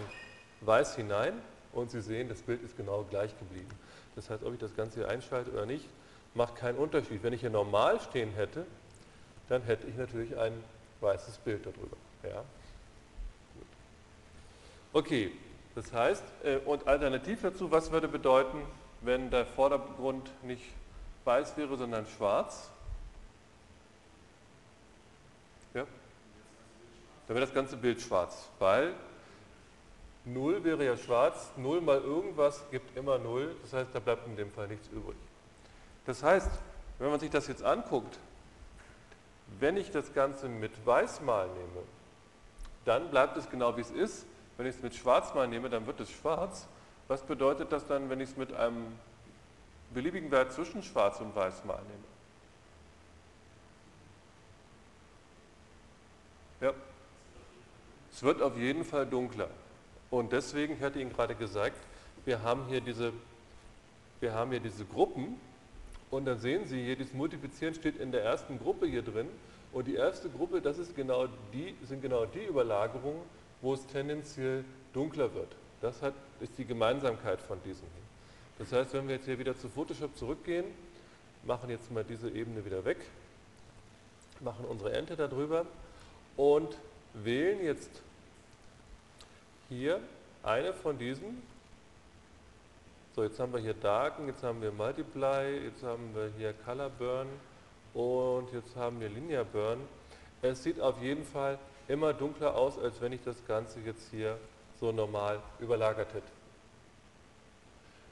Weiß 0.61 0.95
hinein 0.97 1.34
und 1.72 1.90
Sie 1.90 2.01
sehen, 2.01 2.28
das 2.28 2.43
Bild 2.43 2.62
ist 2.62 2.76
genau 2.76 3.05
gleich 3.09 3.36
geblieben. 3.38 3.70
Das 4.14 4.30
heißt, 4.30 4.45
ob 4.45 4.53
ich 4.53 4.61
das 4.61 4.76
Ganze 4.76 5.01
hier 5.01 5.09
einschalte 5.09 5.51
oder 5.51 5.66
nicht, 5.66 5.88
macht 6.34 6.57
keinen 6.57 6.78
Unterschied. 6.78 7.22
Wenn 7.22 7.32
ich 7.32 7.40
hier 7.40 7.51
normal 7.51 8.01
stehen 8.01 8.32
hätte, 8.34 8.64
dann 9.49 9.62
hätte 9.62 9.86
ich 9.86 9.97
natürlich 9.97 10.36
ein 10.36 10.53
weißes 11.01 11.38
Bild 11.38 11.66
darüber. 11.66 11.97
Ja? 12.22 12.44
Okay, 14.92 15.32
das 15.74 15.92
heißt, 15.92 16.24
äh, 16.44 16.56
und 16.58 16.86
alternativ 16.86 17.42
dazu, 17.42 17.70
was 17.70 17.90
würde 17.90 18.08
bedeuten, 18.08 18.62
wenn 19.00 19.30
der 19.30 19.46
Vordergrund 19.46 20.30
nicht 20.44 20.64
weiß 21.24 21.56
wäre, 21.56 21.76
sondern 21.76 22.06
schwarz? 22.06 22.70
Ja? 25.74 25.86
Dann 27.26 27.36
wäre 27.36 27.46
das 27.46 27.54
ganze 27.54 27.76
Bild 27.76 28.00
schwarz, 28.00 28.48
weil 28.58 28.94
0 30.24 30.62
wäre 30.62 30.84
ja 30.84 30.96
schwarz, 30.96 31.50
0 31.56 31.80
mal 31.80 32.00
irgendwas 32.00 32.62
gibt 32.70 32.96
immer 32.96 33.18
0, 33.18 33.56
das 33.62 33.72
heißt, 33.72 33.90
da 33.94 33.98
bleibt 33.98 34.26
in 34.26 34.36
dem 34.36 34.52
Fall 34.52 34.68
nichts 34.68 34.88
übrig. 34.88 35.16
Das 36.04 36.22
heißt, 36.22 36.50
wenn 36.98 37.10
man 37.10 37.18
sich 37.18 37.30
das 37.30 37.48
jetzt 37.48 37.62
anguckt, 37.62 38.18
wenn 39.58 39.76
ich 39.76 39.90
das 39.90 40.12
Ganze 40.12 40.48
mit 40.48 40.86
Weißmal 40.86 41.48
nehme, 41.48 41.82
dann 42.85 43.11
bleibt 43.11 43.37
es 43.37 43.49
genau 43.49 43.76
wie 43.76 43.83
es 43.83 43.91
ist. 43.91 44.26
Wenn 44.57 44.66
ich 44.66 44.76
es 44.76 44.83
mit 44.83 44.95
Schwarzmal 44.95 45.49
nehme, 45.49 45.70
dann 45.70 45.87
wird 45.87 46.01
es 46.01 46.11
schwarz. 46.11 46.66
Was 47.09 47.22
bedeutet 47.22 47.72
das 47.72 47.87
dann, 47.87 48.11
wenn 48.11 48.20
ich 48.20 48.30
es 48.30 48.37
mit 48.37 48.53
einem 48.53 48.87
beliebigen 49.93 50.30
Wert 50.30 50.53
zwischen 50.53 50.83
Schwarz 50.83 51.20
und 51.20 51.35
Weißmal 51.35 51.80
nehme? 51.83 52.12
Ja, 56.61 56.72
es 58.12 58.22
wird 58.22 58.41
auf 58.41 58.57
jeden 58.57 58.85
Fall 58.85 59.07
dunkler. 59.07 59.49
Und 60.11 60.33
deswegen, 60.33 60.74
ich 60.74 60.83
hatte 60.83 61.01
Ihnen 61.01 61.12
gerade 61.12 61.35
gesagt, 61.35 61.76
wir 62.24 62.43
haben 62.43 62.66
hier 62.68 62.80
diese, 62.80 63.12
wir 64.20 64.33
haben 64.35 64.51
hier 64.51 64.61
diese 64.61 64.85
Gruppen 64.85 65.41
und 66.11 66.26
dann 66.26 66.39
sehen 66.39 66.66
Sie 66.66 66.85
hier, 66.85 66.95
dieses 66.95 67.14
Multiplizieren 67.14 67.74
steht 67.74 67.97
in 67.97 68.12
der 68.12 68.22
ersten 68.22 68.59
Gruppe 68.59 68.87
hier 68.87 69.03
drin 69.03 69.28
und 69.72 69.86
die 69.86 69.94
erste 69.94 70.28
Gruppe, 70.28 70.60
das 70.60 70.78
ist 70.78 70.94
genau 70.94 71.26
die, 71.52 71.74
sind 71.86 72.02
genau 72.02 72.26
die 72.26 72.44
Überlagerungen, 72.44 73.22
wo 73.60 73.74
es 73.74 73.86
tendenziell 73.86 74.64
dunkler 74.92 75.32
wird. 75.34 75.54
Das 75.80 76.02
hat, 76.02 76.14
ist 76.40 76.58
die 76.58 76.64
Gemeinsamkeit 76.64 77.40
von 77.40 77.58
diesen 77.64 77.82
hier. 77.82 78.02
Das 78.58 78.72
heißt, 78.72 78.92
wenn 78.92 79.08
wir 79.08 79.16
jetzt 79.16 79.24
hier 79.24 79.38
wieder 79.38 79.56
zu 79.56 79.68
Photoshop 79.68 80.14
zurückgehen, 80.16 80.66
machen 81.44 81.70
jetzt 81.70 81.90
mal 81.90 82.04
diese 82.04 82.28
Ebene 82.30 82.64
wieder 82.64 82.84
weg, 82.84 82.98
machen 84.40 84.64
unsere 84.66 84.92
Ente 84.92 85.16
darüber 85.16 85.66
und 86.36 86.76
wählen 87.14 87.64
jetzt 87.64 88.02
hier 89.68 90.00
eine 90.42 90.72
von 90.74 90.98
diesen. 90.98 91.42
So, 93.16 93.24
jetzt 93.24 93.38
haben 93.40 93.52
wir 93.52 93.60
hier 93.60 93.74
Darken, 93.74 94.28
jetzt 94.28 94.42
haben 94.42 94.60
wir 94.62 94.70
Multiply, 94.70 95.64
jetzt 95.64 95.82
haben 95.82 96.14
wir 96.14 96.30
hier 96.36 96.52
Color 96.64 96.90
Burn 96.90 97.28
und 97.95 98.53
jetzt 98.53 98.74
haben 98.76 99.01
wir 99.01 99.09
Linear 99.09 99.45
Burn. 99.45 99.80
Es 100.40 100.62
sieht 100.62 100.80
auf 100.80 101.01
jeden 101.01 101.24
Fall 101.24 101.59
immer 101.88 102.12
dunkler 102.12 102.57
aus, 102.57 102.78
als 102.78 103.01
wenn 103.01 103.12
ich 103.12 103.22
das 103.24 103.47
Ganze 103.47 103.80
jetzt 103.80 104.11
hier 104.11 104.38
so 104.80 104.93
normal 104.93 105.40
überlagert 105.61 106.14
hätte. 106.14 106.32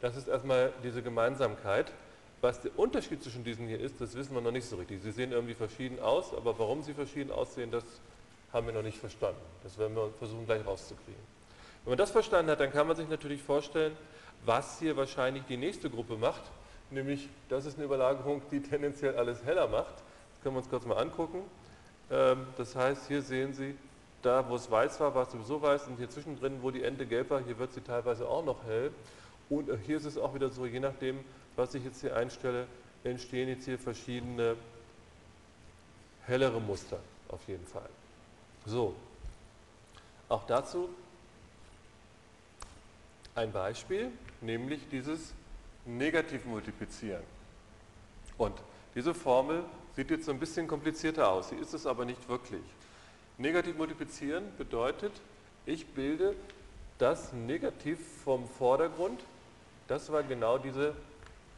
Das 0.01 0.17
ist 0.17 0.29
erstmal 0.29 0.73
diese 0.83 1.03
Gemeinsamkeit. 1.03 1.93
Was 2.41 2.63
der 2.63 2.79
Unterschied 2.79 3.23
zwischen 3.23 3.45
diesen 3.45 3.69
hier 3.69 3.79
ist, 3.79 4.01
das 4.01 4.15
wissen 4.15 4.35
wir 4.35 4.41
noch 4.41 4.51
nicht 4.51 4.65
so 4.67 4.77
richtig. 4.77 5.03
Sie 5.03 5.13
sehen 5.13 5.33
irgendwie 5.33 5.55
verschieden 5.55 6.01
aus, 6.01 6.33
aber 6.33 6.59
warum 6.59 6.83
sie 6.83 6.95
verschieden 6.95 7.31
aussehen, 7.31 7.71
das 7.71 7.85
haben 8.53 8.67
wir 8.67 8.73
noch 8.73 8.83
nicht 8.83 8.99
verstanden. 8.99 9.41
Das 9.63 9.77
werden 9.77 9.95
wir 9.95 10.11
versuchen 10.19 10.47
gleich 10.47 10.65
rauszukriegen. 10.65 11.23
Wenn 11.85 11.93
man 11.93 11.99
das 11.99 12.11
verstanden 12.11 12.51
hat, 12.51 12.61
dann 12.61 12.73
kann 12.73 12.87
man 12.87 12.97
sich 12.97 13.09
natürlich 13.09 13.43
vorstellen, 13.43 13.97
was 14.45 14.79
hier 14.79 14.97
wahrscheinlich 14.97 15.45
die 15.49 15.59
nächste 15.59 15.91
Gruppe 15.91 16.17
macht, 16.17 16.43
nämlich 16.91 17.29
das 17.49 17.67
ist 17.67 17.77
eine 17.77 17.85
Überlagerung, 17.85 18.43
die 18.51 18.61
tendenziell 18.61 19.17
alles 19.17 19.45
heller 19.45 19.69
macht. 19.69 19.95
Das 19.95 20.43
können 20.43 20.55
wir 20.55 20.61
uns 20.61 20.71
kurz 20.71 20.85
mal 20.87 20.99
angucken. 20.99 21.43
Ähm, 22.11 22.47
das 22.57 22.75
heißt, 22.77 23.09
hier 23.09 23.23
sehen 23.23 23.53
Sie, 23.53 23.77
da 24.23 24.49
wo 24.49 24.57
es 24.57 24.71
weiß 24.71 25.01
war, 25.01 25.15
war 25.15 25.23
es 25.27 25.33
sowieso 25.33 25.63
weiß 25.63 25.87
und 25.87 25.97
hier 25.97 26.11
zwischendrin, 26.11 26.63
wo 26.63 26.71
die 26.71 26.83
Ente 26.83 27.07
gelb 27.07 27.31
war, 27.31 27.43
hier 27.43 27.59
wird 27.59 27.73
sie 27.73 27.81
teilweise 27.81 28.29
auch 28.29 28.45
noch 28.45 28.65
hell. 28.65 28.93
Und 29.49 29.71
hier 29.87 29.97
ist 29.97 30.05
es 30.05 30.19
auch 30.19 30.35
wieder 30.35 30.51
so, 30.51 30.67
je 30.67 30.81
nachdem, 30.81 31.25
was 31.57 31.75
ich 31.75 31.85
jetzt 31.85 32.01
hier 32.01 32.15
einstelle, 32.17 32.67
entstehen 33.03 33.49
jetzt 33.49 33.65
hier 33.65 33.79
verschiedene 33.79 34.57
hellere 36.27 36.61
Muster 36.61 36.99
auf 37.29 37.41
jeden 37.49 37.67
Fall. 37.67 37.89
So, 38.67 38.95
auch 40.29 40.45
dazu 40.47 40.91
ein 43.35 43.53
Beispiel, 43.53 44.11
nämlich 44.41 44.81
dieses 44.91 45.33
Negativmultiplizieren. 45.85 47.23
Und 48.39 48.55
diese 48.95 49.15
Formel 49.15 49.65
sieht 49.97 50.11
jetzt 50.11 50.27
so 50.27 50.33
ein 50.33 50.39
bisschen 50.39 50.67
komplizierter 50.67 51.29
aus, 51.29 51.51
sie 51.51 51.57
ist 51.57 51.75
es 51.75 51.87
aber 51.87 52.05
nicht 52.05 52.29
wirklich. 52.29 52.63
Negativmultiplizieren 53.39 54.45
bedeutet, 54.59 55.13
ich 55.67 55.87
bilde 55.87 56.35
das 56.99 57.33
Negativ 57.33 57.99
vom 58.25 58.49
Vordergrund, 58.49 59.21
das 59.89 60.13
war 60.13 60.23
genau 60.23 60.59
diese 60.59 60.95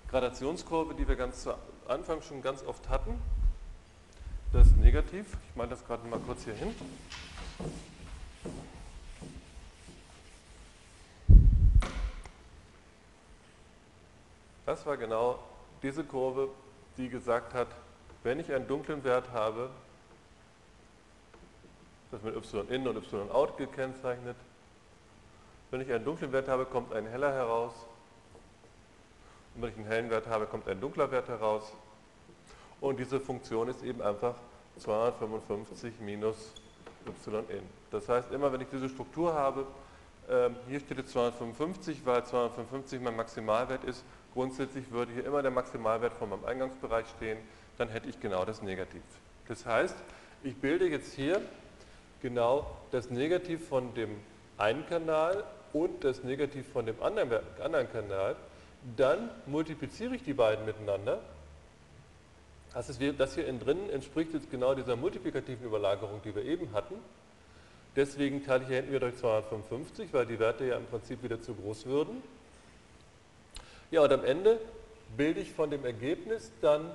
Gradationskurve, 0.09 0.95
die 0.95 1.07
wir 1.09 1.17
ganz 1.17 1.43
zu 1.43 1.55
Anfang 1.89 2.23
schon 2.23 2.43
ganz 2.43 2.63
oft 2.65 2.89
hatten. 2.89 3.21
Das 4.53 4.69
Negativ, 4.77 5.27
ich 5.49 5.57
mache 5.57 5.69
das 5.69 5.85
gerade 5.87 6.07
mal 6.07 6.21
kurz 6.21 6.45
hier 6.45 6.55
hin. 6.55 6.75
Das 14.65 14.87
war 14.87 14.97
genau 14.97 15.39
diese 15.83 16.05
Kurve, 16.05 16.49
die 16.97 17.09
gesagt 17.09 17.55
hat, 17.55 17.69
wenn 18.23 18.39
ich 18.39 18.53
einen 18.53 18.69
dunklen 18.69 19.03
Wert 19.03 19.31
habe, 19.33 19.71
das 22.13 22.23
mit 22.23 22.37
y 22.37 22.69
in 22.69 22.87
und 22.87 22.97
y 22.97 23.31
out 23.31 23.57
gekennzeichnet, 23.57 24.37
wenn 25.71 25.81
ich 25.81 25.93
einen 25.93 26.05
dunklen 26.05 26.31
Wert 26.33 26.49
habe, 26.49 26.67
kommt 26.67 26.93
ein 26.93 27.07
heller 27.07 27.33
heraus. 27.33 27.73
Und 29.55 29.63
wenn 29.63 29.71
ich 29.71 29.77
einen 29.77 29.87
hellen 29.87 30.11
Wert 30.11 30.27
habe, 30.27 30.47
kommt 30.47 30.69
ein 30.69 30.81
dunkler 30.81 31.11
Wert 31.11 31.29
heraus. 31.29 31.73
Und 32.81 32.99
diese 32.99 33.19
Funktion 33.19 33.69
ist 33.69 33.83
eben 33.83 34.03
einfach 34.03 34.35
255 34.79 36.01
minus 36.01 36.53
y 37.07 37.45
in. 37.49 37.63
Das 37.91 38.09
heißt, 38.09 38.31
immer 38.33 38.53
wenn 38.53 38.61
ich 38.61 38.69
diese 38.69 38.89
Struktur 38.89 39.33
habe, 39.35 39.67
ähm, 40.29 40.57
hier 40.69 40.81
steht 40.81 40.99
jetzt 40.99 41.13
255, 41.13 42.05
weil 42.05 42.25
255 42.25 43.01
mein 43.01 43.17
Maximalwert 43.17 43.85
ist, 43.85 44.05
Grundsätzlich 44.35 44.91
würde 44.91 45.13
hier 45.13 45.27
immer 45.27 45.43
der 45.43 45.51
Maximalwert 45.51 46.15
von 46.15 46.31
meinem 46.31 46.45
Eingangsbereich 46.45 47.07
stehen, 47.17 47.39
dann 47.79 47.89
hätte 47.89 48.09
ich 48.09 48.21
genau 48.21 48.45
das 48.45 48.63
Negativ. 48.63 49.03
Das 49.49 49.67
heißt, 49.67 49.97
ich 50.43 50.57
bilde 50.57 50.89
jetzt 50.89 51.13
hier 51.15 51.43
genau 52.21 52.67
das 52.91 53.11
Negativ 53.11 53.69
von 53.69 53.95
dem 53.95 54.11
einen 54.57 54.87
Kanal 54.87 55.45
und 55.73 56.05
das 56.05 56.23
Negativ 56.23 56.67
von 56.73 56.87
dem 56.87 57.03
anderen, 57.03 57.43
anderen 57.63 57.91
Kanal. 57.91 58.37
Dann 58.97 59.31
multipliziere 59.47 60.15
ich 60.17 60.23
die 60.23 60.35
beiden 60.35 60.65
miteinander. 60.65 61.21
Das, 62.75 62.89
ist, 62.89 63.01
das 63.19 63.35
hier 63.35 63.47
innen 63.47 63.61
drin 63.61 63.91
entspricht 63.91 64.33
jetzt 64.33 64.51
genau 64.51 64.75
dieser 64.75 64.97
multiplikativen 64.97 65.67
Überlagerung, 65.67 66.21
die 66.25 66.35
wir 66.35 66.45
eben 66.45 66.73
hatten. 66.73 66.95
Deswegen 67.95 68.43
teile 68.45 68.63
ich 68.63 68.69
hier 68.69 68.77
hinten 68.77 68.93
wieder 68.93 69.01
durch 69.01 69.17
255, 69.17 70.13
weil 70.13 70.25
die 70.25 70.39
Werte 70.39 70.65
ja 70.65 70.77
im 70.77 70.87
Prinzip 70.87 71.23
wieder 71.23 71.41
zu 71.41 71.55
groß 71.55 71.85
würden. 71.87 72.23
Ja, 73.93 74.01
und 74.01 74.11
am 74.11 74.25
Ende 74.25 74.59
bilde 75.19 75.41
ich 75.41 75.53
von 75.53 75.71
dem 75.71 75.85
Ergebnis 75.85 76.51
dann 76.63 76.91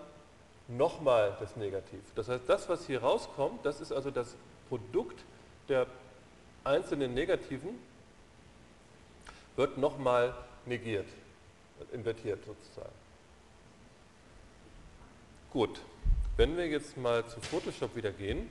nochmal 0.68 1.38
das 1.40 1.56
Negativ. 1.56 2.00
Das 2.16 2.28
heißt, 2.28 2.44
das, 2.48 2.68
was 2.70 2.88
hier 2.88 3.02
rauskommt, 3.04 3.64
das 3.64 3.80
ist 3.82 3.92
also 3.92 4.10
das 4.10 4.36
Produkt 4.68 5.24
der 5.70 5.86
einzelnen 6.64 7.14
Negativen, 7.14 7.70
wird 9.56 9.78
nochmal 9.78 10.34
negiert, 10.66 11.06
invertiert 11.94 12.44
sozusagen. 12.44 12.96
Gut, 15.54 15.80
wenn 16.36 16.58
wir 16.58 16.68
jetzt 16.68 16.98
mal 16.98 17.24
zu 17.28 17.40
Photoshop 17.42 17.96
wieder 17.96 18.12
gehen, 18.12 18.50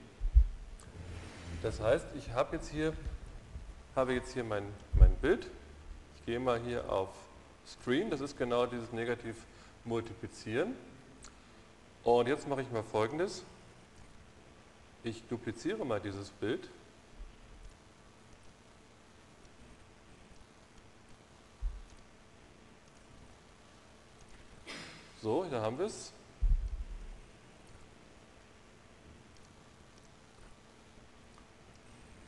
das 1.63 1.81
heißt, 1.81 2.07
ich 2.17 2.31
habe 2.31 2.55
jetzt 2.57 2.71
hier, 2.71 2.93
habe 3.97 4.15
jetzt 4.15 4.33
hier 4.35 4.45
mein, 4.45 4.73
mein 4.95 5.15
Bild, 5.17 5.49
ich 6.17 6.27
gehe 6.27 6.39
mal 6.39 6.61
hier 6.61 6.89
auf 6.91 7.09
Screen, 7.67 8.11
das 8.11 8.21
ist 8.21 8.39
genau 8.39 8.67
dieses 8.67 8.93
Negativ 8.93 9.37
multiplizieren. 9.85 10.75
Und 12.05 12.29
jetzt 12.29 12.47
mache 12.47 12.63
ich 12.63 12.71
mal 12.71 12.85
folgendes. 12.85 13.43
Ich 15.03 15.23
dupliziere 15.29 15.85
mal 15.85 16.01
dieses 16.01 16.31
Bild. 16.31 16.69
So, 25.23 25.45
da 25.51 25.61
haben 25.61 25.79
wir 25.79 25.87
es. 25.87 26.13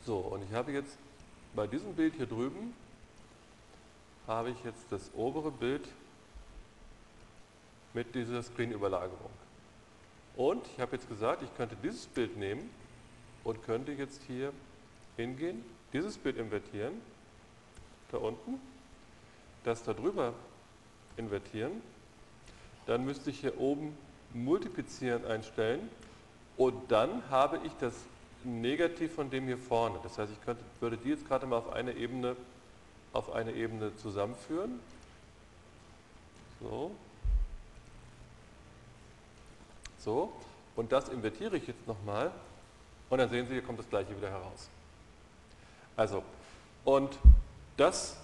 So, 0.04 0.18
und 0.18 0.42
ich 0.42 0.52
habe 0.52 0.72
jetzt 0.72 0.96
bei 1.54 1.66
diesem 1.66 1.94
Bild 1.94 2.14
hier 2.14 2.26
drüben 2.26 2.74
habe 4.28 4.50
ich 4.50 4.62
jetzt 4.62 4.84
das 4.90 5.10
obere 5.14 5.50
Bild 5.50 5.88
mit 7.94 8.14
dieser 8.14 8.42
Screen-Überlagerung. 8.42 9.30
Und 10.36 10.64
ich 10.66 10.80
habe 10.80 10.94
jetzt 10.94 11.08
gesagt, 11.08 11.42
ich 11.42 11.56
könnte 11.56 11.76
dieses 11.82 12.06
Bild 12.06 12.36
nehmen 12.36 12.70
und 13.42 13.62
könnte 13.64 13.92
jetzt 13.92 14.22
hier 14.24 14.52
hingehen, 15.16 15.64
dieses 15.92 16.18
Bild 16.18 16.36
invertieren, 16.36 17.00
da 18.12 18.18
unten, 18.18 18.60
das 19.64 19.82
da 19.82 19.94
drüber 19.94 20.34
invertieren. 21.16 21.82
Dann 22.86 23.04
müsste 23.04 23.30
ich 23.30 23.40
hier 23.40 23.58
oben 23.58 23.96
multiplizieren 24.34 25.24
einstellen 25.24 25.88
und 26.56 26.92
dann 26.92 27.28
habe 27.30 27.60
ich 27.64 27.72
das 27.80 27.94
Negativ 28.44 29.14
von 29.14 29.30
dem 29.30 29.46
hier 29.46 29.58
vorne. 29.58 29.98
Das 30.02 30.18
heißt, 30.18 30.30
ich 30.30 30.40
könnte, 30.44 30.62
würde 30.80 30.96
die 30.98 31.08
jetzt 31.08 31.26
gerade 31.26 31.46
mal 31.46 31.56
auf 31.56 31.72
eine 31.72 31.94
Ebene, 31.94 32.36
auf 33.12 33.32
eine 33.32 33.52
Ebene 33.52 33.96
zusammenführen. 33.96 34.80
So. 36.60 36.90
So. 39.98 40.32
Und 40.76 40.92
das 40.92 41.08
invertiere 41.08 41.56
ich 41.56 41.66
jetzt 41.66 41.86
nochmal. 41.86 42.30
Und 43.10 43.18
dann 43.18 43.28
sehen 43.28 43.46
Sie, 43.46 43.54
hier 43.54 43.62
kommt 43.62 43.78
das 43.78 43.88
gleiche 43.88 44.16
wieder 44.16 44.30
heraus. 44.30 44.68
Also, 45.96 46.22
und 46.84 47.18
das 47.76 48.16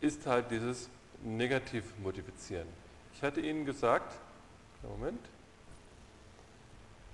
ist 0.00 0.26
halt 0.26 0.50
dieses 0.50 0.88
Negativ-Multiplizieren. 1.22 2.66
Ich 3.14 3.22
hatte 3.22 3.40
Ihnen 3.40 3.64
gesagt, 3.64 4.18
Moment, 4.82 5.20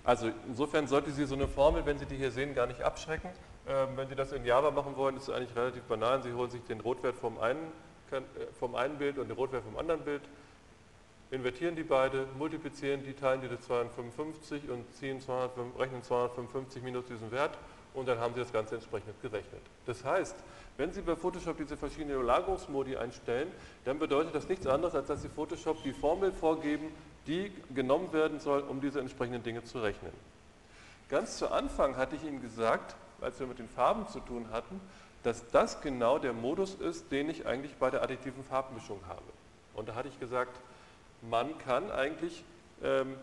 also 0.05 0.31
insofern 0.47 0.87
sollte 0.87 1.11
Sie 1.11 1.27
so 1.27 1.35
eine 1.35 1.49
Formel, 1.49 1.85
wenn 1.85 1.99
Sie 1.99 2.07
die 2.07 2.17
hier 2.17 2.31
sehen, 2.31 2.55
gar 2.55 2.69
nicht 2.69 2.81
abschrecken. 2.83 3.29
Ähm, 3.69 3.89
wenn 3.97 4.09
Sie 4.09 4.15
das 4.15 4.33
in 4.33 4.45
Java 4.45 4.71
machen 4.71 4.97
wollen, 4.97 5.17
ist 5.17 5.25
es 5.25 5.35
eigentlich 5.35 5.57
relativ 5.57 5.83
banal. 5.85 6.23
Sie 6.23 6.33
holen 6.33 6.51
sich 6.51 6.63
den 6.65 6.81
Rotwert 6.81 7.17
vom 7.17 7.39
einen, 7.41 7.73
äh, 8.13 8.21
vom 8.59 8.77
einen 8.77 8.97
Bild 8.99 9.19
und 9.19 9.29
den 9.29 9.37
Rotwert 9.37 9.65
vom 9.65 9.77
anderen 9.77 10.03
Bild, 10.03 10.23
invertieren 11.33 11.75
die 11.75 11.83
beide, 11.83 12.27
multiplizieren 12.39 13.03
die, 13.03 13.13
teilen 13.13 13.41
die 13.41 13.49
durch 13.49 13.63
255 13.63 14.71
und 14.71 14.93
ziehen 14.95 15.21
200, 15.21 15.51
rechnen 15.79 16.03
255 16.03 16.83
minus 16.83 17.07
diesen 17.07 17.33
Wert 17.33 17.59
und 17.95 18.07
dann 18.07 18.21
haben 18.21 18.35
Sie 18.35 18.41
das 18.41 18.53
Ganze 18.53 18.77
entsprechend 18.77 19.21
gerechnet. 19.21 19.63
Das 19.87 20.05
heißt, 20.05 20.37
wenn 20.77 20.93
Sie 20.93 21.01
bei 21.01 21.17
Photoshop 21.17 21.57
diese 21.57 21.77
verschiedenen 21.77 22.17
Überlagerungsmodi 22.17 22.97
einstellen, 22.97 23.51
dann 23.85 23.99
bedeutet 23.99 24.35
das 24.35 24.49
nichts 24.49 24.67
anderes, 24.67 24.95
als 24.95 25.09
dass 25.09 25.23
Sie 25.23 25.29
Photoshop 25.29 25.83
die 25.83 25.93
Formel 25.93 26.31
vorgeben, 26.33 26.93
die 27.27 27.51
genommen 27.75 28.13
werden 28.13 28.39
soll, 28.39 28.61
um 28.61 28.81
diese 28.81 29.01
entsprechenden 29.01 29.43
Dinge 29.43 29.65
zu 29.65 29.81
rechnen. 29.81 30.13
Ganz 31.09 31.39
zu 31.39 31.51
Anfang 31.51 31.97
hatte 31.97 32.15
ich 32.15 32.23
Ihnen 32.23 32.41
gesagt, 32.41 32.95
als 33.21 33.39
wir 33.41 33.47
mit 33.47 33.59
den 33.59 33.69
Farben 33.69 34.09
zu 34.09 34.21
tun 34.21 34.49
hatten, 34.53 34.81
dass 35.23 35.49
das 35.51 35.81
genau 35.81 36.19
der 36.19 36.33
Modus 36.33 36.75
ist, 36.75 37.11
den 37.11 37.29
ich 37.29 37.47
eigentlich 37.47 37.75
bei 37.77 37.91
der 37.91 38.03
additiven 38.03 38.45
Farbmischung 38.45 39.01
habe. 39.09 39.23
Und 39.75 39.89
da 39.89 39.95
hatte 39.95 40.09
ich 40.09 40.21
gesagt, 40.21 40.57
man 41.23 41.59
kann 41.59 41.91
eigentlich 41.91 42.45
ähm, 42.83 43.17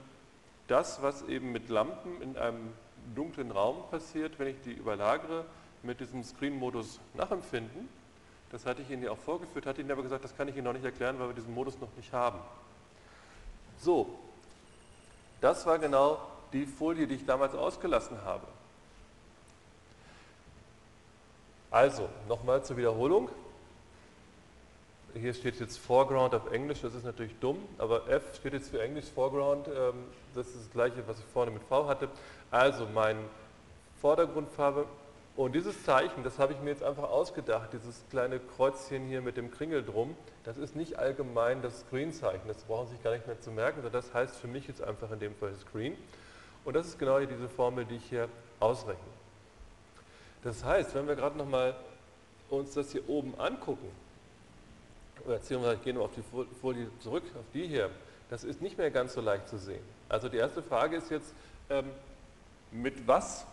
das, 0.67 1.01
was 1.01 1.21
eben 1.23 1.51
mit 1.51 1.69
Lampen 1.69 2.21
in 2.21 2.37
einem 2.37 2.73
dunklen 3.15 3.51
Raum 3.51 3.83
passiert, 3.89 4.39
wenn 4.39 4.47
ich 4.47 4.61
die 4.63 4.71
überlagere, 4.71 5.45
mit 5.81 5.99
diesem 5.99 6.23
Screen-Modus 6.23 6.99
nachempfinden. 7.13 7.89
Das 8.51 8.65
hatte 8.65 8.81
ich 8.81 8.89
Ihnen 8.89 9.03
ja 9.03 9.11
auch 9.11 9.17
vorgeführt, 9.17 9.65
hatte 9.65 9.81
Ihnen 9.81 9.91
aber 9.91 10.03
gesagt, 10.03 10.23
das 10.23 10.35
kann 10.35 10.47
ich 10.47 10.55
Ihnen 10.55 10.65
noch 10.65 10.73
nicht 10.73 10.85
erklären, 10.85 11.19
weil 11.19 11.27
wir 11.27 11.35
diesen 11.35 11.53
Modus 11.53 11.79
noch 11.79 11.93
nicht 11.97 12.13
haben. 12.13 12.39
So, 13.79 14.19
das 15.41 15.65
war 15.65 15.79
genau 15.79 16.19
die 16.53 16.65
Folie, 16.65 17.07
die 17.07 17.15
ich 17.15 17.25
damals 17.25 17.55
ausgelassen 17.55 18.23
habe. 18.23 18.47
Also, 21.73 22.07
nochmal 22.29 22.63
zur 22.63 22.77
Wiederholung. 22.77 23.29
Hier 25.15 25.33
steht 25.33 25.59
jetzt 25.59 25.79
Foreground 25.79 26.35
auf 26.35 26.51
Englisch, 26.51 26.81
das 26.81 26.93
ist 26.93 27.03
natürlich 27.03 27.33
dumm, 27.39 27.57
aber 27.79 28.07
F 28.07 28.35
steht 28.35 28.53
jetzt 28.53 28.69
für 28.69 28.79
Englisch, 28.79 29.05
Foreground, 29.05 29.67
ähm, 29.67 29.95
das 30.35 30.45
ist 30.49 30.57
das 30.59 30.71
gleiche, 30.71 31.07
was 31.07 31.17
ich 31.17 31.25
vorne 31.33 31.49
mit 31.49 31.63
V 31.63 31.87
hatte. 31.87 32.09
Also, 32.51 32.85
meine 32.93 33.21
Vordergrundfarbe 34.01 34.85
und 35.35 35.55
dieses 35.55 35.83
Zeichen, 35.83 36.23
das 36.23 36.37
habe 36.37 36.53
ich 36.53 36.59
mir 36.59 36.69
jetzt 36.69 36.83
einfach 36.83 37.09
ausgedacht, 37.09 37.69
dieses 37.73 38.03
kleine 38.11 38.39
Kreuzchen 38.55 39.07
hier 39.07 39.23
mit 39.23 39.35
dem 39.35 39.49
Kringel 39.49 39.83
drum, 39.83 40.15
das 40.43 40.57
ist 40.57 40.75
nicht 40.75 40.99
allgemein 40.99 41.63
das 41.63 41.79
Screen-Zeichen, 41.87 42.47
das 42.47 42.57
brauchen 42.65 42.85
Sie 42.85 42.93
sich 42.93 43.03
gar 43.03 43.13
nicht 43.15 43.25
mehr 43.25 43.41
zu 43.41 43.49
merken, 43.49 43.81
sondern 43.81 43.99
das 43.99 44.13
heißt 44.13 44.35
für 44.35 44.47
mich 44.47 44.67
jetzt 44.67 44.83
einfach 44.83 45.09
in 45.09 45.17
dem 45.17 45.33
Fall 45.37 45.55
Screen. 45.55 45.97
Und 46.65 46.75
das 46.75 46.85
ist 46.85 46.99
genau 46.99 47.19
diese 47.19 47.49
Formel, 47.49 47.85
die 47.85 47.95
ich 47.95 48.05
hier 48.05 48.29
ausrechne. 48.59 49.22
Das 50.43 50.63
heißt, 50.63 50.93
wenn 50.95 51.07
wir 51.07 51.15
gerade 51.15 51.37
nochmal 51.37 51.75
uns 52.49 52.73
das 52.73 52.91
hier 52.91 53.07
oben 53.09 53.39
angucken, 53.39 53.89
beziehungsweise 55.25 55.77
gehen 55.77 55.97
wir 55.97 56.03
auf 56.03 56.15
die 56.15 56.23
Folie 56.61 56.87
zurück, 56.99 57.23
auf 57.35 57.45
die 57.53 57.67
hier, 57.67 57.89
das 58.29 58.43
ist 58.43 58.61
nicht 58.61 58.77
mehr 58.77 58.91
ganz 58.91 59.13
so 59.13 59.21
leicht 59.21 59.47
zu 59.47 59.57
sehen. 59.57 59.83
Also 60.09 60.27
die 60.27 60.37
erste 60.37 60.61
Frage 60.61 60.97
ist 60.97 61.09
jetzt, 61.09 61.33
ähm, 61.69 61.89
mit 62.71 63.07
was 63.07 63.45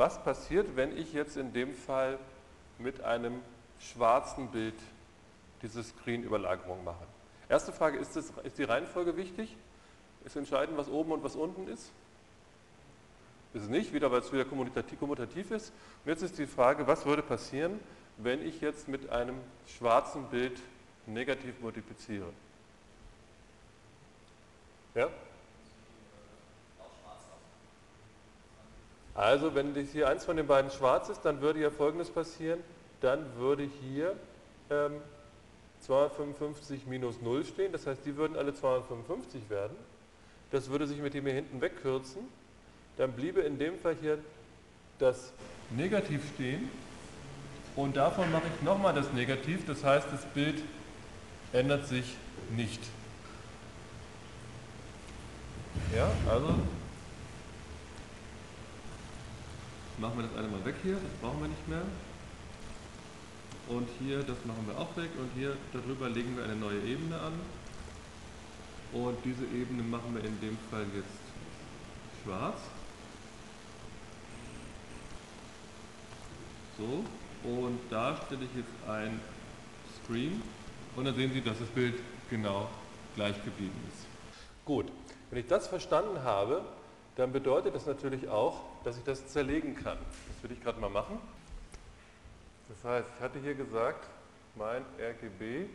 was 0.00 0.24
passiert, 0.24 0.76
wenn 0.76 0.96
ich 0.96 1.12
jetzt 1.12 1.36
in 1.36 1.52
dem 1.52 1.74
Fall 1.74 2.18
mit 2.78 3.02
einem 3.02 3.42
schwarzen 3.78 4.48
Bild 4.48 4.74
diese 5.60 5.82
Screen-Überlagerung 5.82 6.82
mache? 6.84 7.04
Erste 7.50 7.70
Frage, 7.70 7.98
ist, 7.98 8.16
das, 8.16 8.32
ist 8.44 8.56
die 8.56 8.64
Reihenfolge 8.64 9.18
wichtig? 9.18 9.54
Ist 10.24 10.36
entscheidend, 10.36 10.78
was 10.78 10.88
oben 10.88 11.12
und 11.12 11.22
was 11.22 11.36
unten 11.36 11.68
ist? 11.68 11.92
Ist 13.52 13.64
es 13.64 13.68
nicht, 13.68 13.92
wieder, 13.92 14.10
weil 14.12 14.20
es 14.20 14.32
wieder 14.32 14.44
kommutativ 14.44 15.50
ist. 15.50 15.72
Und 16.04 16.10
jetzt 16.10 16.22
ist 16.22 16.38
die 16.38 16.46
Frage, 16.46 16.86
was 16.86 17.04
würde 17.04 17.22
passieren, 17.22 17.80
wenn 18.16 18.46
ich 18.46 18.60
jetzt 18.60 18.88
mit 18.88 19.10
einem 19.10 19.36
schwarzen 19.66 20.24
Bild 20.26 20.60
negativ 21.06 21.60
multipliziere? 21.60 22.32
Ja? 24.94 25.08
Also 29.14 29.54
wenn 29.54 29.74
hier 29.74 30.08
eins 30.08 30.24
von 30.24 30.36
den 30.36 30.46
beiden 30.46 30.70
schwarz 30.70 31.08
ist, 31.08 31.22
dann 31.22 31.40
würde 31.40 31.60
ja 31.60 31.70
folgendes 31.70 32.10
passieren, 32.10 32.60
dann 33.00 33.36
würde 33.36 33.64
hier 33.64 34.16
ähm, 34.70 35.00
255 35.80 36.86
minus 36.86 37.20
0 37.20 37.44
stehen, 37.44 37.72
das 37.72 37.86
heißt, 37.86 38.04
die 38.04 38.16
würden 38.16 38.36
alle 38.36 38.54
255 38.54 39.50
werden. 39.50 39.76
Das 40.50 40.70
würde 40.70 40.86
sich 40.86 40.98
mit 41.00 41.14
dem 41.14 41.24
hier 41.26 41.34
hinten 41.34 41.60
wegkürzen. 41.60 42.22
Dann 43.00 43.12
bliebe 43.12 43.40
in 43.40 43.58
dem 43.58 43.78
Fall 43.78 43.96
hier 43.98 44.18
das 44.98 45.32
Negativ 45.70 46.20
stehen 46.34 46.68
und 47.74 47.96
davon 47.96 48.30
mache 48.30 48.42
ich 48.54 48.62
nochmal 48.62 48.92
das 48.92 49.10
Negativ, 49.14 49.64
das 49.66 49.82
heißt, 49.82 50.08
das 50.12 50.26
Bild 50.34 50.62
ändert 51.54 51.86
sich 51.86 52.04
nicht. 52.50 52.78
Ja, 55.96 56.10
also 56.30 56.48
machen 59.96 60.18
wir 60.18 60.24
das 60.24 60.36
eine 60.36 60.48
mal 60.48 60.62
weg 60.66 60.74
hier, 60.82 60.96
das 60.96 61.12
brauchen 61.22 61.40
wir 61.40 61.48
nicht 61.48 61.68
mehr. 61.68 61.82
Und 63.68 63.88
hier, 63.98 64.18
das 64.18 64.36
machen 64.44 64.66
wir 64.66 64.76
auch 64.76 64.94
weg 64.98 65.08
und 65.18 65.30
hier 65.34 65.56
darüber 65.72 66.10
legen 66.10 66.36
wir 66.36 66.44
eine 66.44 66.56
neue 66.56 66.82
Ebene 66.82 67.18
an. 67.18 67.32
Und 68.92 69.16
diese 69.24 69.44
Ebene 69.44 69.84
machen 69.84 70.14
wir 70.14 70.22
in 70.22 70.38
dem 70.42 70.58
Fall 70.70 70.84
jetzt 70.94 71.08
schwarz. 72.22 72.60
So, 76.80 77.04
und 77.46 77.78
da 77.90 78.16
stelle 78.16 78.42
ich 78.46 78.56
jetzt 78.56 78.88
ein 78.88 79.20
Screen 80.02 80.42
und 80.96 81.04
dann 81.04 81.14
sehen 81.14 81.30
Sie, 81.30 81.42
dass 81.42 81.58
das 81.58 81.68
Bild 81.68 82.00
genau 82.30 82.70
gleich 83.14 83.36
geblieben 83.44 83.78
ist. 83.92 84.06
Gut, 84.64 84.86
wenn 85.28 85.40
ich 85.40 85.46
das 85.46 85.68
verstanden 85.68 86.22
habe, 86.22 86.64
dann 87.16 87.32
bedeutet 87.32 87.74
das 87.74 87.84
natürlich 87.84 88.28
auch, 88.28 88.62
dass 88.82 88.96
ich 88.96 89.04
das 89.04 89.26
zerlegen 89.26 89.74
kann. 89.74 89.98
Das 90.28 90.42
würde 90.42 90.54
ich 90.54 90.62
gerade 90.62 90.80
mal 90.80 90.88
machen. 90.88 91.18
Das 92.70 92.82
heißt, 92.82 93.08
ich 93.14 93.22
hatte 93.22 93.38
hier 93.40 93.54
gesagt, 93.54 94.08
mein 94.54 94.82
RGB 94.98 95.66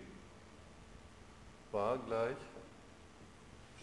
war 1.71 1.99
gleich 1.99 2.37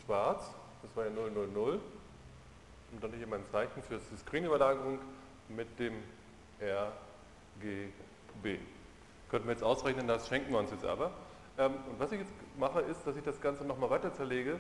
schwarz, 0.05 0.51
das 0.83 0.97
war 0.97 1.05
ja 1.05 1.13
000. 1.13 1.79
Und 2.91 3.01
dann 3.01 3.13
hier 3.13 3.29
mein 3.29 3.45
Zeichen 3.53 3.81
für 3.81 3.99
die 3.99 4.17
Screen-Überlagerung 4.17 4.99
mit 5.49 5.79
dem 5.79 5.95
RGB. 7.63 8.59
Könnten 9.31 9.49
wir 9.49 9.53
jetzt 9.53 9.65
ausrechnen, 9.65 10.07
das 10.07 10.29
schenken 10.29 10.53
wir 10.53 10.59
uns 10.59 10.71
jetzt 10.71 10.85
aber. 10.85 11.13
Ähm, 11.59 11.75
und 11.91 11.99
was 11.99 12.13
ich 12.13 12.21
jetzt 12.21 12.33
mache, 12.59 12.81
ist, 12.81 13.07
dass 13.07 13.17
ich 13.17 13.23
das 13.23 13.41
Ganze 13.41 13.65
nochmal 13.65 13.91
weiter 13.91 14.13
zerlege, 14.13 14.59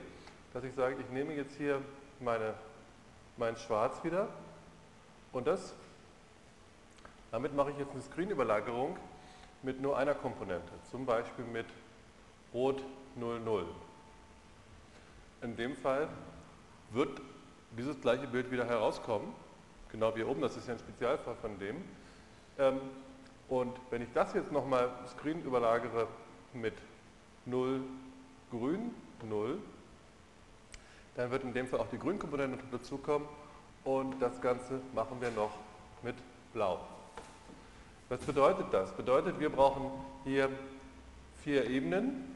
dass 0.52 0.64
ich 0.64 0.74
sage, 0.74 0.96
ich 1.00 1.08
nehme 1.10 1.34
jetzt 1.34 1.56
hier 1.56 1.80
meine 2.20 2.54
mein 3.36 3.56
Schwarz 3.56 4.02
wieder 4.04 4.28
und 5.32 5.46
das, 5.46 5.74
damit 7.30 7.54
mache 7.54 7.70
ich 7.70 7.78
jetzt 7.78 7.92
eine 7.92 8.02
Screen-Überlagerung 8.02 8.96
mit 9.62 9.80
nur 9.80 9.96
einer 9.96 10.14
Komponente, 10.14 10.72
zum 10.90 11.06
Beispiel 11.06 11.44
mit 11.44 11.66
Rot 12.52 12.82
00. 13.16 13.64
In 15.42 15.56
dem 15.56 15.76
Fall 15.76 16.08
wird 16.90 17.20
dieses 17.76 18.00
gleiche 18.00 18.26
Bild 18.26 18.50
wieder 18.50 18.66
herauskommen, 18.66 19.32
genau 19.90 20.14
wie 20.14 20.18
hier 20.18 20.28
oben, 20.28 20.42
das 20.42 20.56
ist 20.56 20.68
ja 20.68 20.74
ein 20.74 20.80
Spezialfall 20.80 21.36
von 21.36 21.58
dem. 21.58 21.82
Ähm, 22.62 22.80
und 23.48 23.76
wenn 23.90 24.02
ich 24.02 24.08
das 24.14 24.32
jetzt 24.34 24.52
nochmal 24.52 24.90
Screen 25.08 25.42
überlagere 25.42 26.06
mit 26.52 26.74
0 27.44 27.80
grün, 28.50 28.94
0, 29.28 29.58
Dann 31.14 31.30
wird 31.30 31.42
in 31.42 31.52
dem 31.52 31.66
Fall 31.66 31.80
auch 31.80 31.88
die 31.88 31.98
Grünkomponente 31.98 32.64
dazukommen 32.70 33.28
und 33.84 34.18
das 34.20 34.40
Ganze 34.40 34.80
machen 34.94 35.20
wir 35.20 35.30
noch 35.32 35.50
mit 36.02 36.14
Blau. 36.54 36.80
Was 38.08 38.20
bedeutet 38.20 38.66
das? 38.72 38.92
Bedeutet, 38.92 39.38
wir 39.38 39.50
brauchen 39.50 39.90
hier 40.24 40.48
vier 41.42 41.68
Ebenen, 41.68 42.34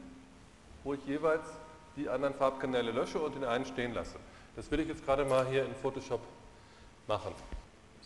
wo 0.83 0.93
ich 0.93 1.03
jeweils 1.07 1.47
die 1.95 2.07
anderen 2.07 2.35
Farbkanäle 2.35 2.91
lösche 2.91 3.19
und 3.19 3.35
den 3.35 3.45
einen 3.45 3.65
stehen 3.65 3.93
lasse. 3.95 4.17
Das 4.55 4.69
will 4.69 4.79
ich 4.79 4.87
jetzt 4.87 5.03
gerade 5.03 5.25
mal 5.25 5.47
hier 5.47 5.65
in 5.65 5.73
Photoshop 5.75 6.21
machen. 7.07 7.33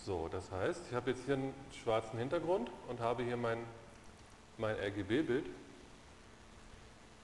So, 0.04 0.28
das 0.32 0.50
heißt, 0.50 0.82
ich 0.90 0.96
habe 0.96 1.12
jetzt 1.12 1.26
hier 1.26 1.36
einen 1.36 1.54
schwarzen 1.84 2.18
Hintergrund 2.18 2.72
und 2.88 3.00
habe 3.00 3.24
hier 3.24 3.38
mein, 3.38 3.60
mein 4.58 4.76
RGB-Bild. 4.76 5.46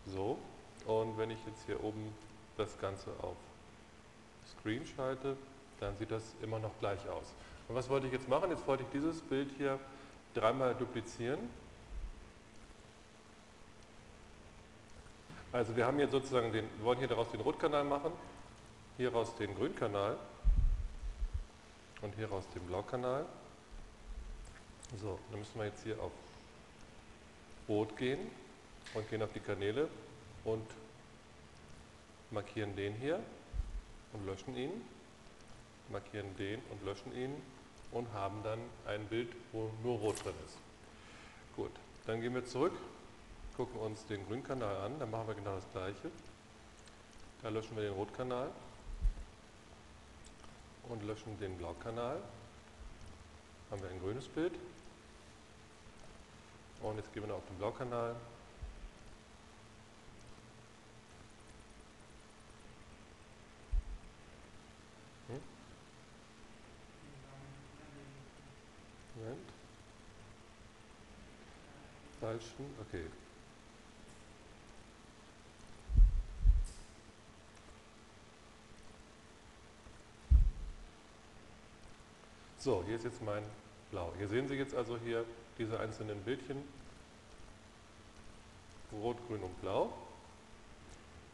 So, 0.05 0.37
und 0.85 1.17
wenn 1.17 1.31
ich 1.31 1.39
jetzt 1.47 1.65
hier 1.65 1.83
oben 1.83 2.13
das 2.55 2.79
Ganze 2.79 3.09
auf 3.21 3.35
Screen 4.59 4.85
schalte, 4.85 5.35
dann 5.79 5.97
sieht 5.97 6.11
das 6.11 6.23
immer 6.43 6.59
noch 6.59 6.71
gleich 6.79 6.99
aus. 7.09 7.33
Und 7.67 7.75
was 7.75 7.89
wollte 7.89 8.07
ich 8.07 8.13
jetzt 8.13 8.29
machen? 8.29 8.51
Jetzt 8.51 8.65
wollte 8.67 8.83
ich 8.83 8.89
dieses 8.89 9.21
Bild 9.21 9.49
hier 9.57 9.79
dreimal 10.35 10.75
duplizieren. 10.75 11.39
Also 15.51 15.75
wir 15.75 15.85
haben 15.85 15.97
hier 15.97 16.09
sozusagen 16.09 16.51
den, 16.51 16.65
wir 16.77 16.85
wollen 16.85 16.99
hier 16.99 17.07
daraus 17.07 17.31
den 17.31 17.41
Rotkanal 17.41 17.83
machen, 17.83 18.11
hier 18.97 19.11
raus 19.11 19.35
den 19.35 19.55
Grünkanal 19.55 20.17
und 22.01 22.15
hier 22.15 22.29
raus 22.29 22.45
den 22.53 22.65
Blaukanal. 22.67 23.25
So, 25.01 25.19
dann 25.29 25.39
müssen 25.39 25.59
wir 25.59 25.65
jetzt 25.65 25.83
hier 25.83 25.99
auf 26.01 26.11
Rot 27.67 27.97
gehen 27.97 28.19
und 28.93 29.09
gehen 29.09 29.21
auf 29.21 29.33
die 29.33 29.39
Kanäle 29.39 29.89
und 30.45 30.65
markieren 32.31 32.75
den 32.75 32.93
hier 32.95 33.19
und 34.13 34.25
löschen 34.25 34.55
ihn, 34.55 34.71
markieren 35.89 36.35
den 36.37 36.61
und 36.71 36.85
löschen 36.85 37.13
ihn 37.15 37.35
und 37.91 38.11
haben 38.13 38.41
dann 38.43 38.59
ein 38.85 39.05
Bild, 39.07 39.29
wo 39.51 39.69
nur 39.83 39.97
Rot 39.99 40.23
drin 40.23 40.33
ist. 40.45 40.57
Gut, 41.55 41.71
dann 42.05 42.21
gehen 42.21 42.33
wir 42.33 42.45
zurück, 42.45 42.73
gucken 43.57 43.79
uns 43.79 44.05
den 44.05 44.25
Grünkanal 44.27 44.77
an, 44.77 44.99
dann 44.99 45.11
machen 45.11 45.27
wir 45.27 45.35
genau 45.35 45.55
das 45.55 45.69
gleiche. 45.71 46.11
Da 47.41 47.49
löschen 47.49 47.75
wir 47.75 47.83
den 47.83 47.93
Rotkanal 47.93 48.49
und 50.89 51.03
löschen 51.03 51.37
den 51.39 51.57
Blaukanal. 51.57 52.21
Haben 53.69 53.81
wir 53.81 53.89
ein 53.89 53.99
grünes 53.99 54.27
Bild. 54.27 54.53
Und 56.81 56.97
jetzt 56.97 57.13
gehen 57.13 57.23
wir 57.23 57.27
noch 57.27 57.37
auf 57.37 57.47
den 57.47 57.57
Blaukanal. 57.57 58.15
Hm? 65.27 65.41
Moment. 69.15 69.49
Falschen, 72.19 72.65
okay. 72.81 73.05
So, 82.67 82.83
hier 82.85 82.97
ist 82.97 83.05
jetzt 83.05 83.23
mein 83.23 83.43
Blau. 83.91 84.11
Hier 84.17 84.27
sehen 84.27 84.49
Sie 84.49 84.55
jetzt 84.55 84.75
also 84.75 84.97
hier 84.97 85.23
diese 85.57 85.79
einzelnen 85.79 86.19
Bildchen, 86.23 86.57
Rot, 88.91 89.15
Grün 89.25 89.41
und 89.41 89.61
Blau. 89.61 89.93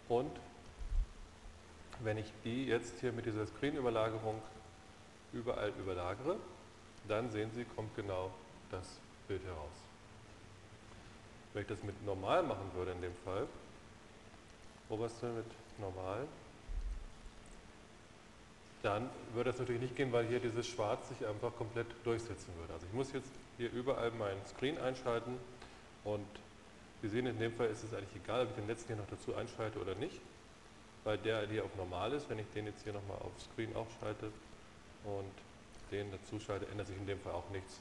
Und 0.10 0.30
wenn 2.04 2.20
ich 2.20 2.32
die 2.44 2.68
jetzt 2.68 3.00
hier 3.00 3.12
mit 3.12 3.26
dieser 3.26 3.48
Screen-Überlagerung 3.48 4.40
überall 5.32 5.70
überlagere, 5.80 6.36
dann 7.08 7.32
sehen 7.32 7.50
Sie, 7.56 7.66
kommt 7.66 7.96
genau 7.96 8.30
das 8.70 9.00
Bild 9.28 9.44
heraus. 9.44 9.74
Wenn 11.54 11.64
ich 11.64 11.68
das 11.68 11.82
mit 11.82 12.06
normal 12.06 12.44
machen 12.44 12.70
würde 12.76 12.92
in 12.92 13.02
dem 13.02 13.16
Fall, 13.26 13.48
oberste 14.88 15.30
mit 15.30 15.48
normal, 15.80 16.28
dann 18.84 19.10
würde 19.34 19.50
das 19.50 19.60
natürlich 19.60 19.82
nicht 19.82 19.96
gehen, 19.96 20.12
weil 20.12 20.28
hier 20.28 20.40
dieses 20.40 20.68
Schwarz 20.68 21.08
sich 21.08 21.26
einfach 21.26 21.56
komplett 21.56 21.88
durchsetzen 22.04 22.54
würde. 22.60 22.74
Also 22.74 22.86
ich 22.86 22.94
muss 22.94 23.12
jetzt 23.14 23.32
hier 23.58 23.72
überall 23.72 24.12
meinen 24.12 24.46
Screen 24.46 24.78
einschalten 24.78 25.38
und 26.04 26.28
Sie 27.02 27.10
sehen, 27.10 27.26
in 27.26 27.38
dem 27.38 27.54
Fall 27.54 27.68
ist 27.68 27.84
es 27.84 27.94
eigentlich 27.94 28.16
egal, 28.24 28.44
ob 28.44 28.50
ich 28.50 28.56
den 28.56 28.68
letzten 28.68 28.88
hier 28.88 28.96
noch 28.96 29.10
dazu 29.10 29.36
einschalte 29.36 29.80
oder 29.80 29.94
nicht, 29.96 30.22
weil 31.04 31.18
der 31.18 31.48
hier 31.48 31.66
auf 31.66 31.76
normal 31.76 32.14
ist. 32.14 32.30
Wenn 32.30 32.40
ich 32.40 32.46
den 32.54 32.66
jetzt 32.66 32.84
hier 32.84 32.94
nochmal 32.94 33.18
auf 33.18 33.32
Screen 33.52 33.76
aufschalte 33.76 34.28
und 35.04 35.32
den 35.92 36.12
dazu 36.12 36.40
schalte, 36.40 36.66
ändert 36.68 36.88
sich 36.88 36.98
in 36.98 37.06
dem 37.06 37.20
Fall 37.20 37.34
auch 37.34 37.50
nichts, 37.52 37.80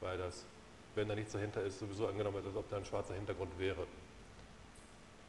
weil 0.00 0.16
das, 0.16 0.44
wenn 0.94 1.06
da 1.06 1.14
nichts 1.14 1.32
dahinter 1.32 1.62
ist, 1.62 1.80
sowieso 1.80 2.06
angenommen 2.06 2.36
wird, 2.36 2.46
als 2.46 2.56
ob 2.56 2.68
da 2.70 2.78
ein 2.78 2.84
schwarzer 2.86 3.14
Hintergrund 3.14 3.58
wäre. 3.58 3.86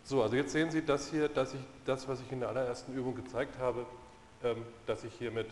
So, 0.06 0.22
also 0.24 0.36
jetzt 0.36 0.52
sehen 0.52 0.72
Sie 0.72 0.86
das 0.86 1.12
hier, 1.12 1.28
dass 1.28 1.54
ich 1.54 1.62
das, 1.86 2.08
was 2.08 2.22
ich 2.22 2.32
in 2.32 2.40
der 2.40 2.50
allerersten 2.50 2.94
Übung 2.94 3.16
gezeigt 3.16 3.58
habe, 3.58 3.86
dass 4.86 5.04
ich 5.04 5.14
hiermit 5.14 5.48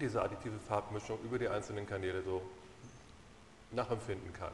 diese 0.00 0.22
additive 0.22 0.58
Farbmischung 0.68 1.18
über 1.24 1.38
die 1.38 1.48
einzelnen 1.48 1.86
Kanäle 1.86 2.22
so 2.22 2.42
nachempfinden 3.72 4.32
kann. 4.32 4.52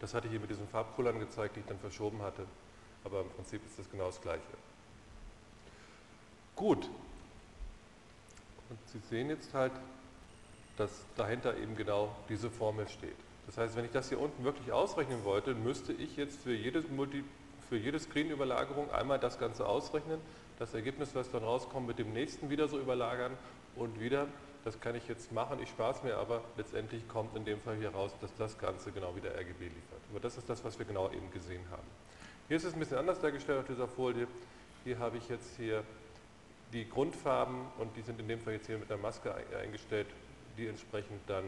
Das 0.00 0.14
hatte 0.14 0.26
ich 0.26 0.32
hier 0.32 0.40
mit 0.40 0.50
diesen 0.50 0.66
Farbpullern 0.68 1.18
gezeigt, 1.18 1.56
die 1.56 1.60
ich 1.60 1.66
dann 1.66 1.78
verschoben 1.78 2.22
hatte, 2.22 2.46
aber 3.04 3.20
im 3.20 3.28
Prinzip 3.30 3.64
ist 3.66 3.78
das 3.78 3.90
genau 3.90 4.06
das 4.06 4.20
Gleiche. 4.20 4.42
Gut. 6.56 6.88
Und 8.68 8.78
Sie 8.86 9.00
sehen 9.10 9.28
jetzt 9.28 9.52
halt, 9.52 9.72
dass 10.76 10.90
dahinter 11.16 11.56
eben 11.56 11.76
genau 11.76 12.14
diese 12.28 12.50
Formel 12.50 12.88
steht. 12.88 13.16
Das 13.46 13.58
heißt, 13.58 13.76
wenn 13.76 13.84
ich 13.84 13.90
das 13.90 14.08
hier 14.08 14.20
unten 14.20 14.44
wirklich 14.44 14.70
ausrechnen 14.72 15.24
wollte, 15.24 15.54
müsste 15.54 15.92
ich 15.92 16.16
jetzt 16.16 16.40
für, 16.42 16.54
jedes 16.54 16.88
Multi, 16.88 17.24
für 17.68 17.76
jede 17.76 17.98
Screen-Überlagerung 17.98 18.90
einmal 18.92 19.18
das 19.18 19.38
Ganze 19.38 19.66
ausrechnen, 19.66 20.20
das 20.60 20.74
Ergebnis, 20.74 21.14
was 21.14 21.30
dann 21.30 21.42
rauskommt, 21.42 21.88
mit 21.88 21.98
dem 21.98 22.12
nächsten 22.12 22.50
wieder 22.50 22.68
so 22.68 22.78
überlagern 22.78 23.32
und 23.76 23.98
wieder. 23.98 24.28
Das 24.62 24.78
kann 24.78 24.94
ich 24.94 25.08
jetzt 25.08 25.32
machen, 25.32 25.58
ich 25.62 25.70
spare 25.70 25.94
es 25.94 26.02
mir, 26.02 26.18
aber 26.18 26.44
letztendlich 26.58 27.08
kommt 27.08 27.34
in 27.34 27.46
dem 27.46 27.58
Fall 27.62 27.76
hier 27.76 27.88
raus, 27.88 28.12
dass 28.20 28.32
das 28.36 28.58
Ganze 28.58 28.92
genau 28.92 29.16
wieder 29.16 29.30
RGB 29.30 29.64
liefert. 29.64 30.00
Aber 30.10 30.20
das 30.20 30.36
ist 30.36 30.50
das, 30.50 30.62
was 30.62 30.78
wir 30.78 30.84
genau 30.84 31.10
eben 31.10 31.30
gesehen 31.32 31.62
haben. 31.70 31.86
Hier 32.46 32.58
ist 32.58 32.64
es 32.64 32.74
ein 32.74 32.78
bisschen 32.78 32.98
anders 32.98 33.20
dargestellt 33.22 33.60
auf 33.60 33.66
dieser 33.66 33.88
Folie. 33.88 34.26
Hier 34.84 34.98
habe 34.98 35.16
ich 35.16 35.26
jetzt 35.30 35.56
hier 35.56 35.82
die 36.74 36.86
Grundfarben 36.86 37.62
und 37.78 37.96
die 37.96 38.02
sind 38.02 38.20
in 38.20 38.28
dem 38.28 38.38
Fall 38.38 38.52
jetzt 38.52 38.66
hier 38.66 38.76
mit 38.76 38.90
der 38.90 38.98
Maske 38.98 39.34
eingestellt, 39.58 40.08
die 40.58 40.66
entsprechend 40.66 41.22
dann 41.26 41.44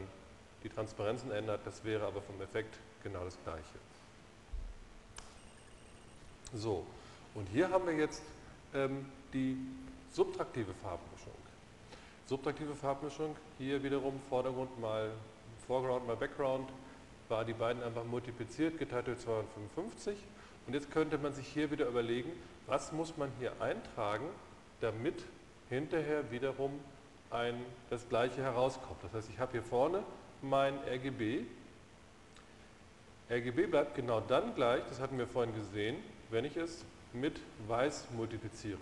die 0.65 0.71
Transparenzen 0.71 1.31
ändert. 1.33 1.61
Das 1.67 1.85
wäre 1.85 2.07
aber 2.07 2.23
vom 2.23 2.41
Effekt 2.41 2.79
genau 3.03 3.25
das 3.25 3.37
gleiche. 3.45 3.63
So, 6.55 6.87
und 7.35 7.47
hier 7.51 7.69
haben 7.69 7.87
wir 7.87 7.95
jetzt 7.95 8.23
ähm, 8.75 9.07
die 9.33 9.57
subtraktive 10.12 10.73
Farbmischung. 10.75 11.33
Subtraktive 12.27 12.75
Farbmischung, 12.75 13.37
hier 13.59 13.83
wiederum 13.83 14.20
Vordergrund 14.29 14.81
mal 14.81 15.11
Foreground 15.66 16.07
mal 16.07 16.16
Background, 16.16 16.68
war 17.29 17.45
die 17.45 17.53
beiden 17.53 17.83
einfach 17.83 18.05
multipliziert, 18.05 18.79
geteilt 18.79 19.07
durch 19.07 19.18
255. 19.18 20.16
Und 20.66 20.75
jetzt 20.75 20.91
könnte 20.91 21.18
man 21.18 21.33
sich 21.33 21.47
hier 21.47 21.70
wieder 21.70 21.87
überlegen, 21.87 22.31
was 22.66 22.93
muss 22.93 23.16
man 23.16 23.31
hier 23.39 23.53
eintragen, 23.61 24.27
damit 24.81 25.25
hinterher 25.68 26.31
wiederum 26.31 26.73
ein, 27.31 27.55
das 27.91 28.09
gleiche 28.09 28.43
herauskommt. 28.43 29.03
Das 29.03 29.12
heißt, 29.14 29.31
ich 29.31 29.39
habe 29.39 29.53
hier 29.53 29.62
vorne 29.62 30.03
mein 30.43 30.75
RGB. 30.87 31.45
RGB 33.31 33.66
bleibt 33.66 33.95
genau 33.95 34.20
dann 34.20 34.55
gleich, 34.55 34.83
das 34.89 35.01
hatten 35.01 35.16
wir 35.18 35.27
vorhin 35.27 35.55
gesehen, 35.55 35.97
wenn 36.31 36.45
ich 36.45 36.57
es 36.57 36.85
mit 37.15 37.41
weiß 37.69 38.09
multipliziere. 38.17 38.79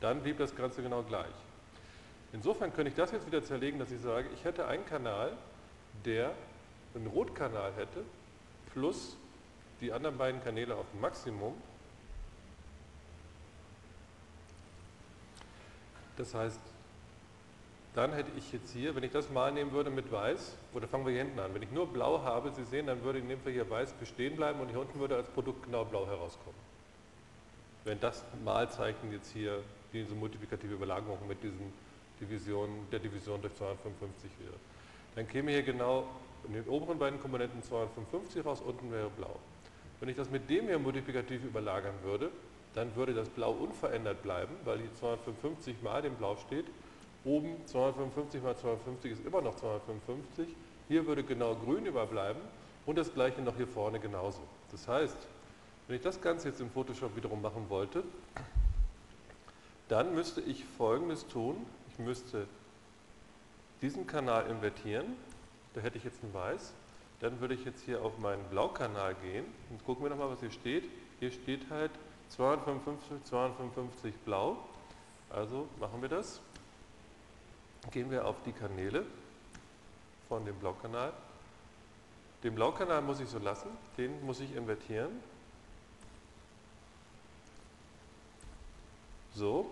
Dann 0.00 0.22
blieb 0.22 0.38
das 0.38 0.54
Ganze 0.54 0.82
genau 0.82 1.02
gleich. 1.02 1.34
Insofern 2.32 2.74
könnte 2.74 2.90
ich 2.90 2.96
das 2.96 3.12
jetzt 3.12 3.26
wieder 3.26 3.42
zerlegen, 3.42 3.78
dass 3.78 3.90
ich 3.90 4.00
sage, 4.00 4.28
ich 4.34 4.44
hätte 4.44 4.66
einen 4.66 4.84
Kanal, 4.84 5.32
der 6.04 6.32
einen 6.94 7.06
Rotkanal 7.06 7.72
hätte, 7.76 8.04
plus 8.72 9.16
die 9.80 9.92
anderen 9.92 10.18
beiden 10.18 10.42
Kanäle 10.42 10.74
auf 10.74 10.86
Maximum. 11.00 11.54
Das 16.16 16.34
heißt, 16.34 16.60
dann 17.94 18.12
hätte 18.12 18.30
ich 18.36 18.52
jetzt 18.52 18.72
hier, 18.72 18.96
wenn 18.96 19.04
ich 19.04 19.12
das 19.12 19.30
mal 19.30 19.52
nehmen 19.52 19.72
würde 19.72 19.90
mit 19.90 20.10
weiß, 20.10 20.56
oder 20.72 20.88
fangen 20.88 21.06
wir 21.06 21.12
hier 21.12 21.22
hinten 21.22 21.38
an, 21.38 21.54
wenn 21.54 21.62
ich 21.62 21.70
nur 21.70 21.86
blau 21.86 22.22
habe, 22.22 22.50
Sie 22.50 22.64
sehen, 22.64 22.86
dann 22.86 23.02
würde 23.04 23.20
in 23.20 23.28
dem 23.28 23.40
Fall 23.40 23.52
hier 23.52 23.70
weiß 23.70 23.92
bestehen 23.94 24.36
bleiben 24.36 24.60
und 24.60 24.68
hier 24.68 24.80
unten 24.80 24.98
würde 24.98 25.16
als 25.16 25.28
Produkt 25.28 25.64
genau 25.64 25.84
blau 25.84 26.06
herauskommen 26.06 26.73
wenn 27.84 28.00
das 28.00 28.24
Malzeichen 28.44 29.12
jetzt 29.12 29.32
hier 29.32 29.62
diese 29.92 30.14
multiplikative 30.14 30.74
Überlagerung 30.74 31.18
mit 31.28 31.42
diesen 31.42 31.72
Division, 32.20 32.70
der 32.90 32.98
Division 32.98 33.40
durch 33.40 33.54
255 33.54 34.30
wäre. 34.40 34.54
Dann 35.14 35.28
käme 35.28 35.52
hier 35.52 35.62
genau 35.62 36.06
in 36.46 36.54
den 36.54 36.66
oberen 36.68 36.98
beiden 36.98 37.20
Komponenten 37.20 37.62
255 37.62 38.44
raus, 38.44 38.60
unten 38.60 38.90
wäre 38.90 39.10
blau. 39.10 39.38
Wenn 40.00 40.08
ich 40.08 40.16
das 40.16 40.30
mit 40.30 40.50
dem 40.50 40.66
hier 40.66 40.78
multiplikativ 40.78 41.44
überlagern 41.44 41.94
würde, 42.02 42.30
dann 42.74 42.94
würde 42.96 43.14
das 43.14 43.28
Blau 43.28 43.52
unverändert 43.52 44.22
bleiben, 44.22 44.54
weil 44.64 44.78
hier 44.78 44.92
255 44.94 45.82
mal 45.82 46.02
dem 46.02 46.14
Blau 46.16 46.36
steht. 46.36 46.66
Oben 47.24 47.56
255 47.66 48.42
mal 48.42 48.56
250 48.56 49.12
ist 49.12 49.24
immer 49.24 49.40
noch 49.40 49.54
255. 49.54 50.48
Hier 50.88 51.06
würde 51.06 51.22
genau 51.22 51.54
grün 51.54 51.86
überbleiben 51.86 52.42
und 52.84 52.98
das 52.98 53.14
gleiche 53.14 53.40
noch 53.40 53.56
hier 53.56 53.68
vorne 53.68 54.00
genauso. 54.00 54.40
Das 54.72 54.86
heißt, 54.88 55.16
wenn 55.86 55.96
ich 55.96 56.02
das 56.02 56.20
Ganze 56.20 56.48
jetzt 56.48 56.60
im 56.60 56.70
Photoshop 56.70 57.14
wiederum 57.16 57.42
machen 57.42 57.66
wollte, 57.68 58.04
dann 59.88 60.14
müsste 60.14 60.40
ich 60.40 60.64
folgendes 60.64 61.26
tun. 61.26 61.66
Ich 61.90 61.98
müsste 61.98 62.46
diesen 63.82 64.06
Kanal 64.06 64.46
invertieren. 64.46 65.16
Da 65.74 65.80
hätte 65.82 65.98
ich 65.98 66.04
jetzt 66.04 66.22
ein 66.22 66.32
Weiß. 66.32 66.72
Dann 67.20 67.40
würde 67.40 67.54
ich 67.54 67.64
jetzt 67.64 67.82
hier 67.82 68.02
auf 68.02 68.18
meinen 68.18 68.42
Blaukanal 68.44 69.14
gehen 69.16 69.44
und 69.70 69.84
gucken 69.84 70.04
wir 70.04 70.10
nochmal, 70.10 70.30
was 70.30 70.40
hier 70.40 70.50
steht. 70.50 70.88
Hier 71.20 71.30
steht 71.30 71.70
halt 71.70 71.90
255, 72.30 73.24
255 73.24 74.14
blau. 74.24 74.56
Also 75.30 75.68
machen 75.80 76.00
wir 76.00 76.08
das. 76.08 76.40
Gehen 77.90 78.10
wir 78.10 78.26
auf 78.26 78.36
die 78.46 78.52
Kanäle 78.52 79.04
von 80.28 80.44
dem 80.44 80.56
Blaukanal. 80.56 81.12
Den 82.42 82.54
Blaukanal 82.54 83.02
muss 83.02 83.20
ich 83.20 83.28
so 83.28 83.38
lassen, 83.38 83.68
den 83.96 84.24
muss 84.24 84.40
ich 84.40 84.54
invertieren. 84.56 85.10
So. 89.34 89.70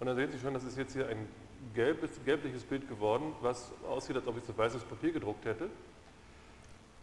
Und 0.00 0.06
dann 0.06 0.16
sehen 0.16 0.32
Sie 0.32 0.38
schon, 0.38 0.54
das 0.54 0.64
ist 0.64 0.76
jetzt 0.76 0.92
hier 0.92 1.08
ein 1.08 1.28
gelbes, 1.74 2.10
gelbliches 2.24 2.64
Bild 2.64 2.88
geworden, 2.88 3.34
was 3.40 3.72
aussieht, 3.88 4.16
als 4.16 4.26
ob 4.26 4.36
ich 4.38 4.44
so 4.44 4.56
weißes 4.56 4.84
Papier 4.84 5.12
gedruckt 5.12 5.44
hätte. 5.44 5.70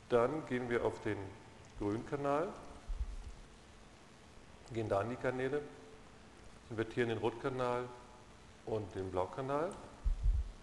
Dann 0.10 0.46
gehen 0.46 0.70
wir 0.70 0.86
auf 0.86 1.02
den 1.02 1.18
Grünkanal, 1.80 2.50
gehen 4.74 4.90
da 4.90 5.00
an 5.00 5.10
die 5.10 5.16
Kanäle, 5.16 5.62
invertieren 6.70 7.10
den 7.10 7.18
Rotkanal 7.18 7.88
und 8.66 8.94
den 8.96 9.12
Blaukanal. 9.12 9.72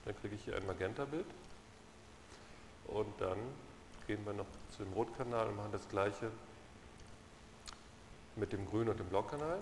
Dann 0.04 0.16
kriege 0.20 0.34
ich 0.34 0.44
hier 0.44 0.56
ein 0.56 0.66
Magenta-Bild. 0.66 1.26
Und 2.86 3.20
dann 3.20 3.38
gehen 4.06 4.24
wir 4.24 4.32
noch 4.32 4.46
zu 4.70 4.82
dem 4.82 4.92
Rotkanal 4.92 5.48
und 5.48 5.56
machen 5.56 5.72
das 5.72 5.88
gleiche 5.88 6.30
mit 8.36 8.52
dem 8.52 8.66
Grün- 8.68 8.88
und 8.88 8.98
dem 8.98 9.06
Blaukanal. 9.06 9.60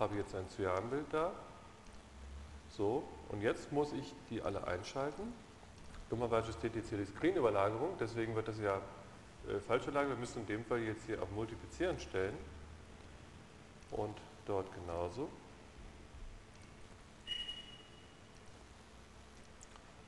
Habe 0.00 0.16
jetzt 0.16 0.34
ein 0.34 0.48
Cyanbild 0.48 1.06
da. 1.12 1.30
So, 2.70 3.04
und 3.28 3.42
jetzt 3.42 3.70
muss 3.70 3.92
ich 3.92 4.14
die 4.30 4.40
alle 4.40 4.66
einschalten. 4.66 5.32
Dummerweise 6.08 6.52
steht 6.52 6.74
jetzt 6.74 6.88
hier 6.88 6.98
die 6.98 7.04
Screen-Überlagerung, 7.04 7.90
deswegen 8.00 8.34
wird 8.34 8.48
das 8.48 8.58
ja 8.58 8.80
äh, 9.48 9.60
falsch 9.60 9.84
überlagert. 9.84 10.12
Wir 10.12 10.20
müssen 10.20 10.40
in 10.40 10.46
dem 10.46 10.64
Fall 10.64 10.80
jetzt 10.80 11.04
hier 11.06 11.22
auf 11.22 11.30
Multiplizieren 11.30 12.00
stellen. 12.00 12.36
Und 13.90 14.16
dort 14.46 14.66
genauso. 14.74 15.28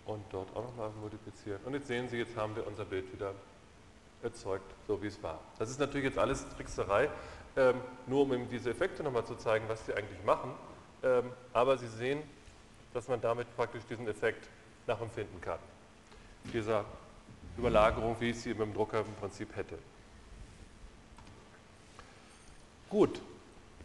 Und 0.07 0.25
dort 0.31 0.57
auch 0.57 0.65
nochmal 0.65 0.91
multiplizieren. 1.01 1.61
Und 1.65 1.75
jetzt 1.75 1.87
sehen 1.87 2.09
Sie, 2.09 2.17
jetzt 2.17 2.37
haben 2.37 2.57
wir 2.57 2.67
unser 2.67 2.85
Bild 2.85 3.13
wieder 3.13 3.35
erzeugt, 4.23 4.73
so 4.87 5.03
wie 5.03 5.09
es 5.09 5.23
war. 5.23 5.39
Das 5.59 5.71
ist 5.71 5.79
natürlich 5.79 6.07
jetzt 6.07 6.19
alles 6.19 6.49
Trickserei, 6.57 7.11
ähm, 7.57 7.81
nur 8.07 8.23
um 8.23 8.33
Ihnen 8.33 8.49
diese 8.49 8.71
Effekte 8.71 9.03
nochmal 9.03 9.25
zu 9.25 9.35
zeigen, 9.37 9.65
was 9.69 9.85
sie 9.87 9.95
eigentlich 9.95 10.23
machen. 10.25 10.53
Ähm, 11.03 11.33
aber 11.53 11.79
Sie 11.79 11.89
sehen, 11.89 12.23
dass 12.95 13.09
man 13.09 13.21
damit 13.21 13.55
praktisch 13.57 13.83
diesen 13.89 14.09
Effekt 14.09 14.49
nachempfinden 14.87 15.41
kann 15.41 15.59
dieser 16.53 16.85
Überlagerung, 17.57 18.17
wie 18.21 18.31
ich 18.31 18.41
sie 18.41 18.51
mit 18.51 18.61
dem 18.61 18.75
Drucker 18.75 19.01
im 19.01 19.15
Prinzip 19.21 19.55
hätte. 19.57 19.79
Gut, 22.91 23.21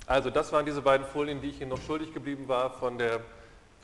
also 0.06 0.30
das 0.30 0.52
waren 0.52 0.66
diese 0.66 0.82
beiden 0.82 1.06
Folien, 1.06 1.42
die 1.42 1.50
ich 1.50 1.62
Ihnen 1.62 1.70
noch 1.70 1.82
schuldig 1.82 2.14
geblieben 2.14 2.48
war 2.48 2.72
von 2.72 2.98
der, 2.98 3.22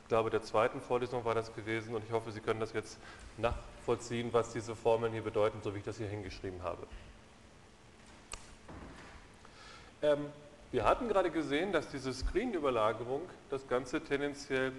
ich 0.02 0.08
glaube, 0.08 0.30
der 0.30 0.42
zweiten 0.42 0.80
Vorlesung 0.80 1.24
war 1.24 1.34
das 1.34 1.54
gewesen 1.54 1.94
und 1.94 2.04
ich 2.04 2.12
hoffe, 2.12 2.30
Sie 2.30 2.40
können 2.40 2.60
das 2.60 2.72
jetzt 2.72 2.98
nachvollziehen, 3.38 4.32
was 4.32 4.52
diese 4.52 4.74
Formeln 4.74 5.12
hier 5.12 5.22
bedeuten, 5.22 5.60
so 5.62 5.74
wie 5.74 5.78
ich 5.78 5.84
das 5.84 5.96
hier 5.96 6.08
hingeschrieben 6.08 6.62
habe. 6.62 6.86
Ähm, 10.04 10.26
wir 10.70 10.84
hatten 10.84 11.08
gerade 11.08 11.30
gesehen, 11.30 11.72
dass 11.72 11.88
diese 11.88 12.12
Screen-Überlagerung 12.12 13.22
das 13.50 13.66
Ganze 13.68 14.00
tendenziell 14.02 14.72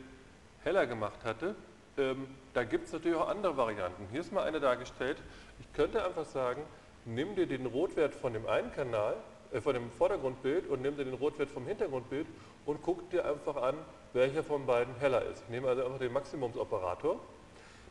heller 0.64 0.86
gemacht 0.88 1.24
hatte 1.24 1.56
ähm, 1.98 2.28
da 2.54 2.64
gibt 2.64 2.88
es 2.88 2.94
natürlich 2.94 3.18
auch 3.18 3.30
andere 3.30 3.56
Varianten. 3.56 4.08
Hier 4.12 4.22
ist 4.22 4.32
mal 4.34 4.44
eine 4.44 4.60
dargestellt. 4.60 5.18
Ich 5.60 5.74
könnte 5.74 6.04
einfach 6.06 6.26
sagen, 6.26 6.62
nimm 7.06 7.36
dir 7.36 7.48
den 7.48 7.66
Rotwert 7.66 8.14
von 8.14 8.34
dem 8.34 8.48
einen 8.48 8.72
Kanal, 8.74 9.16
äh, 9.54 9.62
von 9.62 9.74
dem 9.74 9.90
Vordergrundbild 9.92 10.68
und 10.68 10.82
nimm 10.82 10.98
dir 10.98 11.06
den 11.06 11.14
Rotwert 11.14 11.50
vom 11.50 11.66
Hintergrundbild 11.66 12.28
und 12.66 12.82
guck 12.82 13.10
dir 13.12 13.26
einfach 13.26 13.56
an, 13.56 13.76
welcher 14.14 14.44
von 14.44 14.66
beiden 14.66 14.96
heller 14.96 15.24
ist. 15.24 15.44
Ich 15.44 15.50
nehme 15.50 15.70
also 15.70 15.86
einfach 15.86 16.00
den 16.00 16.12
Maximumsoperator. 16.12 17.20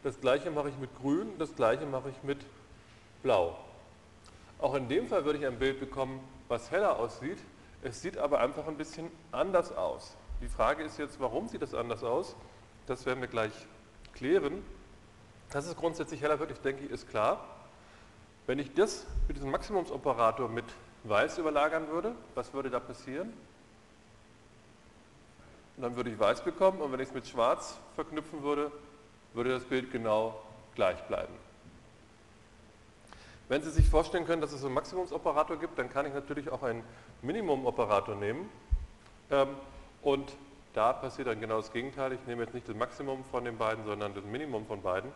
Das 0.03 0.21
gleiche 0.21 0.51
mache 0.51 0.69
ich 0.69 0.77
mit 0.79 0.95
grün, 1.01 1.29
das 1.39 1.55
gleiche 1.57 1.87
mache 1.87 2.11
ich 2.11 2.23
mit 2.23 2.39
blau. 3.23 3.57
Auch 4.59 4.75
in 4.75 4.89
dem 4.89 5.09
Fall 5.09 5.25
würde 5.25 5.39
ich 5.39 5.47
ein 5.47 5.59
Bild 5.59 5.81
bekommen, 5.81 6.21
was 6.49 6.71
heller 6.71 6.99
aussieht. 6.99 7.39
Es 7.83 8.01
sieht 8.01 8.19
aber 8.19 8.41
einfach 8.41 8.67
ein 8.67 8.77
bisschen 8.77 9.11
anders 9.33 9.77
aus. 9.77 10.17
Die 10.41 10.49
Frage 10.49 10.83
ist 10.83 10.99
jetzt, 10.99 11.21
warum 11.21 11.49
sieht 11.49 11.63
das 11.63 11.75
anders 11.75 12.03
aus? 12.03 12.37
Das 12.87 13.07
werden 13.07 13.21
wir 13.21 13.29
gleich 13.29 13.53
klären. 14.15 14.65
Dass 15.51 15.67
es 15.67 15.77
grundsätzlich 15.77 16.21
heller 16.23 16.39
wird, 16.39 16.51
ich 16.51 16.61
denke, 16.61 16.85
ist 16.85 17.09
klar. 17.09 17.45
Wenn 18.47 18.59
ich 18.59 18.73
das 18.75 19.07
mit 19.29 19.37
diesem 19.37 19.51
Maximumsoperator 19.51 20.49
mit 20.49 20.65
weiß 21.05 21.39
überlagern 21.39 21.89
würde, 21.89 22.15
was 22.35 22.53
würde 22.53 22.71
da 22.71 22.81
passieren? 22.81 23.33
Dann 25.77 25.97
würde 25.97 26.11
ich 26.11 26.19
weiß 26.19 26.43
bekommen 26.43 26.81
und 26.81 26.93
wenn 26.93 27.01
ich 27.01 27.09
es 27.09 27.15
mit 27.15 27.27
schwarz 27.27 27.79
verknüpfen 27.95 28.43
würde, 28.43 28.71
würde 29.33 29.51
das 29.51 29.65
Bild 29.65 29.91
genau 29.91 30.41
gleich 30.75 31.03
bleiben. 31.05 31.35
Wenn 33.49 33.63
Sie 33.63 33.71
sich 33.71 33.89
vorstellen 33.89 34.27
können, 34.27 34.41
dass 34.41 34.53
es 34.53 34.65
einen 34.65 34.75
Maximumsoperator 34.75 35.59
gibt, 35.59 35.79
dann 35.79 35.91
kann 35.91 36.07
ich 36.07 36.15
natürlich 36.15 36.51
auch 36.51 36.63
einen 36.63 36.83
Minimumoperator 37.23 38.15
nehmen. 38.15 38.49
Ähm, 39.31 39.49
und 40.03 40.33
da 40.73 40.93
passiert 40.93 41.29
dann 41.29 41.41
genau 41.41 41.59
das 41.59 41.73
Gegenteil. 41.73 42.13
Ich 42.15 42.27
nehme 42.27 42.43
jetzt 42.43 42.55
nicht 42.55 42.69
das 42.69 42.75
Maximum 42.75 43.23
von 43.25 43.45
den 43.45 43.59
beiden, 43.59 43.85
sondern 43.85 44.15
das 44.15 44.25
Minimum 44.25 44.67
von 44.67 44.81
beiden. 44.81 45.13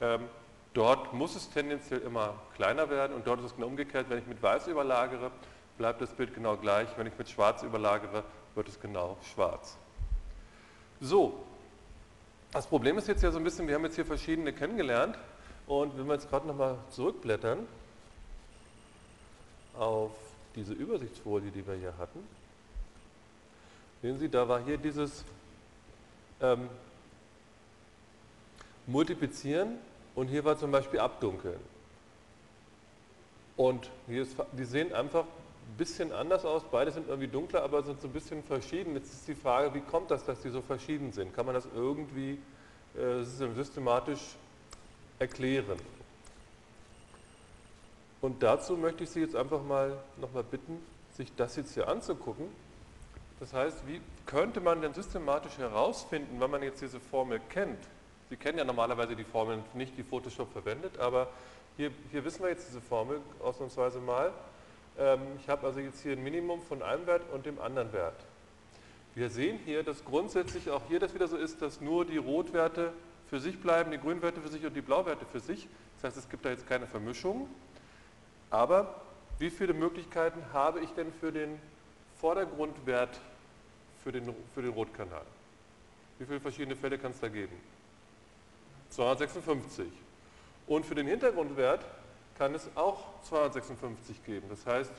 Ähm, 0.00 0.28
dort 0.74 1.14
muss 1.14 1.34
es 1.34 1.48
tendenziell 1.48 2.00
immer 2.00 2.34
kleiner 2.56 2.90
werden 2.90 3.14
und 3.14 3.26
dort 3.26 3.40
ist 3.40 3.46
es 3.46 3.54
genau 3.54 3.68
umgekehrt. 3.68 4.10
Wenn 4.10 4.18
ich 4.18 4.26
mit 4.26 4.42
weiß 4.42 4.66
überlagere, 4.66 5.30
bleibt 5.78 6.02
das 6.02 6.12
Bild 6.12 6.34
genau 6.34 6.56
gleich. 6.56 6.88
Wenn 6.96 7.06
ich 7.06 7.16
mit 7.16 7.30
schwarz 7.30 7.62
überlagere, 7.62 8.22
wird 8.54 8.68
es 8.68 8.78
genau 8.80 9.16
schwarz. 9.32 9.78
So, 11.00 11.42
das 12.52 12.66
Problem 12.66 12.98
ist 12.98 13.08
jetzt 13.08 13.22
ja 13.22 13.30
so 13.30 13.38
ein 13.38 13.44
bisschen, 13.44 13.66
wir 13.66 13.74
haben 13.74 13.84
jetzt 13.84 13.94
hier 13.94 14.04
verschiedene 14.04 14.52
kennengelernt 14.52 15.16
und 15.66 15.96
wenn 15.96 16.06
wir 16.06 16.14
jetzt 16.14 16.28
gerade 16.28 16.46
nochmal 16.46 16.76
zurückblättern 16.90 17.66
auf 19.78 20.12
diese 20.54 20.74
Übersichtsfolie, 20.74 21.50
die 21.50 21.66
wir 21.66 21.74
hier 21.74 21.96
hatten, 21.98 22.20
Sehen 24.02 24.18
Sie, 24.18 24.28
da 24.28 24.48
war 24.48 24.60
hier 24.64 24.78
dieses 24.78 25.24
ähm, 26.40 26.68
Multiplizieren 28.88 29.78
und 30.16 30.26
hier 30.26 30.44
war 30.44 30.58
zum 30.58 30.72
Beispiel 30.72 30.98
Abdunkeln. 30.98 31.60
Und 33.56 33.88
hier 34.08 34.22
ist, 34.22 34.34
die 34.58 34.64
sehen 34.64 34.92
einfach 34.92 35.22
ein 35.22 35.76
bisschen 35.78 36.10
anders 36.10 36.44
aus, 36.44 36.64
beide 36.68 36.90
sind 36.90 37.06
irgendwie 37.06 37.28
dunkler, 37.28 37.62
aber 37.62 37.84
sind 37.84 38.00
so 38.00 38.08
ein 38.08 38.12
bisschen 38.12 38.42
verschieden. 38.42 38.94
Jetzt 38.94 39.12
ist 39.12 39.28
die 39.28 39.36
Frage, 39.36 39.72
wie 39.72 39.82
kommt 39.82 40.10
das, 40.10 40.24
dass 40.24 40.40
die 40.40 40.50
so 40.50 40.62
verschieden 40.62 41.12
sind? 41.12 41.32
Kann 41.32 41.46
man 41.46 41.54
das 41.54 41.68
irgendwie 41.72 42.40
äh, 42.98 43.22
systematisch 43.22 44.34
erklären? 45.18 45.78
Und 48.20 48.42
dazu 48.42 48.76
möchte 48.76 49.04
ich 49.04 49.10
Sie 49.10 49.20
jetzt 49.20 49.34
einfach 49.34 49.62
mal 49.62 49.98
nochmal 50.16 50.44
bitten, 50.44 50.78
sich 51.16 51.34
das 51.34 51.56
jetzt 51.56 51.74
hier 51.74 51.88
anzugucken. 51.88 52.46
Das 53.40 53.52
heißt, 53.52 53.86
wie 53.88 54.00
könnte 54.24 54.60
man 54.60 54.80
denn 54.80 54.94
systematisch 54.94 55.58
herausfinden, 55.58 56.40
wenn 56.40 56.50
man 56.50 56.62
jetzt 56.62 56.80
diese 56.80 57.00
Formel 57.00 57.40
kennt? 57.48 57.78
Sie 58.30 58.36
kennen 58.36 58.58
ja 58.58 58.64
normalerweise 58.64 59.16
die 59.16 59.24
Formeln 59.24 59.64
nicht, 59.74 59.98
die 59.98 60.04
Photoshop 60.04 60.52
verwendet, 60.52 60.98
aber 60.98 61.28
hier, 61.76 61.90
hier 62.10 62.24
wissen 62.24 62.42
wir 62.42 62.50
jetzt 62.50 62.68
diese 62.68 62.80
Formel 62.80 63.20
ausnahmsweise 63.42 63.98
mal. 63.98 64.32
Ähm, 64.98 65.20
ich 65.40 65.48
habe 65.48 65.66
also 65.66 65.80
jetzt 65.80 66.00
hier 66.02 66.12
ein 66.12 66.22
Minimum 66.22 66.62
von 66.62 66.82
einem 66.82 67.06
Wert 67.06 67.22
und 67.32 67.44
dem 67.44 67.60
anderen 67.60 67.92
Wert. 67.92 68.14
Wir 69.14 69.28
sehen 69.28 69.58
hier, 69.64 69.82
dass 69.82 70.04
grundsätzlich 70.04 70.70
auch 70.70 70.82
hier 70.88 71.00
das 71.00 71.12
wieder 71.14 71.28
so 71.28 71.36
ist, 71.36 71.60
dass 71.60 71.80
nur 71.80 72.04
die 72.04 72.16
Rotwerte 72.16 72.92
für 73.32 73.40
sich 73.40 73.58
bleiben, 73.58 73.90
die 73.90 73.96
Grünwerte 73.96 74.42
für 74.42 74.48
sich 74.50 74.62
und 74.66 74.74
die 74.74 74.82
Blauwerte 74.82 75.24
für 75.24 75.40
sich. 75.40 75.66
Das 75.96 76.04
heißt, 76.04 76.18
es 76.18 76.28
gibt 76.28 76.44
da 76.44 76.50
jetzt 76.50 76.68
keine 76.68 76.86
Vermischung. 76.86 77.48
Aber 78.50 79.00
wie 79.38 79.48
viele 79.48 79.72
Möglichkeiten 79.72 80.44
habe 80.52 80.80
ich 80.80 80.90
denn 80.90 81.10
für 81.14 81.32
den 81.32 81.58
Vordergrundwert 82.20 83.18
für 84.04 84.12
den, 84.12 84.34
für 84.54 84.60
den 84.60 84.72
Rotkanal. 84.72 85.24
Wie 86.18 86.26
viele 86.26 86.40
verschiedene 86.40 86.76
Fälle 86.76 86.98
kann 86.98 87.12
es 87.12 87.20
da 87.20 87.28
geben? 87.28 87.58
256. 88.90 89.86
Und 90.66 90.84
für 90.84 90.94
den 90.94 91.06
Hintergrundwert 91.06 91.86
kann 92.36 92.54
es 92.54 92.68
auch 92.74 92.98
256 93.22 94.26
geben. 94.26 94.46
Das 94.50 94.66
heißt, 94.66 94.92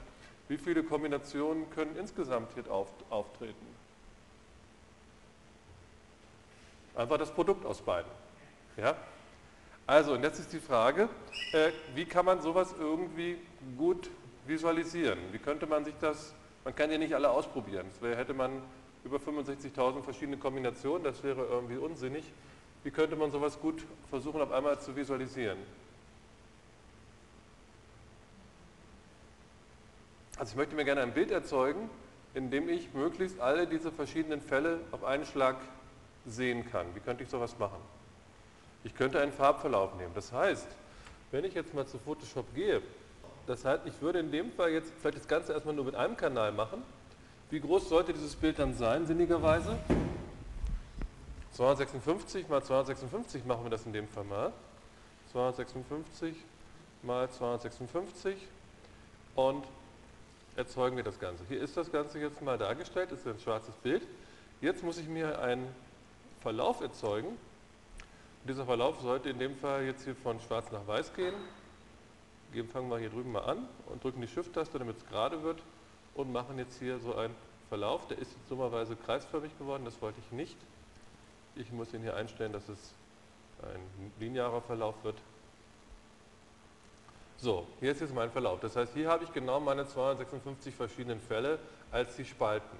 wie 0.47 0.57
viele 0.57 0.81
Kombinationen 0.81 1.69
können 1.69 1.95
insgesamt 1.97 2.51
hier 2.55 2.63
auftreten? 2.71 3.67
Einfach 6.95 7.19
das 7.19 7.29
Produkt 7.29 7.63
aus 7.67 7.79
beiden. 7.79 8.22
Ja? 8.77 8.95
Also, 9.85 10.13
und 10.13 10.23
jetzt 10.23 10.39
ist 10.39 10.53
die 10.53 10.59
Frage, 10.59 11.09
äh, 11.51 11.71
wie 11.93 12.05
kann 12.05 12.25
man 12.25 12.41
sowas 12.41 12.73
irgendwie 12.79 13.37
gut 13.77 14.09
visualisieren? 14.45 15.19
Wie 15.31 15.39
könnte 15.39 15.67
man 15.67 15.85
sich 15.85 15.95
das, 15.99 16.33
man 16.63 16.75
kann 16.75 16.91
ja 16.91 16.97
nicht 16.97 17.13
alle 17.13 17.29
ausprobieren. 17.29 17.85
Das 17.89 18.01
wäre, 18.01 18.15
hätte 18.15 18.33
man 18.33 18.61
über 19.03 19.17
65.000 19.17 20.01
verschiedene 20.01 20.37
Kombinationen, 20.37 21.03
das 21.03 21.23
wäre 21.23 21.45
irgendwie 21.45 21.77
unsinnig. 21.77 22.23
Wie 22.83 22.91
könnte 22.91 23.15
man 23.15 23.31
sowas 23.31 23.59
gut 23.59 23.83
versuchen, 24.09 24.41
auf 24.41 24.51
einmal 24.51 24.79
zu 24.79 24.95
visualisieren? 24.95 25.57
Also 30.37 30.51
ich 30.51 30.57
möchte 30.57 30.75
mir 30.75 30.85
gerne 30.85 31.01
ein 31.01 31.13
Bild 31.13 31.31
erzeugen, 31.31 31.89
in 32.33 32.49
dem 32.49 32.67
ich 32.67 32.93
möglichst 32.93 33.39
alle 33.39 33.67
diese 33.67 33.91
verschiedenen 33.91 34.41
Fälle 34.41 34.79
auf 34.91 35.03
einen 35.03 35.25
Schlag 35.25 35.57
sehen 36.25 36.69
kann. 36.69 36.87
Wie 36.95 36.99
könnte 36.99 37.23
ich 37.23 37.29
sowas 37.29 37.57
machen? 37.59 37.77
Ich 38.83 38.95
könnte 38.95 39.19
einen 39.19 39.31
Farbverlauf 39.31 39.95
nehmen. 39.95 40.11
Das 40.13 40.31
heißt, 40.31 40.67
wenn 41.31 41.45
ich 41.45 41.53
jetzt 41.53 41.73
mal 41.73 41.87
zu 41.87 41.97
Photoshop 41.99 42.53
gehe, 42.53 42.81
das 43.47 43.65
heißt, 43.65 43.85
ich 43.85 44.01
würde 44.01 44.19
in 44.19 44.31
dem 44.31 44.51
Fall 44.51 44.71
jetzt 44.71 44.91
vielleicht 44.99 45.17
das 45.17 45.27
Ganze 45.27 45.53
erstmal 45.53 45.75
nur 45.75 45.85
mit 45.85 45.95
einem 45.95 46.15
Kanal 46.15 46.51
machen. 46.51 46.83
Wie 47.49 47.59
groß 47.59 47.89
sollte 47.89 48.13
dieses 48.13 48.35
Bild 48.35 48.59
dann 48.59 48.73
sein, 48.73 49.05
sinnigerweise? 49.05 49.77
256 51.51 52.47
mal 52.49 52.63
256 52.63 53.45
machen 53.45 53.63
wir 53.63 53.69
das 53.69 53.85
in 53.85 53.93
dem 53.93 54.07
Fall 54.07 54.23
mal. 54.23 54.53
256 55.31 56.35
mal 57.03 57.29
256 57.29 58.35
und 59.35 59.65
erzeugen 60.55 60.95
wir 60.95 61.03
das 61.03 61.19
Ganze. 61.19 61.43
Hier 61.47 61.61
ist 61.61 61.75
das 61.75 61.91
Ganze 61.91 62.19
jetzt 62.19 62.41
mal 62.41 62.57
dargestellt, 62.57 63.11
ist 63.11 63.27
ein 63.27 63.39
schwarzes 63.39 63.75
Bild. 63.75 64.03
Jetzt 64.61 64.83
muss 64.83 64.97
ich 64.97 65.07
mir 65.07 65.39
einen 65.39 65.67
Verlauf 66.41 66.81
erzeugen. 66.81 67.37
Dieser 68.45 68.65
Verlauf 68.65 68.99
sollte 68.99 69.29
in 69.29 69.39
dem 69.39 69.55
Fall 69.55 69.85
jetzt 69.85 70.03
hier 70.03 70.15
von 70.15 70.39
schwarz 70.41 70.69
nach 70.71 70.85
weiß 70.85 71.13
gehen. 71.13 71.33
Fangen 72.71 72.89
wir 72.89 72.99
hier 72.99 73.09
drüben 73.09 73.31
mal 73.31 73.45
an 73.45 73.67
und 73.87 74.03
drücken 74.03 74.21
die 74.21 74.27
Shift-Taste, 74.27 74.77
damit 74.77 74.97
es 74.97 75.05
gerade 75.07 75.41
wird 75.43 75.61
und 76.13 76.31
machen 76.31 76.59
jetzt 76.59 76.77
hier 76.77 76.99
so 76.99 77.15
einen 77.15 77.33
Verlauf. 77.69 78.05
Der 78.07 78.17
ist 78.19 78.31
jetzt 78.31 78.51
dummerweise 78.51 78.95
kreisförmig 78.95 79.57
geworden, 79.57 79.85
das 79.85 80.01
wollte 80.01 80.19
ich 80.19 80.31
nicht. 80.31 80.57
Ich 81.55 81.71
muss 81.71 81.93
ihn 81.93 82.01
hier 82.01 82.15
einstellen, 82.15 82.51
dass 82.51 82.67
es 82.67 82.93
ein 83.61 84.11
linearer 84.19 84.61
Verlauf 84.61 84.95
wird. 85.03 85.15
So, 87.37 87.65
hier 87.79 87.91
ist 87.91 88.01
jetzt 88.01 88.13
mein 88.13 88.29
Verlauf. 88.29 88.59
Das 88.59 88.75
heißt, 88.75 88.93
hier 88.93 89.09
habe 89.09 89.23
ich 89.23 89.31
genau 89.33 89.59
meine 89.59 89.87
256 89.87 90.75
verschiedenen 90.75 91.19
Fälle 91.21 91.59
als 91.91 92.15
die 92.17 92.25
Spalten. 92.25 92.77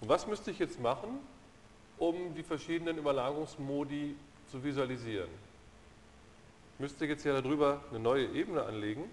Und 0.00 0.08
was 0.08 0.26
müsste 0.26 0.50
ich 0.50 0.58
jetzt 0.58 0.80
machen, 0.80 1.18
um 1.98 2.34
die 2.34 2.42
verschiedenen 2.42 2.96
Überlagerungsmodi 2.96 4.16
zu 4.54 4.62
visualisieren? 4.62 5.28
Ich 6.74 6.80
müsste 6.80 7.06
jetzt 7.06 7.24
ja 7.24 7.40
darüber 7.40 7.82
eine 7.90 7.98
neue 7.98 8.26
Ebene 8.26 8.62
anlegen. 8.62 9.10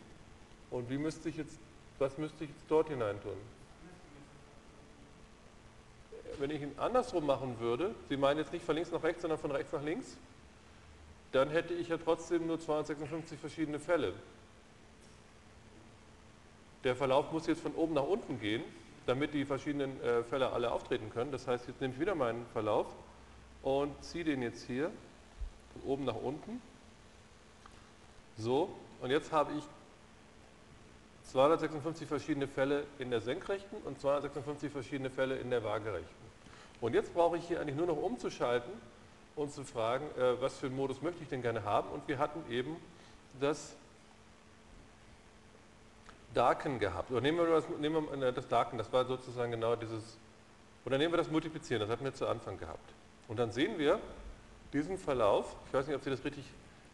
Und 0.69 0.87
wie 0.91 0.99
müsste 0.99 1.29
ich 1.29 1.37
jetzt, 1.37 1.57
was 1.97 2.15
müsste 2.19 2.43
ich 2.43 2.51
jetzt 2.51 2.65
dort 2.69 2.89
hinein 2.89 3.19
tun? 3.23 3.37
Wenn 6.37 6.51
ich 6.51 6.61
ihn 6.61 6.73
andersrum 6.77 7.25
machen 7.25 7.59
würde, 7.59 7.95
Sie 8.07 8.17
meinen 8.17 8.37
jetzt 8.37 8.53
nicht 8.53 8.63
von 8.63 8.75
links 8.75 8.91
nach 8.91 9.01
rechts, 9.01 9.23
sondern 9.23 9.39
von 9.39 9.49
rechts 9.49 9.73
nach 9.73 9.81
links, 9.81 10.15
dann 11.31 11.49
hätte 11.49 11.73
ich 11.73 11.87
ja 11.87 11.97
trotzdem 11.97 12.45
nur 12.45 12.59
256 12.59 13.39
verschiedene 13.39 13.79
Fälle. 13.79 14.13
Der 16.83 16.95
Verlauf 16.95 17.31
muss 17.31 17.47
jetzt 17.47 17.61
von 17.61 17.73
oben 17.73 17.95
nach 17.95 18.07
unten 18.07 18.39
gehen, 18.39 18.63
damit 19.07 19.33
die 19.33 19.45
verschiedenen 19.45 19.99
äh, 20.03 20.23
Fälle 20.23 20.51
alle 20.51 20.71
auftreten 20.71 21.09
können. 21.09 21.31
Das 21.31 21.47
heißt, 21.47 21.67
jetzt 21.67 21.81
nehme 21.81 21.95
ich 21.95 21.99
wieder 21.99 22.13
meinen 22.13 22.45
Verlauf 22.53 22.85
und 23.63 23.91
ziehe 24.03 24.23
den 24.23 24.43
jetzt 24.43 24.67
hier 24.67 24.91
von 25.73 25.81
oben 25.83 26.05
nach 26.05 26.15
unten. 26.15 26.61
So, 28.37 28.73
und 29.01 29.09
jetzt 29.09 29.31
habe 29.31 29.53
ich 29.57 29.63
256 31.31 32.07
verschiedene 32.07 32.47
Fälle 32.47 32.83
in 32.99 33.09
der 33.09 33.21
senkrechten 33.21 33.77
und 33.83 33.99
256 33.99 34.71
verschiedene 34.71 35.09
Fälle 35.09 35.37
in 35.37 35.49
der 35.49 35.63
waagerechten. 35.63 36.31
Und 36.81 36.93
jetzt 36.93 37.13
brauche 37.13 37.37
ich 37.37 37.47
hier 37.47 37.61
eigentlich 37.61 37.77
nur 37.77 37.87
noch 37.87 37.97
umzuschalten 37.97 38.71
und 39.35 39.53
zu 39.53 39.63
fragen, 39.63 40.05
äh, 40.17 40.41
was 40.41 40.57
für 40.57 40.67
einen 40.67 40.75
Modus 40.75 41.01
möchte 41.01 41.23
ich 41.23 41.29
denn 41.29 41.41
gerne 41.41 41.63
haben. 41.63 41.89
Und 41.89 42.07
wir 42.07 42.17
hatten 42.17 42.43
eben 42.51 42.75
das 43.39 43.75
Darken 46.33 46.79
gehabt. 46.79 47.11
Oder 47.11 47.21
nehmen 47.21 47.37
wir 47.37 47.47
das, 47.47 47.65
nehmen 47.79 48.07
wir 48.09 48.27
äh, 48.27 48.33
das 48.33 48.47
Darken, 48.47 48.77
das 48.77 48.91
war 48.91 49.05
sozusagen 49.05 49.51
genau 49.51 49.75
dieses, 49.75 50.17
oder 50.85 50.97
nehmen 50.97 51.13
wir 51.13 51.17
das 51.17 51.29
Multiplizieren, 51.29 51.81
das 51.81 51.89
hatten 51.89 52.03
wir 52.03 52.13
zu 52.13 52.27
Anfang 52.27 52.57
gehabt. 52.57 52.93
Und 53.27 53.37
dann 53.37 53.51
sehen 53.51 53.77
wir 53.77 53.99
diesen 54.73 54.97
Verlauf, 54.97 55.55
ich 55.67 55.73
weiß 55.73 55.87
nicht, 55.87 55.95
ob 55.95 56.03
Sie 56.03 56.09
das 56.09 56.23
richtig 56.23 56.45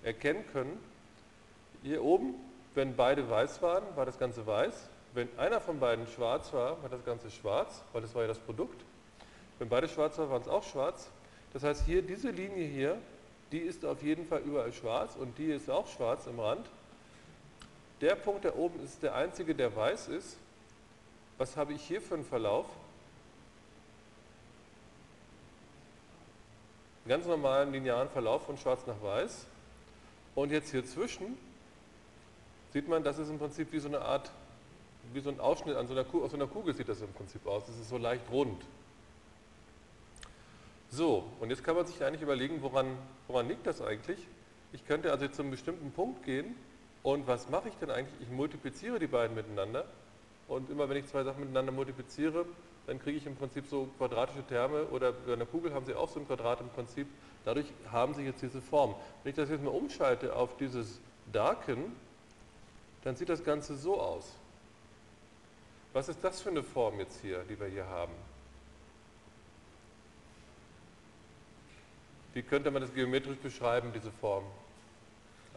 erkennen 0.04 0.44
können, 0.52 0.80
hier 1.84 2.04
oben, 2.04 2.36
wenn 2.76 2.96
beide 2.96 3.30
weiß 3.30 3.62
waren, 3.62 3.84
war 3.96 4.06
das 4.06 4.20
Ganze 4.20 4.46
weiß. 4.46 4.90
Wenn 5.14 5.28
einer 5.38 5.60
von 5.60 5.80
beiden 5.80 6.06
schwarz 6.08 6.54
war, 6.54 6.82
war 6.82 6.90
das 6.90 7.04
Ganze 7.06 7.32
schwarz, 7.32 7.82
weil 7.94 8.02
das 8.02 8.14
war 8.14 8.24
ja 8.24 8.28
das 8.28 8.40
Produkt. 8.40 8.82
Wenn 9.60 9.70
beide 9.70 9.88
schwarz 9.88 10.18
waren, 10.18 10.30
waren 10.30 10.42
es 10.42 10.48
auch 10.48 10.64
schwarz. 10.64 11.10
Das 11.54 11.64
heißt, 11.64 11.86
hier 11.86 12.02
diese 12.02 12.30
Linie 12.30 12.66
hier, 12.66 12.98
die 13.52 13.60
ist 13.60 13.86
auf 13.86 14.04
jeden 14.04 14.28
Fall 14.28 14.42
überall 14.42 14.74
schwarz 14.74 15.16
und 15.16 15.38
die 15.38 15.52
ist 15.52 15.70
auch 15.70 15.88
schwarz 15.88 16.28
im 16.28 16.40
Rand. 16.40 16.68
Der 18.02 18.16
Punkt 18.16 18.46
da 18.46 18.54
oben 18.54 18.84
ist 18.84 19.02
der 19.02 19.16
einzige, 19.16 19.56
der 19.56 19.76
weiß 19.76 20.10
ist. 20.10 20.38
Was 21.38 21.56
habe 21.56 21.74
ich 21.74 21.82
hier 21.82 22.02
für 22.02 22.16
einen 22.16 22.26
Verlauf? 22.26 22.68
Einen 27.08 27.22
ganz 27.22 27.28
normalen 27.28 27.72
linearen 27.72 28.10
Verlauf 28.10 28.46
von 28.46 28.58
schwarz 28.58 28.86
nach 28.86 29.02
weiß. 29.02 29.46
Und 30.36 30.52
jetzt 30.52 30.72
hier 30.72 30.86
zwischen 30.86 31.38
sieht 32.74 32.90
man, 32.90 33.02
das 33.02 33.18
ist 33.18 33.30
im 33.30 33.40
Prinzip 33.40 33.72
wie 33.72 33.80
so 33.80 33.88
eine 33.88 34.02
Art, 34.02 34.30
wie 35.14 35.22
so 35.22 35.30
ein 35.30 35.40
Ausschnitt 35.40 35.78
an 35.78 35.88
so 35.88 35.94
einer 35.94 36.04
Kugel, 36.04 36.26
aus 36.26 36.32
so 36.32 36.36
einer 36.36 36.48
Kugel 36.48 36.76
sieht 36.76 36.90
das 36.90 37.00
im 37.00 37.14
Prinzip 37.14 37.48
aus. 37.48 37.66
Das 37.66 37.78
ist 37.78 37.88
so 37.88 37.98
leicht 37.98 38.30
rund. 38.30 38.62
So, 40.90 41.24
und 41.40 41.50
jetzt 41.50 41.64
kann 41.64 41.78
man 41.78 41.86
sich 41.86 42.04
eigentlich 42.04 42.24
überlegen, 42.24 42.62
woran, 42.62 42.98
woran 43.30 43.48
liegt 43.48 43.66
das 43.66 43.82
eigentlich? 43.82 44.20
Ich 44.74 44.86
könnte 44.86 45.10
also 45.10 45.30
zu 45.30 45.44
einem 45.44 45.52
bestimmten 45.52 45.92
Punkt 45.92 46.26
gehen 46.26 46.58
und 47.04 47.26
was 47.26 47.48
mache 47.48 47.70
ich 47.70 47.76
denn 47.76 47.90
eigentlich? 47.90 48.20
Ich 48.20 48.30
multipliziere 48.36 49.00
die 49.00 49.08
beiden 49.08 49.34
miteinander 49.34 49.86
und 50.50 50.70
immer 50.70 50.90
wenn 50.90 50.98
ich 50.98 51.08
zwei 51.08 51.24
Sachen 51.24 51.40
miteinander 51.40 51.72
multipliziere, 51.72 52.46
dann 52.88 53.00
kriege 53.00 53.18
ich 53.18 53.26
im 53.26 53.36
Prinzip 53.36 53.68
so 53.68 53.90
quadratische 53.98 54.44
Terme 54.48 54.86
oder 54.86 55.12
bei 55.12 55.34
einer 55.34 55.46
Kugel 55.46 55.74
haben 55.74 55.86
sie 55.86 55.94
auch 55.94 56.10
so 56.10 56.22
ein 56.22 56.26
Quadrat 56.26 56.62
im 56.62 56.70
Prinzip. 56.70 57.08
Dadurch 57.44 57.68
haben 57.92 58.14
sie 58.14 58.24
jetzt 58.24 58.42
diese 58.42 58.62
Form. 58.62 58.96
Wenn 59.24 59.32
ich 59.32 59.36
das 59.36 59.50
jetzt 59.50 59.62
mal 59.62 59.72
umschalte 59.72 60.34
auf 60.36 60.56
dieses 60.58 61.02
Darken, 61.32 61.96
dann 63.04 63.16
sieht 63.18 63.28
das 63.30 63.44
Ganze 63.44 63.76
so 63.76 64.00
aus. 64.00 64.34
Was 65.92 66.08
ist 66.08 66.24
das 66.24 66.42
für 66.42 66.50
eine 66.50 66.64
Form 66.64 67.00
jetzt 67.00 67.22
hier, 67.22 67.44
die 67.44 67.60
wir 67.60 67.68
hier 67.68 67.88
haben? 67.88 68.14
Wie 72.34 72.42
könnte 72.42 72.72
man 72.72 72.82
das 72.82 72.94
geometrisch 72.94 73.38
beschreiben, 73.38 73.92
diese 73.94 74.12
Form? 74.12 74.46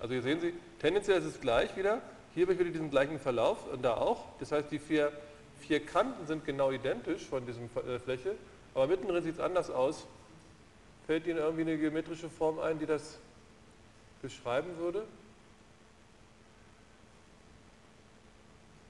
Also 0.01 0.15
hier 0.15 0.23
sehen 0.23 0.41
Sie, 0.41 0.55
tendenziell 0.81 1.19
ist 1.19 1.27
es 1.27 1.41
gleich 1.41 1.77
wieder. 1.77 2.01
Hier 2.35 2.45
habe 2.45 2.55
ich 2.55 2.59
wieder 2.59 2.71
diesen 2.71 2.91
gleichen 2.91 3.21
Verlauf 3.21 3.71
und 3.71 3.83
da 3.83 3.95
auch. 3.95 4.25
Das 4.39 4.51
heißt, 4.51 4.71
die 4.71 4.79
vier, 4.79 5.13
vier 5.61 5.85
Kanten 5.85 6.27
sind 6.27 6.45
genau 6.45 6.71
identisch 6.71 7.27
von 7.27 7.45
dieser 7.47 7.61
äh, 7.87 7.99
Fläche, 7.99 8.35
aber 8.75 8.87
mittendrin 8.87 9.23
sieht 9.23 9.35
es 9.35 9.41
anders 9.41 9.71
aus. 9.71 10.07
Fällt 11.07 11.27
Ihnen 11.27 11.39
irgendwie 11.39 11.63
eine 11.63 11.79
geometrische 11.79 12.29
Form 12.29 12.59
ein, 12.59 12.79
die 12.79 12.87
das 12.87 13.19
beschreiben 14.23 14.77
würde? 14.79 15.05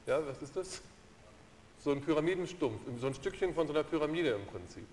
Ja, 0.07 0.27
was 0.27 0.43
ist 0.43 0.57
das? 0.57 0.83
So 1.83 1.93
ein 1.93 2.03
Pyramidenstumpf, 2.03 2.81
so 3.01 3.07
ein 3.07 3.15
Stückchen 3.15 3.55
von 3.55 3.67
so 3.67 3.73
einer 3.73 3.85
Pyramide 3.85 4.31
im 4.31 4.47
Prinzip. 4.47 4.87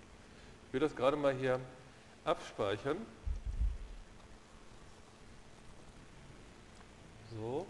Ich 0.66 0.72
will 0.72 0.80
das 0.80 0.94
gerade 0.94 1.16
mal 1.16 1.34
hier 1.34 1.60
abspeichern. 2.24 2.96
So. 7.36 7.66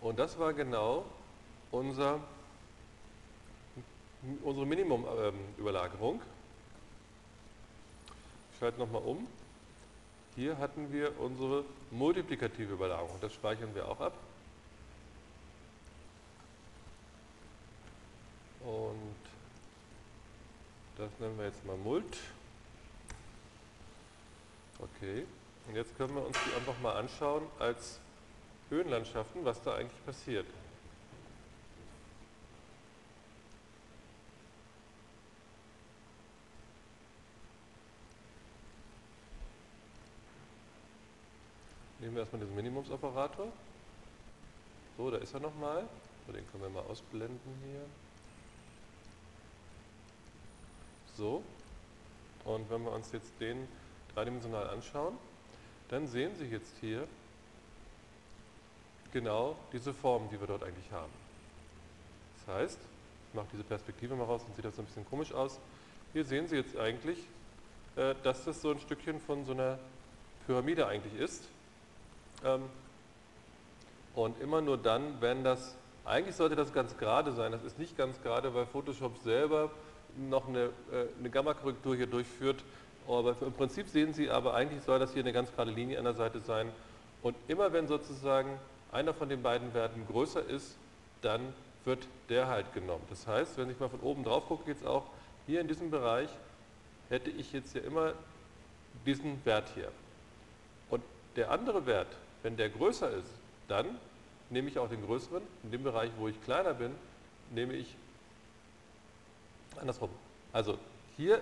Und 0.00 0.18
das 0.18 0.38
war 0.38 0.52
genau 0.54 1.04
unser, 1.70 2.20
unsere 4.42 4.66
Minimumüberlagerung. 4.66 6.22
Ich 8.52 8.58
schalte 8.58 8.78
nochmal 8.78 9.02
um. 9.02 9.26
Hier 10.36 10.56
hatten 10.58 10.90
wir 10.92 11.18
unsere 11.20 11.64
multiplikative 11.90 12.72
Überlagerung. 12.72 13.18
Das 13.20 13.32
speichern 13.34 13.74
wir 13.74 13.88
auch 13.88 14.00
ab. 14.00 14.14
Und 18.60 19.16
das 20.96 21.10
nennen 21.18 21.36
wir 21.38 21.46
jetzt 21.46 21.64
mal 21.66 21.76
Mult. 21.76 22.16
Okay. 24.78 25.26
Und 25.68 25.76
jetzt 25.76 25.96
können 25.96 26.14
wir 26.14 26.26
uns 26.26 26.38
die 26.46 26.54
einfach 26.54 26.78
mal 26.80 26.96
anschauen 26.96 27.42
als 27.58 28.00
Höhenlandschaften, 28.70 29.44
was 29.44 29.60
da 29.62 29.74
eigentlich 29.74 30.06
passiert. 30.06 30.46
Nehmen 41.98 42.14
wir 42.14 42.20
erstmal 42.20 42.40
diesen 42.40 42.54
Minimumsoperator. 42.54 43.52
So, 44.96 45.10
da 45.10 45.18
ist 45.18 45.34
er 45.34 45.40
nochmal. 45.40 45.86
So, 46.26 46.32
den 46.32 46.48
können 46.50 46.62
wir 46.62 46.70
mal 46.70 46.88
ausblenden 46.88 47.38
hier. 47.64 47.84
So. 51.16 51.42
Und 52.44 52.70
wenn 52.70 52.84
wir 52.84 52.92
uns 52.92 53.12
jetzt 53.12 53.32
den 53.40 53.68
dreidimensional 54.14 54.70
anschauen, 54.70 55.18
dann 55.88 56.06
sehen 56.06 56.34
Sie 56.36 56.46
jetzt 56.46 56.74
hier 56.80 57.06
genau 59.12 59.56
diese 59.72 59.92
Form, 59.92 60.28
die 60.30 60.40
wir 60.40 60.46
dort 60.46 60.62
eigentlich 60.62 60.90
haben. 60.92 61.12
Das 62.46 62.54
heißt, 62.54 62.78
ich 63.28 63.34
mache 63.34 63.46
diese 63.52 63.64
Perspektive 63.64 64.14
mal 64.14 64.24
raus, 64.24 64.42
dann 64.44 64.54
sieht 64.54 64.64
das 64.64 64.78
ein 64.78 64.84
bisschen 64.84 65.06
komisch 65.08 65.32
aus. 65.32 65.58
Hier 66.12 66.24
sehen 66.24 66.48
Sie 66.48 66.56
jetzt 66.56 66.76
eigentlich, 66.76 67.18
äh, 67.96 68.14
dass 68.22 68.44
das 68.44 68.60
so 68.60 68.70
ein 68.70 68.80
Stückchen 68.80 69.20
von 69.20 69.44
so 69.44 69.52
einer 69.52 69.78
Pyramide 70.46 70.86
eigentlich 70.86 71.14
ist. 71.20 71.44
Ähm, 72.44 72.62
und 74.14 74.40
immer 74.40 74.60
nur 74.60 74.76
dann, 74.76 75.20
wenn 75.20 75.44
das, 75.44 75.76
eigentlich 76.04 76.34
sollte 76.34 76.56
das 76.56 76.72
ganz 76.72 76.96
gerade 76.98 77.32
sein, 77.32 77.52
das 77.52 77.62
ist 77.62 77.78
nicht 77.78 77.96
ganz 77.96 78.20
gerade, 78.22 78.52
weil 78.54 78.66
Photoshop 78.66 79.18
selber 79.18 79.70
noch 80.16 80.48
eine, 80.48 80.64
äh, 80.90 81.06
eine 81.18 81.30
Gamma-Korrektur 81.30 81.94
hier 81.94 82.06
durchführt. 82.06 82.64
Aber 83.06 83.36
im 83.40 83.52
Prinzip 83.52 83.88
sehen 83.88 84.12
Sie 84.12 84.30
aber, 84.30 84.54
eigentlich 84.54 84.82
soll 84.82 84.98
das 84.98 85.12
hier 85.12 85.22
eine 85.22 85.32
ganz 85.32 85.52
gerade 85.54 85.70
Linie 85.70 85.98
an 85.98 86.04
der 86.04 86.14
Seite 86.14 86.40
sein. 86.40 86.70
Und 87.22 87.36
immer 87.48 87.72
wenn 87.72 87.86
sozusagen 87.86 88.58
einer 88.92 89.14
von 89.14 89.28
den 89.28 89.42
beiden 89.42 89.72
Werten 89.74 90.06
größer 90.06 90.44
ist, 90.44 90.76
dann 91.22 91.54
wird 91.84 92.06
der 92.28 92.48
halt 92.48 92.72
genommen. 92.72 93.04
Das 93.08 93.26
heißt, 93.26 93.56
wenn 93.58 93.70
ich 93.70 93.78
mal 93.78 93.88
von 93.88 94.00
oben 94.00 94.24
drauf 94.24 94.46
gucke, 94.46 94.70
jetzt 94.70 94.86
auch 94.86 95.04
hier 95.46 95.60
in 95.60 95.68
diesem 95.68 95.90
Bereich, 95.90 96.28
hätte 97.08 97.30
ich 97.30 97.52
jetzt 97.52 97.74
ja 97.74 97.82
immer 97.82 98.14
diesen 99.06 99.44
Wert 99.44 99.68
hier. 99.74 99.90
Und 100.90 101.02
der 101.36 101.50
andere 101.50 101.86
Wert, 101.86 102.08
wenn 102.42 102.56
der 102.56 102.68
größer 102.68 103.10
ist, 103.10 103.30
dann 103.68 103.86
nehme 104.50 104.68
ich 104.68 104.78
auch 104.78 104.88
den 104.88 105.04
größeren. 105.04 105.42
In 105.62 105.70
dem 105.70 105.82
Bereich, 105.82 106.10
wo 106.18 106.28
ich 106.28 106.42
kleiner 106.42 106.74
bin, 106.74 106.94
nehme 107.50 107.74
ich 107.74 107.94
andersrum. 109.80 110.10
Also 110.52 110.78
hier 111.16 111.40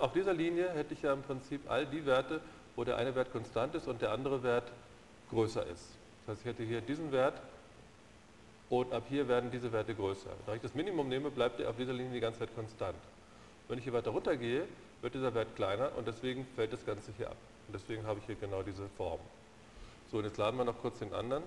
auf 0.00 0.12
dieser 0.12 0.32
Linie 0.32 0.70
hätte 0.70 0.94
ich 0.94 1.02
ja 1.02 1.12
im 1.12 1.22
Prinzip 1.22 1.70
all 1.70 1.86
die 1.86 2.06
Werte, 2.06 2.40
wo 2.74 2.84
der 2.84 2.96
eine 2.96 3.14
Wert 3.14 3.32
konstant 3.32 3.74
ist 3.74 3.86
und 3.86 4.00
der 4.00 4.12
andere 4.12 4.42
Wert 4.42 4.70
größer 5.30 5.66
ist. 5.66 5.97
Das 6.28 6.36
heißt, 6.36 6.44
ich 6.44 6.52
hätte 6.52 6.62
hier 6.62 6.82
diesen 6.82 7.10
Wert 7.10 7.40
und 8.68 8.92
ab 8.92 9.04
hier 9.08 9.28
werden 9.28 9.50
diese 9.50 9.72
Werte 9.72 9.94
größer. 9.94 10.28
Da 10.44 10.54
ich 10.54 10.60
das 10.60 10.74
Minimum 10.74 11.08
nehme, 11.08 11.30
bleibt 11.30 11.58
er 11.58 11.70
auf 11.70 11.76
dieser 11.76 11.94
Linie 11.94 12.12
die 12.12 12.20
ganze 12.20 12.40
Zeit 12.40 12.54
konstant. 12.54 12.98
Wenn 13.66 13.78
ich 13.78 13.84
hier 13.84 13.94
weiter 13.94 14.10
runter 14.10 14.36
gehe, 14.36 14.68
wird 15.00 15.14
dieser 15.14 15.32
Wert 15.32 15.56
kleiner 15.56 15.90
und 15.96 16.06
deswegen 16.06 16.46
fällt 16.54 16.74
das 16.74 16.84
Ganze 16.84 17.12
hier 17.16 17.30
ab. 17.30 17.36
Und 17.66 17.74
deswegen 17.74 18.04
habe 18.06 18.18
ich 18.18 18.26
hier 18.26 18.34
genau 18.34 18.62
diese 18.62 18.86
Form. 18.98 19.20
So, 20.10 20.18
und 20.18 20.24
jetzt 20.24 20.36
laden 20.36 20.58
wir 20.58 20.66
noch 20.66 20.78
kurz 20.82 20.98
den 20.98 21.14
anderen. 21.14 21.42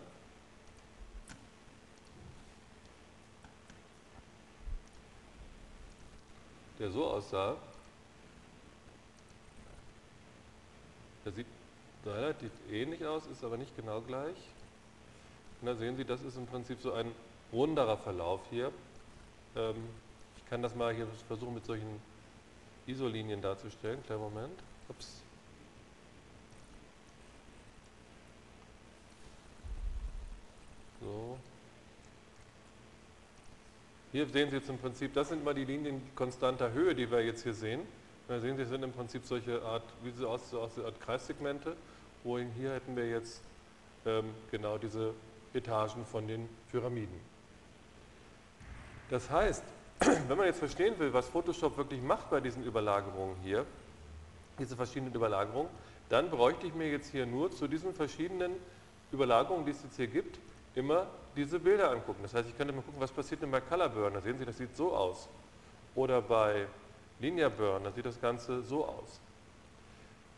Der 6.79 6.89
so 6.89 7.05
aussah. 7.05 7.55
Der 11.23 11.33
sieht 11.33 11.45
relativ 12.03 12.49
ähnlich 12.71 13.05
aus, 13.05 13.27
ist 13.27 13.43
aber 13.43 13.57
nicht 13.57 13.75
genau 13.75 14.01
gleich. 14.01 14.35
Da 15.63 15.75
sehen 15.75 15.95
Sie, 15.95 16.05
das 16.05 16.23
ist 16.23 16.37
im 16.37 16.47
Prinzip 16.47 16.81
so 16.81 16.93
ein 16.93 17.11
runderer 17.53 17.97
Verlauf 17.97 18.41
hier. 18.49 18.71
Ähm, 19.55 19.75
ich 20.37 20.49
kann 20.49 20.63
das 20.63 20.73
mal 20.75 20.93
hier 20.93 21.07
versuchen 21.27 21.53
mit 21.53 21.65
solchen 21.65 22.01
Isolinien 22.87 23.41
darzustellen. 23.41 24.03
Kleinen 24.03 24.21
Moment. 24.21 24.59
Ups. 24.89 25.21
So. 30.99 31.37
Hier 34.11 34.25
sehen 34.25 34.49
Sie 34.49 34.57
jetzt 34.57 34.69
im 34.69 34.77
Prinzip, 34.79 35.13
das 35.13 35.29
sind 35.29 35.43
mal 35.43 35.53
die 35.53 35.65
Linien 35.65 36.01
konstanter 36.15 36.71
Höhe, 36.71 36.95
die 36.95 37.09
wir 37.09 37.23
jetzt 37.23 37.43
hier 37.43 37.53
sehen. 37.53 37.81
Da 38.27 38.39
sehen 38.39 38.57
Sie, 38.57 38.65
sind 38.65 38.83
im 38.83 38.91
Prinzip 38.91 39.25
solche 39.25 39.61
Art, 39.61 39.83
wie 40.03 40.11
sie 40.11 40.27
aus, 40.27 40.49
so 40.49 40.61
Art 40.61 40.99
Kreissegmente, 41.01 41.75
wohin 42.23 42.49
hier 42.57 42.73
hätten 42.73 42.95
wir 42.95 43.07
jetzt 43.09 43.41
ähm, 44.05 44.33
genau 44.51 44.77
diese 44.77 45.13
Etagen 45.53 46.05
von 46.05 46.27
den 46.27 46.47
Pyramiden. 46.71 47.19
Das 49.09 49.29
heißt, 49.29 49.63
wenn 50.27 50.37
man 50.37 50.47
jetzt 50.47 50.59
verstehen 50.59 50.97
will, 50.97 51.13
was 51.13 51.27
Photoshop 51.27 51.77
wirklich 51.77 52.01
macht 52.01 52.29
bei 52.29 52.39
diesen 52.39 52.63
Überlagerungen 52.63 53.35
hier, 53.43 53.65
diese 54.57 54.75
verschiedenen 54.75 55.13
Überlagerungen, 55.13 55.69
dann 56.09 56.29
bräuchte 56.29 56.67
ich 56.67 56.73
mir 56.73 56.89
jetzt 56.89 57.09
hier 57.09 57.25
nur 57.25 57.51
zu 57.51 57.67
diesen 57.67 57.93
verschiedenen 57.93 58.51
Überlagerungen, 59.11 59.65
die 59.65 59.71
es 59.71 59.83
jetzt 59.83 59.95
hier 59.95 60.07
gibt, 60.07 60.39
immer 60.75 61.07
diese 61.35 61.59
Bilder 61.59 61.91
angucken. 61.91 62.19
Das 62.23 62.33
heißt, 62.33 62.49
ich 62.49 62.57
könnte 62.57 62.73
mal 62.73 62.81
gucken, 62.81 62.99
was 62.99 63.11
passiert 63.11 63.41
denn 63.41 63.51
bei 63.51 63.61
Color 63.61 63.89
Burn. 63.89 64.13
Da 64.13 64.21
sehen 64.21 64.37
Sie, 64.37 64.45
das 64.45 64.57
sieht 64.57 64.75
so 64.75 64.93
aus. 64.93 65.27
Oder 65.95 66.21
bei 66.21 66.67
Linear 67.19 67.49
Burn, 67.49 67.83
da 67.83 67.91
sieht 67.91 68.05
das 68.05 68.19
Ganze 68.19 68.61
so 68.63 68.85
aus. 68.85 69.19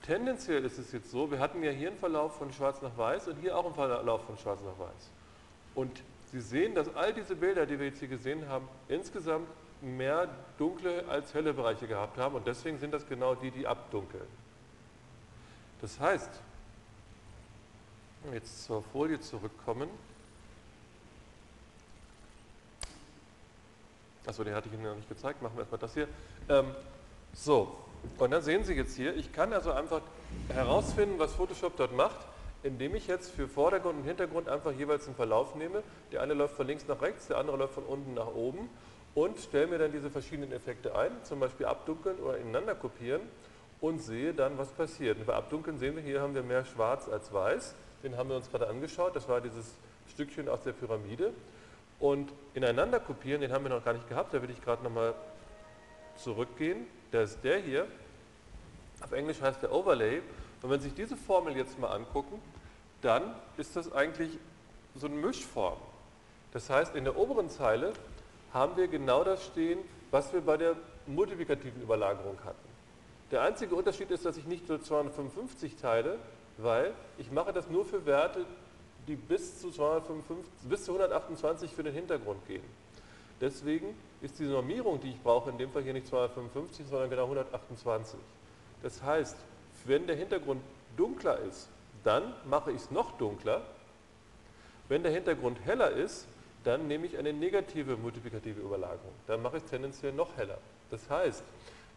Tendenziell 0.04 0.66
ist 0.66 0.78
es 0.78 0.92
jetzt 0.92 1.10
so, 1.10 1.32
wir 1.32 1.40
hatten 1.40 1.64
ja 1.64 1.72
hier 1.72 1.88
einen 1.90 1.98
Verlauf 1.98 2.38
von 2.38 2.52
schwarz 2.52 2.82
nach 2.82 2.96
weiß 2.98 3.30
und 3.30 3.40
hier 3.40 3.58
auch 3.58 3.66
einen 3.66 3.74
Verlauf 3.74 4.26
von 4.26 4.38
schwarz 4.38 4.60
nach 4.62 4.78
weiß. 4.78 5.10
Und 5.76 6.04
Sie 6.32 6.42
sehen, 6.42 6.76
dass 6.76 6.94
all 6.96 7.14
diese 7.14 7.36
Bilder, 7.36 7.66
die 7.66 7.80
wir 7.80 7.88
jetzt 7.88 8.00
hier 8.00 8.08
gesehen 8.08 8.50
haben, 8.50 8.68
insgesamt 8.88 9.48
mehr 9.82 10.28
dunkle 10.58 11.06
als 11.08 11.34
helle 11.34 11.54
Bereiche 11.54 11.88
gehabt 11.88 12.18
haben 12.18 12.36
und 12.36 12.48
deswegen 12.48 12.80
sind 12.80 12.92
das 12.92 13.08
genau 13.08 13.36
die, 13.36 13.52
die 13.52 13.68
abdunkeln. 13.68 14.28
Das 15.80 16.00
heißt, 16.00 16.30
jetzt 18.34 18.66
zur 18.66 18.82
Folie 18.82 19.20
zurückkommen, 19.20 19.90
Achso, 24.26 24.44
den 24.44 24.56
hatte 24.56 24.70
ich 24.70 24.74
Ihnen 24.74 24.84
noch 24.84 24.96
nicht 24.96 25.10
gezeigt, 25.10 25.42
machen 25.42 25.56
wir 25.56 25.62
erstmal 25.62 25.80
das 25.80 25.94
hier. 25.94 26.08
Ähm, 26.48 26.74
so, 27.34 27.78
und 28.18 28.32
dann 28.32 28.42
sehen 28.42 28.64
Sie 28.64 28.74
jetzt 28.74 28.96
hier, 28.96 29.16
ich 29.16 29.32
kann 29.32 29.54
also 29.54 29.72
einfach 29.72 30.02
herausfinden, 30.50 31.20
was 31.20 31.34
Photoshop 31.34 31.76
dort 31.78 31.96
macht, 31.96 32.18
indem 32.64 32.96
ich 32.96 33.08
jetzt 33.08 33.32
für 33.32 33.48
Vordergrund 33.48 34.00
und 34.00 34.06
Hintergrund 34.06 34.48
einfach 34.48 34.72
jeweils 34.72 35.06
einen 35.08 35.16
Verlauf 35.16 35.56
nehme. 35.56 35.84
Der 36.12 36.22
eine 36.22 36.34
läuft 36.34 36.56
von 36.56 36.68
links 36.68 36.88
nach 36.88 37.02
rechts, 37.02 37.28
der 37.28 37.38
andere 37.38 37.58
läuft 37.58 37.74
von 37.74 37.84
unten 37.84 38.14
nach 38.14 38.34
oben 38.34 38.70
und 39.16 39.38
stelle 39.40 39.68
mir 39.68 39.78
dann 39.78 39.92
diese 39.92 40.10
verschiedenen 40.10 40.52
Effekte 40.52 40.96
ein, 40.96 41.12
zum 41.24 41.40
Beispiel 41.40 41.66
abdunkeln 41.66 42.18
oder 42.20 42.38
ineinander 42.38 42.76
kopieren 42.76 43.22
und 43.82 44.00
sehe 44.02 44.34
dann, 44.34 44.58
was 44.58 44.70
passiert. 44.70 45.20
Und 45.20 45.26
bei 45.26 45.34
Abdunkeln 45.34 45.78
sehen 45.78 45.96
wir, 45.96 46.04
hier 46.04 46.22
haben 46.22 46.36
wir 46.36 46.44
mehr 46.44 46.66
schwarz 46.66 47.10
als 47.10 47.34
weiß. 47.34 47.76
Den 48.02 48.18
haben 48.18 48.30
wir 48.30 48.36
uns 48.36 48.50
gerade 48.50 48.68
angeschaut, 48.68 49.16
das 49.16 49.28
war 49.28 49.42
dieses 49.42 49.76
Stückchen 50.08 50.48
aus 50.50 50.64
der 50.64 50.72
Pyramide. 50.72 51.34
Und 52.00 52.32
ineinander 52.54 53.00
kopieren, 53.00 53.42
den 53.42 53.52
haben 53.52 53.64
wir 53.64 53.70
noch 53.70 53.84
gar 53.84 53.94
nicht 53.94 54.08
gehabt, 54.10 54.34
da 54.34 54.42
will 54.42 54.50
ich 54.50 54.62
gerade 54.62 54.84
nochmal 54.84 55.14
zurückgehen. 56.18 56.88
Das 57.14 57.30
ist 57.30 57.44
der 57.44 57.60
hier. 57.60 57.88
Auf 59.00 59.12
Englisch 59.12 59.40
heißt 59.40 59.62
der 59.62 59.72
Overlay. 59.72 60.24
Und 60.64 60.70
wenn 60.72 60.80
Sie 60.80 60.88
sich 60.88 60.96
diese 60.96 61.16
Formel 61.16 61.56
jetzt 61.56 61.78
mal 61.78 61.90
angucken, 61.90 62.42
dann 63.02 63.36
ist 63.56 63.76
das 63.76 63.92
eigentlich 63.92 64.40
so 64.96 65.06
eine 65.06 65.16
Mischform. 65.18 65.78
Das 66.54 66.72
heißt, 66.72 66.96
in 66.96 67.04
der 67.04 67.16
oberen 67.16 67.50
Zeile 67.50 67.94
haben 68.52 68.76
wir 68.78 68.88
genau 68.88 69.24
das 69.24 69.46
stehen, 69.46 69.80
was 70.10 70.34
wir 70.34 70.42
bei 70.42 70.58
der 70.58 70.76
multiplikativen 71.06 71.84
Überlagerung 71.84 72.38
hatten. 72.44 72.68
Der 73.30 73.44
einzige 73.44 73.76
Unterschied 73.76 74.10
ist, 74.10 74.26
dass 74.26 74.38
ich 74.38 74.46
nicht 74.46 74.68
nur 74.68 74.82
255 74.82 75.76
teile, 75.76 76.18
weil 76.58 76.94
ich 77.20 77.32
mache 77.32 77.54
das 77.54 77.70
nur 77.70 77.86
für 77.86 78.08
Werte, 78.08 78.44
die 79.08 79.16
bis 79.16 79.60
zu, 79.60 79.70
255, 79.70 80.68
bis 80.68 80.86
zu 80.86 80.94
128 80.94 81.72
für 81.76 81.84
den 81.84 81.94
Hintergrund 81.94 82.44
gehen. 82.48 82.64
Deswegen 83.44 83.94
ist 84.22 84.40
die 84.40 84.46
Normierung, 84.46 85.02
die 85.02 85.10
ich 85.10 85.22
brauche, 85.22 85.50
in 85.50 85.58
dem 85.58 85.70
Fall 85.70 85.84
hier 85.84 85.92
nicht 85.92 86.08
255, 86.08 86.88
sondern 86.88 87.10
genau 87.10 87.24
128. 87.24 88.18
Das 88.82 89.04
heißt, 89.04 89.36
wenn 89.84 90.08
der 90.08 90.16
Hintergrund 90.16 90.62
dunkler 90.96 91.40
ist, 91.40 91.68
dann 92.06 92.34
mache 92.46 92.72
ich 92.72 92.78
es 92.78 92.90
noch 92.90 93.18
dunkler. 93.18 93.62
Wenn 94.88 95.04
der 95.04 95.12
Hintergrund 95.12 95.58
heller 95.66 95.92
ist, 95.92 96.26
dann 96.64 96.88
nehme 96.88 97.06
ich 97.06 97.18
eine 97.18 97.34
negative 97.34 97.98
multiplikative 97.98 98.62
Überlagerung. 98.62 99.12
Dann 99.28 99.42
mache 99.42 99.58
ich 99.58 99.64
es 99.64 99.70
tendenziell 99.70 100.14
noch 100.14 100.38
heller. 100.38 100.58
Das 100.90 101.10
heißt, 101.10 101.44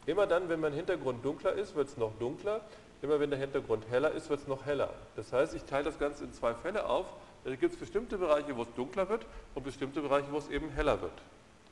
immer 0.07 0.27
dann, 0.27 0.49
wenn 0.49 0.59
mein 0.59 0.73
Hintergrund 0.73 1.25
dunkler 1.25 1.53
ist, 1.53 1.77
wird 1.77 1.87
es 1.87 1.97
noch 1.97 2.11
dunkler. 2.19 2.61
Immer 3.03 3.21
wenn 3.21 3.31
der 3.31 3.39
Hintergrund 3.39 3.89
heller 3.89 4.11
ist, 4.11 4.29
wird 4.31 4.41
es 4.41 4.49
noch 4.49 4.67
heller. 4.67 4.93
Das 5.15 5.33
heißt, 5.33 5.55
ich 5.55 5.63
teile 5.63 5.85
das 5.85 5.99
Ganze 6.01 6.25
in 6.25 6.33
zwei 6.33 6.55
Fälle 6.55 6.89
auf. 6.89 7.07
Da 7.45 7.55
gibt 7.55 7.75
es 7.75 7.79
bestimmte 7.79 8.19
Bereiche, 8.19 8.57
wo 8.57 8.63
es 8.63 8.75
dunkler 8.75 9.09
wird 9.09 9.25
und 9.55 9.63
bestimmte 9.63 10.01
Bereiche, 10.01 10.27
wo 10.33 10.39
es 10.39 10.49
eben 10.49 10.71
heller 10.71 11.01
wird. 11.01 11.13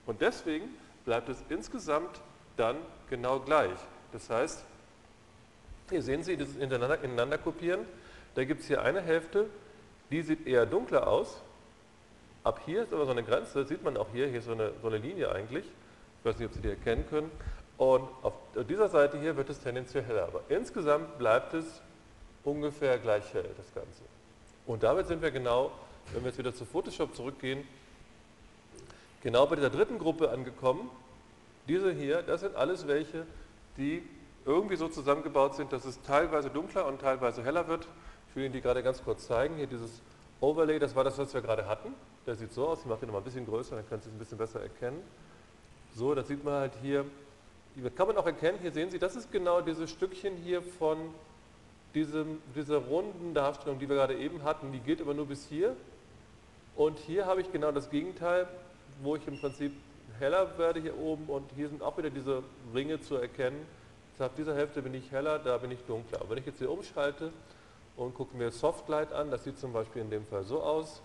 Und 0.07 0.21
deswegen 0.21 0.69
bleibt 1.05 1.29
es 1.29 1.43
insgesamt 1.49 2.21
dann 2.57 2.77
genau 3.11 3.41
gleich. 3.41 3.79
Das 4.13 4.31
heißt, 4.31 4.65
Hier 5.91 6.03
sehen 6.03 6.23
Sie 6.23 6.37
das 6.37 6.57
ineinander, 6.57 7.03
ineinander 7.03 7.39
kopieren. 7.39 7.81
Da 8.35 8.45
gibt 8.45 8.63
es 8.63 8.67
hier 8.67 8.83
eine 8.83 9.03
Hälfte, 9.03 9.47
die 10.11 10.23
sieht 10.23 10.47
eher 10.47 10.67
dunkler 10.67 11.07
aus. 11.07 11.43
Ab 12.43 12.61
hier 12.65 12.83
ist 12.83 12.93
aber 12.93 13.05
so 13.05 13.13
eine 13.13 13.23
Grenze, 13.23 13.65
sieht 13.67 13.83
man 13.83 13.97
auch 13.97 14.09
hier, 14.13 14.27
hier 14.29 14.39
ist 14.39 14.47
so 14.47 14.53
eine, 14.53 14.73
so 14.81 14.89
eine 14.89 14.99
Linie 14.99 15.31
eigentlich. 15.31 15.65
Ich 15.65 16.25
weiß 16.25 16.39
nicht, 16.39 16.49
ob 16.49 16.55
Sie 16.55 16.61
die 16.61 16.71
erkennen 16.71 17.05
können. 17.09 17.31
Und 17.77 18.09
auf 18.23 18.33
dieser 18.69 18.89
Seite 18.89 19.19
hier 19.19 19.37
wird 19.37 19.51
es 19.51 19.61
tendenziell 19.61 20.05
heller. 20.05 20.25
Aber 20.25 20.41
insgesamt 20.49 21.19
bleibt 21.19 21.55
es 21.55 21.83
ungefähr 22.45 22.99
gleich 22.99 23.33
hell, 23.35 23.49
das 23.57 23.73
Ganze. 23.75 24.03
Und 24.67 24.83
damit 24.83 25.07
sind 25.07 25.21
wir 25.21 25.31
genau, 25.31 25.71
wenn 26.13 26.23
wir 26.23 26.29
jetzt 26.29 26.39
wieder 26.39 26.55
zu 26.55 26.65
Photoshop 26.65 27.15
zurückgehen, 27.15 27.67
genau 29.25 29.47
bei 29.47 29.57
dieser 29.57 29.71
dritten 29.71 29.99
Gruppe 29.99 30.31
angekommen. 30.31 30.89
Diese 31.67 31.91
hier, 31.93 32.23
das 32.23 32.43
sind 32.43 32.55
alles 32.55 32.87
welche, 32.87 33.27
die 33.77 34.03
irgendwie 34.45 34.77
so 34.77 34.87
zusammengebaut 34.89 35.57
sind, 35.57 35.73
dass 35.73 35.85
es 35.87 36.01
teilweise 36.03 36.51
dunkler 36.51 36.87
und 36.87 37.01
teilweise 37.01 37.43
heller 37.43 37.67
wird. 37.67 37.89
Ich 38.29 38.37
will 38.37 38.45
Ihnen 38.45 38.53
die 38.53 38.61
gerade 38.61 38.83
ganz 38.83 39.03
kurz 39.03 39.27
zeigen. 39.27 39.57
Hier 39.57 39.67
dieses 39.67 40.03
Overlay, 40.41 40.79
das 40.79 40.95
war 40.95 41.03
das, 41.03 41.19
was 41.19 41.33
wir 41.33 41.41
gerade 41.41 41.67
hatten. 41.67 41.95
Der 42.27 42.37
sieht 42.37 42.53
so 42.53 42.69
aus. 42.69 42.81
Ich 42.81 42.87
mache 42.87 43.05
ihn 43.05 43.07
noch 43.07 43.15
mal 43.15 43.21
ein 43.21 43.25
bisschen 43.25 43.47
größer, 43.47 43.77
dann 43.77 43.89
können 43.89 44.03
Sie 44.03 44.11
es 44.11 44.15
ein 44.15 44.19
bisschen 44.19 44.39
besser 44.39 44.61
erkennen. 44.61 45.03
So, 45.95 46.15
das 46.15 46.29
sieht 46.29 46.45
man 46.45 46.55
halt 46.55 46.73
hier. 46.83 47.07
Hier 47.75 47.91
kann 47.91 48.07
man 48.07 48.17
auch 48.19 48.27
erkennen, 48.27 48.59
hier 48.61 48.73
sehen 48.73 48.91
Sie, 48.91 48.99
das 48.99 49.17
ist 49.17 49.33
genau 49.33 49.61
dieses 49.61 49.91
Stückchen 49.91 50.37
hier 50.37 50.63
von 50.63 50.99
diesem, 51.95 52.43
dieser 52.55 52.79
runden 52.79 53.35
Darstellung, 53.35 53.79
die 53.79 53.89
wir 53.89 53.97
gerade 53.97 54.17
eben 54.17 54.43
hatten. 54.45 54.71
Die 54.71 54.81
geht 54.81 55.01
aber 55.01 55.15
nur 55.15 55.27
bis 55.27 55.47
hier. 55.47 55.75
Und 56.77 56.99
hier 56.99 57.27
habe 57.27 57.41
ich 57.41 57.51
genau 57.53 57.73
das 57.73 57.89
Gegenteil, 57.89 58.49
wo 59.03 59.17
ich 59.17 59.27
im 59.27 59.39
Prinzip 59.39 59.73
heller 60.19 60.57
werde 60.59 60.81
hier 60.81 60.97
oben 60.97 61.27
und 61.27 61.51
hier 61.57 61.69
sind 61.69 61.83
auch 61.83 61.97
wieder 61.99 62.11
diese 62.11 62.43
Ringe 62.75 63.01
zu 63.01 63.17
erkennen. 63.17 63.67
Heißt, 64.19 64.39
dieser 64.39 64.55
Hälfte 64.55 64.81
bin 64.81 64.95
ich 64.95 65.11
heller, 65.11 65.39
da 65.39 65.59
bin 65.59 65.73
ich 65.73 65.81
dunkler. 65.87 66.21
Aber 66.21 66.31
wenn 66.31 66.39
ich 66.39 66.47
jetzt 66.47 66.59
hier 66.59 66.71
umschalte 66.71 67.33
und 67.97 68.15
gucke 68.15 68.37
mir 68.37 68.51
Softlight 68.51 69.13
an, 69.13 69.31
das 69.31 69.45
sieht 69.45 69.59
zum 69.59 69.73
Beispiel 69.73 70.03
in 70.03 70.11
dem 70.11 70.25
Fall 70.27 70.45
so 70.45 70.63
aus. 70.63 71.03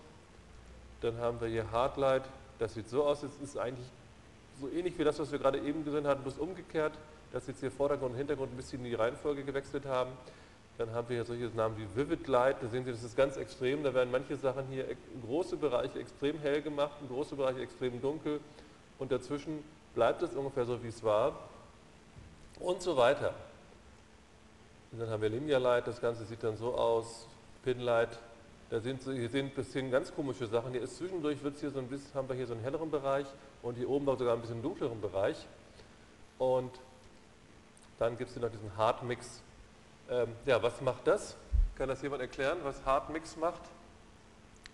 Dann 1.02 1.18
haben 1.18 1.42
wir 1.42 1.48
hier 1.48 1.72
Hardlight, 1.72 2.24
das 2.60 2.76
sieht 2.76 2.88
so 2.88 3.04
aus, 3.04 3.24
es 3.24 3.32
ist 3.42 3.58
eigentlich 3.58 3.88
so 4.60 4.70
ähnlich 4.70 4.98
wie 5.00 5.04
das, 5.04 5.18
was 5.18 5.32
wir 5.32 5.40
gerade 5.40 5.60
eben 5.60 5.86
gesehen 5.86 6.06
hatten, 6.06 6.22
bloß 6.22 6.38
umgekehrt, 6.38 6.94
dass 7.32 7.48
jetzt 7.48 7.62
hier 7.62 7.72
Vordergrund 7.72 8.12
und 8.12 8.18
Hintergrund 8.18 8.52
ein 8.52 8.58
bisschen 8.58 8.80
in 8.80 8.92
die 8.92 8.96
Reihenfolge 8.96 9.44
gewechselt 9.44 9.86
haben. 9.86 10.12
Dann 10.80 10.94
haben 10.94 11.10
wir 11.10 11.18
hier 11.18 11.26
solche 11.26 11.54
Namen 11.58 11.76
wie 11.78 11.88
Vivid 11.94 12.26
Light, 12.30 12.64
da 12.64 12.70
sehen 12.70 12.86
Sie, 12.86 12.92
das 12.92 13.04
ist 13.04 13.18
ganz 13.18 13.36
extrem, 13.36 13.84
da 13.84 13.94
werden 13.94 14.12
manche 14.12 14.38
Sachen 14.38 14.66
hier, 14.68 14.86
große 15.26 15.58
Bereiche 15.58 16.00
extrem 16.00 16.40
hell 16.40 16.62
gemacht, 16.62 16.94
große 17.10 17.36
Bereiche 17.36 17.60
extrem 17.60 18.02
dunkel 18.02 18.40
und 18.98 19.12
dazwischen 19.12 19.62
bleibt 19.94 20.22
es 20.22 20.34
ungefähr 20.34 20.64
so, 20.64 20.82
wie 20.82 20.88
es 20.88 21.04
war 21.04 21.38
und 22.62 22.82
so 22.82 22.96
weiter. 22.96 23.34
Und 24.94 25.02
dann 25.02 25.10
haben 25.10 25.22
wir 25.22 25.28
Linear 25.28 25.60
Light, 25.60 25.86
das 25.86 26.00
Ganze 26.00 26.24
sieht 26.24 26.42
dann 26.46 26.56
so 26.56 26.74
aus, 26.74 27.28
Pinlight, 27.66 28.18
da 28.70 28.80
sind, 28.80 29.04
hier 29.04 29.28
sind 29.28 29.48
ein 29.48 29.56
bisschen 29.56 29.92
ganz 29.92 30.16
komische 30.16 30.48
Sachen. 30.48 30.72
Hier 30.72 30.84
ist 30.84 30.96
zwischendurch 30.96 31.44
wird's 31.44 31.60
hier 31.60 31.72
so 31.72 31.80
ein 31.80 31.88
bisschen, 31.88 32.14
haben 32.14 32.30
wir 32.30 32.38
hier 32.38 32.48
so 32.48 32.54
einen 32.54 32.64
helleren 32.64 32.90
Bereich 32.90 33.26
und 33.64 33.76
hier 33.76 33.90
oben 33.90 34.06
sogar 34.18 34.34
ein 34.34 34.40
bisschen 34.40 34.62
dunkleren 34.62 35.02
Bereich. 35.02 35.46
Und 36.38 36.72
dann 37.98 38.18
gibt 38.18 38.30
es 38.30 38.38
hier 38.38 38.46
noch 38.46 38.52
diesen 38.52 38.78
Hard 38.78 39.04
Mix. 39.04 39.42
Ähm, 40.10 40.36
ja, 40.46 40.62
was 40.62 40.82
macht 40.82 41.06
das? 41.08 41.36
Kann 41.78 41.88
das 41.88 42.02
jemand 42.02 42.22
erklären, 42.22 42.58
was 42.64 42.84
Hard 42.86 43.10
Mix 43.10 43.38
macht? 43.38 43.62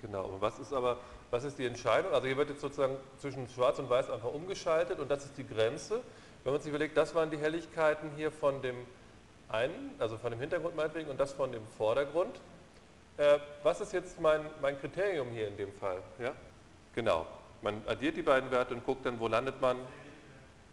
Genau, 0.02 0.38
was 0.40 0.60
ist 0.60 0.72
aber, 0.72 0.98
was 1.32 1.44
ist 1.44 1.58
die 1.60 1.66
Entscheidung? 1.66 2.14
Also 2.14 2.28
hier 2.28 2.38
wird 2.38 2.50
jetzt 2.50 2.62
sozusagen 2.62 2.96
zwischen 3.18 3.48
Schwarz 3.50 3.80
und 3.80 3.90
Weiß 3.90 4.10
einfach 4.10 4.34
umgeschaltet 4.34 5.00
und 5.00 5.10
das 5.10 5.26
ist 5.26 5.38
die 5.38 5.48
Grenze. 5.48 6.02
Wenn 6.44 6.54
man 6.54 6.62
sich 6.62 6.70
überlegt, 6.70 6.96
das 6.96 7.16
waren 7.16 7.32
die 7.32 7.38
Helligkeiten 7.38 8.12
hier 8.16 8.32
von 8.32 8.62
dem 8.62 8.76
einen, 9.50 9.92
also 10.00 10.18
von 10.18 10.32
dem 10.32 10.40
Hintergrund 10.40 10.76
meinetwegen 10.76 11.10
und 11.10 11.20
das 11.20 11.34
von 11.34 11.52
dem 11.52 11.66
Vordergrund. 11.78 12.36
Äh, 13.18 13.40
was 13.64 13.82
ist 13.82 13.94
jetzt 13.94 14.20
mein, 14.22 14.42
mein 14.62 14.80
Kriterium 14.80 15.30
hier 15.30 15.48
in 15.48 15.58
dem 15.58 15.74
Fall? 15.74 15.98
Ja? 16.20 16.32
Genau, 16.94 17.26
man 17.62 17.82
addiert 17.88 18.16
die 18.16 18.22
beiden 18.22 18.52
Werte 18.52 18.74
und 18.74 18.86
guckt 18.86 19.06
dann, 19.06 19.20
wo 19.20 19.28
landet 19.28 19.60
man 19.60 19.78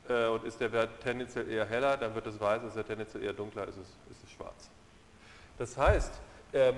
äh, 0.08 0.26
und 0.26 0.44
ist 0.44 0.60
der 0.60 0.72
Wert 0.72 1.00
tendenziell 1.02 1.48
eher 1.48 1.64
heller, 1.64 1.96
dann 1.96 2.14
wird 2.14 2.26
es 2.26 2.40
weiß, 2.40 2.62
ist 2.64 2.76
er 2.76 2.86
tendenziell 2.86 3.22
eher 3.22 3.32
dunkler, 3.32 3.68
ist 3.68 3.76
es, 3.76 3.88
ist 4.10 4.24
es 4.24 4.30
schwarz. 4.30 4.70
Das 5.58 5.76
heißt, 5.76 6.12
ähm, 6.52 6.76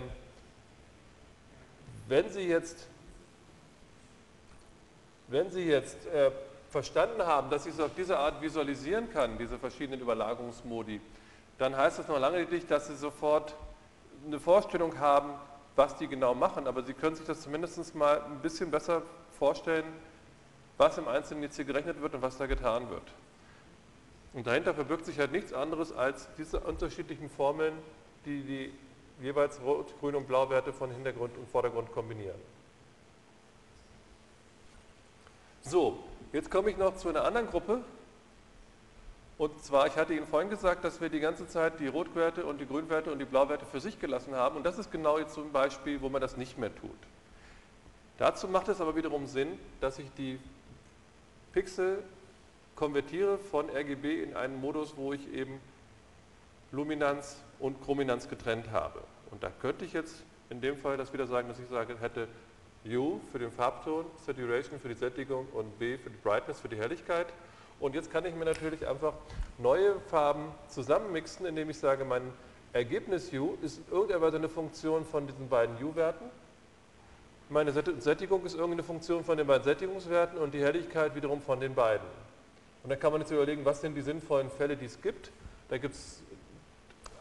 wenn 2.06 2.28
Sie 2.28 2.42
jetzt, 2.42 2.86
wenn 5.28 5.50
Sie 5.50 5.64
jetzt 5.64 6.06
äh, 6.06 6.30
verstanden 6.68 7.22
haben, 7.22 7.50
dass 7.50 7.66
ich 7.66 7.74
es 7.74 7.80
auf 7.80 7.92
diese 7.96 8.18
Art 8.18 8.42
visualisieren 8.42 9.10
kann, 9.10 9.38
diese 9.38 9.58
verschiedenen 9.58 10.00
Überlagerungsmodi, 10.00 11.00
dann 11.58 11.76
heißt 11.76 12.00
das 12.00 12.08
noch 12.08 12.18
lange 12.18 12.44
nicht, 12.44 12.70
dass 12.70 12.88
Sie 12.88 12.96
sofort 12.96 13.54
eine 14.26 14.40
Vorstellung 14.40 14.98
haben, 14.98 15.34
was 15.76 15.96
die 15.96 16.08
genau 16.08 16.34
machen, 16.34 16.66
aber 16.66 16.82
Sie 16.82 16.92
können 16.92 17.16
sich 17.16 17.26
das 17.26 17.42
zumindest 17.42 17.94
mal 17.94 18.22
ein 18.22 18.40
bisschen 18.40 18.70
besser 18.70 19.02
vorstellen, 19.38 19.84
was 20.78 20.98
im 20.98 21.08
Einzelnen 21.08 21.42
jetzt 21.42 21.56
hier 21.56 21.64
gerechnet 21.64 22.00
wird 22.00 22.14
und 22.14 22.22
was 22.22 22.36
da 22.36 22.46
getan 22.46 22.90
wird. 22.90 23.02
Und 24.32 24.46
dahinter 24.46 24.74
verbirgt 24.74 25.06
sich 25.06 25.18
halt 25.18 25.32
nichts 25.32 25.52
anderes 25.52 25.92
als 25.92 26.28
diese 26.36 26.60
unterschiedlichen 26.60 27.30
Formeln, 27.30 27.74
die 28.24 28.42
die 28.42 28.72
jeweils 29.22 29.60
Rot-, 29.60 29.94
Grün- 30.00 30.16
und 30.16 30.26
Blauwerte 30.26 30.72
von 30.72 30.90
Hintergrund 30.90 31.36
und 31.36 31.48
Vordergrund 31.48 31.92
kombinieren. 31.92 32.40
So, 35.62 36.02
Jetzt 36.34 36.50
komme 36.50 36.68
ich 36.68 36.76
noch 36.76 36.96
zu 36.96 37.08
einer 37.10 37.24
anderen 37.24 37.46
Gruppe. 37.46 37.80
Und 39.38 39.64
zwar, 39.64 39.86
ich 39.86 39.96
hatte 39.96 40.14
Ihnen 40.14 40.26
vorhin 40.26 40.50
gesagt, 40.50 40.82
dass 40.82 41.00
wir 41.00 41.08
die 41.08 41.20
ganze 41.20 41.46
Zeit 41.46 41.78
die 41.78 41.86
Rotwerte 41.86 42.44
und 42.44 42.60
die 42.60 42.66
Grünwerte 42.66 43.12
und 43.12 43.20
die 43.20 43.24
Blauwerte 43.24 43.64
für 43.64 43.78
sich 43.78 44.00
gelassen 44.00 44.34
haben. 44.34 44.56
Und 44.56 44.64
das 44.64 44.76
ist 44.76 44.90
genau 44.90 45.16
jetzt 45.16 45.34
so 45.34 45.42
ein 45.42 45.52
Beispiel, 45.52 46.00
wo 46.00 46.08
man 46.08 46.20
das 46.20 46.36
nicht 46.36 46.58
mehr 46.58 46.74
tut. 46.74 46.90
Dazu 48.18 48.48
macht 48.48 48.66
es 48.66 48.80
aber 48.80 48.96
wiederum 48.96 49.28
Sinn, 49.28 49.60
dass 49.80 50.00
ich 50.00 50.10
die 50.18 50.40
Pixel 51.54 52.02
konvertiere 52.74 53.38
von 53.38 53.70
RGB 53.70 54.24
in 54.24 54.34
einen 54.34 54.60
Modus, 54.60 54.96
wo 54.96 55.12
ich 55.12 55.32
eben 55.32 55.60
Luminanz 56.72 57.36
und 57.60 57.80
Chrominanz 57.84 58.28
getrennt 58.28 58.72
habe. 58.72 59.00
Und 59.30 59.44
da 59.44 59.50
könnte 59.62 59.84
ich 59.84 59.92
jetzt 59.92 60.24
in 60.50 60.60
dem 60.60 60.76
Fall 60.76 60.96
das 60.96 61.12
wieder 61.12 61.28
sagen, 61.28 61.46
dass 61.46 61.60
ich 61.60 61.68
sage, 61.68 61.96
hätte 62.00 62.26
U 62.88 63.20
für 63.30 63.38
den 63.38 63.52
Farbton, 63.52 64.04
Saturation 64.26 64.80
für 64.80 64.88
die 64.88 64.94
Sättigung 64.94 65.46
und 65.52 65.78
B 65.78 65.96
für 65.96 66.10
die 66.10 66.18
Brightness, 66.22 66.60
für 66.60 66.68
die 66.68 66.76
Helligkeit. 66.76 67.28
Und 67.78 67.94
jetzt 67.94 68.10
kann 68.10 68.24
ich 68.26 68.34
mir 68.34 68.44
natürlich 68.44 68.86
einfach 68.86 69.14
neue 69.58 70.00
Farben 70.10 70.46
zusammenmixen, 70.68 71.46
indem 71.46 71.70
ich 71.70 71.78
sage, 71.78 72.04
mein 72.04 72.22
Ergebnis 72.72 73.32
U 73.32 73.56
ist 73.62 73.78
in 73.78 73.92
irgendeiner 73.92 74.20
Weise 74.20 74.36
eine 74.38 74.48
Funktion 74.48 75.04
von 75.04 75.28
diesen 75.28 75.48
beiden 75.48 75.76
U-Werten. 75.82 76.24
Meine 77.50 77.72
Sättigung 77.72 78.44
ist 78.46 78.54
irgendeine 78.54 78.82
Funktion 78.82 79.22
von 79.22 79.36
den 79.36 79.46
beiden 79.46 79.64
Sättigungswerten 79.64 80.38
und 80.38 80.54
die 80.54 80.62
Helligkeit 80.62 81.14
wiederum 81.14 81.42
von 81.42 81.60
den 81.60 81.74
beiden. 81.74 82.06
Und 82.82 82.90
dann 82.90 82.98
kann 82.98 83.12
man 83.12 83.20
jetzt 83.20 83.30
überlegen, 83.30 83.64
was 83.64 83.82
sind 83.82 83.94
die 83.94 84.00
sinnvollen 84.00 84.50
Fälle, 84.50 84.76
die 84.76 84.86
es 84.86 85.00
gibt. 85.02 85.30
Da 85.68 85.76
gibt 85.76 85.94
es 85.94 86.22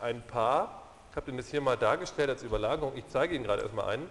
ein 0.01 0.21
paar. 0.21 0.83
Ich 1.11 1.17
habe 1.17 1.29
Ihnen 1.29 1.37
das 1.37 1.49
hier 1.49 1.61
mal 1.61 1.75
dargestellt 1.75 2.29
als 2.29 2.41
Überlagerung. 2.41 2.93
Ich 2.95 3.05
zeige 3.07 3.35
Ihnen 3.35 3.43
gerade 3.43 3.63
erstmal 3.63 3.89
einen. 3.89 4.07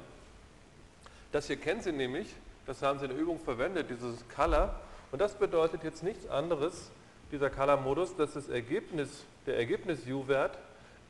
Das 1.33 1.47
hier 1.47 1.57
kennen 1.57 1.81
Sie 1.81 1.93
nämlich, 1.93 2.29
das 2.67 2.83
haben 2.83 2.99
Sie 2.99 3.07
in 3.07 3.11
der 3.11 3.21
Übung 3.21 3.41
verwendet, 3.41 3.89
dieses 3.89 4.23
Color. 4.29 4.75
Und 5.13 5.21
das 5.21 5.35
bedeutet 5.35 5.83
jetzt 5.83 6.03
nichts 6.03 6.29
anderes, 6.29 6.91
dieser 7.31 7.49
Color-Modus, 7.49 8.17
dass 8.17 8.35
das 8.35 8.51
Ergebnis, 8.51 9.25
der 9.47 9.57
Ergebnis-U-Wert 9.57 10.59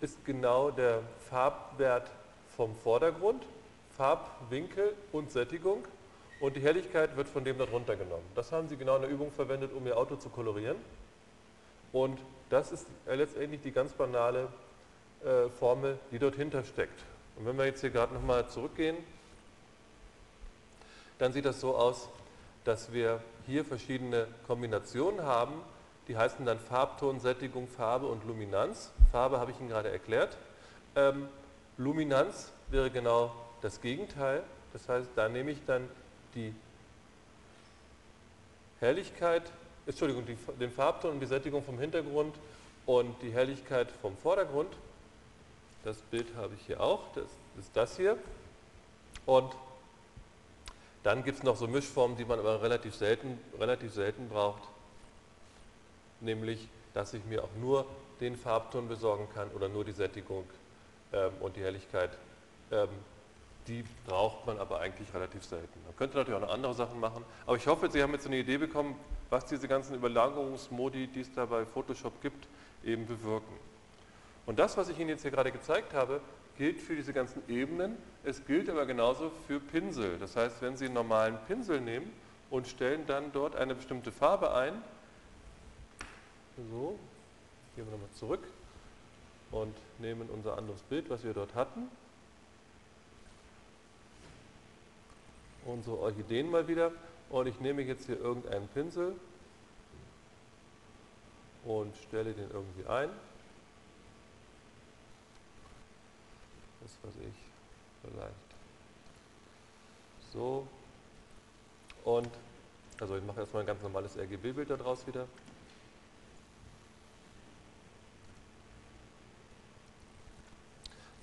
ist 0.00 0.24
genau 0.24 0.70
der 0.70 1.00
Farbwert 1.28 2.08
vom 2.56 2.74
Vordergrund, 2.76 3.42
Farbwinkel 4.02 4.94
und 5.12 5.30
Sättigung 5.30 5.84
und 6.40 6.56
die 6.56 6.60
Helligkeit 6.60 7.16
wird 7.16 7.28
von 7.28 7.44
dem 7.44 7.56
darunter 7.56 7.94
genommen. 7.94 8.24
Das 8.34 8.50
haben 8.50 8.68
Sie 8.68 8.76
genau 8.76 8.96
in 8.96 9.02
der 9.02 9.10
Übung 9.12 9.30
verwendet, 9.30 9.72
um 9.72 9.86
Ihr 9.86 9.96
Auto 9.96 10.16
zu 10.16 10.28
kolorieren. 10.28 10.76
Und 11.92 12.18
das 12.50 12.72
ist 12.72 12.88
letztendlich 13.06 13.60
die 13.60 13.70
ganz 13.70 13.92
banale 13.92 14.48
äh, 15.24 15.48
Formel, 15.50 16.00
die 16.10 16.18
dort 16.18 16.34
hinter 16.34 16.64
steckt. 16.64 17.00
Und 17.36 17.46
wenn 17.46 17.56
wir 17.56 17.64
jetzt 17.64 17.80
hier 17.80 17.90
gerade 17.90 18.12
nochmal 18.12 18.48
zurückgehen, 18.48 18.96
dann 21.20 21.32
sieht 21.32 21.44
das 21.44 21.60
so 21.60 21.76
aus, 21.76 22.08
dass 22.64 22.92
wir 22.92 23.20
hier 23.46 23.64
verschiedene 23.64 24.26
Kombinationen 24.48 25.22
haben, 25.22 25.54
die 26.08 26.16
heißen 26.16 26.44
dann 26.44 26.58
Farbton, 26.58 27.20
Sättigung, 27.20 27.68
Farbe 27.68 28.08
und 28.08 28.26
Luminanz. 28.26 28.90
Farbe 29.12 29.38
habe 29.38 29.52
ich 29.52 29.60
Ihnen 29.60 29.68
gerade 29.68 29.92
erklärt. 29.92 30.36
Ähm, 30.96 31.28
Luminanz 31.76 32.50
wäre 32.68 32.90
genau 32.90 33.30
das 33.62 33.80
Gegenteil. 33.80 34.42
Das 34.72 34.88
heißt, 34.88 35.08
da 35.16 35.28
nehme 35.28 35.52
ich 35.52 35.64
dann 35.66 35.88
die 36.34 36.54
Helligkeit, 38.80 39.42
Entschuldigung, 39.86 40.26
die, 40.26 40.36
den 40.58 40.70
Farbton 40.70 41.12
und 41.12 41.20
die 41.20 41.26
Sättigung 41.26 41.62
vom 41.64 41.78
Hintergrund 41.78 42.34
und 42.84 43.20
die 43.22 43.32
Helligkeit 43.32 43.90
vom 43.90 44.16
Vordergrund. 44.16 44.72
Das 45.84 45.98
Bild 45.98 46.26
habe 46.36 46.54
ich 46.54 46.66
hier 46.66 46.80
auch, 46.80 47.00
das 47.14 47.24
ist 47.58 47.70
das 47.74 47.96
hier. 47.96 48.18
Und 49.26 49.54
dann 51.02 51.24
gibt 51.24 51.38
es 51.38 51.44
noch 51.44 51.56
so 51.56 51.66
Mischformen, 51.66 52.16
die 52.16 52.24
man 52.24 52.38
aber 52.38 52.62
relativ 52.62 52.94
selten, 52.94 53.38
relativ 53.58 53.92
selten 53.92 54.28
braucht, 54.28 54.62
nämlich, 56.20 56.68
dass 56.94 57.14
ich 57.14 57.24
mir 57.24 57.42
auch 57.42 57.54
nur 57.60 57.86
den 58.20 58.36
Farbton 58.36 58.88
besorgen 58.88 59.28
kann 59.34 59.48
oder 59.50 59.68
nur 59.68 59.84
die 59.84 59.92
Sättigung 59.92 60.44
ähm, 61.12 61.32
und 61.40 61.56
die 61.56 61.62
Helligkeit. 61.62 62.10
Ähm, 62.70 62.88
die 63.68 63.84
braucht 64.06 64.46
man 64.46 64.58
aber 64.58 64.80
eigentlich 64.80 65.12
relativ 65.14 65.44
selten. 65.44 65.80
Man 65.84 65.96
könnte 65.96 66.16
natürlich 66.16 66.36
auch 66.40 66.46
noch 66.46 66.54
andere 66.54 66.74
Sachen 66.74 66.98
machen, 66.98 67.24
aber 67.46 67.56
ich 67.56 67.66
hoffe, 67.66 67.90
Sie 67.90 68.02
haben 68.02 68.12
jetzt 68.12 68.26
eine 68.26 68.38
Idee 68.38 68.58
bekommen, 68.58 68.96
was 69.30 69.46
diese 69.46 69.68
ganzen 69.68 69.94
Überlagerungsmodi, 69.94 71.06
die 71.06 71.20
es 71.20 71.32
da 71.32 71.46
bei 71.46 71.64
Photoshop 71.64 72.20
gibt, 72.20 72.48
eben 72.84 73.06
bewirken. 73.06 73.56
Und 74.46 74.58
das, 74.58 74.76
was 74.76 74.88
ich 74.88 74.98
Ihnen 74.98 75.10
jetzt 75.10 75.22
hier 75.22 75.30
gerade 75.30 75.52
gezeigt 75.52 75.94
habe, 75.94 76.20
gilt 76.58 76.80
für 76.80 76.96
diese 76.96 77.12
ganzen 77.12 77.42
Ebenen, 77.48 77.96
es 78.24 78.44
gilt 78.44 78.68
aber 78.68 78.86
genauso 78.86 79.30
für 79.46 79.60
Pinsel. 79.60 80.18
Das 80.18 80.36
heißt, 80.36 80.60
wenn 80.60 80.76
Sie 80.76 80.86
einen 80.86 80.94
normalen 80.94 81.38
Pinsel 81.46 81.80
nehmen 81.80 82.12
und 82.50 82.66
stellen 82.66 83.06
dann 83.06 83.32
dort 83.32 83.56
eine 83.56 83.74
bestimmte 83.74 84.12
Farbe 84.12 84.54
ein, 84.54 84.74
so, 86.70 86.98
gehen 87.74 87.86
wir 87.86 87.92
nochmal 87.92 88.10
zurück 88.14 88.42
und 89.50 89.74
nehmen 89.98 90.28
unser 90.30 90.58
anderes 90.58 90.82
Bild, 90.82 91.08
was 91.08 91.24
wir 91.24 91.32
dort 91.32 91.54
hatten, 91.54 91.88
unsere 95.64 95.98
Orchideen 95.98 96.50
mal 96.50 96.66
wieder 96.68 96.92
und 97.30 97.46
ich 97.46 97.60
nehme 97.60 97.82
jetzt 97.82 98.06
hier 98.06 98.18
irgendeinen 98.18 98.68
Pinsel 98.68 99.14
und 101.64 101.96
stelle 101.96 102.32
den 102.32 102.50
irgendwie 102.50 102.86
ein. 102.86 103.10
Das 106.80 106.90
weiß 107.02 107.14
ich, 107.22 107.34
vielleicht 108.02 108.52
so. 110.32 110.66
Und, 112.04 112.28
also 113.00 113.16
ich 113.16 113.24
mache 113.24 113.40
erstmal 113.40 113.62
ein 113.62 113.66
ganz 113.66 113.82
normales 113.82 114.18
RGB-Bild 114.18 114.70
daraus 114.70 115.06
wieder. 115.06 115.26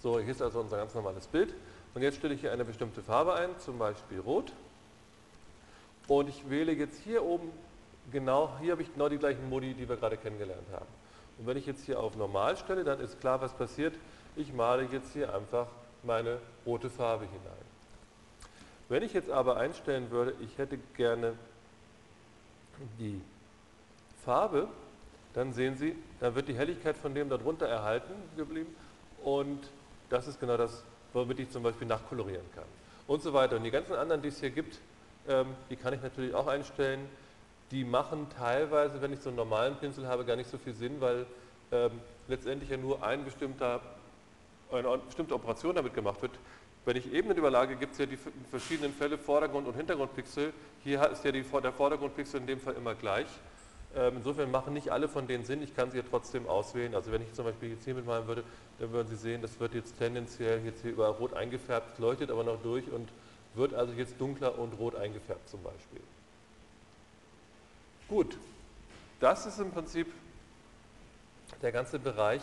So, 0.01 0.17
hier 0.19 0.31
ist 0.31 0.41
also 0.41 0.61
unser 0.61 0.77
ganz 0.77 0.93
normales 0.93 1.27
Bild. 1.27 1.53
Und 1.93 2.01
jetzt 2.01 2.17
stelle 2.17 2.33
ich 2.33 2.41
hier 2.41 2.51
eine 2.51 2.65
bestimmte 2.65 3.01
Farbe 3.01 3.33
ein, 3.33 3.49
zum 3.59 3.77
Beispiel 3.77 4.19
Rot. 4.19 4.53
Und 6.07 6.29
ich 6.29 6.49
wähle 6.49 6.71
jetzt 6.71 6.99
hier 7.03 7.23
oben 7.23 7.51
genau, 8.11 8.51
hier 8.61 8.71
habe 8.71 8.81
ich 8.81 8.93
genau 8.93 9.09
die 9.09 9.17
gleichen 9.17 9.49
Modi, 9.49 9.73
die 9.73 9.87
wir 9.87 9.95
gerade 9.95 10.17
kennengelernt 10.17 10.67
haben. 10.71 10.87
Und 11.37 11.47
wenn 11.47 11.57
ich 11.57 11.65
jetzt 11.65 11.85
hier 11.85 11.99
auf 11.99 12.15
Normal 12.15 12.57
stelle, 12.57 12.83
dann 12.83 12.99
ist 12.99 13.19
klar, 13.19 13.41
was 13.41 13.53
passiert. 13.53 13.95
Ich 14.35 14.53
male 14.53 14.87
jetzt 14.91 15.13
hier 15.13 15.33
einfach 15.33 15.67
meine 16.03 16.39
rote 16.65 16.89
Farbe 16.89 17.25
hinein. 17.25 17.69
Wenn 18.89 19.03
ich 19.03 19.13
jetzt 19.13 19.29
aber 19.29 19.57
einstellen 19.57 20.09
würde, 20.11 20.33
ich 20.41 20.57
hätte 20.57 20.77
gerne 20.95 21.33
die 22.97 23.21
Farbe, 24.25 24.67
dann 25.33 25.53
sehen 25.53 25.77
Sie, 25.77 25.95
dann 26.19 26.35
wird 26.35 26.47
die 26.47 26.55
Helligkeit 26.55 26.97
von 26.97 27.13
dem 27.13 27.29
darunter 27.29 27.67
erhalten 27.67 28.13
geblieben 28.35 28.75
und 29.23 29.69
das 30.09 30.27
ist 30.27 30.39
genau 30.39 30.57
das, 30.57 30.83
womit 31.13 31.39
ich 31.39 31.49
zum 31.49 31.63
Beispiel 31.63 31.87
nachkolorieren 31.87 32.45
kann. 32.55 32.65
Und 33.07 33.21
so 33.21 33.33
weiter. 33.33 33.55
Und 33.55 33.63
die 33.63 33.71
ganzen 33.71 33.93
anderen, 33.93 34.21
die 34.21 34.29
es 34.29 34.39
hier 34.39 34.51
gibt, 34.51 34.77
ähm, 35.27 35.47
die 35.69 35.75
kann 35.75 35.93
ich 35.93 36.01
natürlich 36.01 36.33
auch 36.33 36.47
einstellen. 36.47 37.07
Die 37.71 37.83
machen 37.83 38.27
teilweise, 38.37 39.01
wenn 39.01 39.13
ich 39.13 39.19
so 39.19 39.29
einen 39.29 39.37
normalen 39.37 39.75
Pinsel 39.75 40.07
habe, 40.07 40.25
gar 40.25 40.35
nicht 40.35 40.49
so 40.49 40.57
viel 40.57 40.73
Sinn, 40.73 40.99
weil 40.99 41.25
ähm, 41.71 41.91
letztendlich 42.27 42.69
ja 42.69 42.77
nur 42.77 43.03
ein 43.03 43.23
bestimmter, 43.23 43.81
eine 44.71 44.97
bestimmte 44.99 45.35
Operation 45.35 45.75
damit 45.75 45.93
gemacht 45.93 46.21
wird. 46.21 46.31
Wenn 46.85 46.97
ich 46.97 47.11
Ebenen 47.13 47.37
überlage, 47.37 47.75
gibt 47.75 47.93
es 47.93 47.99
ja 47.99 48.05
die 48.05 48.17
verschiedenen 48.49 48.93
Fälle 48.93 49.17
Vordergrund- 49.17 49.67
und 49.67 49.75
Hintergrundpixel. 49.75 50.53
Hier 50.83 51.09
ist 51.09 51.23
ja 51.23 51.31
die, 51.31 51.43
der 51.43 51.71
Vordergrundpixel 51.71 52.39
in 52.39 52.47
dem 52.47 52.59
Fall 52.59 52.73
immer 52.75 52.95
gleich. 52.95 53.27
Ähm, 53.95 54.17
insofern 54.17 54.49
machen 54.49 54.73
nicht 54.73 54.91
alle 54.91 55.07
von 55.07 55.27
denen 55.27 55.45
Sinn, 55.45 55.61
ich 55.63 55.75
kann 55.75 55.91
sie 55.91 55.97
ja 55.97 56.03
trotzdem 56.09 56.47
auswählen. 56.47 56.95
Also 56.95 57.11
wenn 57.11 57.21
ich 57.21 57.33
zum 57.33 57.45
Beispiel 57.45 57.71
jetzt 57.71 57.85
hier 57.85 57.95
mitmalen 57.95 58.27
würde, 58.27 58.43
dann 58.79 58.91
würden 58.93 59.09
Sie 59.09 59.17
sehen, 59.17 59.41
das 59.41 59.59
wird 59.59 59.73
jetzt 59.73 59.97
tendenziell 59.97 60.63
jetzt 60.63 60.81
hier 60.81 60.91
überall 60.91 61.11
rot 61.11 61.33
eingefärbt, 61.33 61.99
leuchtet 61.99 62.31
aber 62.31 62.43
noch 62.43 62.61
durch 62.61 62.89
und 62.89 63.09
wird 63.53 63.73
also 63.73 63.93
jetzt 63.93 64.19
dunkler 64.19 64.57
und 64.57 64.73
rot 64.73 64.95
eingefärbt 64.95 65.49
zum 65.49 65.61
Beispiel. 65.61 66.01
Gut, 68.07 68.37
das 69.19 69.45
ist 69.45 69.59
im 69.59 69.71
Prinzip 69.71 70.07
der 71.61 71.71
ganze 71.71 71.99
Bereich, 71.99 72.41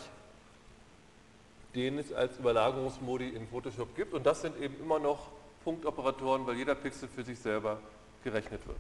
den 1.75 1.99
es 1.99 2.13
als 2.13 2.39
Überlagerungsmodi 2.39 3.31
in 3.31 3.49
Photoshop 3.49 3.97
gibt 3.97 4.13
und 4.13 4.27
das 4.27 4.43
sind 4.43 4.61
eben 4.61 4.79
immer 4.81 4.99
noch 4.99 5.29
Punktoperatoren, 5.65 6.47
weil 6.47 6.57
jeder 6.57 6.75
Pixel 6.75 7.09
für 7.09 7.25
sich 7.25 7.39
selber 7.39 7.81
gerechnet 8.23 8.67
wird. 8.67 8.79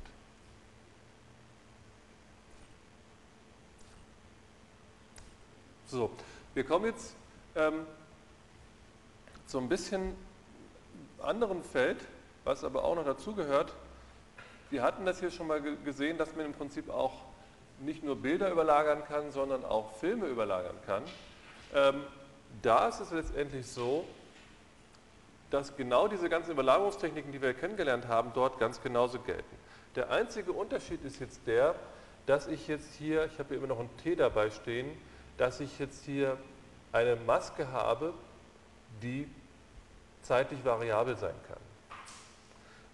So, 5.86 6.10
wir 6.54 6.64
kommen 6.64 6.86
jetzt 6.86 7.14
ähm, 7.56 7.86
zu 9.46 9.58
ein 9.58 9.68
bisschen 9.68 10.14
anderen 11.20 11.62
Feld, 11.62 11.98
was 12.44 12.64
aber 12.64 12.84
auch 12.84 12.94
noch 12.94 13.04
dazugehört. 13.04 13.72
Wir 14.70 14.82
hatten 14.82 15.04
das 15.04 15.20
hier 15.20 15.30
schon 15.30 15.46
mal 15.46 15.62
gesehen, 15.84 16.18
dass 16.18 16.34
man 16.36 16.46
im 16.46 16.52
Prinzip 16.52 16.90
auch 16.90 17.12
nicht 17.80 18.02
nur 18.02 18.16
Bilder 18.16 18.50
überlagern 18.50 19.04
kann, 19.06 19.30
sondern 19.30 19.64
auch 19.64 19.92
Filme 19.96 20.26
überlagern 20.26 20.76
kann. 20.86 21.02
Ähm, 21.74 22.02
da 22.62 22.88
ist 22.88 23.00
es 23.00 23.10
letztendlich 23.10 23.66
so, 23.66 24.04
dass 25.50 25.76
genau 25.76 26.08
diese 26.08 26.28
ganzen 26.28 26.52
Überlagerungstechniken, 26.52 27.32
die 27.32 27.40
wir 27.40 27.54
kennengelernt 27.54 28.08
haben, 28.08 28.32
dort 28.34 28.58
ganz 28.58 28.82
genauso 28.82 29.20
gelten. 29.20 29.56
Der 29.94 30.10
einzige 30.10 30.52
Unterschied 30.52 31.04
ist 31.04 31.20
jetzt 31.20 31.46
der, 31.46 31.74
dass 32.26 32.48
ich 32.48 32.66
jetzt 32.66 32.94
hier, 32.94 33.26
ich 33.26 33.38
habe 33.38 33.50
hier 33.50 33.58
immer 33.58 33.68
noch 33.68 33.78
ein 33.78 33.90
T 34.02 34.16
dabei 34.16 34.50
stehen, 34.50 34.90
dass 35.38 35.60
ich 35.60 35.78
jetzt 35.78 36.04
hier 36.04 36.36
eine 36.96 37.16
Maske 37.16 37.70
habe, 37.70 38.14
die 39.02 39.28
zeitlich 40.22 40.64
variabel 40.64 41.16
sein 41.16 41.34
kann. 41.46 41.58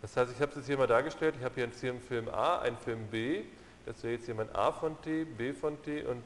Das 0.03 0.17
heißt, 0.17 0.33
ich 0.33 0.41
habe 0.41 0.51
es 0.51 0.57
jetzt 0.57 0.67
hier 0.67 0.77
mal 0.77 0.89
dargestellt, 0.89 1.37
ich 1.39 1.45
habe 1.45 1.55
hier 1.55 1.65
einen 1.65 2.01
Film 2.01 2.29
A, 2.29 2.59
einen 2.59 2.77
Film 2.77 3.07
B, 3.07 3.43
das 3.87 4.03
wäre 4.03 4.15
jetzt 4.15 4.27
jemand 4.27 4.55
A 4.55 4.73
von 4.73 5.01
T, 5.03 5.25
B 5.25 5.53
von 5.53 5.81
T 5.83 6.05
und 6.05 6.23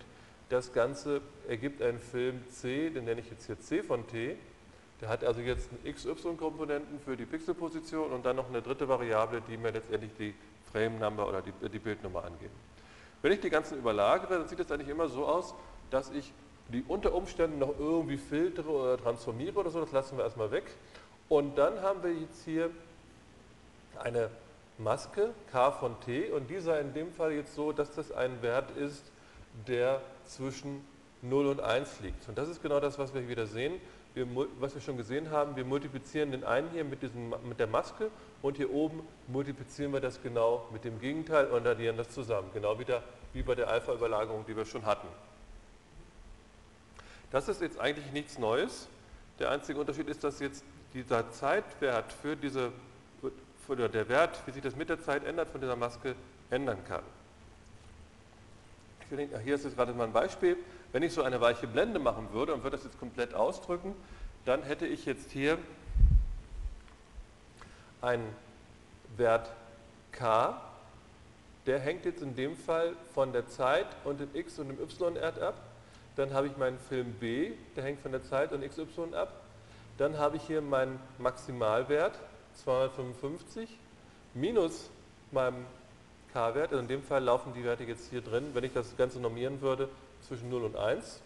das 0.48 0.73
Ganze 0.73 1.20
ergibt 1.48 1.82
einen 1.82 1.98
Film 1.98 2.43
C, 2.51 2.90
den 2.90 3.05
nenne 3.05 3.20
ich 3.20 3.31
jetzt 3.31 3.47
hier 3.47 3.61
C 3.61 3.82
von 3.82 4.07
T. 4.07 4.36
Der 5.01 5.11
hat 5.11 5.24
also 5.24 5.40
jetzt 5.40 5.69
einen 5.70 5.94
XY-Komponenten 5.94 7.01
für 7.01 7.16
die 7.16 7.27
Pixelposition 7.27 8.12
und 8.12 8.24
dann 8.24 8.36
noch 8.36 8.48
eine 8.48 8.62
dritte 8.62 8.89
Variable, 8.89 9.43
die 9.47 9.59
mir 9.59 9.73
letztendlich 9.73 10.12
die 10.19 10.35
Frame-Number 10.73 11.28
oder 11.28 11.43
die, 11.43 11.53
die 11.69 11.78
Bildnummer 11.78 12.24
angeben. 12.24 12.55
Wenn 13.20 13.32
ich 13.32 13.40
die 13.40 13.51
ganzen 13.51 13.77
überlagere, 13.77 14.39
dann 14.39 14.48
sieht 14.48 14.61
es 14.61 14.70
eigentlich 14.70 14.89
immer 14.89 15.09
so 15.09 15.27
aus, 15.27 15.55
dass 15.90 16.11
ich 16.11 16.32
die 16.68 16.84
unter 16.88 17.14
Umständen 17.14 17.59
noch 17.59 17.78
irgendwie 17.78 18.16
filtere 18.16 18.68
oder 18.68 18.98
transformiere 18.98 19.59
oder 19.59 19.70
so, 19.70 19.80
das 19.80 19.93
lassen 19.93 20.16
wir 20.16 20.24
erstmal 20.24 20.51
weg. 20.51 20.64
Und 21.28 21.59
dann 21.59 21.80
haben 21.82 22.02
wir 22.02 22.12
jetzt 22.12 22.44
hier 22.44 22.70
eine 23.98 24.30
Maske 24.78 25.30
k 25.51 25.72
von 25.72 25.98
t 26.01 26.30
und 26.30 26.51
dieser 26.51 26.80
in 26.80 26.93
dem 26.93 27.12
Fall 27.12 27.32
jetzt 27.32 27.55
so, 27.55 27.72
dass 27.72 27.94
das 27.94 28.12
ein 28.12 28.43
Wert 28.43 28.76
ist, 28.76 29.05
der 29.66 30.02
zwischen 30.24 30.84
0 31.22 31.47
und 31.47 31.60
1 31.60 32.01
liegt. 32.01 32.28
Und 32.28 32.36
das 32.36 32.48
ist 32.48 32.62
genau 32.62 32.78
das, 32.80 32.98
was 32.98 33.14
wir 33.14 33.26
wieder 33.28 33.47
sehen, 33.47 33.80
wir, 34.14 34.26
was 34.59 34.74
wir 34.74 34.82
schon 34.82 34.97
gesehen 34.97 35.30
haben. 35.30 35.56
Wir 35.56 35.64
multiplizieren 35.64 36.30
den 36.30 36.44
einen 36.44 36.70
hier 36.70 36.84
mit, 36.84 37.02
diesem, 37.02 37.34
mit 37.48 37.59
der 37.59 37.66
Maske 37.66 38.10
und 38.43 38.56
hier 38.56 38.72
oben 38.72 39.02
multiplizieren 39.28 39.93
wir 39.93 40.01
das 40.01 40.22
genau 40.22 40.66
mit 40.72 40.84
dem 40.84 41.01
Gegenteil 41.01 41.47
und 41.47 41.66
addieren 41.66 41.97
das 41.97 42.10
zusammen. 42.10 42.51
Genau 42.52 42.78
wieder 42.78 43.02
wie 43.32 43.43
bei 43.43 43.55
der 43.55 43.68
Alpha-Überlagerung, 43.68 44.44
die 44.47 44.56
wir 44.56 44.64
schon 44.64 44.84
hatten. 44.84 45.09
Das 47.31 47.48
ist 47.48 47.61
jetzt 47.61 47.78
eigentlich 47.81 48.12
nichts 48.12 48.39
Neues. 48.39 48.89
Der 49.39 49.51
einzige 49.51 49.78
Unterschied 49.78 50.09
ist, 50.09 50.24
dass 50.24 50.40
jetzt 50.40 50.65
dieser 50.94 51.31
Zeitwert 51.32 52.12
für 52.12 52.36
diese, 52.36 52.73
oder 53.69 53.89
der 53.89 54.09
Wert, 54.09 54.40
wie 54.47 54.53
sich 54.53 54.62
das 54.62 54.77
mit 54.77 54.89
der 54.89 55.01
Zeit 55.01 55.24
ändert, 55.24 55.51
von 55.51 55.61
dieser 55.61 55.77
Maske 55.77 56.15
ändern 56.51 56.78
kann. 56.86 57.03
Hier 59.44 59.55
ist 59.55 59.65
jetzt 59.65 59.77
gerade 59.77 59.93
mal 59.93 60.05
ein 60.05 60.12
Beispiel. 60.12 60.57
Wenn 60.93 61.03
ich 61.03 61.12
so 61.12 61.23
eine 61.23 61.40
weiche 61.40 61.66
Blende 61.66 61.98
machen 61.98 62.32
würde 62.32 62.55
und 62.55 62.62
würde 62.62 62.77
das 62.77 62.85
jetzt 62.85 62.98
komplett 62.98 63.35
ausdrücken, 63.35 63.94
dann 64.44 64.62
hätte 64.62 64.86
ich 64.86 65.05
jetzt 65.05 65.31
hier 65.31 65.59
einen 68.01 68.27
Wert 69.16 69.51
k, 70.12 70.61
der 71.66 71.81
hängt 71.81 72.05
jetzt 72.05 72.23
in 72.23 72.36
dem 72.36 72.57
Fall 72.57 72.94
von 73.15 73.32
der 73.32 73.48
Zeit 73.48 73.86
und 74.05 74.20
dem 74.20 74.35
x 74.35 74.59
und 74.59 74.69
dem 74.69 74.81
y-Wert 74.81 75.40
ab. 75.40 75.55
Dann 76.16 76.32
habe 76.32 76.47
ich 76.47 76.56
meinen 76.56 76.78
Film 76.78 77.12
B, 77.14 77.52
der 77.76 77.84
hängt 77.84 78.01
von 78.01 78.10
der 78.10 78.22
Zeit 78.22 78.52
und 78.52 78.66
XY 78.66 79.14
ab. 79.14 79.43
Dann 79.98 80.18
habe 80.18 80.36
ich 80.36 80.43
hier 80.43 80.60
meinen 80.62 80.98
Maximalwert, 81.18 82.18
255, 82.55 83.78
minus 84.34 84.90
meinem 85.30 85.66
K-Wert. 86.32 86.70
Also 86.70 86.80
in 86.80 86.88
dem 86.88 87.02
Fall 87.02 87.22
laufen 87.22 87.52
die 87.55 87.64
Werte 87.64 87.84
jetzt 87.84 88.10
hier 88.10 88.22
drin, 88.22 88.51
wenn 88.55 88.64
ich 88.64 88.72
das 88.72 88.97
Ganze 88.97 89.20
normieren 89.20 89.60
würde, 89.60 89.88
zwischen 90.26 90.48
0 90.51 90.64
und 90.64 90.76
1. 90.76 91.20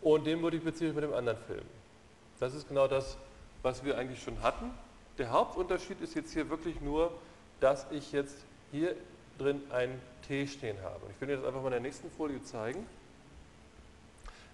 Und 0.00 0.26
den 0.26 0.40
multipliziere 0.40 0.90
ich 0.90 0.94
mit 0.94 1.04
dem 1.04 1.14
anderen 1.14 1.38
Film. 1.46 1.64
Das 2.40 2.54
ist 2.54 2.68
genau 2.68 2.88
das, 2.88 3.16
was 3.62 3.84
wir 3.84 3.96
eigentlich 3.96 4.22
schon 4.22 4.42
hatten. 4.42 4.72
Der 5.18 5.30
Hauptunterschied 5.30 6.00
ist 6.00 6.14
jetzt 6.14 6.32
hier 6.32 6.50
wirklich 6.50 6.80
nur, 6.80 7.12
dass 7.60 7.86
ich 7.92 8.10
jetzt 8.10 8.36
hier 8.72 8.96
drin 9.38 9.62
ein 9.70 10.00
T 10.26 10.46
stehen 10.46 10.76
habe. 10.82 11.00
Ich 11.10 11.20
will 11.20 11.28
Ihnen 11.28 11.38
das 11.38 11.46
einfach 11.46 11.60
mal 11.60 11.68
in 11.68 11.72
der 11.72 11.80
nächsten 11.80 12.10
Folie 12.10 12.42
zeigen. 12.42 12.84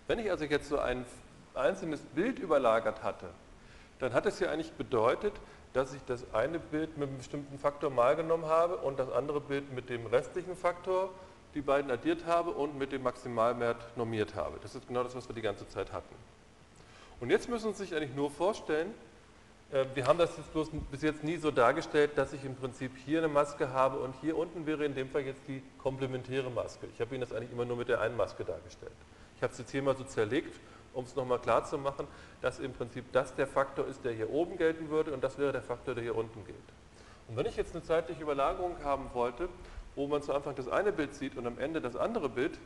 Wenn 0.09 0.19
ich 0.19 0.31
also 0.31 0.47
jetzt 0.47 0.71
so 0.71 0.79
ein 0.79 1.05
einzelnes 1.55 2.01
Bild 2.01 2.39
überlagert 2.39 3.03
hatte, 3.03 3.27
dann 3.99 4.15
hat 4.15 4.25
es 4.25 4.41
ja 4.41 4.51
eigentlich 4.51 4.73
bedeutet, 4.73 5.35
dass 5.75 5.93
ich 5.93 6.03
das 6.07 6.25
eine 6.33 6.59
Bild 6.59 6.97
mit 6.97 7.09
einem 7.09 7.19
bestimmten 7.19 7.59
Faktor 7.59 7.91
mal 7.91 8.17
genommen 8.17 8.47
habe 8.47 8.79
und 8.79 8.99
das 8.99 9.13
andere 9.13 9.41
Bild 9.41 9.71
mit 9.75 9.91
dem 9.91 10.07
restlichen 10.07 10.57
Faktor, 10.57 11.11
die 11.55 11.61
beiden 11.61 11.91
addiert 11.91 12.25
habe 12.25 12.51
und 12.51 12.79
mit 12.79 12.91
dem 12.91 13.03
Maximalwert 13.03 13.97
normiert 13.97 14.35
habe. 14.35 14.59
Das 14.63 14.75
ist 14.75 14.89
genau 14.89 15.03
das, 15.03 15.15
was 15.15 15.29
wir 15.29 15.35
die 15.35 15.43
ganze 15.43 15.69
Zeit 15.69 15.93
hatten. 15.93 16.15
Und 17.21 17.29
jetzt 17.29 17.51
müssen 17.51 17.75
Sie 17.75 17.85
sich 17.85 17.95
eigentlich 17.95 18.15
nur 18.15 18.31
vorstellen, 18.31 18.95
äh, 19.73 19.85
wir 19.95 20.07
haben 20.07 20.19
das 20.19 20.35
jetzt 20.39 20.53
bloß 20.55 20.71
bis 20.91 21.03
jetzt 21.03 21.23
nie 21.23 21.37
so 21.37 21.51
dargestellt, 21.51 22.13
dass 22.17 22.33
ich 22.33 22.45
im 22.47 22.55
Prinzip 22.55 22.93
hier 23.05 23.19
eine 23.19 23.29
Maske 23.29 23.75
habe 23.75 23.99
und 23.99 24.15
hier 24.23 24.39
unten 24.39 24.65
wäre 24.65 24.87
in 24.87 24.95
dem 24.95 25.11
Fall 25.11 25.23
jetzt 25.23 25.43
die 25.49 25.63
komplementäre 25.77 26.51
Maske. 26.51 26.87
Ich 26.95 27.01
habe 27.01 27.15
Ihnen 27.15 27.21
das 27.21 27.33
eigentlich 27.33 27.53
immer 27.53 27.67
nur 27.67 27.77
mit 27.77 27.89
der 27.89 28.01
einen 28.01 28.17
Maske 28.17 28.45
dargestellt. 28.45 28.93
Ich 29.39 29.43
habe 29.45 29.53
es 29.53 29.59
jetzt 29.61 29.71
hier 29.71 29.85
mal 29.85 29.97
so 29.97 30.03
zerlegt, 30.03 30.59
um 30.93 31.05
es 31.05 31.15
nochmal 31.15 31.39
klar 31.39 31.65
zu 31.65 31.79
machen, 31.79 32.09
dass 32.43 32.59
im 32.59 32.73
Prinzip 32.73 33.05
das 33.13 33.37
der 33.37 33.47
Faktor 33.47 33.87
ist, 33.87 34.05
der 34.05 34.13
hier 34.13 34.31
oben 34.31 34.57
gelten 34.57 34.91
würde 34.91 35.13
und 35.15 35.23
das 35.23 35.39
wäre 35.39 35.53
der 35.53 35.63
Faktor, 35.63 35.95
der 35.95 36.03
hier 36.03 36.17
unten 36.17 36.45
gilt. 36.45 36.57
Und 37.29 37.37
wenn 37.37 37.47
ich 37.47 37.57
jetzt 37.57 37.73
eine 37.73 37.85
zeitliche 37.85 38.21
Überlagerung 38.21 38.75
haben 38.83 39.09
wollte, 39.15 39.49
wo 39.95 40.09
man 40.09 40.23
zu 40.23 40.35
Anfang 40.35 40.57
das 40.57 40.67
eine 40.67 40.91
Bild 40.91 41.15
sieht 41.15 41.37
und 41.37 41.47
am 41.47 41.57
Ende 41.61 41.81
das 41.81 41.95
andere 41.95 42.29
Bild, 42.29 42.59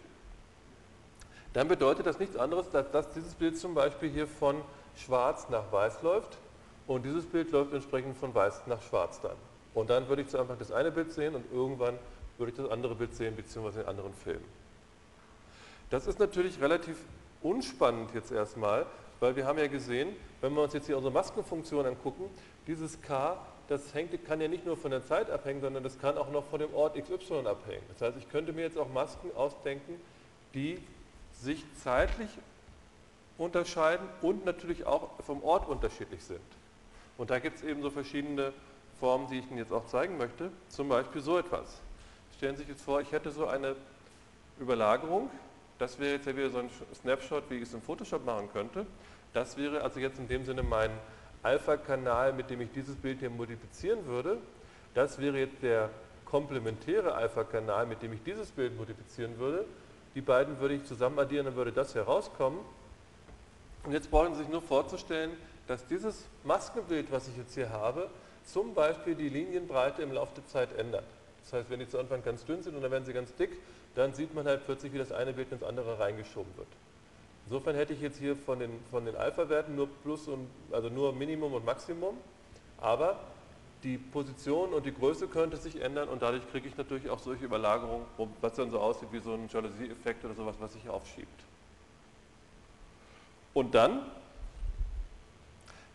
dann 1.52 1.68
bedeutet 1.68 2.06
das 2.06 2.18
nichts 2.18 2.38
anderes, 2.38 2.74
als 2.74 2.90
dass 2.90 3.10
dieses 3.10 3.34
Bild 3.34 3.58
zum 3.58 3.74
Beispiel 3.74 4.08
hier 4.08 4.26
von 4.26 4.62
schwarz 4.96 5.50
nach 5.50 5.70
weiß 5.70 6.00
läuft 6.00 6.38
und 6.86 7.04
dieses 7.04 7.26
Bild 7.26 7.52
läuft 7.52 7.74
entsprechend 7.74 8.16
von 8.16 8.34
weiß 8.34 8.62
nach 8.66 8.80
schwarz 8.80 9.20
dann. 9.20 9.36
Und 9.74 9.90
dann 9.90 10.08
würde 10.08 10.22
ich 10.22 10.28
zu 10.28 10.38
Anfang 10.38 10.58
das 10.58 10.72
eine 10.72 10.90
Bild 10.90 11.12
sehen 11.12 11.34
und 11.34 11.44
irgendwann 11.52 11.98
würde 12.38 12.50
ich 12.50 12.56
das 12.56 12.70
andere 12.70 12.94
Bild 12.94 13.14
sehen, 13.14 13.36
beziehungsweise 13.36 13.80
den 13.80 13.88
anderen 13.88 14.14
Film. 14.14 14.40
Das 15.92 16.06
ist 16.06 16.18
natürlich 16.18 16.58
relativ 16.58 16.96
unspannend 17.42 18.14
jetzt 18.14 18.32
erstmal, 18.32 18.86
weil 19.20 19.36
wir 19.36 19.44
haben 19.44 19.58
ja 19.58 19.66
gesehen, 19.66 20.16
wenn 20.40 20.54
wir 20.54 20.62
uns 20.62 20.72
jetzt 20.72 20.86
hier 20.86 20.96
unsere 20.96 21.12
Maskenfunktion 21.12 21.84
angucken, 21.84 22.30
dieses 22.66 23.02
k, 23.02 23.36
das 23.68 23.92
hängt, 23.92 24.24
kann 24.24 24.40
ja 24.40 24.48
nicht 24.48 24.64
nur 24.64 24.78
von 24.78 24.90
der 24.90 25.04
Zeit 25.04 25.28
abhängen, 25.28 25.60
sondern 25.60 25.82
das 25.82 25.98
kann 25.98 26.16
auch 26.16 26.30
noch 26.30 26.46
von 26.46 26.60
dem 26.60 26.72
Ort 26.72 26.94
xy 26.96 27.34
abhängen. 27.46 27.82
Das 27.90 28.00
heißt, 28.00 28.16
ich 28.16 28.26
könnte 28.30 28.54
mir 28.54 28.62
jetzt 28.62 28.78
auch 28.78 28.88
Masken 28.88 29.36
ausdenken, 29.36 30.00
die 30.54 30.78
sich 31.30 31.62
zeitlich 31.84 32.30
unterscheiden 33.36 34.08
und 34.22 34.46
natürlich 34.46 34.86
auch 34.86 35.10
vom 35.26 35.44
Ort 35.44 35.68
unterschiedlich 35.68 36.24
sind. 36.24 36.40
Und 37.18 37.28
da 37.28 37.38
gibt 37.38 37.58
es 37.58 37.64
eben 37.64 37.82
so 37.82 37.90
verschiedene 37.90 38.54
Formen, 38.98 39.28
die 39.28 39.40
ich 39.40 39.50
Ihnen 39.50 39.58
jetzt 39.58 39.72
auch 39.74 39.84
zeigen 39.84 40.16
möchte. 40.16 40.52
Zum 40.70 40.88
Beispiel 40.88 41.20
so 41.20 41.36
etwas. 41.36 41.82
Stellen 42.38 42.56
Sie 42.56 42.62
sich 42.62 42.70
jetzt 42.70 42.82
vor, 42.82 43.02
ich 43.02 43.12
hätte 43.12 43.30
so 43.30 43.46
eine 43.46 43.76
Überlagerung. 44.58 45.28
Das 45.78 45.98
wäre 45.98 46.14
jetzt 46.14 46.26
ja 46.26 46.36
wieder 46.36 46.50
so 46.50 46.58
ein 46.58 46.70
Snapshot, 46.94 47.44
wie 47.50 47.56
ich 47.56 47.62
es 47.62 47.74
im 47.74 47.82
Photoshop 47.82 48.24
machen 48.24 48.48
könnte. 48.52 48.86
Das 49.32 49.56
wäre 49.56 49.82
also 49.82 49.98
jetzt 49.98 50.18
in 50.18 50.28
dem 50.28 50.44
Sinne 50.44 50.62
mein 50.62 50.90
Alpha-Kanal, 51.42 52.32
mit 52.32 52.50
dem 52.50 52.60
ich 52.60 52.70
dieses 52.72 52.96
Bild 52.96 53.20
hier 53.20 53.30
multiplizieren 53.30 54.06
würde. 54.06 54.38
Das 54.94 55.18
wäre 55.18 55.38
jetzt 55.38 55.62
der 55.62 55.90
komplementäre 56.24 57.14
Alpha-Kanal, 57.14 57.86
mit 57.86 58.02
dem 58.02 58.12
ich 58.12 58.22
dieses 58.22 58.50
Bild 58.50 58.76
multiplizieren 58.76 59.38
würde. 59.38 59.64
Die 60.14 60.20
beiden 60.20 60.60
würde 60.60 60.74
ich 60.74 60.84
zusammen 60.84 61.18
addieren, 61.18 61.46
dann 61.46 61.56
würde 61.56 61.72
das 61.72 61.94
herauskommen. 61.94 62.60
Und 63.84 63.92
jetzt 63.92 64.10
brauchen 64.10 64.34
Sie 64.34 64.40
sich 64.40 64.48
nur 64.48 64.62
vorzustellen, 64.62 65.32
dass 65.66 65.86
dieses 65.86 66.26
Maskenbild, 66.44 67.10
was 67.10 67.28
ich 67.28 67.36
jetzt 67.36 67.54
hier 67.54 67.70
habe, 67.70 68.08
zum 68.44 68.74
Beispiel 68.74 69.14
die 69.14 69.28
Linienbreite 69.28 70.02
im 70.02 70.12
Laufe 70.12 70.34
der 70.36 70.46
Zeit 70.46 70.76
ändert. 70.78 71.04
Das 71.44 71.52
heißt, 71.52 71.70
wenn 71.70 71.80
die 71.80 71.88
zu 71.88 71.98
Anfang 71.98 72.22
ganz 72.22 72.44
dünn 72.44 72.62
sind 72.62 72.76
und 72.76 72.82
dann 72.82 72.90
werden 72.90 73.04
sie 73.04 73.12
ganz 73.12 73.34
dick, 73.34 73.50
dann 73.94 74.14
sieht 74.14 74.34
man 74.34 74.46
halt 74.46 74.64
plötzlich, 74.64 74.92
wie 74.92 74.98
das 74.98 75.12
eine 75.12 75.32
Bild 75.32 75.52
ins 75.52 75.62
andere 75.62 75.98
reingeschoben 75.98 76.56
wird. 76.56 76.68
Insofern 77.46 77.74
hätte 77.74 77.92
ich 77.92 78.00
jetzt 78.00 78.18
hier 78.18 78.36
von 78.36 78.58
den, 78.58 78.70
von 78.90 79.04
den 79.04 79.16
Alpha-Werten 79.16 79.74
nur 79.74 79.88
Plus 80.02 80.28
und 80.28 80.48
also 80.70 80.88
nur 80.88 81.12
Minimum 81.12 81.54
und 81.54 81.64
Maximum, 81.64 82.16
aber 82.78 83.18
die 83.82 83.98
Position 83.98 84.72
und 84.72 84.86
die 84.86 84.94
Größe 84.94 85.26
könnte 85.26 85.56
sich 85.56 85.80
ändern 85.80 86.08
und 86.08 86.22
dadurch 86.22 86.48
kriege 86.50 86.68
ich 86.68 86.76
natürlich 86.76 87.10
auch 87.10 87.18
solche 87.18 87.44
Überlagerungen, 87.44 88.06
was 88.40 88.54
dann 88.54 88.70
so 88.70 88.78
aussieht 88.78 89.08
wie 89.10 89.18
so 89.18 89.34
ein 89.34 89.48
Jalousie-Effekt 89.48 90.24
oder 90.24 90.34
sowas, 90.34 90.56
was 90.60 90.72
sich 90.72 90.88
aufschiebt. 90.88 91.42
Und 93.54 93.74
dann 93.74 94.06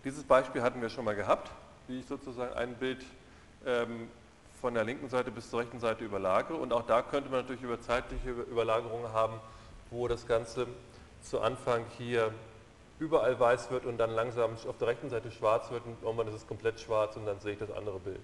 dieses 0.04 0.24
Beispiel 0.24 0.62
hatten 0.62 0.82
wir 0.82 0.90
schon 0.90 1.06
mal 1.06 1.16
gehabt, 1.16 1.50
wie 1.88 2.00
ich 2.00 2.06
sozusagen 2.06 2.54
ein 2.54 2.76
Bild 2.76 3.04
ähm, 3.66 4.10
von 4.62 4.74
der 4.74 4.84
linken 4.84 5.10
Seite 5.10 5.32
bis 5.32 5.50
zur 5.50 5.60
rechten 5.60 5.80
Seite 5.80 6.04
überlagere. 6.04 6.58
Und 6.58 6.74
auch 6.74 6.84
da 6.84 7.02
könnte 7.02 7.30
man 7.30 7.42
natürlich 7.42 7.62
über 7.62 7.80
zeitliche 7.80 8.30
Überlagerungen 8.30 9.12
haben, 9.14 9.40
wo 9.92 10.08
das 10.08 10.28
Ganze 10.28 10.68
zu 11.22 11.42
Anfang 11.42 11.86
hier 11.98 12.34
überall 13.00 13.40
weiß 13.40 13.70
wird 13.70 13.86
und 13.86 13.98
dann 13.98 14.12
langsam 14.12 14.52
auf 14.68 14.78
der 14.78 14.88
rechten 14.88 15.10
Seite 15.10 15.32
schwarz 15.32 15.70
wird 15.70 15.86
und 15.86 16.02
irgendwann 16.02 16.28
ist 16.28 16.34
es 16.34 16.48
komplett 16.48 16.80
schwarz 16.80 17.16
und 17.16 17.26
dann 17.26 17.40
sehe 17.40 17.54
ich 17.54 17.60
das 17.60 17.72
andere 17.72 18.00
Bild. 18.00 18.22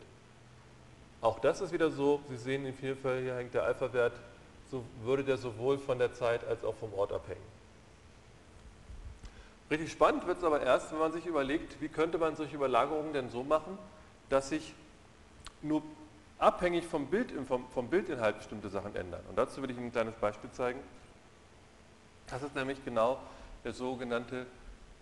Auch 1.21 1.39
das 1.39 1.61
ist 1.61 1.71
wieder 1.71 1.91
so, 1.91 2.19
Sie 2.27 2.37
sehen 2.37 2.65
in 2.65 2.73
vielen 2.73 2.97
Fällen, 2.97 3.23
hier 3.23 3.35
hängt 3.35 3.53
der 3.53 3.63
Alpha-Wert, 3.63 4.13
so 4.71 4.83
würde 5.03 5.23
der 5.23 5.37
sowohl 5.37 5.77
von 5.77 5.99
der 5.99 6.13
Zeit 6.13 6.45
als 6.47 6.65
auch 6.65 6.75
vom 6.75 6.93
Ort 6.95 7.13
abhängen. 7.13 7.41
Richtig 9.69 9.91
spannend 9.91 10.27
wird 10.27 10.39
es 10.39 10.43
aber 10.43 10.61
erst, 10.61 10.91
wenn 10.91 10.99
man 10.99 11.11
sich 11.11 11.25
überlegt, 11.25 11.79
wie 11.79 11.87
könnte 11.87 12.17
man 12.17 12.35
solche 12.35 12.55
Überlagerungen 12.55 13.13
denn 13.13 13.29
so 13.29 13.43
machen, 13.43 13.77
dass 14.29 14.49
sich 14.49 14.73
nur 15.61 15.81
abhängig 16.37 16.85
vom, 16.85 17.07
Bild, 17.07 17.31
vom, 17.47 17.67
vom 17.69 17.89
Bildinhalt 17.89 18.37
bestimmte 18.37 18.69
Sachen 18.69 18.95
ändern. 18.95 19.21
Und 19.29 19.37
dazu 19.37 19.61
will 19.61 19.69
ich 19.69 19.77
Ihnen 19.77 19.87
ein 19.87 19.91
kleines 19.91 20.15
Beispiel 20.15 20.51
zeigen. 20.51 20.79
Das 22.27 22.43
ist 22.43 22.55
nämlich 22.55 22.83
genau 22.83 23.19
der 23.63 23.73
sogenannte 23.73 24.45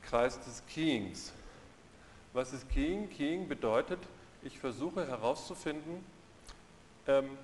Kreis 0.02 0.40
des 0.42 0.64
Keyings. 0.68 1.34
Was 2.34 2.54
ist 2.54 2.70
Keying? 2.70 3.10
Keying 3.10 3.48
bedeutet, 3.48 4.00
ich 4.44 4.60
versuche 4.60 5.08
herauszufinden, 5.08 6.04
ähm, 7.08 7.38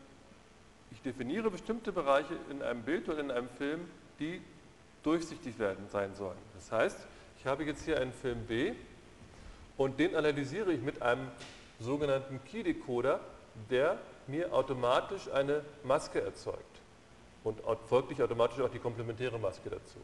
ich 0.91 1.01
definiere 1.01 1.51
bestimmte 1.51 1.91
Bereiche 1.91 2.35
in 2.49 2.61
einem 2.61 2.83
Bild 2.83 3.09
oder 3.09 3.19
in 3.19 3.31
einem 3.31 3.49
Film, 3.49 3.81
die 4.19 4.41
durchsichtig 5.03 5.59
werden 5.59 5.87
sein 5.89 6.15
sollen. 6.15 6.37
Das 6.55 6.71
heißt, 6.71 7.05
ich 7.39 7.45
habe 7.45 7.63
jetzt 7.65 7.83
hier 7.83 7.99
einen 7.99 8.13
Film 8.13 8.45
B 8.45 8.73
und 9.75 9.99
den 9.99 10.15
analysiere 10.15 10.71
ich 10.73 10.81
mit 10.81 11.01
einem 11.01 11.27
sogenannten 11.79 12.43
Key-Decoder, 12.45 13.19
der 13.69 13.97
mir 14.27 14.53
automatisch 14.53 15.29
eine 15.31 15.63
Maske 15.83 16.21
erzeugt 16.21 16.63
und 17.43 17.59
folglich 17.87 18.21
automatisch 18.21 18.59
auch 18.59 18.69
die 18.69 18.79
komplementäre 18.79 19.39
Maske 19.39 19.69
dazu. 19.69 19.99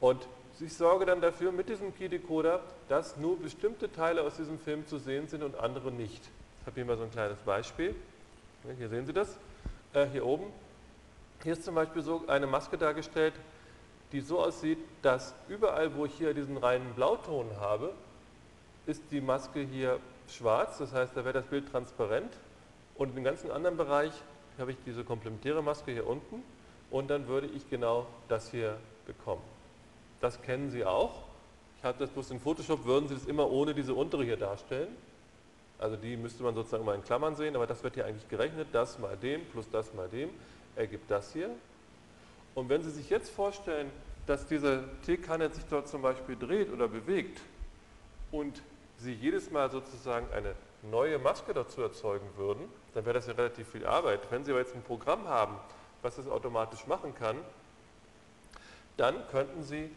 Und 0.00 0.26
ich 0.60 0.74
sorge 0.74 1.06
dann 1.06 1.20
dafür 1.20 1.52
mit 1.52 1.68
diesem 1.68 1.94
Key-Decoder, 1.94 2.60
dass 2.88 3.16
nur 3.16 3.38
bestimmte 3.38 3.90
Teile 3.90 4.22
aus 4.22 4.36
diesem 4.36 4.58
Film 4.58 4.86
zu 4.86 4.98
sehen 4.98 5.26
sind 5.26 5.42
und 5.42 5.58
andere 5.58 5.90
nicht. 5.90 6.22
Ich 6.60 6.66
habe 6.66 6.74
hier 6.74 6.84
mal 6.84 6.96
so 6.96 7.04
ein 7.04 7.10
kleines 7.10 7.38
Beispiel. 7.40 7.94
Hier 8.76 8.88
sehen 8.88 9.06
Sie 9.06 9.12
das. 9.12 9.38
Äh, 9.94 10.06
hier 10.06 10.26
oben. 10.26 10.52
Hier 11.42 11.54
ist 11.54 11.64
zum 11.64 11.74
Beispiel 11.74 12.02
so 12.02 12.24
eine 12.26 12.46
Maske 12.46 12.76
dargestellt, 12.76 13.32
die 14.12 14.20
so 14.20 14.40
aussieht, 14.40 14.78
dass 15.00 15.34
überall, 15.48 15.94
wo 15.94 16.04
ich 16.04 16.12
hier 16.12 16.34
diesen 16.34 16.58
reinen 16.58 16.92
Blauton 16.94 17.48
habe, 17.58 17.94
ist 18.86 19.02
die 19.10 19.22
Maske 19.22 19.60
hier 19.60 19.98
schwarz, 20.34 20.78
das 20.78 20.92
heißt, 20.92 21.16
da 21.16 21.24
wäre 21.24 21.34
das 21.34 21.46
Bild 21.46 21.70
transparent 21.70 22.32
und 22.96 23.16
im 23.16 23.24
ganzen 23.24 23.50
anderen 23.50 23.76
Bereich 23.76 24.12
habe 24.58 24.72
ich 24.72 24.76
diese 24.84 25.04
komplementäre 25.04 25.62
Maske 25.62 25.92
hier 25.92 26.06
unten 26.06 26.42
und 26.90 27.08
dann 27.08 27.28
würde 27.28 27.46
ich 27.46 27.68
genau 27.70 28.06
das 28.28 28.50
hier 28.50 28.76
bekommen. 29.06 29.42
Das 30.20 30.40
kennen 30.42 30.70
Sie 30.70 30.84
auch. 30.84 31.22
Ich 31.78 31.84
habe 31.84 31.98
das 31.98 32.10
bloß 32.10 32.30
in 32.32 32.40
Photoshop, 32.40 32.84
würden 32.84 33.08
Sie 33.08 33.14
das 33.14 33.24
immer 33.24 33.50
ohne 33.50 33.74
diese 33.74 33.94
untere 33.94 34.24
hier 34.24 34.36
darstellen. 34.36 34.94
Also 35.78 35.96
die 35.96 36.16
müsste 36.16 36.42
man 36.42 36.54
sozusagen 36.54 36.84
mal 36.84 36.94
in 36.94 37.02
Klammern 37.02 37.36
sehen, 37.36 37.56
aber 37.56 37.66
das 37.66 37.82
wird 37.82 37.94
hier 37.94 38.04
eigentlich 38.04 38.28
gerechnet. 38.28 38.68
Das 38.72 38.98
mal 38.98 39.16
dem 39.16 39.46
plus 39.46 39.70
das 39.70 39.94
mal 39.94 40.08
dem 40.08 40.28
ergibt 40.76 41.10
das 41.10 41.32
hier. 41.32 41.50
Und 42.54 42.68
wenn 42.68 42.82
Sie 42.82 42.90
sich 42.90 43.08
jetzt 43.08 43.30
vorstellen, 43.30 43.90
dass 44.26 44.46
diese 44.46 44.84
Teekanne 45.06 45.48
sich 45.50 45.64
dort 45.70 45.88
zum 45.88 46.02
Beispiel 46.02 46.36
dreht 46.36 46.70
oder 46.70 46.86
bewegt 46.86 47.40
und 48.30 48.62
Sie 49.00 49.14
jedes 49.14 49.50
Mal 49.50 49.70
sozusagen 49.70 50.26
eine 50.32 50.54
neue 50.82 51.18
Maske 51.18 51.54
dazu 51.54 51.80
erzeugen 51.82 52.28
würden, 52.36 52.68
dann 52.94 53.04
wäre 53.04 53.14
das 53.14 53.26
ja 53.26 53.32
relativ 53.32 53.68
viel 53.68 53.86
Arbeit. 53.86 54.20
Wenn 54.30 54.44
Sie 54.44 54.50
aber 54.50 54.60
jetzt 54.60 54.74
ein 54.74 54.82
Programm 54.82 55.26
haben, 55.26 55.56
was 56.02 56.16
das 56.16 56.28
automatisch 56.28 56.86
machen 56.86 57.14
kann, 57.14 57.36
dann 58.96 59.14
könnten 59.28 59.62
Sie 59.62 59.90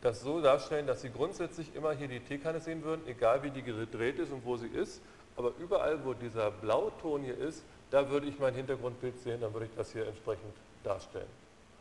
das 0.00 0.22
so 0.22 0.40
darstellen, 0.40 0.86
dass 0.86 1.02
Sie 1.02 1.10
grundsätzlich 1.10 1.74
immer 1.74 1.92
hier 1.92 2.08
die 2.08 2.20
Teekanne 2.20 2.60
sehen 2.60 2.82
würden, 2.82 3.06
egal 3.06 3.42
wie 3.42 3.50
die 3.50 3.62
gedreht 3.62 4.18
ist 4.18 4.32
und 4.32 4.44
wo 4.44 4.56
sie 4.56 4.68
ist, 4.68 5.02
aber 5.36 5.52
überall, 5.58 6.04
wo 6.04 6.14
dieser 6.14 6.50
Blauton 6.50 7.22
hier 7.22 7.36
ist, 7.36 7.62
da 7.90 8.08
würde 8.10 8.26
ich 8.26 8.38
mein 8.38 8.54
Hintergrundbild 8.54 9.18
sehen, 9.20 9.40
dann 9.40 9.52
würde 9.52 9.66
ich 9.66 9.74
das 9.76 9.92
hier 9.92 10.06
entsprechend 10.06 10.54
darstellen. 10.82 11.28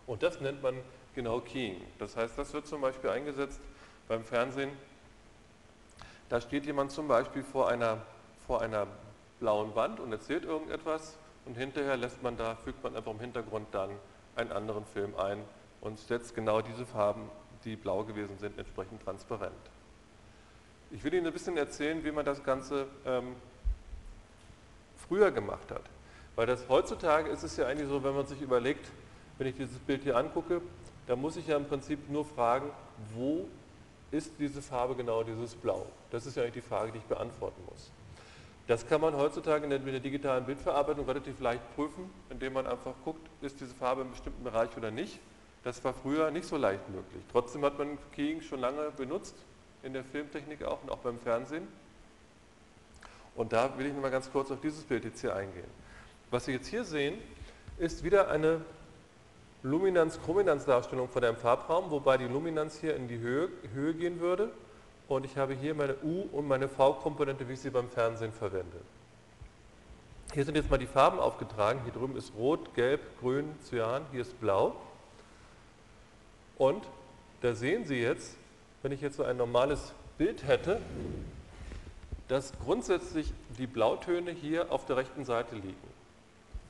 Und 0.06 0.24
das 0.24 0.40
nennt 0.42 0.62
man 0.62 0.76
genau 1.16 1.40
Keying. 1.40 1.82
Das 2.00 2.16
heißt, 2.16 2.38
das 2.38 2.54
wird 2.54 2.68
zum 2.68 2.82
Beispiel 2.82 3.10
eingesetzt 3.10 3.60
beim 4.08 4.24
Fernsehen. 4.24 4.72
Da 6.30 6.42
steht 6.42 6.66
jemand 6.66 6.92
zum 6.92 7.08
Beispiel 7.08 7.44
vor 7.44 7.70
einer, 7.70 8.00
vor 8.46 8.62
einer 8.62 8.88
blauen 9.40 9.76
Wand 9.76 10.00
und 10.00 10.12
erzählt 10.12 10.44
irgendetwas 10.44 11.18
und 11.46 11.56
hinterher 11.56 11.96
lässt 11.96 12.22
man 12.22 12.36
da, 12.38 12.56
fügt 12.56 12.84
man 12.84 12.96
einfach 12.96 13.12
im 13.12 13.20
Hintergrund 13.20 13.68
dann 13.72 13.92
einen 14.36 14.52
anderen 14.52 14.86
Film 14.86 15.16
ein 15.18 15.42
und 15.82 16.00
setzt 16.00 16.36
genau 16.36 16.62
diese 16.62 16.86
Farben, 16.86 17.30
die 17.64 17.76
blau 17.76 18.04
gewesen 18.04 18.38
sind, 18.40 18.58
entsprechend 18.58 19.04
transparent. 19.04 19.54
Ich 20.92 21.04
will 21.04 21.14
Ihnen 21.14 21.28
ein 21.28 21.34
bisschen 21.34 21.58
erzählen, 21.58 22.04
wie 22.04 22.12
man 22.12 22.26
das 22.26 22.44
Ganze 22.44 22.88
ähm, 23.06 23.36
früher 25.08 25.32
gemacht 25.32 25.72
hat. 25.72 25.84
Weil 26.36 26.46
das 26.46 26.68
heutzutage 26.70 27.30
ist 27.30 27.44
es 27.44 27.58
ja 27.58 27.66
eigentlich 27.66 27.90
so, 27.90 28.04
wenn 28.04 28.16
man 28.16 28.26
sich 28.26 28.42
überlegt, 28.42 28.90
wenn 29.38 29.48
ich 29.48 29.56
dieses 29.56 29.78
Bild 29.80 30.04
hier 30.04 30.16
angucke, 30.16 30.62
da 31.08 31.16
muss 31.16 31.36
ich 31.38 31.48
ja 31.48 31.58
im 31.58 31.66
Prinzip 31.66 32.10
nur 32.10 32.26
fragen, 32.26 32.70
wo 33.14 33.48
ist 34.12 34.34
diese 34.40 34.62
Farbe 34.62 34.96
genau 34.96 35.24
dieses 35.24 35.56
Blau? 35.56 35.86
Das 36.12 36.26
ist 36.26 36.38
ja 36.38 36.44
eigentlich 36.44 36.64
die 36.64 36.70
Frage, 36.70 36.92
die 36.92 37.00
ich 37.00 37.04
beantworten 37.06 37.62
muss. 37.70 37.92
Das 38.68 38.86
kann 38.86 39.00
man 39.00 39.16
heutzutage 39.16 39.66
mit 39.66 39.94
der 39.94 40.00
digitalen 40.00 40.46
Bildverarbeitung 40.46 41.06
relativ 41.06 41.40
leicht 41.40 41.62
prüfen, 41.76 42.10
indem 42.30 42.54
man 42.54 42.68
einfach 42.68 42.94
guckt, 43.06 43.26
ist 43.42 43.62
diese 43.62 43.74
Farbe 43.74 44.02
im 44.02 44.12
bestimmten 44.12 44.44
Bereich 44.44 44.76
oder 44.76 44.92
nicht. 44.92 45.20
Das 45.64 45.84
war 45.84 45.94
früher 45.94 46.32
nicht 46.32 46.48
so 46.48 46.58
leicht 46.58 46.88
möglich. 46.90 47.24
Trotzdem 47.32 47.64
hat 47.64 47.78
man 47.78 47.98
Keying 48.14 48.42
schon 48.42 48.60
lange 48.60 48.92
benutzt, 48.92 49.36
in 49.84 49.94
der 49.94 50.04
Filmtechnik 50.04 50.64
auch 50.64 50.84
und 50.84 50.92
auch 50.92 50.98
beim 50.98 51.18
Fernsehen. 51.20 51.68
Und 53.36 53.54
da 53.54 53.78
will 53.78 53.86
ich 53.86 53.94
nochmal 53.94 54.12
ganz 54.12 54.32
kurz 54.32 54.52
auf 54.52 54.60
dieses 54.60 54.84
Bild 54.84 55.06
jetzt 55.06 55.22
hier 55.22 55.36
eingehen. 55.36 55.70
Was 56.32 56.46
Sie 56.46 56.52
jetzt 56.52 56.68
hier 56.68 56.84
sehen, 56.84 57.18
ist 57.78 58.04
wieder 58.04 58.30
eine 58.30 58.62
Luminanz-Chrominanz-Darstellung 59.68 61.10
von 61.10 61.24
einem 61.24 61.36
Farbraum, 61.36 61.92
wobei 61.92 62.18
die 62.18 62.26
Luminanz 62.26 62.80
hier 62.80 62.96
in 62.96 63.08
die 63.08 63.20
Höhe, 63.20 63.50
Höhe 63.74 63.94
gehen 63.94 64.20
würde 64.20 64.50
und 65.08 65.26
ich 65.26 65.38
habe 65.38 65.54
hier 65.54 65.76
meine 65.76 65.96
U- 66.04 66.28
und 66.32 66.48
meine 66.48 66.68
V-Komponente, 66.68 67.48
wie 67.48 67.54
ich 67.54 67.60
sie 67.60 67.70
beim 67.70 67.90
Fernsehen 67.90 68.32
verwende. 68.32 68.78
Hier 70.34 70.44
sind 70.44 70.56
jetzt 70.56 70.70
mal 70.70 70.78
die 70.78 70.88
Farben 70.88 71.20
aufgetragen. 71.20 71.80
Hier 71.84 71.94
drüben 71.94 72.18
ist 72.18 72.34
Rot, 72.36 72.74
Gelb, 72.76 73.02
Grün, 73.22 73.56
Cyan, 73.64 74.06
hier 74.12 74.22
ist 74.22 74.40
Blau. 74.42 74.76
Und 76.58 76.84
da 77.42 77.54
sehen 77.54 77.86
Sie 77.86 78.02
jetzt, 78.02 78.36
wenn 78.82 78.92
ich 78.92 79.02
jetzt 79.02 79.18
so 79.18 79.24
ein 79.24 79.38
normales 79.38 79.94
Bild 80.18 80.46
hätte, 80.46 80.82
dass 82.28 82.52
grundsätzlich 82.60 83.32
die 83.58 83.68
Blautöne 83.68 84.32
hier 84.32 84.72
auf 84.72 84.86
der 84.86 84.98
rechten 84.98 85.24
Seite 85.24 85.56
liegen. 85.56 85.76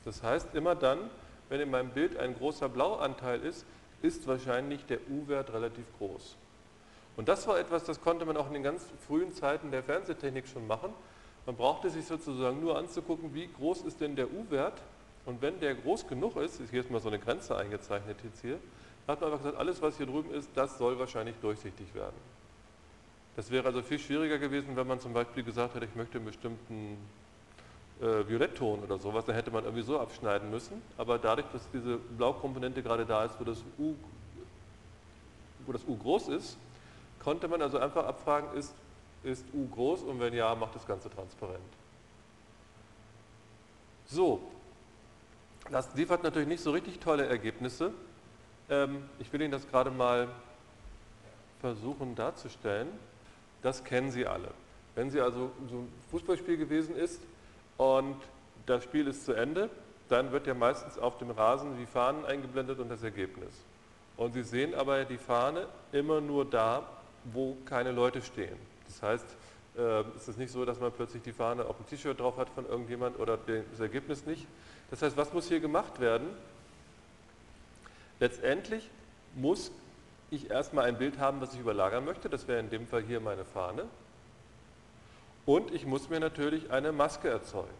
Das 0.04 0.22
heißt, 0.22 0.54
immer 0.54 0.76
dann, 0.76 1.10
wenn 1.48 1.60
in 1.60 1.70
meinem 1.70 1.90
Bild 1.90 2.16
ein 2.16 2.34
großer 2.34 2.68
Blauanteil 2.68 3.40
ist, 3.40 3.64
ist 4.02 4.26
wahrscheinlich 4.26 4.84
der 4.86 4.98
U-Wert 5.10 5.52
relativ 5.52 5.84
groß. 5.98 6.36
Und 7.16 7.28
das 7.28 7.46
war 7.48 7.58
etwas, 7.58 7.84
das 7.84 8.00
konnte 8.00 8.24
man 8.24 8.36
auch 8.36 8.46
in 8.46 8.54
den 8.54 8.62
ganz 8.62 8.86
frühen 9.06 9.32
Zeiten 9.32 9.70
der 9.70 9.82
Fernsehtechnik 9.82 10.46
schon 10.46 10.66
machen. 10.66 10.92
Man 11.46 11.56
brauchte 11.56 11.90
sich 11.90 12.06
sozusagen 12.06 12.60
nur 12.60 12.78
anzugucken, 12.78 13.34
wie 13.34 13.48
groß 13.48 13.82
ist 13.82 14.00
denn 14.00 14.14
der 14.14 14.32
U-Wert. 14.32 14.80
Und 15.26 15.42
wenn 15.42 15.58
der 15.60 15.74
groß 15.74 16.06
genug 16.06 16.36
ist, 16.36 16.60
hier 16.70 16.80
ist 16.80 16.90
mal 16.90 17.00
so 17.00 17.08
eine 17.08 17.18
Grenze 17.18 17.56
eingezeichnet 17.56 18.18
jetzt 18.22 18.40
hier, 18.40 18.58
hat 19.08 19.20
man 19.20 19.32
einfach 19.32 19.42
gesagt, 19.44 19.58
alles 19.58 19.82
was 19.82 19.96
hier 19.96 20.06
drüben 20.06 20.32
ist, 20.32 20.50
das 20.54 20.78
soll 20.78 20.98
wahrscheinlich 20.98 21.36
durchsichtig 21.40 21.94
werden. 21.94 22.16
Das 23.34 23.50
wäre 23.50 23.66
also 23.66 23.82
viel 23.82 23.98
schwieriger 23.98 24.38
gewesen, 24.38 24.76
wenn 24.76 24.86
man 24.86 25.00
zum 25.00 25.12
Beispiel 25.12 25.42
gesagt 25.42 25.74
hätte, 25.74 25.86
ich 25.86 25.94
möchte 25.94 26.18
einen 26.18 26.26
bestimmten 26.26 26.98
äh, 28.00 28.28
Violettton 28.28 28.82
oder 28.84 28.98
sowas, 28.98 29.24
dann 29.24 29.34
hätte 29.34 29.50
man 29.50 29.64
irgendwie 29.64 29.82
so 29.82 29.98
abschneiden 29.98 30.50
müssen. 30.50 30.80
Aber 30.96 31.18
dadurch, 31.18 31.46
dass 31.52 31.62
diese 31.72 31.96
Blaukomponente 31.96 32.82
gerade 32.82 33.04
da 33.04 33.24
ist, 33.24 33.34
wo 33.40 33.44
das 33.44 33.58
U, 33.78 33.94
wo 35.66 35.72
das 35.72 35.82
U 35.86 35.96
groß 35.96 36.28
ist, 36.28 36.56
konnte 37.22 37.48
man 37.48 37.60
also 37.60 37.78
einfach 37.78 38.06
abfragen, 38.06 38.56
ist, 38.56 38.72
ist 39.24 39.44
U 39.52 39.68
groß 39.68 40.02
und 40.02 40.20
wenn 40.20 40.32
ja, 40.32 40.54
macht 40.54 40.74
das 40.74 40.86
Ganze 40.86 41.10
transparent. 41.10 41.58
So, 44.06 44.40
das 45.70 45.92
liefert 45.94 46.22
natürlich 46.22 46.48
nicht 46.48 46.62
so 46.62 46.70
richtig 46.70 47.00
tolle 47.00 47.26
Ergebnisse. 47.26 47.92
Ähm, 48.70 49.08
ich 49.18 49.32
will 49.32 49.42
Ihnen 49.42 49.52
das 49.52 49.68
gerade 49.68 49.90
mal 49.90 50.28
versuchen 51.60 52.14
darzustellen. 52.14 52.88
Das 53.60 53.82
kennen 53.82 54.10
Sie 54.12 54.24
alle. 54.24 54.50
Wenn 54.94 55.10
Sie 55.10 55.20
also 55.20 55.50
so 55.68 55.78
ein 55.78 55.92
Fußballspiel 56.10 56.56
gewesen 56.56 56.96
ist 56.96 57.20
und 57.78 58.16
das 58.66 58.84
Spiel 58.84 59.06
ist 59.06 59.24
zu 59.24 59.32
Ende, 59.32 59.70
dann 60.10 60.32
wird 60.32 60.46
ja 60.46 60.54
meistens 60.54 60.98
auf 60.98 61.16
dem 61.16 61.30
Rasen 61.30 61.78
die 61.78 61.86
Fahnen 61.86 62.26
eingeblendet 62.26 62.78
und 62.78 62.90
das 62.90 63.02
Ergebnis. 63.02 63.52
Und 64.16 64.34
Sie 64.34 64.42
sehen 64.42 64.74
aber 64.74 65.04
die 65.04 65.16
Fahne 65.16 65.66
immer 65.92 66.20
nur 66.20 66.44
da, 66.44 66.82
wo 67.24 67.56
keine 67.64 67.92
Leute 67.92 68.20
stehen. 68.20 68.56
Das 68.86 69.02
heißt, 69.02 69.26
äh, 69.76 70.00
es 70.16 70.28
ist 70.28 70.38
nicht 70.38 70.52
so, 70.52 70.64
dass 70.64 70.80
man 70.80 70.92
plötzlich 70.92 71.22
die 71.22 71.32
Fahne 71.32 71.64
auf 71.64 71.76
dem 71.76 71.86
T-Shirt 71.86 72.18
drauf 72.18 72.36
hat 72.36 72.48
von 72.50 72.66
irgendjemand 72.66 73.18
oder 73.18 73.38
das 73.38 73.80
Ergebnis 73.80 74.26
nicht. 74.26 74.46
Das 74.90 75.02
heißt, 75.02 75.16
was 75.16 75.32
muss 75.32 75.48
hier 75.48 75.60
gemacht 75.60 76.00
werden? 76.00 76.28
Letztendlich 78.18 78.90
muss 79.34 79.70
ich 80.30 80.50
erstmal 80.50 80.86
ein 80.86 80.98
Bild 80.98 81.18
haben, 81.18 81.40
was 81.40 81.54
ich 81.54 81.60
überlagern 81.60 82.04
möchte. 82.04 82.28
Das 82.28 82.48
wäre 82.48 82.58
in 82.58 82.70
dem 82.70 82.86
Fall 82.86 83.02
hier 83.02 83.20
meine 83.20 83.44
Fahne. 83.44 83.84
Und 85.48 85.72
ich 85.72 85.86
muss 85.86 86.10
mir 86.10 86.20
natürlich 86.20 86.70
eine 86.70 86.92
Maske 86.92 87.30
erzeugen. 87.30 87.72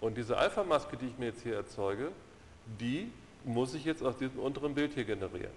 Und 0.00 0.16
diese 0.16 0.36
Alpha-Maske, 0.36 0.96
die 0.96 1.06
ich 1.06 1.16
mir 1.16 1.26
jetzt 1.26 1.44
hier 1.44 1.54
erzeuge, 1.54 2.10
die 2.80 3.08
muss 3.44 3.74
ich 3.74 3.84
jetzt 3.84 4.02
aus 4.02 4.16
diesem 4.16 4.40
unteren 4.40 4.74
Bild 4.74 4.92
hier 4.94 5.04
generieren. 5.04 5.52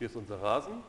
Hier 0.00 0.08
ist 0.08 0.16
unser 0.16 0.42
Rasen. 0.42 0.82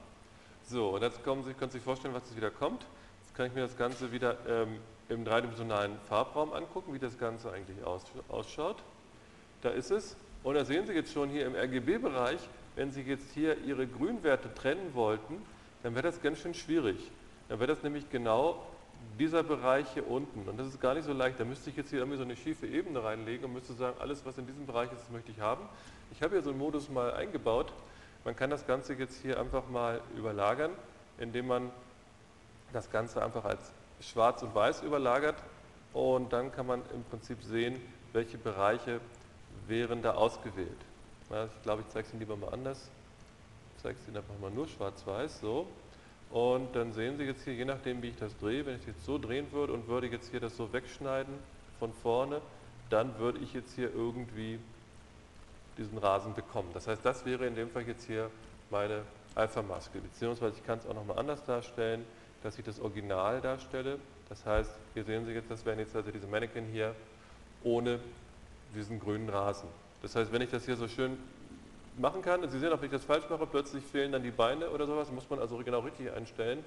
So, 0.67 0.89
und 0.89 1.03
jetzt 1.03 1.23
kommen 1.23 1.43
Sie, 1.43 1.53
können 1.53 1.69
Sie 1.69 1.77
sich 1.77 1.85
vorstellen, 1.85 2.15
was 2.15 2.23
jetzt 2.23 2.35
wieder 2.35 2.49
kommt. 2.49 2.83
Jetzt 3.21 3.35
kann 3.35 3.45
ich 3.45 3.53
mir 3.53 3.61
das 3.61 3.77
Ganze 3.77 4.11
wieder 4.11 4.37
ähm, 4.47 4.79
im 5.07 5.23
dreidimensionalen 5.23 5.99
Farbraum 6.09 6.51
angucken, 6.51 6.95
wie 6.95 6.99
das 6.99 7.19
Ganze 7.19 7.51
eigentlich 7.51 7.77
ausschaut. 8.27 8.77
Da 9.61 9.69
ist 9.69 9.91
es. 9.91 10.15
Und 10.41 10.55
da 10.55 10.65
sehen 10.65 10.87
Sie 10.87 10.93
jetzt 10.93 11.13
schon 11.13 11.29
hier 11.29 11.45
im 11.45 11.53
RGB-Bereich, 11.53 12.39
wenn 12.75 12.89
Sie 12.89 13.03
jetzt 13.03 13.31
hier 13.35 13.55
Ihre 13.65 13.85
Grünwerte 13.85 14.51
trennen 14.55 14.95
wollten, 14.95 15.43
dann 15.83 15.93
wäre 15.93 16.07
das 16.07 16.19
ganz 16.23 16.39
schön 16.39 16.55
schwierig. 16.55 17.11
Dann 17.49 17.59
wäre 17.59 17.67
das 17.67 17.83
nämlich 17.83 18.09
genau 18.09 18.63
dieser 19.17 19.43
Bereich 19.43 19.87
hier 19.93 20.09
unten. 20.09 20.47
Und 20.47 20.57
das 20.57 20.67
ist 20.67 20.79
gar 20.79 20.93
nicht 20.93 21.05
so 21.05 21.13
leicht. 21.13 21.39
Da 21.39 21.45
müsste 21.45 21.69
ich 21.69 21.75
jetzt 21.75 21.89
hier 21.89 21.99
irgendwie 21.99 22.17
so 22.17 22.23
eine 22.23 22.35
schiefe 22.35 22.67
Ebene 22.67 23.03
reinlegen 23.03 23.45
und 23.45 23.53
müsste 23.53 23.73
sagen, 23.73 23.97
alles, 23.99 24.25
was 24.25 24.37
in 24.37 24.47
diesem 24.47 24.65
Bereich 24.65 24.91
ist, 24.93 25.11
möchte 25.11 25.31
ich 25.31 25.41
haben. 25.41 25.67
Ich 26.11 26.21
habe 26.21 26.35
hier 26.35 26.43
so 26.43 26.51
einen 26.51 26.59
Modus 26.59 26.89
mal 26.89 27.13
eingebaut. 27.13 27.73
Man 28.23 28.35
kann 28.35 28.49
das 28.49 28.65
Ganze 28.65 28.93
jetzt 28.93 29.21
hier 29.21 29.39
einfach 29.39 29.67
mal 29.69 30.01
überlagern, 30.15 30.71
indem 31.17 31.47
man 31.47 31.71
das 32.73 32.91
Ganze 32.91 33.23
einfach 33.23 33.45
als 33.45 33.71
schwarz 34.01 34.43
und 34.43 34.53
weiß 34.53 34.83
überlagert 34.83 35.35
und 35.93 36.31
dann 36.31 36.51
kann 36.51 36.67
man 36.67 36.81
im 36.93 37.03
Prinzip 37.05 37.41
sehen, 37.43 37.81
welche 38.13 38.37
Bereiche 38.37 38.99
wären 39.67 40.01
da 40.01 40.13
ausgewählt. 40.13 40.77
ich 41.29 41.63
glaube, 41.63 41.81
ich 41.81 41.87
zeige 41.89 42.07
es 42.07 42.13
Ihnen 42.13 42.19
lieber 42.19 42.35
mal 42.35 42.53
anders. 42.53 42.89
Ich 43.75 43.83
zeige 43.83 43.97
es 43.99 44.07
Ihnen 44.07 44.17
einfach 44.17 44.37
mal 44.39 44.51
nur 44.51 44.67
schwarz-weiß, 44.67 45.41
so. 45.41 45.67
Und 46.31 46.75
dann 46.75 46.91
sehen 46.93 47.17
Sie 47.17 47.23
jetzt 47.23 47.43
hier, 47.43 47.53
je 47.53 47.65
nachdem 47.65 48.01
wie 48.01 48.09
ich 48.09 48.17
das 48.17 48.37
drehe, 48.37 48.65
wenn 48.65 48.75
ich 48.75 48.85
jetzt 48.85 49.03
so 49.03 49.17
drehen 49.17 49.51
würde 49.51 49.73
und 49.73 49.87
würde 49.87 50.07
jetzt 50.07 50.29
hier 50.29 50.39
das 50.39 50.55
so 50.55 50.71
wegschneiden 50.71 51.33
von 51.79 51.91
vorne, 51.93 52.41
dann 52.89 53.17
würde 53.17 53.39
ich 53.39 53.53
jetzt 53.53 53.73
hier 53.75 53.93
irgendwie 53.93 54.59
diesen 55.77 55.97
Rasen 55.97 56.33
bekommen. 56.33 56.69
Das 56.73 56.87
heißt, 56.87 57.03
das 57.03 57.25
wäre 57.25 57.47
in 57.47 57.55
dem 57.55 57.69
Fall 57.69 57.87
jetzt 57.87 58.05
hier 58.05 58.29
meine 58.69 59.01
Alpha-Maske, 59.35 59.99
beziehungsweise 59.99 60.57
ich 60.57 60.65
kann 60.65 60.79
es 60.79 60.85
auch 60.85 60.93
nochmal 60.93 61.17
anders 61.17 61.43
darstellen, 61.45 62.05
dass 62.43 62.57
ich 62.59 62.65
das 62.65 62.79
Original 62.79 63.41
darstelle. 63.41 63.97
Das 64.27 64.45
heißt, 64.45 64.71
hier 64.93 65.03
sehen 65.03 65.25
Sie 65.25 65.31
jetzt, 65.31 65.49
das 65.49 65.65
wären 65.65 65.79
jetzt 65.79 65.95
also 65.95 66.11
diese 66.11 66.27
Mannequin 66.27 66.65
hier 66.65 66.93
ohne 67.63 67.99
diesen 68.75 68.99
grünen 68.99 69.29
Rasen. 69.29 69.67
Das 70.01 70.15
heißt, 70.15 70.31
wenn 70.31 70.41
ich 70.41 70.51
das 70.51 70.65
hier 70.65 70.77
so 70.77 70.87
schön 70.87 71.17
machen 71.97 72.21
kann, 72.21 72.43
und 72.43 72.49
Sie 72.49 72.59
sehen 72.59 72.71
auch, 72.71 72.77
wenn 72.77 72.85
ich 72.85 72.91
das 72.91 73.05
falsch 73.05 73.29
mache, 73.29 73.45
plötzlich 73.45 73.83
fehlen 73.83 74.11
dann 74.11 74.23
die 74.23 74.31
Beine 74.31 74.69
oder 74.69 74.85
sowas, 74.85 75.11
muss 75.11 75.29
man 75.29 75.39
also 75.39 75.57
genau 75.57 75.79
richtig 75.79 76.11
einstellen, 76.11 76.63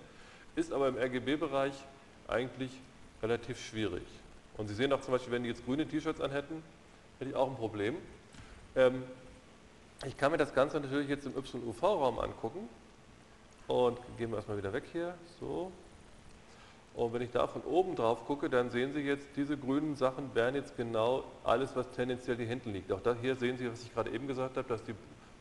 ist 0.57 0.73
aber 0.73 0.89
im 0.89 0.97
RGB-Bereich 0.97 1.75
eigentlich 2.29 2.71
relativ 3.23 3.61
schwierig. 3.61 4.05
Und 4.57 4.69
Sie 4.69 4.75
sehen 4.75 4.93
auch 4.93 5.01
zum 5.01 5.13
Beispiel, 5.13 5.33
wenn 5.33 5.43
die 5.43 5.49
jetzt 5.49 5.65
grüne 5.65 5.87
T-Shirts 5.87 6.21
anhätten, 6.21 6.63
hätte 7.19 7.31
ich 7.31 7.37
auch 7.37 7.49
ein 7.49 7.57
Problem. 7.57 7.97
Ähm, 8.77 9.03
ich 10.05 10.17
kann 10.17 10.33
mir 10.33 10.39
das 10.39 10.53
Ganze 10.53 10.81
natürlich 10.81 11.09
jetzt 11.09 11.27
im 11.27 11.33
YUV-Raum 11.35 12.19
angucken 12.19 12.69
und 13.69 13.99
gehen 14.19 14.31
wir 14.31 14.37
erstmal 14.37 14.59
wieder 14.59 14.73
weg 14.73 14.85
hier, 14.93 15.15
so. 15.39 15.71
Und 16.95 17.13
wenn 17.15 17.23
ich 17.23 17.31
da 17.31 17.47
von 17.47 17.63
oben 17.63 17.97
drauf 17.97 18.27
gucke, 18.27 18.51
dann 18.51 18.71
sehen 18.71 18.93
Sie 18.93 19.01
jetzt, 19.01 19.27
diese 19.37 19.57
grünen 19.57 19.97
Sachen 19.97 20.35
wären 20.35 20.55
jetzt 20.55 20.77
genau 20.77 21.25
alles, 21.43 21.75
was 21.75 21.91
tendenziell 21.91 22.37
hier 22.37 22.47
hinten 22.47 22.73
liegt. 22.73 22.93
Auch 22.93 23.01
da, 23.01 23.15
hier 23.15 23.35
sehen 23.37 23.57
Sie, 23.57 23.71
was 23.71 23.83
ich 23.83 23.95
gerade 23.95 24.11
eben 24.11 24.27
gesagt 24.27 24.59
habe, 24.59 24.69
dass 24.69 24.85
die 24.85 24.95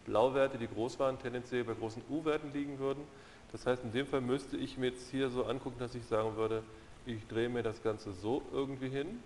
Blauwerte, 0.06 0.57
die 0.57 0.68
groß 0.68 0.99
waren, 0.99 1.19
tendenziell 1.19 1.64
bei 1.64 1.73
großen 1.73 2.02
U-Werten 2.10 2.52
liegen 2.53 2.80
würden. 2.80 3.03
Das 3.52 3.65
heißt, 3.65 3.84
in 3.84 3.91
dem 3.91 4.07
Fall 4.07 4.22
müsste 4.22 4.57
ich 4.57 4.78
mir 4.78 4.88
jetzt 4.88 5.10
hier 5.10 5.30
so 5.30 5.45
angucken, 5.45 5.80
dass 5.80 5.94
ich 5.95 6.06
sagen 6.06 6.36
würde, 6.36 6.64
ich 7.06 7.28
drehe 7.28 7.49
mir 7.49 7.64
das 7.64 7.82
Ganze 7.84 8.14
so 8.14 8.41
irgendwie 8.52 8.90
hin 8.90 9.22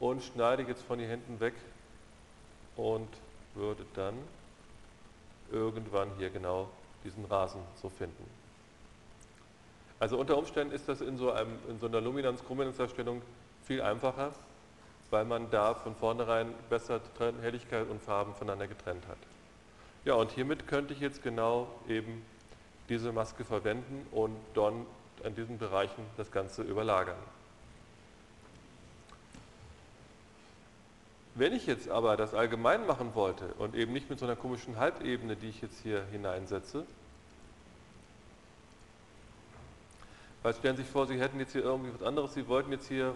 und 0.00 0.22
schneide 0.22 0.62
jetzt 0.62 0.82
von 0.82 0.98
hier 0.98 1.08
hinten 1.08 1.40
weg 1.40 1.54
und 2.76 3.08
würde 3.54 3.84
dann 3.94 4.14
irgendwann 5.50 6.08
hier 6.18 6.30
genau 6.30 6.68
diesen 7.04 7.24
Rasen 7.24 7.60
so 7.80 7.88
finden. 7.88 8.24
Also 10.00 10.18
unter 10.18 10.38
Umständen 10.38 10.72
ist 10.72 10.88
das 10.88 11.00
in 11.00 11.16
so, 11.16 11.32
einem, 11.32 11.58
in 11.68 11.80
so 11.80 11.86
einer 11.86 12.00
Luminanz-Chrominanz-Darstellung 12.00 13.20
viel 13.64 13.82
einfacher, 13.82 14.32
weil 15.10 15.24
man 15.24 15.50
da 15.50 15.74
von 15.74 15.96
vornherein 15.96 16.54
besser 16.70 17.00
Helligkeit 17.40 17.88
und 17.88 18.00
Farben 18.00 18.34
voneinander 18.34 18.68
getrennt 18.68 19.06
hat. 19.08 19.18
Ja, 20.08 20.14
und 20.14 20.32
hiermit 20.32 20.66
könnte 20.66 20.94
ich 20.94 21.00
jetzt 21.00 21.22
genau 21.22 21.68
eben 21.86 22.24
diese 22.88 23.12
Maske 23.12 23.44
verwenden 23.44 24.06
und 24.10 24.34
dann 24.54 24.86
an 25.22 25.34
diesen 25.34 25.58
Bereichen 25.58 26.02
das 26.16 26.32
Ganze 26.32 26.62
überlagern. 26.62 27.18
Wenn 31.34 31.52
ich 31.52 31.66
jetzt 31.66 31.90
aber 31.90 32.16
das 32.16 32.32
allgemein 32.32 32.86
machen 32.86 33.14
wollte 33.14 33.52
und 33.58 33.74
eben 33.74 33.92
nicht 33.92 34.08
mit 34.08 34.18
so 34.18 34.24
einer 34.24 34.34
komischen 34.34 34.78
Halbebene, 34.78 35.36
die 35.36 35.50
ich 35.50 35.60
jetzt 35.60 35.82
hier 35.82 36.02
hineinsetze, 36.10 36.86
weil 40.42 40.54
stellen 40.54 40.76
Sie 40.78 40.84
sich 40.84 40.90
vor, 40.90 41.06
Sie 41.06 41.20
hätten 41.20 41.38
jetzt 41.38 41.52
hier 41.52 41.64
irgendwie 41.64 41.92
was 41.92 42.02
anderes, 42.02 42.32
Sie 42.32 42.48
wollten 42.48 42.72
jetzt 42.72 42.88
hier 42.88 43.14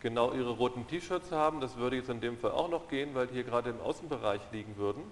genau 0.00 0.32
Ihre 0.32 0.50
roten 0.50 0.88
T-Shirts 0.88 1.30
haben, 1.30 1.60
das 1.60 1.76
würde 1.76 1.94
jetzt 1.94 2.10
in 2.10 2.20
dem 2.20 2.36
Fall 2.36 2.50
auch 2.50 2.68
noch 2.68 2.88
gehen, 2.88 3.14
weil 3.14 3.28
die 3.28 3.34
hier 3.34 3.44
gerade 3.44 3.70
im 3.70 3.80
Außenbereich 3.80 4.40
liegen 4.50 4.76
würden. 4.76 5.04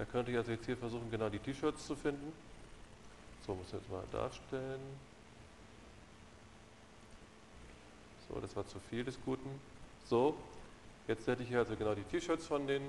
Da 0.00 0.06
könnte 0.06 0.30
ich 0.30 0.38
also 0.38 0.50
jetzt 0.52 0.64
hier 0.64 0.78
versuchen, 0.78 1.10
genau 1.10 1.28
die 1.28 1.38
T-Shirts 1.38 1.86
zu 1.86 1.94
finden. 1.94 2.32
So, 3.46 3.54
muss 3.54 3.66
ich 3.66 3.74
jetzt 3.74 3.90
mal 3.90 4.02
darstellen. 4.10 4.80
So, 8.26 8.40
das 8.40 8.56
war 8.56 8.66
zu 8.66 8.78
viel 8.88 9.04
des 9.04 9.18
Guten. 9.22 9.60
So, 10.06 10.34
jetzt 11.06 11.26
hätte 11.26 11.42
ich 11.42 11.50
hier 11.50 11.58
also 11.58 11.76
genau 11.76 11.94
die 11.94 12.04
T-Shirts 12.04 12.46
von 12.46 12.66
den 12.66 12.80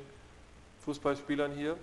Fußballspielern 0.86 1.52
hier. 1.54 1.76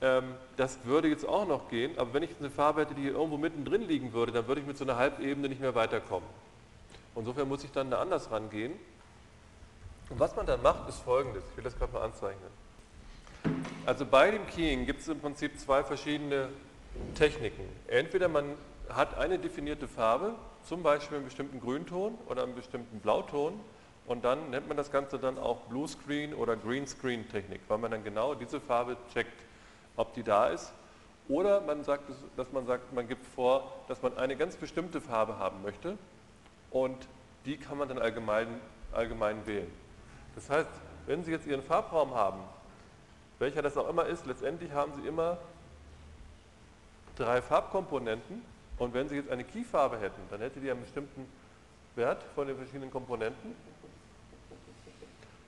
Ähm, 0.00 0.34
das 0.56 0.84
würde 0.84 1.06
jetzt 1.06 1.24
auch 1.24 1.46
noch 1.46 1.68
gehen, 1.68 1.96
aber 1.96 2.12
wenn 2.12 2.24
ich 2.24 2.30
eine 2.40 2.50
Farbe 2.50 2.80
hätte, 2.80 2.96
die 2.96 3.02
hier 3.02 3.12
irgendwo 3.12 3.36
mittendrin 3.36 3.82
liegen 3.82 4.12
würde, 4.12 4.32
dann 4.32 4.48
würde 4.48 4.60
ich 4.60 4.66
mit 4.66 4.76
so 4.76 4.82
einer 4.82 4.96
Halbebene 4.96 5.50
nicht 5.50 5.60
mehr 5.60 5.76
weiterkommen. 5.76 6.28
Insofern 7.14 7.46
muss 7.46 7.62
ich 7.62 7.70
dann 7.70 7.92
da 7.92 8.00
anders 8.00 8.28
rangehen. 8.32 8.72
Und 10.10 10.18
was 10.18 10.34
man 10.34 10.46
dann 10.46 10.62
macht, 10.62 10.88
ist 10.88 10.98
folgendes. 10.98 11.44
Ich 11.48 11.56
will 11.56 11.62
das 11.62 11.78
gerade 11.78 11.92
mal 11.92 12.02
anzeichnen. 12.02 12.71
Also 13.84 14.06
bei 14.06 14.30
dem 14.30 14.46
Keying 14.46 14.86
gibt 14.86 15.00
es 15.00 15.08
im 15.08 15.18
Prinzip 15.18 15.58
zwei 15.58 15.82
verschiedene 15.82 16.50
Techniken. 17.16 17.64
Entweder 17.88 18.28
man 18.28 18.54
hat 18.88 19.18
eine 19.18 19.40
definierte 19.40 19.88
Farbe, 19.88 20.36
zum 20.62 20.84
Beispiel 20.84 21.16
einen 21.16 21.24
bestimmten 21.24 21.60
Grünton 21.60 22.16
oder 22.28 22.44
einen 22.44 22.54
bestimmten 22.54 23.00
Blauton 23.00 23.58
und 24.06 24.24
dann 24.24 24.50
nennt 24.50 24.68
man 24.68 24.76
das 24.76 24.92
Ganze 24.92 25.18
dann 25.18 25.36
auch 25.36 25.62
Blue 25.62 25.88
Screen 25.88 26.32
oder 26.32 26.54
Green 26.54 26.86
Screen 26.86 27.28
Technik, 27.28 27.60
weil 27.66 27.78
man 27.78 27.90
dann 27.90 28.04
genau 28.04 28.36
diese 28.36 28.60
Farbe 28.60 28.96
checkt, 29.12 29.42
ob 29.96 30.14
die 30.14 30.22
da 30.22 30.46
ist. 30.46 30.72
Oder 31.28 31.60
man 31.60 31.82
sagt, 31.82 32.04
dass 32.36 32.52
man 32.52 32.66
sagt, 32.66 32.92
man 32.92 33.08
gibt 33.08 33.26
vor, 33.34 33.72
dass 33.88 34.00
man 34.00 34.16
eine 34.16 34.36
ganz 34.36 34.54
bestimmte 34.56 35.00
Farbe 35.00 35.40
haben 35.40 35.60
möchte 35.62 35.98
und 36.70 37.08
die 37.46 37.56
kann 37.56 37.78
man 37.78 37.88
dann 37.88 37.98
allgemein, 37.98 38.46
allgemein 38.92 39.44
wählen. 39.44 39.72
Das 40.36 40.48
heißt, 40.48 40.70
wenn 41.06 41.24
Sie 41.24 41.32
jetzt 41.32 41.48
Ihren 41.48 41.64
Farbraum 41.64 42.14
haben, 42.14 42.42
welcher 43.42 43.60
das 43.60 43.76
auch 43.76 43.88
immer 43.88 44.06
ist, 44.06 44.24
letztendlich 44.24 44.70
haben 44.70 44.92
Sie 44.94 45.04
immer 45.04 45.36
drei 47.16 47.42
Farbkomponenten 47.42 48.40
und 48.78 48.94
wenn 48.94 49.08
Sie 49.08 49.16
jetzt 49.16 49.30
eine 49.30 49.42
Keyfarbe 49.42 49.98
hätten, 49.98 50.22
dann 50.30 50.40
hätte 50.40 50.60
die 50.60 50.70
einen 50.70 50.82
bestimmten 50.82 51.26
Wert 51.96 52.22
von 52.36 52.46
den 52.46 52.56
verschiedenen 52.56 52.92
Komponenten. 52.92 53.56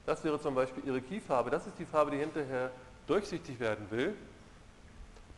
Das 0.07 0.25
wäre 0.25 0.41
zum 0.41 0.57
Beispiel 0.57 0.83
Ihre 0.85 1.01
Keyfarbe, 1.01 1.51
das 1.51 1.69
ist 1.69 1.79
die 1.79 1.85
Farbe, 1.85 2.11
die 2.11 2.16
hinterher 2.16 2.73
durchsichtig 3.07 3.61
werden 3.61 3.89
will. 3.91 4.16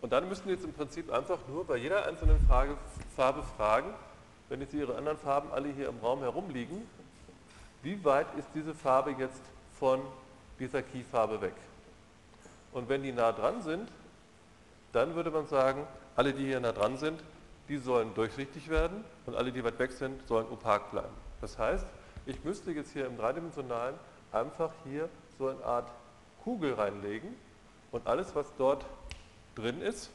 Und 0.00 0.14
dann 0.14 0.26
müssen 0.26 0.44
Sie 0.46 0.52
jetzt 0.52 0.64
im 0.64 0.72
Prinzip 0.72 1.12
einfach 1.12 1.38
nur 1.48 1.66
bei 1.66 1.76
jeder 1.76 2.06
einzelnen 2.06 2.40
Frage, 2.46 2.78
Farbe 3.14 3.42
fragen, 3.58 3.92
wenn 4.48 4.62
jetzt 4.62 4.72
Ihre 4.72 4.96
anderen 4.96 5.18
Farben 5.18 5.52
alle 5.52 5.68
hier 5.68 5.90
im 5.90 5.98
Raum 5.98 6.20
herumliegen, 6.20 6.88
wie 7.82 8.02
weit 8.02 8.28
ist 8.38 8.48
diese 8.54 8.74
Farbe 8.74 9.14
jetzt 9.18 9.42
von 9.78 10.00
dieser 10.58 10.80
Keyfarbe 10.80 11.42
weg? 11.42 11.54
Und 12.72 12.88
wenn 12.88 13.02
die 13.02 13.12
nah 13.12 13.32
dran 13.32 13.62
sind, 13.62 13.90
dann 14.92 15.14
würde 15.14 15.30
man 15.30 15.46
sagen, 15.46 15.86
alle, 16.14 16.32
die 16.32 16.46
hier 16.46 16.60
nah 16.60 16.72
dran 16.72 16.96
sind, 16.96 17.22
die 17.68 17.78
sollen 17.78 18.14
durchsichtig 18.14 18.68
werden 18.68 19.04
und 19.26 19.34
alle, 19.34 19.52
die 19.52 19.62
weit 19.64 19.78
weg 19.78 19.92
sind, 19.92 20.26
sollen 20.26 20.46
opak 20.50 20.90
bleiben. 20.90 21.14
Das 21.40 21.58
heißt, 21.58 21.86
ich 22.26 22.42
müsste 22.44 22.72
jetzt 22.72 22.92
hier 22.92 23.06
im 23.06 23.16
dreidimensionalen 23.16 23.94
einfach 24.32 24.72
hier 24.84 25.08
so 25.38 25.48
eine 25.48 25.64
Art 25.64 25.90
Kugel 26.42 26.74
reinlegen 26.74 27.34
und 27.90 28.06
alles, 28.06 28.34
was 28.34 28.46
dort 28.56 28.84
drin 29.54 29.80
ist, 29.80 30.10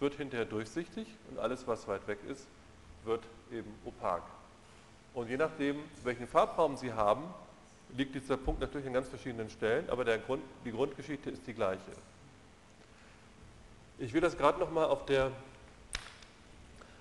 wird 0.00 0.14
hinterher 0.14 0.46
durchsichtig 0.46 1.06
und 1.30 1.38
alles, 1.38 1.66
was 1.66 1.86
weit 1.88 2.06
weg 2.08 2.18
ist, 2.28 2.46
wird 3.04 3.22
eben 3.50 3.72
opak. 3.84 4.22
Und 5.14 5.28
je 5.28 5.36
nachdem, 5.36 5.76
welchen 6.04 6.26
Farbraum 6.26 6.76
Sie 6.76 6.92
haben, 6.92 7.22
liegt 7.96 8.14
dieser 8.14 8.36
Punkt 8.36 8.60
natürlich 8.60 8.86
an 8.86 8.92
ganz 8.92 9.08
verschiedenen 9.08 9.50
Stellen, 9.50 9.88
aber 9.90 10.04
Grund, 10.18 10.42
die 10.64 10.72
Grundgeschichte 10.72 11.30
ist 11.30 11.46
die 11.46 11.54
gleiche. 11.54 11.80
Ich 13.98 14.12
will 14.12 14.20
das 14.20 14.36
gerade 14.36 14.58
nochmal 14.58 14.86
auf 14.86 15.04
der, 15.06 15.30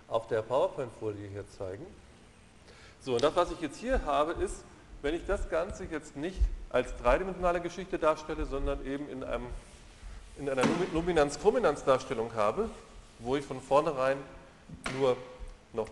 auf 0.08 0.28
der 0.28 0.42
PowerPoint-Folie 0.42 1.30
hier 1.30 1.46
zeigen. 1.58 1.86
So, 3.00 3.14
und 3.14 3.24
das, 3.24 3.36
was 3.36 3.52
ich 3.52 3.60
jetzt 3.62 3.78
hier 3.78 4.06
habe, 4.06 4.34
ist, 4.34 4.64
wenn 5.02 5.16
ich 5.16 5.26
das 5.26 5.50
Ganze 5.50 5.86
jetzt 5.86 6.16
nicht 6.16 6.40
als 6.70 6.96
dreidimensionale 6.98 7.62
Geschichte 7.62 7.98
darstelle, 7.98 8.46
sondern 8.46 8.86
eben 8.86 9.10
in, 9.10 9.24
einem, 9.24 9.48
in 10.38 10.50
einer 10.50 10.64
Luminanz-Chrominanz-Darstellung 10.94 12.34
habe, 12.36 12.70
wo 13.20 13.36
ich 13.36 13.46
von 13.46 13.60
vornherein 13.62 14.18
nur 15.00 15.18
noch 15.74 15.88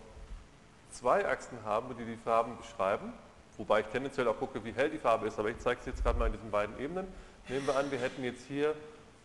zwei 0.92 1.26
Achsen 1.26 1.58
habe, 1.64 1.94
die 1.94 2.04
die 2.04 2.16
Farben 2.16 2.56
beschreiben, 2.56 3.12
wobei 3.60 3.80
ich 3.80 3.86
tendenziell 3.88 4.26
auch 4.26 4.38
gucke, 4.38 4.64
wie 4.64 4.72
hell 4.72 4.88
die 4.88 4.96
Farbe 4.96 5.26
ist, 5.26 5.38
aber 5.38 5.50
ich 5.50 5.58
zeige 5.58 5.80
es 5.80 5.86
jetzt 5.86 6.02
gerade 6.02 6.18
mal 6.18 6.26
in 6.26 6.32
diesen 6.32 6.50
beiden 6.50 6.78
Ebenen. 6.78 7.06
Nehmen 7.46 7.66
wir 7.66 7.76
an, 7.76 7.90
wir 7.90 7.98
hätten 7.98 8.24
jetzt 8.24 8.46
hier 8.46 8.74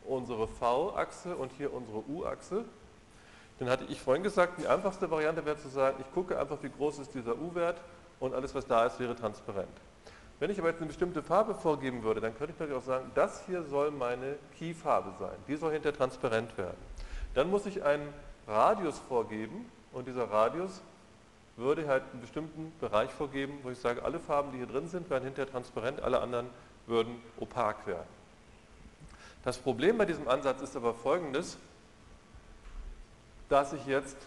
unsere 0.04 0.46
V-Achse 0.46 1.38
und 1.38 1.54
hier 1.54 1.74
unsere 1.74 2.04
U-Achse. 2.10 2.66
Dann 3.60 3.70
hatte 3.70 3.86
ich 3.86 4.02
vorhin 4.02 4.24
gesagt, 4.24 4.60
die 4.60 4.68
einfachste 4.68 5.10
Variante 5.10 5.46
wäre 5.46 5.58
zu 5.58 5.70
sagen, 5.70 5.96
ich 6.02 6.14
gucke 6.14 6.38
einfach, 6.38 6.58
wie 6.62 6.70
groß 6.70 7.00
ist 7.00 7.14
dieser 7.14 7.38
U-Wert 7.38 7.80
und 8.20 8.34
alles, 8.34 8.54
was 8.54 8.68
da 8.68 8.86
ist, 8.86 9.00
wäre 9.00 9.16
transparent. 9.16 9.70
Wenn 10.40 10.50
ich 10.50 10.60
aber 10.60 10.68
jetzt 10.68 10.80
eine 10.80 10.88
bestimmte 10.88 11.24
Farbe 11.24 11.56
vorgeben 11.56 12.04
würde, 12.04 12.20
dann 12.20 12.38
könnte 12.38 12.52
ich 12.52 12.60
natürlich 12.60 12.84
auch 12.84 12.86
sagen, 12.86 13.10
das 13.16 13.46
hier 13.46 13.64
soll 13.64 13.92
meine 13.92 14.36
Key-Farbe 14.60 15.14
sein. 15.18 15.38
Die 15.48 15.56
soll 15.56 15.72
hinterher 15.72 15.98
transparent 15.98 16.58
werden. 16.58 16.78
Dann 17.34 17.50
muss 17.50 17.66
ich 17.66 17.84
einen 17.84 18.14
Radius 18.46 19.00
vorgeben 19.00 19.72
und 19.94 20.10
dieser 20.10 20.30
Radius 20.30 20.82
würde 21.58 21.88
halt 21.88 22.04
einen 22.12 22.22
bestimmten 22.22 22.74
Bereich 22.80 23.12
vorgeben, 23.12 23.60
wo 23.64 23.70
ich 23.70 23.80
sage, 23.80 24.04
alle 24.04 24.20
Farben, 24.20 24.52
die 24.52 24.58
hier 24.58 24.68
drin 24.68 24.88
sind, 24.88 25.10
werden 25.10 25.24
hinterher 25.24 25.50
transparent, 25.50 26.02
alle 26.02 26.20
anderen 26.20 26.48
würden 26.88 27.22
opak 27.40 27.88
werden. 27.88 28.08
Das 29.44 29.58
Problem 29.58 29.98
bei 29.98 30.06
diesem 30.06 30.28
Ansatz 30.28 30.62
ist 30.62 30.76
aber 30.76 30.94
folgendes, 30.94 31.58
dass 33.48 33.74
ich 33.74 33.86
jetzt 33.86 34.18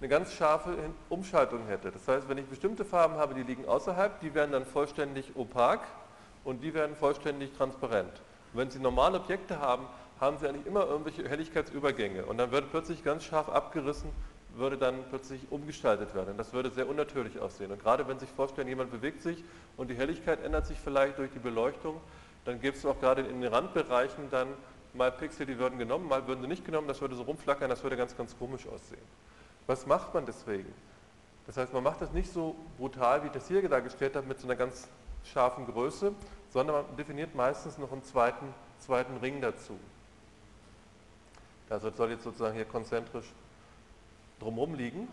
eine 0.00 0.08
ganz 0.08 0.32
scharfe 0.32 0.76
Umschaltung 1.08 1.66
hätte. 1.66 1.90
Das 1.90 2.06
heißt, 2.06 2.28
wenn 2.28 2.38
ich 2.38 2.46
bestimmte 2.46 2.84
Farben 2.84 3.14
habe, 3.14 3.34
die 3.34 3.42
liegen 3.42 3.66
außerhalb, 3.66 4.20
die 4.20 4.34
werden 4.34 4.52
dann 4.52 4.66
vollständig 4.66 5.36
opak 5.36 5.80
und 6.44 6.62
die 6.62 6.74
werden 6.74 6.96
vollständig 6.96 7.52
transparent. 7.56 8.12
Und 8.52 8.58
wenn 8.58 8.70
Sie 8.70 8.80
normale 8.80 9.20
Objekte 9.20 9.60
haben, 9.60 9.86
haben 10.20 10.38
Sie 10.38 10.48
eigentlich 10.48 10.66
immer 10.66 10.86
irgendwelche 10.86 11.28
Helligkeitsübergänge 11.28 12.26
und 12.26 12.36
dann 12.38 12.50
wird 12.50 12.70
plötzlich 12.70 13.04
ganz 13.04 13.24
scharf 13.24 13.48
abgerissen 13.48 14.10
würde 14.56 14.78
dann 14.78 15.04
plötzlich 15.08 15.40
umgestaltet 15.50 16.14
werden. 16.14 16.36
Das 16.36 16.52
würde 16.52 16.70
sehr 16.70 16.88
unnatürlich 16.88 17.38
aussehen. 17.40 17.70
Und 17.72 17.82
gerade 17.82 18.06
wenn 18.08 18.18
Sie 18.18 18.26
sich 18.26 18.34
vorstellen, 18.34 18.68
jemand 18.68 18.90
bewegt 18.90 19.22
sich 19.22 19.42
und 19.76 19.88
die 19.88 19.94
Helligkeit 19.94 20.42
ändert 20.42 20.66
sich 20.66 20.78
vielleicht 20.78 21.18
durch 21.18 21.30
die 21.32 21.38
Beleuchtung, 21.38 22.00
dann 22.44 22.60
gibt 22.60 22.76
es 22.76 22.86
auch 22.86 22.98
gerade 23.00 23.22
in 23.22 23.40
den 23.40 23.52
Randbereichen 23.52 24.30
dann 24.30 24.48
mal 24.92 25.10
Pixel, 25.10 25.46
die 25.46 25.58
würden 25.58 25.78
genommen, 25.78 26.08
mal 26.08 26.26
würden 26.26 26.42
sie 26.42 26.48
nicht 26.48 26.64
genommen, 26.64 26.88
das 26.88 27.00
würde 27.00 27.16
so 27.16 27.22
rumflackern, 27.22 27.68
das 27.68 27.82
würde 27.82 27.96
ganz, 27.96 28.16
ganz 28.16 28.38
komisch 28.38 28.66
aussehen. 28.66 29.02
Was 29.66 29.86
macht 29.86 30.14
man 30.14 30.26
deswegen? 30.26 30.72
Das 31.46 31.56
heißt, 31.56 31.72
man 31.72 31.82
macht 31.82 32.00
das 32.00 32.12
nicht 32.12 32.32
so 32.32 32.54
brutal, 32.78 33.22
wie 33.22 33.26
ich 33.26 33.32
das 33.32 33.48
hier 33.48 33.66
dargestellt 33.68 34.16
habe, 34.16 34.26
mit 34.26 34.38
so 34.38 34.46
einer 34.46 34.56
ganz 34.56 34.88
scharfen 35.24 35.66
Größe, 35.66 36.12
sondern 36.50 36.76
man 36.76 36.96
definiert 36.96 37.34
meistens 37.34 37.78
noch 37.78 37.92
einen 37.92 38.02
zweiten, 38.02 38.46
zweiten 38.78 39.16
Ring 39.18 39.40
dazu. 39.40 39.78
Also 41.68 41.90
soll 41.90 42.10
jetzt 42.10 42.24
sozusagen 42.24 42.54
hier 42.54 42.66
konzentrisch 42.66 43.26
drumherum 44.40 44.74
liegen. 44.74 45.08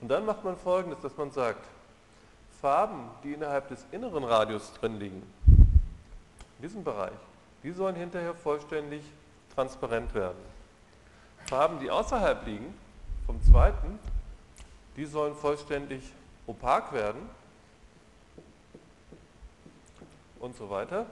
Und 0.00 0.08
dann 0.08 0.26
macht 0.26 0.44
man 0.44 0.56
folgendes, 0.56 1.00
dass 1.00 1.16
man 1.16 1.30
sagt, 1.30 1.64
Farben, 2.60 3.10
die 3.22 3.32
innerhalb 3.32 3.68
des 3.68 3.84
inneren 3.92 4.24
Radius 4.24 4.72
drin 4.74 4.98
liegen, 4.98 5.22
in 5.46 6.62
diesem 6.62 6.84
Bereich, 6.84 7.12
die 7.62 7.72
sollen 7.72 7.96
hinterher 7.96 8.34
vollständig 8.34 9.02
transparent 9.54 10.14
werden. 10.14 10.38
Farben, 11.46 11.78
die 11.80 11.90
außerhalb 11.90 12.46
liegen, 12.46 12.74
vom 13.26 13.42
zweiten, 13.42 13.98
die 14.96 15.06
sollen 15.06 15.34
vollständig 15.34 16.12
opak 16.46 16.92
werden 16.92 17.28
und 20.40 20.56
so 20.56 20.70
weiter. 20.70 21.06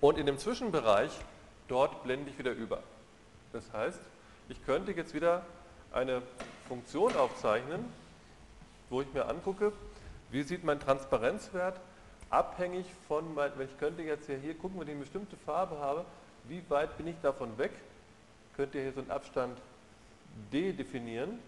Und 0.00 0.18
in 0.18 0.26
dem 0.26 0.38
Zwischenbereich, 0.38 1.10
dort 1.68 2.02
blende 2.02 2.30
ich 2.30 2.38
wieder 2.38 2.52
über. 2.52 2.82
Das 3.52 3.72
heißt, 3.72 4.00
ich 4.48 4.64
könnte 4.64 4.92
jetzt 4.92 5.14
wieder 5.14 5.44
eine 5.92 6.22
Funktion 6.68 7.14
aufzeichnen, 7.16 7.84
wo 8.90 9.00
ich 9.00 9.12
mir 9.12 9.26
angucke, 9.26 9.72
wie 10.30 10.42
sieht 10.42 10.64
mein 10.64 10.80
Transparenzwert 10.80 11.78
abhängig 12.30 12.86
von, 13.06 13.34
mein, 13.34 13.52
wenn 13.56 13.68
ich 13.68 13.78
könnte 13.78 14.02
jetzt 14.02 14.26
hier, 14.26 14.38
hier 14.38 14.54
gucken, 14.54 14.80
wenn 14.80 14.88
ich 14.88 14.94
eine 14.94 15.02
bestimmte 15.02 15.36
Farbe 15.36 15.78
habe, 15.78 16.04
wie 16.44 16.62
weit 16.68 16.96
bin 16.96 17.06
ich 17.06 17.16
davon 17.22 17.56
weg, 17.58 17.70
könnt 18.56 18.74
ihr 18.74 18.82
hier 18.82 18.92
so 18.92 19.00
einen 19.00 19.10
Abstand 19.10 19.58
d 20.52 20.72
definieren. 20.72 21.38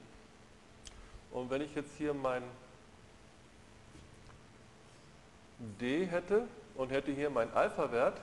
Und 1.33 1.51
wenn 1.51 1.61
ich 1.61 1.75
jetzt 1.75 1.97
hier 1.99 2.15
mein 2.15 2.43
d 5.81 6.07
hätte 6.07 6.47
und 6.77 6.91
hätte 6.91 7.11
hier 7.11 7.31
meinen 7.31 7.53
Alpha-Wert, 7.53 8.21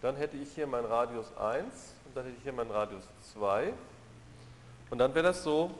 dann 0.00 0.16
hätte 0.16 0.36
ich 0.36 0.52
hier 0.54 0.66
meinen 0.66 0.86
Radius 0.86 1.36
1 1.36 1.94
und 2.12 2.16
dann 2.16 2.24
hätte 2.26 2.36
ich 2.36 2.42
hier 2.42 2.52
meinen 2.52 2.70
Radius 2.70 3.04
2. 3.32 3.72
Und 4.90 4.98
dann 4.98 5.14
wäre 5.14 5.24
das 5.24 5.42
so, 5.42 5.70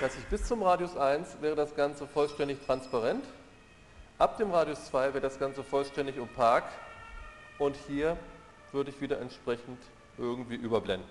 dass 0.00 0.16
ich 0.16 0.24
bis 0.28 0.46
zum 0.46 0.62
Radius 0.62 0.96
1 0.96 1.42
wäre 1.42 1.54
das 1.54 1.76
Ganze 1.76 2.06
vollständig 2.06 2.58
transparent. 2.64 3.22
Ab 4.18 4.38
dem 4.38 4.50
Radius 4.50 4.86
2 4.86 5.08
wäre 5.12 5.20
das 5.20 5.38
Ganze 5.38 5.62
vollständig 5.62 6.18
opak 6.18 6.64
und 7.58 7.76
hier 7.86 8.16
würde 8.72 8.88
ich 8.88 8.98
wieder 9.02 9.20
entsprechend 9.20 9.78
irgendwie 10.16 10.54
überblenden. 10.54 11.06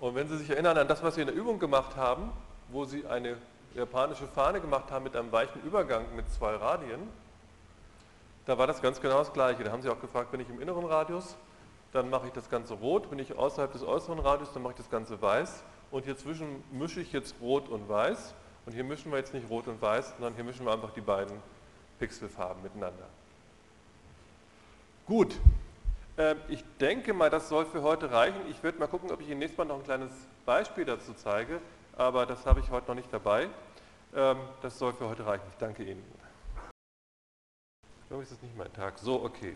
Und 0.00 0.16
wenn 0.16 0.26
Sie 0.26 0.38
sich 0.38 0.50
erinnern 0.50 0.76
an 0.76 0.88
das, 0.88 1.00
was 1.04 1.14
wir 1.14 1.22
in 1.22 1.28
der 1.28 1.36
Übung 1.36 1.60
gemacht 1.60 1.94
haben, 1.94 2.32
wo 2.72 2.84
Sie 2.86 3.06
eine 3.06 3.36
japanische 3.76 4.26
Fahne 4.26 4.60
gemacht 4.60 4.90
haben 4.90 5.04
mit 5.04 5.14
einem 5.14 5.30
weichen 5.30 5.62
Übergang 5.62 6.06
mit 6.16 6.28
zwei 6.32 6.56
Radien, 6.56 7.08
da 8.46 8.58
war 8.58 8.66
das 8.66 8.82
ganz 8.82 9.00
genau 9.00 9.18
das 9.18 9.32
Gleiche. 9.32 9.62
Da 9.62 9.70
haben 9.70 9.82
Sie 9.82 9.88
auch 9.88 10.00
gefragt, 10.00 10.32
bin 10.32 10.40
ich 10.40 10.48
im 10.48 10.60
inneren 10.60 10.84
Radius, 10.84 11.36
dann 11.92 12.10
mache 12.10 12.26
ich 12.26 12.32
das 12.32 12.48
Ganze 12.48 12.74
rot, 12.74 13.10
bin 13.10 13.18
ich 13.18 13.36
außerhalb 13.36 13.70
des 13.72 13.82
äußeren 13.82 14.18
Radius, 14.18 14.52
dann 14.52 14.62
mache 14.62 14.72
ich 14.72 14.78
das 14.78 14.90
Ganze 14.90 15.20
weiß 15.20 15.62
und 15.90 16.04
hier 16.04 16.16
zwischen 16.16 16.64
mische 16.72 17.00
ich 17.00 17.12
jetzt 17.12 17.34
rot 17.40 17.68
und 17.68 17.88
weiß 17.88 18.34
und 18.66 18.72
hier 18.72 18.84
mischen 18.84 19.12
wir 19.12 19.18
jetzt 19.18 19.34
nicht 19.34 19.48
rot 19.48 19.68
und 19.68 19.80
weiß, 19.80 20.14
sondern 20.16 20.34
hier 20.34 20.44
mischen 20.44 20.64
wir 20.64 20.72
einfach 20.72 20.92
die 20.92 21.00
beiden 21.00 21.36
Pixelfarben 21.98 22.62
miteinander. 22.62 23.06
Gut, 25.06 25.38
ähm, 26.16 26.38
ich 26.48 26.64
denke 26.80 27.12
mal, 27.12 27.28
das 27.28 27.48
soll 27.48 27.66
für 27.66 27.82
heute 27.82 28.10
reichen. 28.10 28.40
Ich 28.48 28.62
werde 28.62 28.78
mal 28.78 28.86
gucken, 28.86 29.10
ob 29.10 29.20
ich 29.20 29.28
Ihnen 29.28 29.40
nächstes 29.40 29.58
Mal 29.58 29.64
noch 29.64 29.76
ein 29.76 29.84
kleines 29.84 30.12
Beispiel 30.46 30.84
dazu 30.84 31.12
zeige, 31.14 31.60
aber 31.96 32.24
das 32.24 32.46
habe 32.46 32.60
ich 32.60 32.70
heute 32.70 32.88
noch 32.88 32.94
nicht 32.94 33.12
dabei. 33.12 33.48
Ähm, 34.14 34.38
das 34.62 34.78
soll 34.78 34.92
für 34.92 35.08
heute 35.08 35.26
reichen. 35.26 35.44
Ich 35.50 35.58
danke 35.58 35.82
Ihnen. 35.82 36.02
Irgendwie 38.08 38.24
ist 38.24 38.32
das 38.32 38.42
nicht 38.42 38.56
mein 38.56 38.72
Tag. 38.72 38.98
So, 38.98 39.22
okay. 39.22 39.54